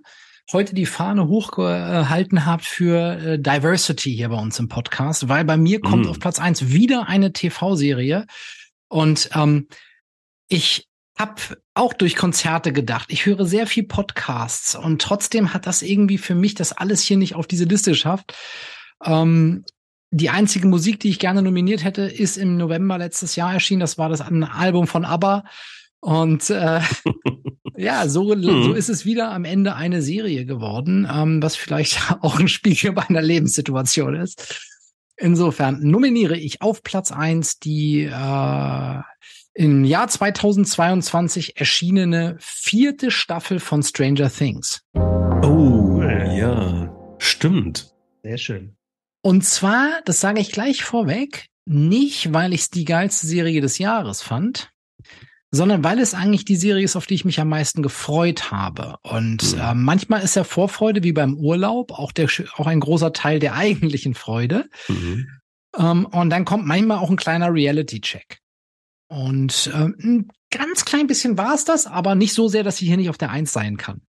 heute 0.51 0.73
die 0.73 0.87
Fahne 0.87 1.27
hochgehalten 1.27 2.47
habt 2.47 2.65
für 2.65 3.19
äh, 3.19 3.37
Diversity 3.37 4.15
hier 4.15 4.29
bei 4.29 4.39
uns 4.39 4.57
im 4.57 4.67
Podcast, 4.67 5.29
weil 5.29 5.45
bei 5.45 5.57
mir 5.57 5.79
kommt 5.79 6.07
mm. 6.07 6.09
auf 6.09 6.19
Platz 6.19 6.39
eins 6.39 6.71
wieder 6.71 7.07
eine 7.07 7.33
TV-Serie 7.33 8.25
und 8.87 9.29
ähm, 9.35 9.67
ich 10.47 10.89
habe 11.15 11.35
auch 11.75 11.93
durch 11.93 12.15
Konzerte 12.15 12.73
gedacht. 12.73 13.11
Ich 13.11 13.27
höre 13.27 13.45
sehr 13.45 13.67
viel 13.67 13.83
Podcasts 13.83 14.73
und 14.73 15.03
trotzdem 15.03 15.53
hat 15.53 15.67
das 15.67 15.83
irgendwie 15.83 16.17
für 16.17 16.33
mich 16.33 16.55
das 16.55 16.73
alles 16.73 17.03
hier 17.03 17.17
nicht 17.17 17.35
auf 17.35 17.45
diese 17.45 17.65
Liste 17.65 17.91
geschafft. 17.91 18.33
Ähm, 19.05 19.65
die 20.14 20.30
einzige 20.30 20.68
Musik, 20.68 20.99
die 20.99 21.10
ich 21.10 21.18
gerne 21.18 21.41
nominiert 21.41 21.84
hätte, 21.84 22.03
ist 22.03 22.38
im 22.38 22.56
November 22.56 22.99
letztes 22.99 23.35
Jahr 23.35 23.52
erschienen. 23.52 23.80
Das 23.80 23.98
war 23.98 24.10
das 24.10 24.22
Album 24.22 24.85
von 24.85 25.06
ABBA. 25.06 25.44
Und 26.02 26.52
äh, 26.52 26.81
ja, 27.77 28.07
so, 28.07 28.40
so 28.40 28.73
ist 28.73 28.90
es 28.90 29.06
wieder 29.06 29.31
am 29.31 29.44
Ende 29.44 29.76
eine 29.76 30.03
Serie 30.03 30.45
geworden, 30.45 31.07
ähm, 31.11 31.41
was 31.41 31.56
vielleicht 31.56 31.99
auch 32.22 32.40
ein 32.40 32.48
Spiegel 32.48 32.91
meiner 32.91 33.23
Lebenssituation 33.23 34.15
ist. 34.15 34.61
Insofern 35.18 35.80
nominiere 35.81 36.38
ich 36.38 36.61
auf 36.61 36.84
Platz 36.84 37.11
eins 37.11 37.57
die 37.57 38.03
äh, 38.03 39.02
im 39.56 39.84
Jahr 39.84 40.07
2022 40.07 41.57
erschienene 41.57 42.35
vierte 42.40 43.10
Staffel 43.10 43.60
von 43.60 43.81
Stranger 43.81 44.31
Things. 44.31 44.81
Oh, 44.94 46.02
ja, 46.03 46.94
stimmt. 47.18 47.94
Sehr 48.23 48.38
schön. 48.38 48.76
Und 49.23 49.45
zwar, 49.45 50.01
das 50.03 50.19
sage 50.19 50.41
ich 50.41 50.51
gleich 50.51 50.83
vorweg, 50.83 51.47
nicht, 51.65 52.33
weil 52.33 52.53
ich 52.53 52.61
es 52.61 52.69
die 52.69 52.83
geilste 52.83 53.25
Serie 53.25 53.61
des 53.61 53.77
Jahres 53.77 54.21
fand, 54.21 54.71
sondern 55.49 55.83
weil 55.83 55.99
es 55.99 56.13
eigentlich 56.13 56.43
die 56.43 56.57
Serie 56.57 56.83
ist, 56.83 56.97
auf 56.97 57.07
die 57.07 57.13
ich 57.13 57.25
mich 57.25 57.39
am 57.39 57.47
meisten 57.47 57.81
gefreut 57.81 58.51
habe. 58.51 58.97
Und 59.01 59.53
mhm. 59.53 59.59
äh, 59.59 59.73
manchmal 59.73 60.23
ist 60.23 60.35
ja 60.35 60.43
Vorfreude 60.43 61.03
wie 61.03 61.13
beim 61.13 61.35
Urlaub 61.35 61.91
auch, 61.91 62.11
der, 62.11 62.27
auch 62.57 62.67
ein 62.67 62.81
großer 62.81 63.13
Teil 63.13 63.39
der 63.39 63.55
eigentlichen 63.55 64.13
Freude. 64.13 64.67
Mhm. 64.89 65.27
Ähm, 65.77 66.05
und 66.05 66.29
dann 66.29 66.43
kommt 66.43 66.65
manchmal 66.65 66.97
auch 66.97 67.09
ein 67.09 67.15
kleiner 67.15 67.53
Reality-Check. 67.53 68.39
Und 69.07 69.71
äh, 69.73 69.89
ein 70.05 70.27
ganz 70.51 70.83
klein 70.83 71.07
bisschen 71.07 71.37
war 71.37 71.53
es 71.53 71.63
das, 71.63 71.87
aber 71.87 72.15
nicht 72.15 72.33
so 72.33 72.49
sehr, 72.49 72.63
dass 72.63 72.77
sie 72.77 72.87
hier 72.87 72.97
nicht 72.97 73.09
auf 73.09 73.17
der 73.17 73.29
Eins 73.29 73.53
sein 73.53 73.77
kann. 73.77 74.01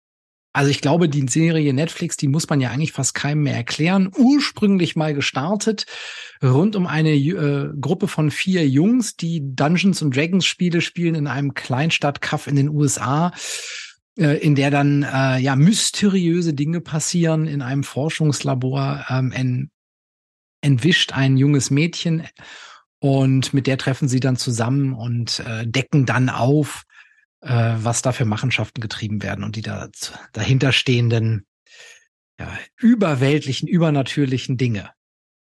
Also 0.53 0.69
ich 0.69 0.81
glaube, 0.81 1.09
die 1.09 1.27
Serie 1.27 1.73
Netflix, 1.73 2.15
die 2.15 2.27
muss 2.27 2.47
man 2.47 2.61
ja 2.61 2.69
eigentlich 2.69 2.91
fast 2.91 3.15
keinem 3.15 3.41
mehr 3.41 3.55
erklären. 3.55 4.11
Ursprünglich 4.15 4.95
mal 4.95 5.15
gestartet 5.15 5.87
rund 6.43 6.75
um 6.75 6.85
eine 6.85 7.13
äh, 7.15 7.69
Gruppe 7.79 8.07
von 8.07 8.29
vier 8.29 8.67
Jungs, 8.67 9.15
die 9.15 9.41
Dungeons 9.43 10.03
and 10.03 10.15
Dragons 10.15 10.45
Spiele 10.45 10.81
spielen 10.81 11.15
in 11.15 11.25
einem 11.25 11.55
Kleinstadtkaff 11.55 12.45
in 12.45 12.55
den 12.55 12.69
USA, 12.69 13.31
äh, 14.15 14.37
in 14.37 14.53
der 14.53 14.69
dann 14.69 15.01
äh, 15.01 15.39
ja 15.39 15.55
mysteriöse 15.55 16.53
Dinge 16.53 16.81
passieren. 16.81 17.47
In 17.47 17.63
einem 17.63 17.83
Forschungslabor 17.83 19.05
ähm, 19.09 19.31
en 19.31 19.71
entwischt 20.61 21.13
ein 21.13 21.35
junges 21.35 21.71
Mädchen 21.71 22.23
und 22.99 23.53
mit 23.53 23.67
der 23.67 23.77
treffen 23.77 24.07
sie 24.07 24.21
dann 24.21 24.37
zusammen 24.37 24.93
und 24.93 25.39
äh, 25.41 25.67
decken 25.67 26.05
dann 26.05 26.29
auf, 26.29 26.83
äh, 27.43 27.75
was 27.77 28.01
da 28.01 28.11
für 28.11 28.25
Machenschaften 28.25 28.81
getrieben 28.81 29.21
werden 29.21 29.43
und 29.43 29.55
die 29.55 29.61
da 29.61 29.89
dahinterstehenden 30.31 31.45
ja, 32.39 32.51
überweltlichen, 32.77 33.67
übernatürlichen 33.67 34.57
Dinge. 34.57 34.89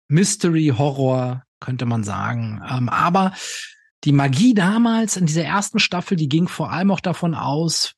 Mystery, 0.07 0.73
Horror, 0.77 1.43
könnte 1.59 1.85
man 1.85 2.03
sagen. 2.03 2.61
Ähm, 2.69 2.89
aber 2.89 3.33
die 4.03 4.11
Magie 4.11 4.53
damals 4.53 5.15
in 5.15 5.25
dieser 5.25 5.43
ersten 5.45 5.79
Staffel, 5.79 6.17
die 6.17 6.27
ging 6.27 6.47
vor 6.47 6.71
allem 6.71 6.91
auch 6.91 6.99
davon 6.99 7.35
aus, 7.35 7.93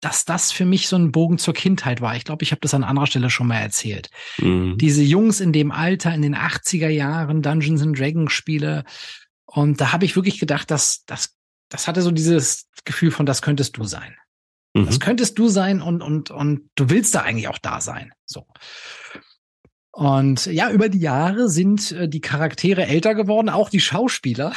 dass 0.00 0.24
das 0.24 0.50
für 0.50 0.64
mich 0.64 0.88
so 0.88 0.96
ein 0.96 1.12
Bogen 1.12 1.38
zur 1.38 1.54
Kindheit 1.54 2.00
war. 2.00 2.16
Ich 2.16 2.24
glaube, 2.24 2.42
ich 2.42 2.50
habe 2.50 2.60
das 2.60 2.74
an 2.74 2.82
anderer 2.82 3.06
Stelle 3.06 3.30
schon 3.30 3.46
mal 3.46 3.60
erzählt. 3.60 4.10
Mhm. 4.38 4.76
Diese 4.76 5.02
Jungs 5.02 5.40
in 5.40 5.52
dem 5.52 5.70
Alter, 5.70 6.12
in 6.12 6.22
den 6.22 6.36
80er 6.36 6.88
Jahren, 6.88 7.40
Dungeons 7.40 7.82
and 7.82 7.96
Dragons 7.96 8.32
Spiele. 8.32 8.84
Und 9.46 9.80
da 9.80 9.92
habe 9.92 10.04
ich 10.04 10.16
wirklich 10.16 10.40
gedacht, 10.40 10.72
dass 10.72 11.04
das, 11.06 11.36
das 11.72 11.88
hatte 11.88 12.02
so 12.02 12.10
dieses 12.10 12.68
Gefühl 12.84 13.10
von, 13.10 13.24
das 13.24 13.40
könntest 13.40 13.78
du 13.78 13.84
sein. 13.84 14.14
Mhm. 14.74 14.86
Das 14.86 15.00
könntest 15.00 15.38
du 15.38 15.48
sein 15.48 15.80
und, 15.80 16.02
und, 16.02 16.30
und 16.30 16.68
du 16.74 16.90
willst 16.90 17.14
da 17.14 17.22
eigentlich 17.22 17.48
auch 17.48 17.58
da 17.58 17.80
sein. 17.80 18.12
So. 18.26 18.46
Und 19.90 20.46
ja, 20.46 20.70
über 20.70 20.90
die 20.90 21.00
Jahre 21.00 21.48
sind 21.48 21.92
äh, 21.92 22.08
die 22.08 22.20
Charaktere 22.20 22.86
älter 22.86 23.14
geworden, 23.14 23.48
auch 23.48 23.70
die 23.70 23.80
Schauspieler. 23.80 24.52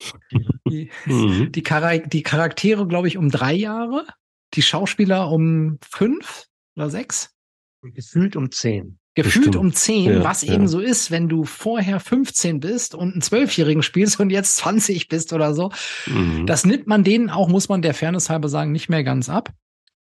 die, 0.68 0.90
mhm. 1.06 1.52
die, 1.52 1.62
Char 1.66 1.98
die 1.98 2.22
Charaktere, 2.22 2.86
glaube 2.86 3.08
ich, 3.08 3.16
um 3.16 3.30
drei 3.30 3.54
Jahre 3.54 4.06
die 4.54 4.62
Schauspieler 4.62 5.30
um 5.30 5.78
fünf 5.82 6.46
oder 6.76 6.90
sechs? 6.90 7.34
Gefühlt 7.82 8.36
um 8.36 8.50
zehn. 8.50 8.97
Gefühlt 9.24 9.46
Bestimmt. 9.46 9.56
um 9.56 9.72
zehn, 9.72 10.12
ja, 10.12 10.22
was 10.22 10.42
ja. 10.42 10.54
eben 10.54 10.68
so 10.68 10.78
ist, 10.78 11.10
wenn 11.10 11.28
du 11.28 11.42
vorher 11.42 11.98
15 11.98 12.60
bist 12.60 12.94
und 12.94 13.14
einen 13.14 13.20
Zwölfjährigen 13.20 13.82
spielst 13.82 14.20
und 14.20 14.30
jetzt 14.30 14.58
20 14.58 15.08
bist 15.08 15.32
oder 15.32 15.54
so. 15.54 15.72
Mhm. 16.06 16.46
Das 16.46 16.64
nimmt 16.64 16.86
man 16.86 17.02
denen 17.02 17.28
auch, 17.28 17.48
muss 17.48 17.68
man 17.68 17.82
der 17.82 17.94
Fairness 17.94 18.30
halber 18.30 18.48
sagen, 18.48 18.70
nicht 18.70 18.88
mehr 18.88 19.02
ganz 19.02 19.28
ab. 19.28 19.52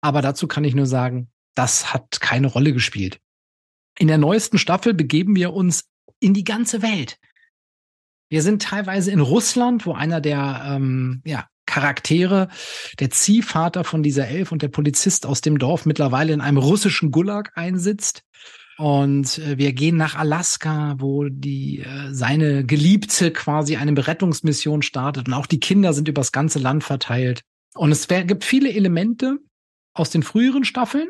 Aber 0.02 0.22
dazu 0.22 0.48
kann 0.48 0.64
ich 0.64 0.76
nur 0.76 0.86
sagen, 0.86 1.32
das 1.56 1.96
hat 1.96 2.22
keine 2.22 2.46
Rolle 2.46 2.74
gespielt. 2.74 3.20
In 3.98 4.08
der 4.08 4.20
neuesten 4.20 4.60
Staffel 4.60 4.94
begeben 4.94 5.36
wir 5.36 5.52
uns 5.52 5.86
in 6.20 6.36
die 6.36 6.44
ganze 6.44 6.84
Welt. 6.84 7.18
Wir 8.30 8.44
sind 8.44 8.62
teilweise 8.62 9.10
in 9.10 9.20
Russland, 9.20 9.88
wo 9.88 9.94
einer 9.94 10.22
der 10.22 10.62
ähm, 10.64 11.24
ja, 11.26 11.48
Charaktere, 11.66 12.50
der 13.00 13.10
Ziehvater 13.10 13.84
von 13.84 14.04
dieser 14.04 14.28
Elf 14.28 14.52
und 14.52 14.62
der 14.62 14.68
Polizist 14.68 15.26
aus 15.26 15.42
dem 15.42 15.58
Dorf 15.58 15.88
mittlerweile 15.88 16.34
in 16.34 16.42
einem 16.42 16.58
russischen 16.58 17.10
Gulag 17.10 17.52
einsitzt. 17.56 18.22
Und 18.82 19.38
äh, 19.38 19.60
wir 19.60 19.74
gehen 19.74 19.96
nach 19.96 20.16
Alaska, 20.16 20.96
wo 20.98 21.30
die 21.30 21.82
äh, 21.82 22.12
seine 22.12 22.66
Geliebte 22.66 23.30
quasi 23.32 23.76
eine 23.76 23.94
Berettungsmission 23.94 24.82
startet 24.82 25.28
und 25.28 25.36
auch 25.36 25.46
die 25.46 25.60
Kinder 25.60 25.94
sind 25.94 26.08
übers 26.08 26.32
ganze 26.32 26.58
Land 26.58 26.84
verteilt. 26.84 27.44
Und 27.76 27.92
es 27.92 28.08
gibt 28.08 28.44
viele 28.44 28.74
Elemente 28.74 29.38
aus 29.94 30.10
den 30.10 30.24
früheren 30.24 30.64
Staffeln, 30.64 31.10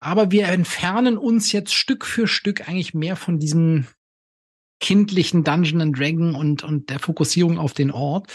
aber 0.00 0.30
wir 0.30 0.46
entfernen 0.46 1.18
uns 1.18 1.52
jetzt 1.52 1.74
Stück 1.74 2.06
für 2.06 2.26
Stück 2.26 2.66
eigentlich 2.66 2.94
mehr 2.94 3.16
von 3.16 3.38
diesem 3.38 3.86
kindlichen 4.80 5.44
Dungeon 5.44 5.82
and 5.82 5.98
Dragon 5.98 6.34
und 6.34 6.64
und 6.64 6.88
der 6.88 6.98
Fokussierung 6.98 7.58
auf 7.58 7.74
den 7.74 7.90
Ort 7.90 8.32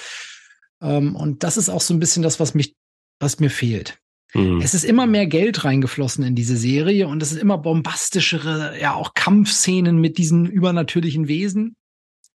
ähm, 0.81 1.15
und 1.15 1.43
das 1.43 1.57
ist 1.57 1.69
auch 1.69 1.81
so 1.81 1.95
ein 1.95 1.99
bisschen 1.99 2.21
das, 2.21 2.39
was 2.39 2.53
mich, 2.53 2.75
was 3.19 3.39
mir 3.39 3.49
fehlt. 3.49 3.97
Mhm. 4.35 4.61
Es 4.61 4.73
ist 4.73 4.83
immer 4.83 5.07
mehr 5.07 5.27
Geld 5.27 5.63
reingeflossen 5.63 6.23
in 6.23 6.35
diese 6.35 6.57
Serie 6.57 7.07
und 7.07 7.23
es 7.23 7.31
ist 7.31 7.41
immer 7.41 7.57
bombastischere, 7.57 8.79
ja 8.79 8.93
auch 8.93 9.13
Kampfszenen 9.13 9.97
mit 9.97 10.17
diesen 10.17 10.45
übernatürlichen 10.45 11.27
Wesen, 11.27 11.75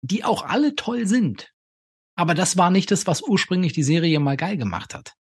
die 0.03 0.23
auch 0.23 0.45
alle 0.45 0.75
toll 0.75 1.07
sind. 1.07 1.51
Aber 2.15 2.35
das 2.35 2.57
war 2.57 2.71
nicht 2.71 2.91
das, 2.91 3.07
was 3.07 3.23
ursprünglich 3.23 3.73
die 3.73 3.83
Serie 3.83 4.21
mal 4.21 4.37
geil 4.37 4.57
gemacht 4.57 4.95
hat. 4.95 5.15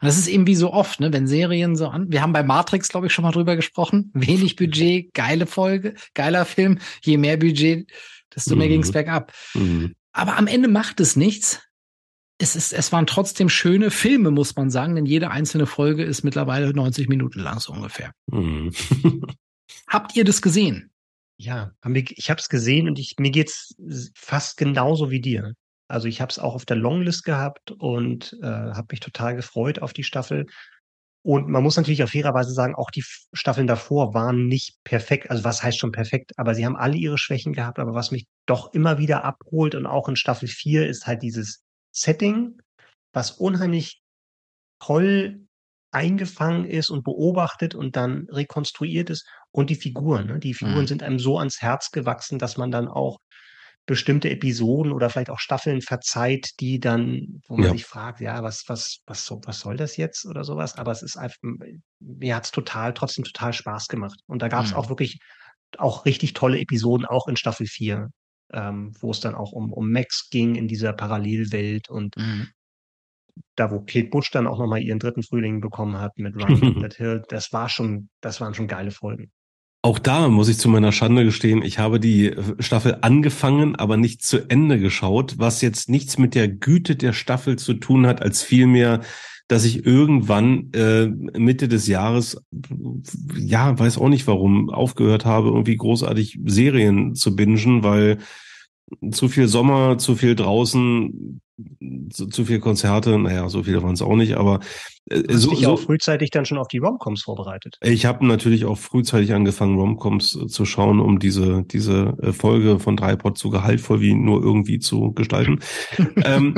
Und 0.00 0.06
das 0.06 0.18
ist 0.18 0.28
eben 0.28 0.46
wie 0.46 0.54
so 0.54 0.72
oft, 0.72 1.00
ne, 1.00 1.12
wenn 1.12 1.26
Serien 1.26 1.76
so 1.76 1.88
an, 1.88 2.10
wir 2.10 2.22
haben 2.22 2.32
bei 2.32 2.42
Matrix, 2.42 2.88
glaube 2.88 3.08
ich, 3.08 3.12
schon 3.12 3.24
mal 3.24 3.32
drüber 3.32 3.56
gesprochen, 3.56 4.10
wenig 4.14 4.56
Budget, 4.56 5.14
geile 5.14 5.46
Folge, 5.46 5.94
geiler 6.14 6.44
Film, 6.44 6.78
je 7.02 7.16
mehr 7.16 7.36
Budget, 7.36 7.90
desto 8.34 8.56
mehr 8.56 8.66
mhm. 8.66 8.72
ging's 8.72 8.92
bergab. 8.92 9.32
Mhm. 9.54 9.94
Aber 10.12 10.36
am 10.36 10.46
Ende 10.48 10.68
macht 10.68 11.00
es 11.00 11.16
nichts, 11.16 11.60
es 12.38 12.54
ist, 12.54 12.72
es 12.72 12.92
waren 12.92 13.06
trotzdem 13.06 13.48
schöne 13.48 13.90
Filme, 13.90 14.30
muss 14.30 14.54
man 14.54 14.70
sagen, 14.70 14.94
denn 14.94 15.06
jede 15.06 15.30
einzelne 15.30 15.66
Folge 15.66 16.04
ist 16.04 16.22
mittlerweile 16.22 16.72
90 16.72 17.08
Minuten 17.08 17.40
lang 17.40 17.58
so 17.58 17.72
ungefähr. 17.72 18.12
Mhm. 18.30 18.72
Habt 19.88 20.16
ihr 20.16 20.24
das 20.24 20.40
gesehen? 20.40 20.90
Ja, 21.36 21.72
ich 21.84 22.30
habe 22.30 22.40
es 22.40 22.48
gesehen 22.48 22.88
und 22.88 22.98
ich, 22.98 23.14
mir 23.18 23.30
geht's 23.30 23.74
fast 24.14 24.56
genauso 24.56 25.10
wie 25.10 25.20
dir. 25.20 25.54
Also 25.88 26.06
ich 26.06 26.20
habe 26.20 26.30
es 26.30 26.38
auch 26.38 26.54
auf 26.54 26.64
der 26.64 26.76
Longlist 26.76 27.24
gehabt 27.24 27.70
und 27.70 28.36
äh, 28.42 28.46
habe 28.46 28.88
mich 28.90 29.00
total 29.00 29.36
gefreut 29.36 29.80
auf 29.80 29.92
die 29.92 30.04
Staffel. 30.04 30.46
Und 31.22 31.48
man 31.48 31.62
muss 31.62 31.76
natürlich 31.76 32.02
auf 32.02 32.10
fairerweise 32.10 32.52
sagen, 32.52 32.74
auch 32.74 32.90
die 32.90 33.04
Staffeln 33.32 33.66
davor 33.66 34.14
waren 34.14 34.46
nicht 34.46 34.76
perfekt. 34.84 35.30
Also 35.30 35.44
was 35.44 35.62
heißt 35.62 35.78
schon 35.78 35.92
perfekt? 35.92 36.32
Aber 36.36 36.54
sie 36.54 36.64
haben 36.64 36.76
alle 36.76 36.96
ihre 36.96 37.18
Schwächen 37.18 37.52
gehabt. 37.52 37.78
Aber 37.78 37.94
was 37.94 38.10
mich 38.10 38.26
doch 38.46 38.72
immer 38.72 38.98
wieder 38.98 39.24
abholt 39.24 39.74
und 39.74 39.86
auch 39.86 40.08
in 40.08 40.16
Staffel 40.16 40.48
4 40.48 40.88
ist 40.88 41.06
halt 41.06 41.22
dieses 41.22 41.62
Setting, 42.00 42.58
was 43.12 43.32
unheimlich 43.32 44.00
toll 44.80 45.46
eingefangen 45.90 46.64
ist 46.66 46.90
und 46.90 47.02
beobachtet 47.02 47.74
und 47.74 47.96
dann 47.96 48.26
rekonstruiert 48.30 49.10
ist 49.10 49.26
und 49.50 49.70
die 49.70 49.74
Figuren. 49.74 50.26
Ne? 50.26 50.38
Die 50.38 50.54
Figuren 50.54 50.82
mhm. 50.82 50.86
sind 50.86 51.02
einem 51.02 51.18
so 51.18 51.38
ans 51.38 51.62
Herz 51.62 51.90
gewachsen, 51.90 52.38
dass 52.38 52.56
man 52.56 52.70
dann 52.70 52.88
auch 52.88 53.18
bestimmte 53.86 54.28
Episoden 54.28 54.92
oder 54.92 55.08
vielleicht 55.08 55.30
auch 55.30 55.38
Staffeln 55.38 55.80
verzeiht, 55.80 56.60
die 56.60 56.78
dann, 56.78 57.40
wo 57.48 57.56
man 57.56 57.68
ja. 57.68 57.72
sich 57.72 57.86
fragt, 57.86 58.20
ja, 58.20 58.42
was, 58.42 58.64
was, 58.66 58.98
was, 59.06 59.24
so, 59.24 59.40
was 59.46 59.60
soll 59.60 59.78
das 59.78 59.96
jetzt 59.96 60.26
oder 60.26 60.44
sowas? 60.44 60.76
Aber 60.76 60.92
es 60.92 61.02
ist 61.02 61.16
einfach, 61.16 61.38
mir 61.98 62.36
hat's 62.36 62.50
total, 62.50 62.92
trotzdem 62.92 63.24
total 63.24 63.54
Spaß 63.54 63.88
gemacht. 63.88 64.20
Und 64.26 64.42
da 64.42 64.48
gab 64.48 64.66
es 64.66 64.72
mhm. 64.72 64.76
auch 64.76 64.90
wirklich 64.90 65.20
auch 65.78 66.04
richtig 66.04 66.34
tolle 66.34 66.60
Episoden, 66.60 67.06
auch 67.06 67.28
in 67.28 67.36
Staffel 67.36 67.66
4 67.66 68.10
ähm, 68.52 68.92
wo 69.00 69.10
es 69.10 69.20
dann 69.20 69.34
auch 69.34 69.52
um, 69.52 69.72
um 69.72 69.90
Max 69.90 70.30
ging 70.30 70.54
in 70.54 70.68
dieser 70.68 70.92
Parallelwelt 70.92 71.88
und 71.88 72.16
mhm. 72.16 72.48
da, 73.56 73.70
wo 73.70 73.80
Kate 73.80 74.08
Bush 74.08 74.30
dann 74.30 74.46
auch 74.46 74.58
nochmal 74.58 74.82
ihren 74.82 74.98
dritten 74.98 75.22
Frühling 75.22 75.60
bekommen 75.60 75.98
hat 75.98 76.18
mit 76.18 76.36
Run 76.36 76.80
That 76.80 76.94
Hill, 76.94 77.22
das 77.28 77.52
war 77.52 77.68
schon, 77.68 78.08
das 78.20 78.40
waren 78.40 78.54
schon 78.54 78.68
geile 78.68 78.90
Folgen. 78.90 79.30
Auch 79.80 80.00
da 80.00 80.28
muss 80.28 80.48
ich 80.48 80.58
zu 80.58 80.68
meiner 80.68 80.90
Schande 80.90 81.24
gestehen, 81.24 81.62
ich 81.62 81.78
habe 81.78 82.00
die 82.00 82.30
äh, 82.30 82.60
Staffel 82.60 82.98
angefangen, 83.02 83.76
aber 83.76 83.96
nicht 83.96 84.22
zu 84.22 84.50
Ende 84.50 84.80
geschaut, 84.80 85.38
was 85.38 85.62
jetzt 85.62 85.88
nichts 85.88 86.18
mit 86.18 86.34
der 86.34 86.48
Güte 86.48 86.96
der 86.96 87.12
Staffel 87.12 87.56
zu 87.56 87.74
tun 87.74 88.06
hat, 88.06 88.20
als 88.20 88.42
vielmehr, 88.42 89.02
dass 89.48 89.64
ich 89.64 89.86
irgendwann 89.86 90.70
äh, 90.72 91.06
Mitte 91.06 91.68
des 91.68 91.86
Jahres, 91.86 92.40
ja, 93.36 93.78
weiß 93.78 93.98
auch 93.98 94.10
nicht 94.10 94.26
warum, 94.26 94.70
aufgehört 94.70 95.24
habe, 95.24 95.48
irgendwie 95.48 95.76
großartig 95.76 96.38
Serien 96.44 97.14
zu 97.14 97.34
bingen, 97.34 97.82
weil 97.82 98.18
zu 99.10 99.28
viel 99.28 99.48
Sommer, 99.48 99.98
zu 99.98 100.16
viel 100.16 100.34
draußen, 100.34 101.40
zu, 102.10 102.26
zu 102.26 102.44
viel 102.44 102.60
Konzerte, 102.60 103.18
naja, 103.18 103.48
so 103.48 103.62
viele 103.62 103.82
waren 103.82 103.94
es 103.94 104.02
auch 104.02 104.16
nicht, 104.16 104.36
aber 104.36 104.60
äh, 105.10 105.22
Hast 105.28 105.42
so, 105.42 105.50
dich 105.50 105.66
auch 105.66 105.78
frühzeitig 105.78 106.30
dann 106.30 106.44
schon 106.44 106.58
auf 106.58 106.68
die 106.68 106.78
Romcoms 106.78 107.22
vorbereitet? 107.22 107.78
Ich 107.82 108.06
habe 108.06 108.26
natürlich 108.26 108.64
auch 108.64 108.78
frühzeitig 108.78 109.34
angefangen, 109.34 109.78
Romcoms 109.78 110.36
äh, 110.36 110.46
zu 110.46 110.64
schauen, 110.64 111.00
um 111.00 111.18
diese 111.18 111.64
diese 111.64 112.16
äh, 112.22 112.32
Folge 112.32 112.78
von 112.78 112.96
Dreipod 112.96 113.38
so 113.38 113.50
gehaltvoll 113.50 114.00
wie 114.00 114.14
nur 114.14 114.42
irgendwie 114.42 114.78
zu 114.78 115.12
gestalten. 115.12 115.60
ähm, 116.24 116.54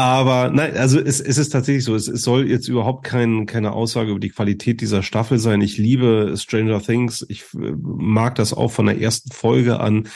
aber 0.00 0.50
nein, 0.50 0.76
also 0.78 0.98
es, 0.98 1.20
es 1.20 1.36
ist 1.36 1.50
tatsächlich 1.50 1.84
so. 1.84 1.94
Es, 1.94 2.08
es 2.08 2.22
soll 2.22 2.48
jetzt 2.48 2.68
überhaupt 2.68 3.04
kein, 3.04 3.44
keine 3.44 3.72
Aussage 3.72 4.12
über 4.12 4.20
die 4.20 4.30
Qualität 4.30 4.80
dieser 4.80 5.02
Staffel 5.02 5.38
sein. 5.38 5.60
Ich 5.60 5.76
liebe 5.76 6.34
Stranger 6.38 6.80
Things. 6.80 7.26
Ich 7.28 7.42
äh, 7.54 7.72
mag 7.82 8.34
das 8.36 8.54
auch 8.54 8.72
von 8.72 8.86
der 8.86 8.98
ersten 8.98 9.30
Folge 9.30 9.78
an. 9.78 10.08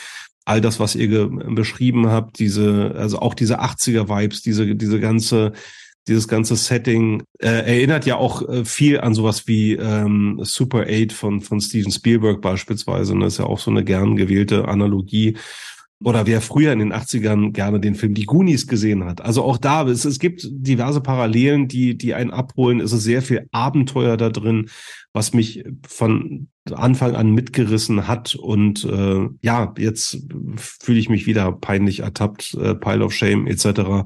All 0.43 0.59
das, 0.59 0.79
was 0.79 0.95
ihr 0.95 1.27
beschrieben 1.27 2.07
habt, 2.07 2.39
diese, 2.39 2.95
also 2.97 3.19
auch 3.19 3.35
diese 3.35 3.61
80er-Vibes, 3.61 4.41
diese, 4.41 4.75
diese 4.75 4.99
ganze, 4.99 5.53
dieses 6.07 6.27
ganze 6.27 6.55
Setting 6.55 7.23
äh, 7.39 7.47
erinnert 7.47 8.07
ja 8.07 8.15
auch 8.15 8.47
äh, 8.47 8.65
viel 8.65 8.99
an 8.99 9.13
sowas 9.13 9.47
wie 9.47 9.73
ähm, 9.73 10.39
Super 10.41 10.85
8 10.89 11.13
von, 11.13 11.41
von 11.41 11.61
Steven 11.61 11.91
Spielberg 11.91 12.41
beispielsweise. 12.41 13.13
Und 13.13 13.19
das 13.19 13.33
ist 13.33 13.39
ja 13.39 13.45
auch 13.45 13.59
so 13.59 13.69
eine 13.69 13.83
gern 13.83 14.15
gewählte 14.15 14.67
Analogie 14.67 15.37
oder 16.05 16.27
wer 16.27 16.39
früher 16.39 16.71
in 16.71 16.77
den 16.77 16.93
80ern 16.93 17.51
gerne 17.51 17.79
den 17.79 17.95
Film 17.95 18.13
Die 18.13 18.27
Goonies 18.27 18.67
gesehen 18.67 19.05
hat. 19.05 19.21
Also 19.21 19.41
auch 19.41 19.57
da, 19.57 19.87
es, 19.87 20.05
es 20.05 20.19
gibt 20.19 20.47
diverse 20.51 21.01
Parallelen, 21.01 21.67
die, 21.67 21.97
die 21.97 22.13
einen 22.13 22.29
abholen. 22.29 22.79
Es 22.79 22.93
ist 22.93 23.05
sehr 23.05 23.23
viel 23.23 23.47
Abenteuer 23.51 24.15
da 24.15 24.29
drin, 24.29 24.69
was 25.13 25.33
mich 25.33 25.63
von 25.87 26.47
Anfang 26.71 27.15
an 27.15 27.31
mitgerissen 27.31 28.07
hat. 28.07 28.35
Und 28.35 28.83
äh, 28.85 29.27
ja, 29.41 29.73
jetzt 29.79 30.19
fühle 30.57 30.99
ich 30.99 31.09
mich 31.09 31.25
wieder 31.25 31.51
peinlich 31.51 32.01
ertappt, 32.01 32.53
äh, 32.53 32.75
Pile 32.75 33.03
of 33.03 33.11
Shame 33.11 33.47
etc. 33.47 34.05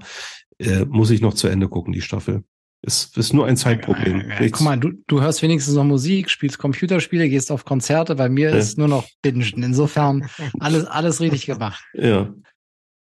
Äh, 0.58 0.86
muss 0.86 1.12
ich 1.12 1.20
noch 1.20 1.34
zu 1.34 1.50
Ende 1.50 1.68
gucken, 1.68 1.92
die 1.92 2.02
Staffel. 2.02 2.46
Es 2.82 3.12
ist 3.18 3.34
nur 3.34 3.46
ein 3.46 3.58
Zeitproblem. 3.58 4.22
Ja, 4.22 4.42
ja, 4.42 4.50
guck 4.50 4.62
mal, 4.62 4.80
du, 4.80 4.94
du 5.08 5.22
hörst 5.22 5.42
wenigstens 5.42 5.76
noch 5.76 5.84
Musik, 5.84 6.30
spielst 6.30 6.58
Computerspiele, 6.58 7.28
gehst 7.28 7.52
auf 7.52 7.66
Konzerte. 7.66 8.16
Bei 8.16 8.30
mir 8.30 8.52
ja. 8.52 8.56
ist 8.56 8.78
nur 8.78 8.88
noch 8.88 9.08
Bingen. 9.22 9.64
Insofern 9.64 10.30
alles, 10.60 10.86
alles 10.86 11.20
richtig 11.20 11.46
gemacht. 11.46 11.84
Ja. 11.94 12.34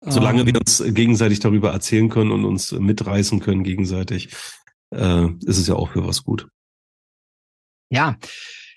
Solange 0.01 0.41
um, 0.41 0.47
wir 0.47 0.55
ähm. 0.55 0.61
uns 0.65 0.83
gegenseitig 0.93 1.39
darüber 1.39 1.71
erzählen 1.71 2.09
können 2.09 2.31
und 2.31 2.45
uns 2.45 2.71
mitreißen 2.71 3.39
können 3.39 3.63
gegenseitig, 3.63 4.29
äh, 4.93 5.27
ist 5.45 5.57
es 5.57 5.67
ja 5.67 5.75
auch 5.75 5.91
für 5.91 6.05
was 6.05 6.23
gut. 6.23 6.47
Ja, 7.89 8.17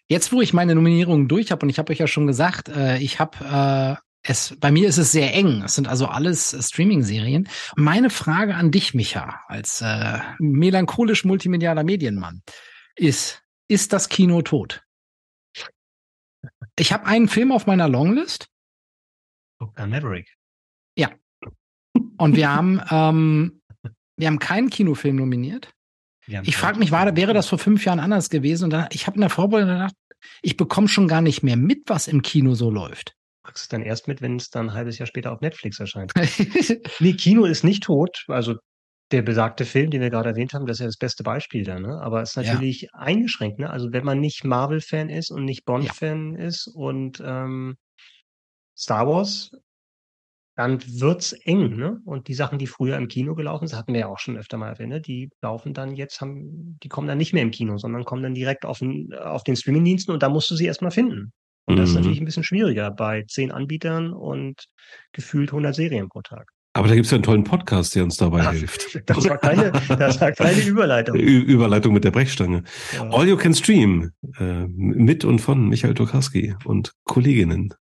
jetzt 0.08 0.32
wo 0.32 0.40
ich 0.40 0.52
meine 0.52 0.74
Nominierungen 0.74 1.28
durch 1.28 1.50
habe 1.50 1.64
und 1.64 1.70
ich 1.70 1.78
habe 1.78 1.92
euch 1.92 1.98
ja 1.98 2.06
schon 2.06 2.26
gesagt, 2.26 2.68
äh, 2.68 2.98
ich 2.98 3.20
habe 3.20 3.98
äh, 3.98 4.11
es, 4.22 4.56
bei 4.60 4.70
mir 4.70 4.88
ist 4.88 4.98
es 4.98 5.12
sehr 5.12 5.34
eng. 5.34 5.62
Es 5.64 5.74
sind 5.74 5.88
also 5.88 6.06
alles 6.06 6.54
äh, 6.54 6.62
Streaming-Serien. 6.62 7.48
Meine 7.76 8.10
Frage 8.10 8.54
an 8.54 8.70
dich, 8.70 8.94
Micha, 8.94 9.40
als 9.48 9.80
äh, 9.80 10.20
melancholisch 10.38 11.24
multimedialer 11.24 11.82
Medienmann, 11.82 12.42
ist, 12.94 13.42
ist 13.68 13.92
das 13.92 14.08
Kino 14.08 14.42
tot? 14.42 14.84
Ich 16.78 16.92
habe 16.92 17.06
einen 17.06 17.28
Film 17.28 17.52
auf 17.52 17.66
meiner 17.66 17.88
Longlist. 17.88 18.48
Top 19.58 19.74
Gun 19.74 19.90
Maverick. 19.90 20.32
Ja. 20.96 21.10
Und 22.16 22.36
wir 22.36 22.50
haben, 22.50 22.80
ähm, 22.90 23.62
wir 24.16 24.26
haben 24.28 24.38
keinen 24.38 24.70
Kinofilm 24.70 25.16
nominiert. 25.16 25.72
Ich 26.26 26.56
frage 26.56 26.78
mich, 26.78 26.92
war, 26.92 27.16
wäre 27.16 27.34
das 27.34 27.48
vor 27.48 27.58
fünf 27.58 27.84
Jahren 27.84 27.98
anders 27.98 28.30
gewesen? 28.30 28.64
Und 28.64 28.70
dann, 28.70 28.86
ich 28.92 29.06
habe 29.06 29.16
in 29.16 29.22
der 29.22 29.30
Vorbereitung 29.30 29.70
gedacht, 29.70 29.94
ich 30.40 30.56
bekomme 30.56 30.86
schon 30.86 31.08
gar 31.08 31.20
nicht 31.20 31.42
mehr 31.42 31.56
mit, 31.56 31.82
was 31.88 32.06
im 32.06 32.22
Kino 32.22 32.54
so 32.54 32.70
läuft. 32.70 33.16
Kriegst 33.44 33.64
es 33.64 33.68
dann 33.68 33.82
erst 33.82 34.08
mit, 34.08 34.22
wenn 34.22 34.36
es 34.36 34.50
dann 34.50 34.70
ein 34.70 34.74
halbes 34.74 34.98
Jahr 34.98 35.06
später 35.06 35.32
auf 35.32 35.40
Netflix 35.40 35.80
erscheint. 35.80 36.12
nee, 37.00 37.12
Kino 37.14 37.44
ist 37.44 37.64
nicht 37.64 37.82
tot. 37.82 38.24
Also 38.28 38.56
der 39.12 39.22
besagte 39.22 39.64
Film, 39.64 39.90
den 39.90 40.00
wir 40.00 40.10
gerade 40.10 40.30
erwähnt 40.30 40.54
haben, 40.54 40.66
das 40.66 40.76
ist 40.76 40.80
ja 40.80 40.86
das 40.86 40.96
beste 40.96 41.22
Beispiel 41.22 41.64
da, 41.64 41.78
ne? 41.78 42.00
Aber 42.00 42.22
es 42.22 42.30
ist 42.30 42.36
natürlich 42.36 42.82
ja. 42.82 42.88
eingeschränkt, 42.94 43.58
ne? 43.58 43.68
Also 43.68 43.92
wenn 43.92 44.04
man 44.04 44.20
nicht 44.20 44.44
Marvel-Fan 44.44 45.10
ist 45.10 45.30
und 45.30 45.44
nicht 45.44 45.64
Bond-Fan 45.64 46.36
ja. 46.36 46.44
ist 46.46 46.66
und 46.66 47.22
ähm, 47.24 47.76
Star 48.76 49.06
Wars, 49.06 49.50
dann 50.56 50.82
wird's 51.00 51.32
eng, 51.32 51.76
ne? 51.76 52.00
Und 52.04 52.28
die 52.28 52.34
Sachen, 52.34 52.58
die 52.58 52.66
früher 52.66 52.96
im 52.96 53.08
Kino 53.08 53.34
gelaufen 53.34 53.66
sind, 53.66 53.78
hatten 53.78 53.92
wir 53.92 54.00
ja 54.00 54.08
auch 54.08 54.18
schon 54.18 54.36
öfter 54.36 54.56
mal 54.56 54.68
erwähnt, 54.68 54.90
ne? 54.90 55.00
die 55.00 55.30
laufen 55.42 55.74
dann 55.74 55.94
jetzt, 55.94 56.20
haben, 56.20 56.78
die 56.82 56.88
kommen 56.88 57.08
dann 57.08 57.18
nicht 57.18 57.32
mehr 57.32 57.42
im 57.42 57.50
Kino, 57.50 57.76
sondern 57.76 58.04
kommen 58.04 58.22
dann 58.22 58.34
direkt 58.34 58.64
auf 58.64 58.78
den, 58.78 59.12
auf 59.14 59.44
den 59.44 59.56
Streamingdiensten 59.56 60.12
und 60.12 60.22
da 60.22 60.28
musst 60.28 60.50
du 60.50 60.56
sie 60.56 60.66
erstmal 60.66 60.90
finden. 60.90 61.32
Und 61.66 61.76
das 61.76 61.90
ist 61.90 61.94
natürlich 61.94 62.18
mhm. 62.18 62.24
ein 62.24 62.26
bisschen 62.26 62.44
schwieriger 62.44 62.90
bei 62.90 63.24
zehn 63.28 63.52
Anbietern 63.52 64.12
und 64.12 64.64
gefühlt 65.12 65.50
100 65.50 65.74
Serien 65.74 66.08
pro 66.08 66.22
Tag. 66.22 66.48
Aber 66.74 66.88
da 66.88 66.94
gibt 66.94 67.04
es 67.04 67.10
ja 67.10 67.16
einen 67.16 67.22
tollen 67.22 67.44
Podcast, 67.44 67.94
der 67.94 68.02
uns 68.02 68.16
dabei 68.16 68.40
Ach, 68.46 68.52
hilft. 68.52 69.02
Das 69.08 69.28
war 69.28 69.36
keine, 69.36 69.72
das 69.88 70.20
war 70.20 70.32
keine 70.32 70.60
Überleitung. 70.60 71.16
Überleitung 71.16 71.92
mit 71.92 72.04
der 72.04 72.10
Brechstange. 72.10 72.64
Ja. 72.94 73.10
All 73.10 73.28
You 73.28 73.36
Can 73.36 73.54
Stream 73.54 74.12
äh, 74.38 74.66
mit 74.68 75.24
und 75.24 75.40
von 75.40 75.68
Michael 75.68 75.94
Tokarski 75.94 76.54
und 76.64 76.92
Kolleginnen. 77.04 77.74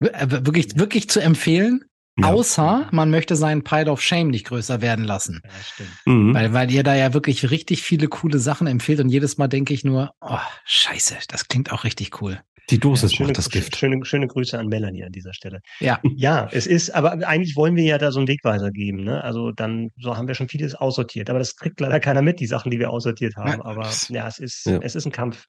Äh, 0.00 0.26
wirklich, 0.44 0.76
wirklich 0.76 1.08
zu 1.08 1.20
empfehlen. 1.20 1.84
Ja. 2.18 2.32
Außer 2.32 2.88
man 2.90 3.10
möchte 3.10 3.36
seinen 3.36 3.62
Pile 3.62 3.92
of 3.92 4.02
Shame 4.02 4.28
nicht 4.28 4.46
größer 4.46 4.80
werden 4.80 5.04
lassen. 5.04 5.40
Ja, 5.44 5.50
stimmt. 5.62 5.90
Mhm. 6.04 6.34
Weil, 6.34 6.52
weil 6.52 6.70
ihr 6.72 6.82
da 6.82 6.96
ja 6.96 7.14
wirklich 7.14 7.52
richtig 7.52 7.82
viele 7.82 8.08
coole 8.08 8.40
Sachen 8.40 8.66
empfiehlt 8.66 8.98
und 8.98 9.08
jedes 9.08 9.38
Mal 9.38 9.46
denke 9.46 9.72
ich 9.72 9.84
nur, 9.84 10.10
oh, 10.20 10.38
scheiße, 10.64 11.16
das 11.28 11.46
klingt 11.46 11.70
auch 11.70 11.84
richtig 11.84 12.20
cool. 12.20 12.40
Die 12.70 12.78
Dosis 12.78 13.12
ja, 13.12 13.16
schöne, 13.16 13.28
macht 13.28 13.38
das 13.38 13.50
Gift. 13.50 13.76
Schöne, 13.76 14.04
schöne 14.04 14.26
Grüße 14.26 14.58
an 14.58 14.66
Melanie 14.66 15.04
an 15.04 15.12
dieser 15.12 15.32
Stelle. 15.32 15.60
Ja. 15.80 16.00
Ja, 16.16 16.48
es 16.52 16.66
ist, 16.66 16.90
aber 16.90 17.12
eigentlich 17.26 17.56
wollen 17.56 17.76
wir 17.76 17.84
ja 17.84 17.98
da 17.98 18.12
so 18.12 18.18
einen 18.20 18.28
Wegweiser 18.28 18.70
geben, 18.70 19.04
ne? 19.04 19.22
Also 19.24 19.52
dann, 19.52 19.90
so 19.98 20.16
haben 20.16 20.28
wir 20.28 20.34
schon 20.34 20.48
vieles 20.48 20.74
aussortiert. 20.74 21.30
Aber 21.30 21.38
das 21.38 21.56
kriegt 21.56 21.80
leider 21.80 22.00
keiner 22.00 22.22
mit, 22.22 22.40
die 22.40 22.46
Sachen, 22.46 22.70
die 22.70 22.78
wir 22.78 22.90
aussortiert 22.90 23.36
haben. 23.36 23.62
Aber 23.62 23.88
ja, 24.08 24.28
es 24.28 24.38
ist, 24.38 24.66
ja. 24.66 24.78
es 24.82 24.94
ist 24.94 25.06
ein 25.06 25.12
Kampf. 25.12 25.46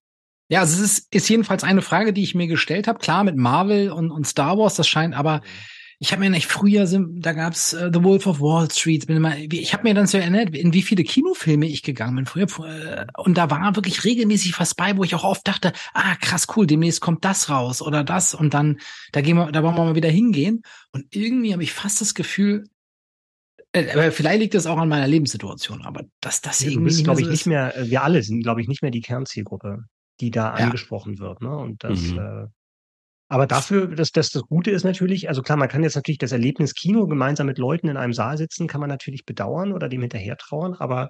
Ja, 0.49 0.61
also 0.61 0.81
es 0.81 0.91
ist, 0.91 1.13
ist 1.13 1.29
jedenfalls 1.29 1.63
eine 1.63 1.81
Frage, 1.81 2.13
die 2.13 2.23
ich 2.23 2.35
mir 2.35 2.47
gestellt 2.47 2.87
habe. 2.87 2.99
Klar, 2.99 3.23
mit 3.23 3.35
Marvel 3.35 3.91
und, 3.91 4.11
und 4.11 4.25
Star 4.25 4.57
Wars, 4.57 4.75
das 4.75 4.87
scheint 4.87 5.15
aber. 5.15 5.37
Mhm 5.37 5.78
ich 6.01 6.13
habe 6.13 6.21
mir 6.21 6.29
nicht 6.29 6.47
früher, 6.47 6.87
da 6.87 7.33
gab's 7.33 7.73
äh, 7.73 7.91
The 7.93 8.03
Wolf 8.03 8.25
of 8.25 8.39
Wall 8.39 8.71
Street. 8.71 9.05
Bin 9.07 9.17
immer, 9.17 9.37
ich 9.37 9.73
habe 9.73 9.83
mir 9.83 9.93
dann 9.93 10.07
so 10.07 10.17
erinnert, 10.17 10.55
in 10.55 10.71
wie 10.71 10.81
viele 10.81 11.03
Kinofilme 11.03 11.67
ich 11.67 11.83
gegangen 11.83 12.15
bin 12.15 12.25
früher. 12.25 12.47
Äh, 12.65 13.05
und 13.17 13.37
da 13.37 13.51
war 13.51 13.75
wirklich 13.75 14.05
regelmäßig 14.05 14.57
was 14.59 14.75
bei, 14.75 14.95
wo 14.95 15.03
ich 15.03 15.13
auch 15.13 15.25
oft 15.25 15.45
dachte, 15.45 15.73
ah 15.93 16.15
krass, 16.15 16.47
cool, 16.55 16.65
demnächst 16.65 17.01
kommt 17.01 17.25
das 17.25 17.49
raus 17.49 17.81
oder 17.81 18.05
das 18.05 18.33
und 18.33 18.53
dann, 18.53 18.79
da 19.11 19.19
gehen 19.19 19.35
wir, 19.35 19.51
da 19.51 19.61
wollen 19.61 19.75
wir 19.75 19.83
mal 19.83 19.95
wieder 19.95 20.09
hingehen. 20.09 20.61
Und 20.93 21.13
irgendwie 21.13 21.51
habe 21.51 21.63
ich 21.63 21.73
fast 21.73 21.99
das 21.99 22.13
Gefühl, 22.13 22.63
äh, 23.73 23.91
aber 23.91 24.13
vielleicht 24.13 24.39
liegt 24.39 24.53
das 24.53 24.67
auch 24.67 24.77
an 24.77 24.87
meiner 24.87 25.07
Lebenssituation, 25.07 25.83
aber 25.83 26.05
dass 26.21 26.39
das 26.39 26.61
ja, 26.61 26.71
irgendwie. 26.71 27.03
glaube 27.03 27.19
ich, 27.19 27.25
so 27.25 27.31
nicht 27.31 27.45
mehr, 27.45 27.77
äh, 27.77 27.89
wir 27.89 28.03
alle 28.03 28.23
sind, 28.23 28.41
glaube 28.41 28.61
ich, 28.61 28.69
nicht 28.69 28.81
mehr 28.81 28.91
die 28.91 29.01
Kernzielgruppe, 29.01 29.83
die 30.21 30.31
da 30.31 30.57
ja. 30.57 30.65
angesprochen 30.65 31.19
wird. 31.19 31.41
Ne? 31.41 31.57
Und 31.57 31.83
das, 31.83 31.99
mhm. 31.99 32.19
äh, 32.19 32.47
aber 33.29 33.45
dafür, 33.45 33.87
dass 33.87 34.11
das, 34.11 34.31
das 34.31 34.41
Gute 34.43 34.71
ist 34.71 34.83
natürlich, 34.83 35.29
also 35.29 35.43
klar, 35.43 35.57
man 35.57 35.69
kann 35.69 35.83
jetzt 35.83 35.95
natürlich 35.95 36.17
das 36.17 36.31
Erlebnis 36.31 36.73
Kino 36.73 37.07
gemeinsam 37.07 37.45
mit 37.45 37.59
Leuten 37.59 37.87
in 37.87 37.95
einem 37.95 38.13
Saal 38.13 38.37
sitzen, 38.37 38.67
kann 38.67 38.81
man 38.81 38.89
natürlich 38.89 39.23
bedauern 39.25 39.71
oder 39.71 39.87
dem 39.87 40.01
hinterher 40.01 40.35
trauern, 40.35 40.73
aber 40.73 41.09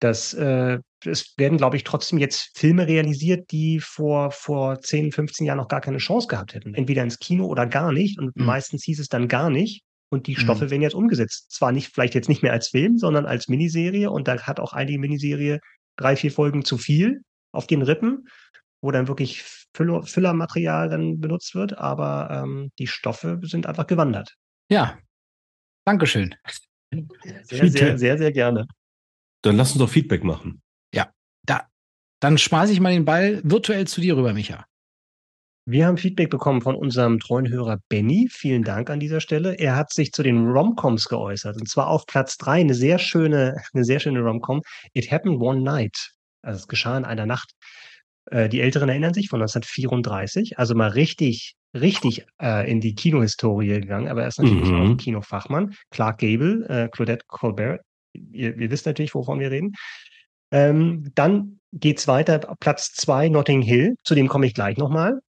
das, 0.00 0.34
äh, 0.34 0.78
es 1.04 1.34
werden, 1.36 1.58
glaube 1.58 1.76
ich, 1.76 1.84
trotzdem 1.84 2.18
jetzt 2.18 2.58
Filme 2.58 2.88
realisiert, 2.88 3.50
die 3.52 3.80
vor, 3.80 4.30
vor 4.30 4.80
10, 4.80 5.12
15 5.12 5.46
Jahren 5.46 5.58
noch 5.58 5.68
gar 5.68 5.82
keine 5.82 5.98
Chance 5.98 6.26
gehabt 6.26 6.54
hätten. 6.54 6.74
Entweder 6.74 7.02
ins 7.02 7.18
Kino 7.18 7.46
oder 7.46 7.66
gar 7.66 7.92
nicht. 7.92 8.18
Und 8.18 8.34
mhm. 8.34 8.46
meistens 8.46 8.82
hieß 8.84 8.98
es 8.98 9.08
dann 9.08 9.28
gar 9.28 9.50
nicht. 9.50 9.82
Und 10.08 10.26
die 10.26 10.36
Stoffe 10.36 10.64
mhm. 10.64 10.70
werden 10.70 10.82
jetzt 10.82 10.94
umgesetzt. 10.94 11.52
Zwar 11.52 11.70
nicht, 11.70 11.92
vielleicht 11.92 12.14
jetzt 12.14 12.30
nicht 12.30 12.42
mehr 12.42 12.52
als 12.52 12.68
Film, 12.68 12.96
sondern 12.96 13.26
als 13.26 13.48
Miniserie. 13.48 14.10
Und 14.10 14.26
da 14.26 14.40
hat 14.40 14.58
auch 14.58 14.72
einige 14.72 14.98
Miniserie 14.98 15.60
drei, 15.96 16.16
vier 16.16 16.32
Folgen 16.32 16.64
zu 16.64 16.78
viel 16.78 17.20
auf 17.52 17.66
den 17.66 17.82
Rippen 17.82 18.26
wo 18.82 18.90
dann 18.90 19.08
wirklich 19.08 19.42
Füller, 19.74 20.02
Füllermaterial 20.02 20.88
dann 20.88 21.20
benutzt 21.20 21.54
wird, 21.54 21.76
aber 21.78 22.42
ähm, 22.44 22.70
die 22.78 22.86
Stoffe 22.86 23.38
sind 23.42 23.66
einfach 23.66 23.86
gewandert. 23.86 24.34
Ja, 24.68 24.98
Dankeschön. 25.84 26.34
Sehr, 27.42 27.70
sehr, 27.70 27.98
sehr, 27.98 28.18
sehr 28.18 28.32
gerne. 28.32 28.66
Dann 29.42 29.56
lass 29.56 29.72
uns 29.72 29.78
doch 29.78 29.88
Feedback 29.88 30.24
machen. 30.24 30.60
Ja, 30.94 31.10
da, 31.46 31.66
dann 32.20 32.38
schmeiße 32.38 32.72
ich 32.72 32.80
mal 32.80 32.92
den 32.92 33.04
Ball 33.04 33.40
virtuell 33.44 33.86
zu 33.86 34.00
dir 34.00 34.16
rüber, 34.16 34.32
Micha. 34.32 34.66
Wir 35.66 35.86
haben 35.86 35.98
Feedback 35.98 36.30
bekommen 36.30 36.62
von 36.62 36.74
unserem 36.74 37.20
treuen 37.20 37.48
Hörer 37.48 37.78
Benny. 37.88 38.28
Vielen 38.30 38.64
Dank 38.64 38.90
an 38.90 38.98
dieser 38.98 39.20
Stelle. 39.20 39.54
Er 39.54 39.76
hat 39.76 39.92
sich 39.92 40.10
zu 40.10 40.22
den 40.22 40.48
Romcoms 40.48 41.06
geäußert. 41.06 41.56
Und 41.56 41.68
zwar 41.68 41.88
auf 41.88 42.06
Platz 42.06 42.36
drei 42.36 42.60
eine 42.60 42.74
sehr 42.74 42.98
schöne, 42.98 43.56
eine 43.72 43.84
sehr 43.84 44.00
schöne 44.00 44.20
Romcom. 44.20 44.62
It 44.94 45.10
happened 45.10 45.40
one 45.40 45.60
night. 45.60 46.12
Also 46.42 46.58
es 46.58 46.68
geschah 46.68 46.96
in 46.96 47.04
einer 47.04 47.26
Nacht. 47.26 47.52
Äh, 48.30 48.48
die 48.48 48.60
Älteren 48.60 48.88
erinnern 48.88 49.14
sich 49.14 49.28
von 49.28 49.40
1934, 49.40 50.58
also 50.58 50.74
mal 50.74 50.90
richtig, 50.90 51.54
richtig 51.74 52.24
äh, 52.40 52.70
in 52.70 52.80
die 52.80 52.94
Kinohistorie 52.94 53.68
gegangen, 53.68 54.08
aber 54.08 54.22
er 54.22 54.28
ist 54.28 54.38
natürlich 54.38 54.68
mhm. 54.68 54.74
auch 54.74 54.84
ein 54.84 54.96
Kinofachmann. 54.96 55.74
Clark 55.90 56.18
Gable, 56.18 56.66
äh, 56.68 56.88
Claudette 56.88 57.24
Colbert, 57.26 57.80
ihr, 58.12 58.56
ihr 58.56 58.70
wisst 58.70 58.86
natürlich, 58.86 59.14
wovon 59.14 59.40
wir 59.40 59.50
reden. 59.50 59.72
Ähm, 60.52 61.10
dann 61.14 61.60
geht's 61.72 62.08
weiter, 62.08 62.38
Platz 62.60 62.92
zwei 62.92 63.28
Notting 63.28 63.62
Hill, 63.62 63.94
zu 64.04 64.14
dem 64.14 64.28
komme 64.28 64.46
ich 64.46 64.54
gleich 64.54 64.76
nochmal. 64.76 65.20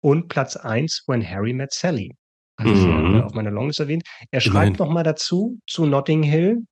Und 0.00 0.28
Platz 0.28 0.56
eins 0.56 1.02
When 1.06 1.28
Harry 1.28 1.52
Met 1.52 1.72
Sally. 1.72 2.12
Hatte 2.58 2.70
mhm. 2.70 3.22
auf 3.22 3.34
meiner 3.34 3.50
Longlist 3.50 3.80
erwähnt. 3.80 4.04
Er 4.30 4.40
schreibt 4.40 4.78
nochmal 4.78 5.02
dazu, 5.02 5.58
zu 5.66 5.84
Notting 5.84 6.22
Hill. 6.22 6.62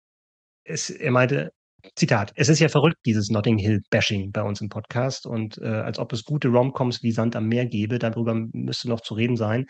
Es, 0.65 0.89
er 0.89 1.11
meinte, 1.11 1.53
Zitat, 1.97 2.33
es 2.35 2.49
ist 2.49 2.61
ja 2.61 2.69
verrückt, 2.69 2.99
dieses 3.05 3.31
Notting 3.31 3.59
Hill-Bashing 3.59 4.33
bei 4.33 4.43
uns 4.43 4.61
im 4.61 4.69
Podcast 4.69 5.27
und 5.27 5.59
äh, 5.59 5.67
als 5.67 5.99
ob 5.99 6.13
es 6.13 6.25
gute 6.25 6.49
Romcoms 6.49 7.03
wie 7.03 7.13
Sand 7.13 7.37
am 7.37 7.47
Meer 7.47 7.67
gäbe, 7.67 7.99
darüber 7.99 8.35
müsste 8.53 8.89
noch 8.89 9.01
zu 9.01 9.15
reden 9.15 9.37
sein. 9.37 9.67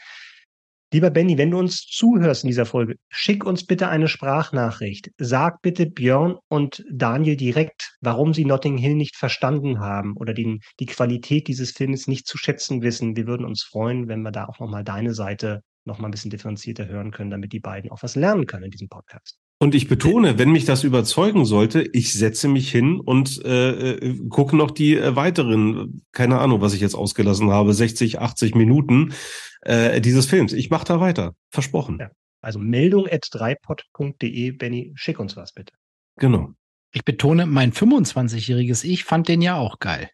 Lieber 0.92 1.10
Benny, 1.10 1.36
wenn 1.38 1.50
du 1.50 1.58
uns 1.58 1.78
zuhörst 1.86 2.44
in 2.44 2.48
dieser 2.48 2.66
Folge, 2.66 2.94
schick 3.08 3.44
uns 3.44 3.66
bitte 3.66 3.88
eine 3.88 4.06
Sprachnachricht. 4.06 5.10
Sag 5.18 5.60
bitte 5.60 5.86
Björn 5.86 6.36
und 6.48 6.84
Daniel 6.88 7.36
direkt, 7.36 7.96
warum 8.00 8.32
sie 8.32 8.44
Notting 8.44 8.76
Hill 8.78 8.94
nicht 8.94 9.16
verstanden 9.16 9.80
haben 9.80 10.14
oder 10.16 10.34
den, 10.34 10.60
die 10.78 10.86
Qualität 10.86 11.48
dieses 11.48 11.72
Films 11.72 12.06
nicht 12.06 12.28
zu 12.28 12.38
schätzen 12.38 12.82
wissen. 12.82 13.16
Wir 13.16 13.26
würden 13.26 13.44
uns 13.44 13.64
freuen, 13.64 14.06
wenn 14.06 14.22
wir 14.22 14.30
da 14.30 14.44
auch 14.44 14.60
nochmal 14.60 14.84
deine 14.84 15.14
Seite 15.14 15.62
nochmal 15.84 16.10
ein 16.10 16.12
bisschen 16.12 16.30
differenzierter 16.30 16.86
hören 16.86 17.10
können, 17.10 17.30
damit 17.30 17.52
die 17.52 17.60
beiden 17.60 17.90
auch 17.90 18.04
was 18.04 18.14
lernen 18.14 18.46
können 18.46 18.66
in 18.66 18.70
diesem 18.70 18.88
Podcast. 18.88 19.36
Und 19.58 19.74
ich 19.74 19.88
betone, 19.88 20.38
wenn 20.38 20.50
mich 20.50 20.64
das 20.64 20.84
überzeugen 20.84 21.44
sollte, 21.44 21.82
ich 21.92 22.12
setze 22.12 22.48
mich 22.48 22.70
hin 22.70 23.00
und 23.00 23.42
äh, 23.44 23.92
äh, 23.92 24.28
gucke 24.28 24.56
noch 24.56 24.70
die 24.70 24.96
äh, 24.96 25.16
weiteren, 25.16 26.02
keine 26.12 26.38
Ahnung, 26.40 26.60
was 26.60 26.74
ich 26.74 26.80
jetzt 26.80 26.94
ausgelassen 26.94 27.50
habe, 27.50 27.72
60, 27.72 28.20
80 28.20 28.54
Minuten 28.56 29.14
äh, 29.62 30.00
dieses 30.00 30.26
Films. 30.26 30.52
Ich 30.52 30.70
mache 30.70 30.84
da 30.84 31.00
weiter. 31.00 31.34
Versprochen. 31.50 31.98
Ja. 32.00 32.10
Also 32.42 32.58
meldung 32.58 33.08
at 33.08 33.26
dreipod.de, 33.30 34.50
Benny, 34.50 34.92
schick 34.96 35.18
uns 35.18 35.36
was 35.36 35.52
bitte. 35.52 35.72
Genau. 36.16 36.50
Ich 36.92 37.04
betone, 37.04 37.46
mein 37.46 37.72
25-jähriges 37.72 38.84
Ich 38.84 39.04
fand 39.04 39.28
den 39.28 39.40
ja 39.40 39.56
auch 39.56 39.78
geil. 39.78 40.10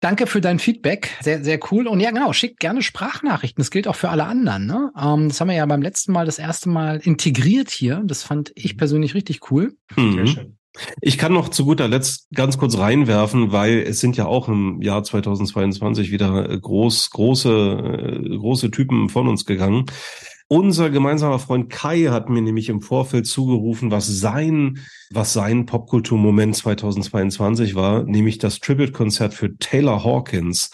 Danke 0.00 0.26
für 0.26 0.40
dein 0.40 0.58
Feedback. 0.58 1.16
Sehr, 1.22 1.42
sehr 1.42 1.58
cool. 1.70 1.86
Und 1.86 2.00
ja, 2.00 2.10
genau, 2.10 2.32
schickt 2.32 2.60
gerne 2.60 2.82
Sprachnachrichten. 2.82 3.60
Das 3.60 3.70
gilt 3.70 3.88
auch 3.88 3.96
für 3.96 4.10
alle 4.10 4.24
anderen. 4.24 4.66
Ne? 4.66 4.92
Ähm, 5.00 5.28
das 5.28 5.40
haben 5.40 5.48
wir 5.48 5.56
ja 5.56 5.66
beim 5.66 5.82
letzten 5.82 6.12
Mal 6.12 6.26
das 6.26 6.38
erste 6.38 6.68
Mal 6.68 6.98
integriert 6.98 7.70
hier. 7.70 8.02
Das 8.04 8.22
fand 8.22 8.52
ich 8.54 8.76
persönlich 8.76 9.14
richtig 9.14 9.50
cool. 9.50 9.74
Mhm. 9.96 10.12
Sehr 10.14 10.26
schön. 10.26 10.58
Ich 11.00 11.16
kann 11.16 11.32
noch 11.32 11.48
zu 11.48 11.64
guter 11.64 11.88
Letzt 11.88 12.28
ganz 12.34 12.58
kurz 12.58 12.76
reinwerfen, 12.76 13.50
weil 13.50 13.78
es 13.78 14.00
sind 14.00 14.18
ja 14.18 14.26
auch 14.26 14.48
im 14.48 14.82
Jahr 14.82 15.02
2022 15.02 16.10
wieder 16.10 16.46
groß, 16.58 17.10
große, 17.10 17.50
äh, 17.50 18.36
große 18.36 18.70
Typen 18.70 19.08
von 19.08 19.28
uns 19.28 19.46
gegangen. 19.46 19.86
Unser 20.48 20.90
gemeinsamer 20.90 21.40
Freund 21.40 21.70
Kai 21.70 22.04
hat 22.04 22.28
mir 22.28 22.40
nämlich 22.40 22.68
im 22.68 22.80
Vorfeld 22.80 23.26
zugerufen, 23.26 23.90
was 23.90 24.06
sein, 24.06 24.78
was 25.10 25.32
sein 25.32 25.66
Popkulturmoment 25.66 26.54
2022 26.54 27.74
war, 27.74 28.04
nämlich 28.04 28.38
das 28.38 28.60
Tribute-Konzert 28.60 29.34
für 29.34 29.56
Taylor 29.58 30.04
Hawkins. 30.04 30.70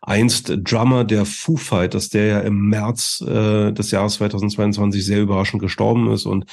einst 0.00 0.56
Drummer 0.62 1.04
der 1.04 1.26
Foo 1.26 1.58
Fighters, 1.58 2.08
der 2.08 2.26
ja 2.26 2.40
im 2.40 2.68
März 2.70 3.20
äh, 3.20 3.72
des 3.72 3.90
Jahres 3.90 4.14
2022 4.14 5.04
sehr 5.04 5.20
überraschend 5.20 5.60
gestorben 5.60 6.10
ist 6.10 6.24
und 6.24 6.46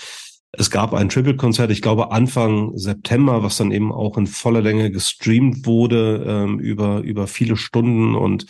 es 0.52 0.70
gab 0.70 0.94
ein 0.94 1.08
Triple-Konzert, 1.08 1.72
ich 1.72 1.82
glaube 1.82 2.12
Anfang 2.12 2.78
September, 2.78 3.44
was 3.44 3.58
dann 3.58 3.72
eben 3.72 3.94
auch 3.94 4.18
in 4.18 4.28
voller 4.28 4.62
Länge 4.62 4.92
gestreamt 4.92 5.66
wurde 5.66 6.26
ähm, 6.28 6.60
über 6.60 7.00
über 7.00 7.28
viele 7.28 7.56
Stunden 7.56 8.16
und 8.16 8.46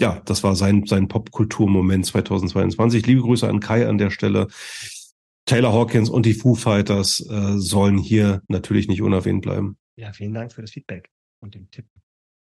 ja, 0.00 0.20
das 0.24 0.42
war 0.42 0.56
sein 0.56 0.86
sein 0.86 1.08
Popkulturmoment 1.08 2.06
2022. 2.06 3.06
Liebe 3.06 3.22
Grüße 3.22 3.48
an 3.48 3.60
Kai 3.60 3.88
an 3.88 3.98
der 3.98 4.10
Stelle. 4.10 4.48
Taylor 5.46 5.72
Hawkins 5.72 6.10
und 6.10 6.26
die 6.26 6.34
Foo 6.34 6.54
Fighters 6.54 7.20
äh, 7.20 7.58
sollen 7.58 7.98
hier 7.98 8.42
natürlich 8.48 8.88
nicht 8.88 9.00
unerwähnt 9.00 9.42
bleiben. 9.42 9.78
Ja, 9.96 10.12
vielen 10.12 10.34
Dank 10.34 10.52
für 10.52 10.60
das 10.60 10.72
Feedback 10.72 11.08
und 11.40 11.54
den 11.54 11.70
Tipp. 11.70 11.86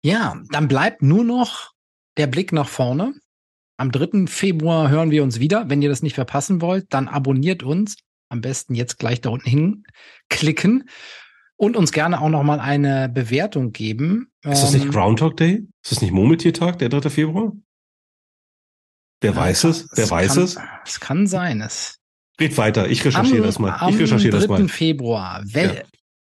Ja, 0.03 0.43
dann 0.51 0.69
bleibt 0.69 1.03
nur 1.03 1.23
noch 1.23 1.73
der 2.17 2.27
Blick 2.27 2.53
nach 2.53 2.69
vorne. 2.69 3.15
Am 3.77 3.91
3. 3.91 4.27
Februar 4.27 4.89
hören 4.89 5.11
wir 5.11 5.23
uns 5.23 5.39
wieder. 5.39 5.69
Wenn 5.69 5.83
ihr 5.83 5.89
das 5.89 6.03
nicht 6.03 6.15
verpassen 6.15 6.61
wollt, 6.61 6.87
dann 6.91 7.09
abonniert 7.09 7.63
uns. 7.63 7.97
Am 8.31 8.41
besten 8.41 8.75
jetzt 8.75 8.99
gleich 8.99 9.21
da 9.21 9.31
unten 9.31 9.49
hinklicken 10.31 10.89
und 11.57 11.77
uns 11.77 11.93
gerne 11.93 12.21
auch 12.21 12.29
noch 12.29 12.43
mal 12.43 12.61
eine 12.61 13.09
Bewertung 13.09 13.73
geben. 13.73 14.31
Ist 14.43 14.63
das 14.63 14.73
nicht 14.73 14.87
ähm, 14.87 14.91
Groundhog 14.91 15.37
Day? 15.37 15.67
Ist 15.83 15.93
das 15.93 16.03
nicht 16.03 16.13
Murmeltiertag, 16.13 16.79
der 16.79 16.89
3. 16.89 17.11
Februar? 17.11 17.53
Wer 19.21 19.31
ja, 19.31 19.37
weiß 19.37 19.65
es? 19.65 19.89
Wer 19.95 20.11
weiß 20.11 20.35
kann, 20.35 20.45
es? 20.45 20.59
Es 20.85 21.01
kann 21.01 21.27
sein. 21.27 21.61
Es 21.61 22.01
Geht 22.37 22.59
weiter. 22.59 22.89
Ich 22.89 23.05
recherchiere 23.05 23.39
am, 23.39 23.45
das 23.45 23.59
mal. 23.59 23.91
Ich 23.91 23.99
recherchiere 23.99 24.37
das 24.37 24.49
mal. 24.49 24.57
Am 24.57 24.67
3. 24.67 24.73
Februar. 24.73 25.43
Well, 25.47 25.77
ja 25.77 25.83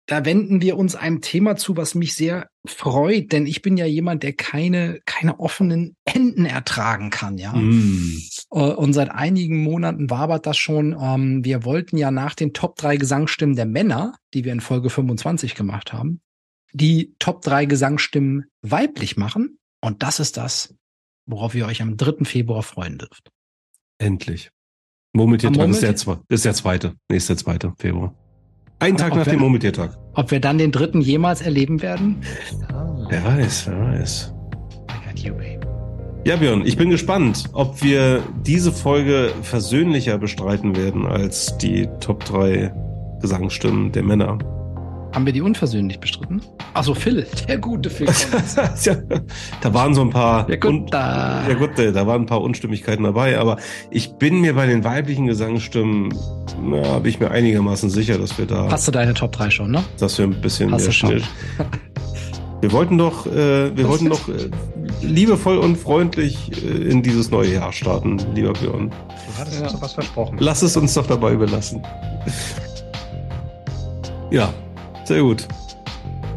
da 0.06 0.24
wenden 0.24 0.60
wir 0.60 0.76
uns 0.76 0.97
einem 0.97 1.22
Thema 1.22 1.56
zu, 1.56 1.76
was 1.76 1.94
mich 1.94 2.14
sehr 2.14 2.48
freut, 2.66 3.32
denn 3.32 3.47
ich 3.47 3.62
bin 3.62 3.76
ja 3.76 3.86
jemand, 3.86 4.22
der 4.22 4.35
keine, 4.35 5.01
keine 5.06 5.40
offenen 5.40 5.97
Enden 6.05 6.44
ertragen 6.44 7.10
kann, 7.10 7.39
ja. 7.39 7.52
Mm. 7.55 8.20
Und 8.51 8.93
seit 8.93 9.10
einigen 9.10 9.62
Monaten 9.62 10.10
wabert 10.10 10.47
das 10.47 10.59
schon. 10.59 10.97
Ähm, 11.01 11.44
wir 11.44 11.64
wollten 11.64 11.97
ja 11.97 12.10
nach 12.10 12.35
den 12.35 12.52
Top 12.52 12.76
3 12.76 12.97
Gesangsstimmen 12.98 13.56
der 13.56 13.66
Männer, 13.66 14.14
die 14.35 14.44
wir 14.44 14.52
in 14.52 14.60
Folge 14.60 14.90
25 14.90 15.55
gemacht 15.55 15.93
haben, 15.93 16.20
die 16.72 17.14
Top 17.18 17.40
3 17.43 17.64
Gesangsstimmen 17.64 18.44
weiblich 18.60 19.16
machen. 19.16 19.59
Und 19.81 20.02
das 20.02 20.20
ist 20.20 20.36
das, 20.36 20.74
worauf 21.26 21.55
ihr 21.55 21.66
euch 21.66 21.81
am 21.81 21.97
3. 21.97 22.24
Februar 22.24 22.62
freuen 22.62 22.98
dürft. 22.98 23.31
Endlich. 23.98 24.51
Murmeltiertag 25.14 25.68
ist 25.70 25.82
der, 25.82 25.94
ist 26.28 26.44
der 26.44 26.55
zweite. 26.55 26.94
Nee, 27.09 27.16
ist 27.16 27.28
der 27.28 27.36
zweite 27.36 27.72
Februar. 27.78 28.14
Ein 28.85 28.98
Tag 28.98 29.16
nach 29.16 29.24
wir, 29.24 29.32
dem 29.32 29.40
Murmeltiertag. 29.40 29.97
Ob 30.12 30.31
wir 30.31 30.40
dann 30.40 30.59
den 30.59 30.70
dritten 30.70 31.01
jemals 31.01 31.40
erleben 31.40 31.81
werden? 31.81 32.16
Wer 33.09 33.24
weiß, 33.24 33.66
wer 33.66 33.81
weiß. 33.81 34.35
Ja, 36.27 36.36
Björn, 36.36 36.66
ich 36.66 36.77
bin 36.77 36.90
gespannt, 36.90 37.44
ob 37.55 37.82
wir 37.82 38.23
diese 38.44 38.73
Folge 38.73 39.31
versöhnlicher 39.40 40.19
bestreiten 40.19 40.77
werden 40.77 41.06
als 41.06 41.56
die 41.56 41.89
Top 42.01 42.27
3 42.27 42.74
Gesangsstimmen 43.23 43.90
der 43.93 44.02
Männer. 44.02 44.39
Haben 45.15 45.27
wir 45.27 45.32
die 45.32 45.43
unversöhnlich 45.43 46.01
bestritten? 46.01 46.43
Achso, 46.74 46.93
Phil, 46.93 47.24
der 47.47 47.59
gute 47.59 47.89
Phil. 47.89 48.09
ja, 48.82 48.97
da 49.61 49.73
waren 49.73 49.95
so 49.95 50.01
ein 50.01 50.11
paar. 50.11 50.45
Der 50.45 50.57
gute. 50.57 50.89
ja, 50.93 51.55
gut, 51.55 51.70
da 51.78 52.05
waren 52.05 52.23
ein 52.23 52.27
paar 52.27 52.43
Unstimmigkeiten 52.43 53.05
dabei, 53.05 53.39
aber 53.39 53.59
ich 53.93 54.15
bin 54.15 54.41
mir 54.41 54.55
bei 54.55 54.66
den 54.66 54.82
weiblichen 54.82 55.27
Gesangsstimmen, 55.28 56.12
na, 56.61 56.99
bin 56.99 57.11
ich 57.11 57.20
mir 57.20 57.31
einigermaßen 57.31 57.91
sicher, 57.91 58.19
dass 58.19 58.36
wir 58.39 58.47
da. 58.47 58.69
Hast 58.69 58.89
du 58.89 58.91
deine 58.91 59.15
Top 59.15 59.31
3 59.31 59.51
schon, 59.51 59.70
ne? 59.70 59.85
Dass 60.01 60.19
wir 60.19 60.24
ein 60.24 60.41
bisschen 60.41 60.73
Hast 60.73 60.82
mehr 60.82 60.93
schnell. 60.93 61.23
Wir 62.61 62.73
wollten 62.73 62.99
doch, 62.99 63.27
äh, 63.27 63.77
wir 63.77 63.89
wollten 63.89 64.09
doch 64.09 64.28
äh, 64.28 64.51
liebevoll 65.01 65.59
und 65.59 65.77
freundlich 65.77 66.51
äh, 66.65 66.91
in 66.91 67.03
dieses 67.03 67.31
neue 67.31 67.53
Jahr 67.53 67.73
starten, 67.73 68.19
lieber 68.35 68.53
Björn. 68.55 68.91
Du 68.91 69.39
hattest 69.39 69.59
ja. 69.59 69.65
uns 69.65 69.74
doch 69.74 69.82
was 69.82 69.93
versprochen. 69.93 70.39
Lass 70.41 70.62
es 70.62 70.77
uns 70.77 70.95
doch 70.95 71.07
dabei 71.07 71.35
überlassen. 71.35 71.82
ja, 74.31 74.53
sehr 75.05 75.22
gut. 75.22 75.47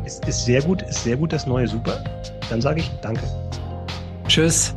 Ist, 0.06 0.26
ist 0.28 0.46
sehr 0.46 0.62
gut, 0.62 0.82
ist 0.84 1.04
sehr 1.04 1.18
gut 1.18 1.34
das 1.34 1.46
neue 1.46 1.68
Super. 1.68 2.04
Dann 2.50 2.62
sage 2.62 2.80
ich 2.82 2.92
Danke. 3.02 3.24
Tschüss. 4.28 4.76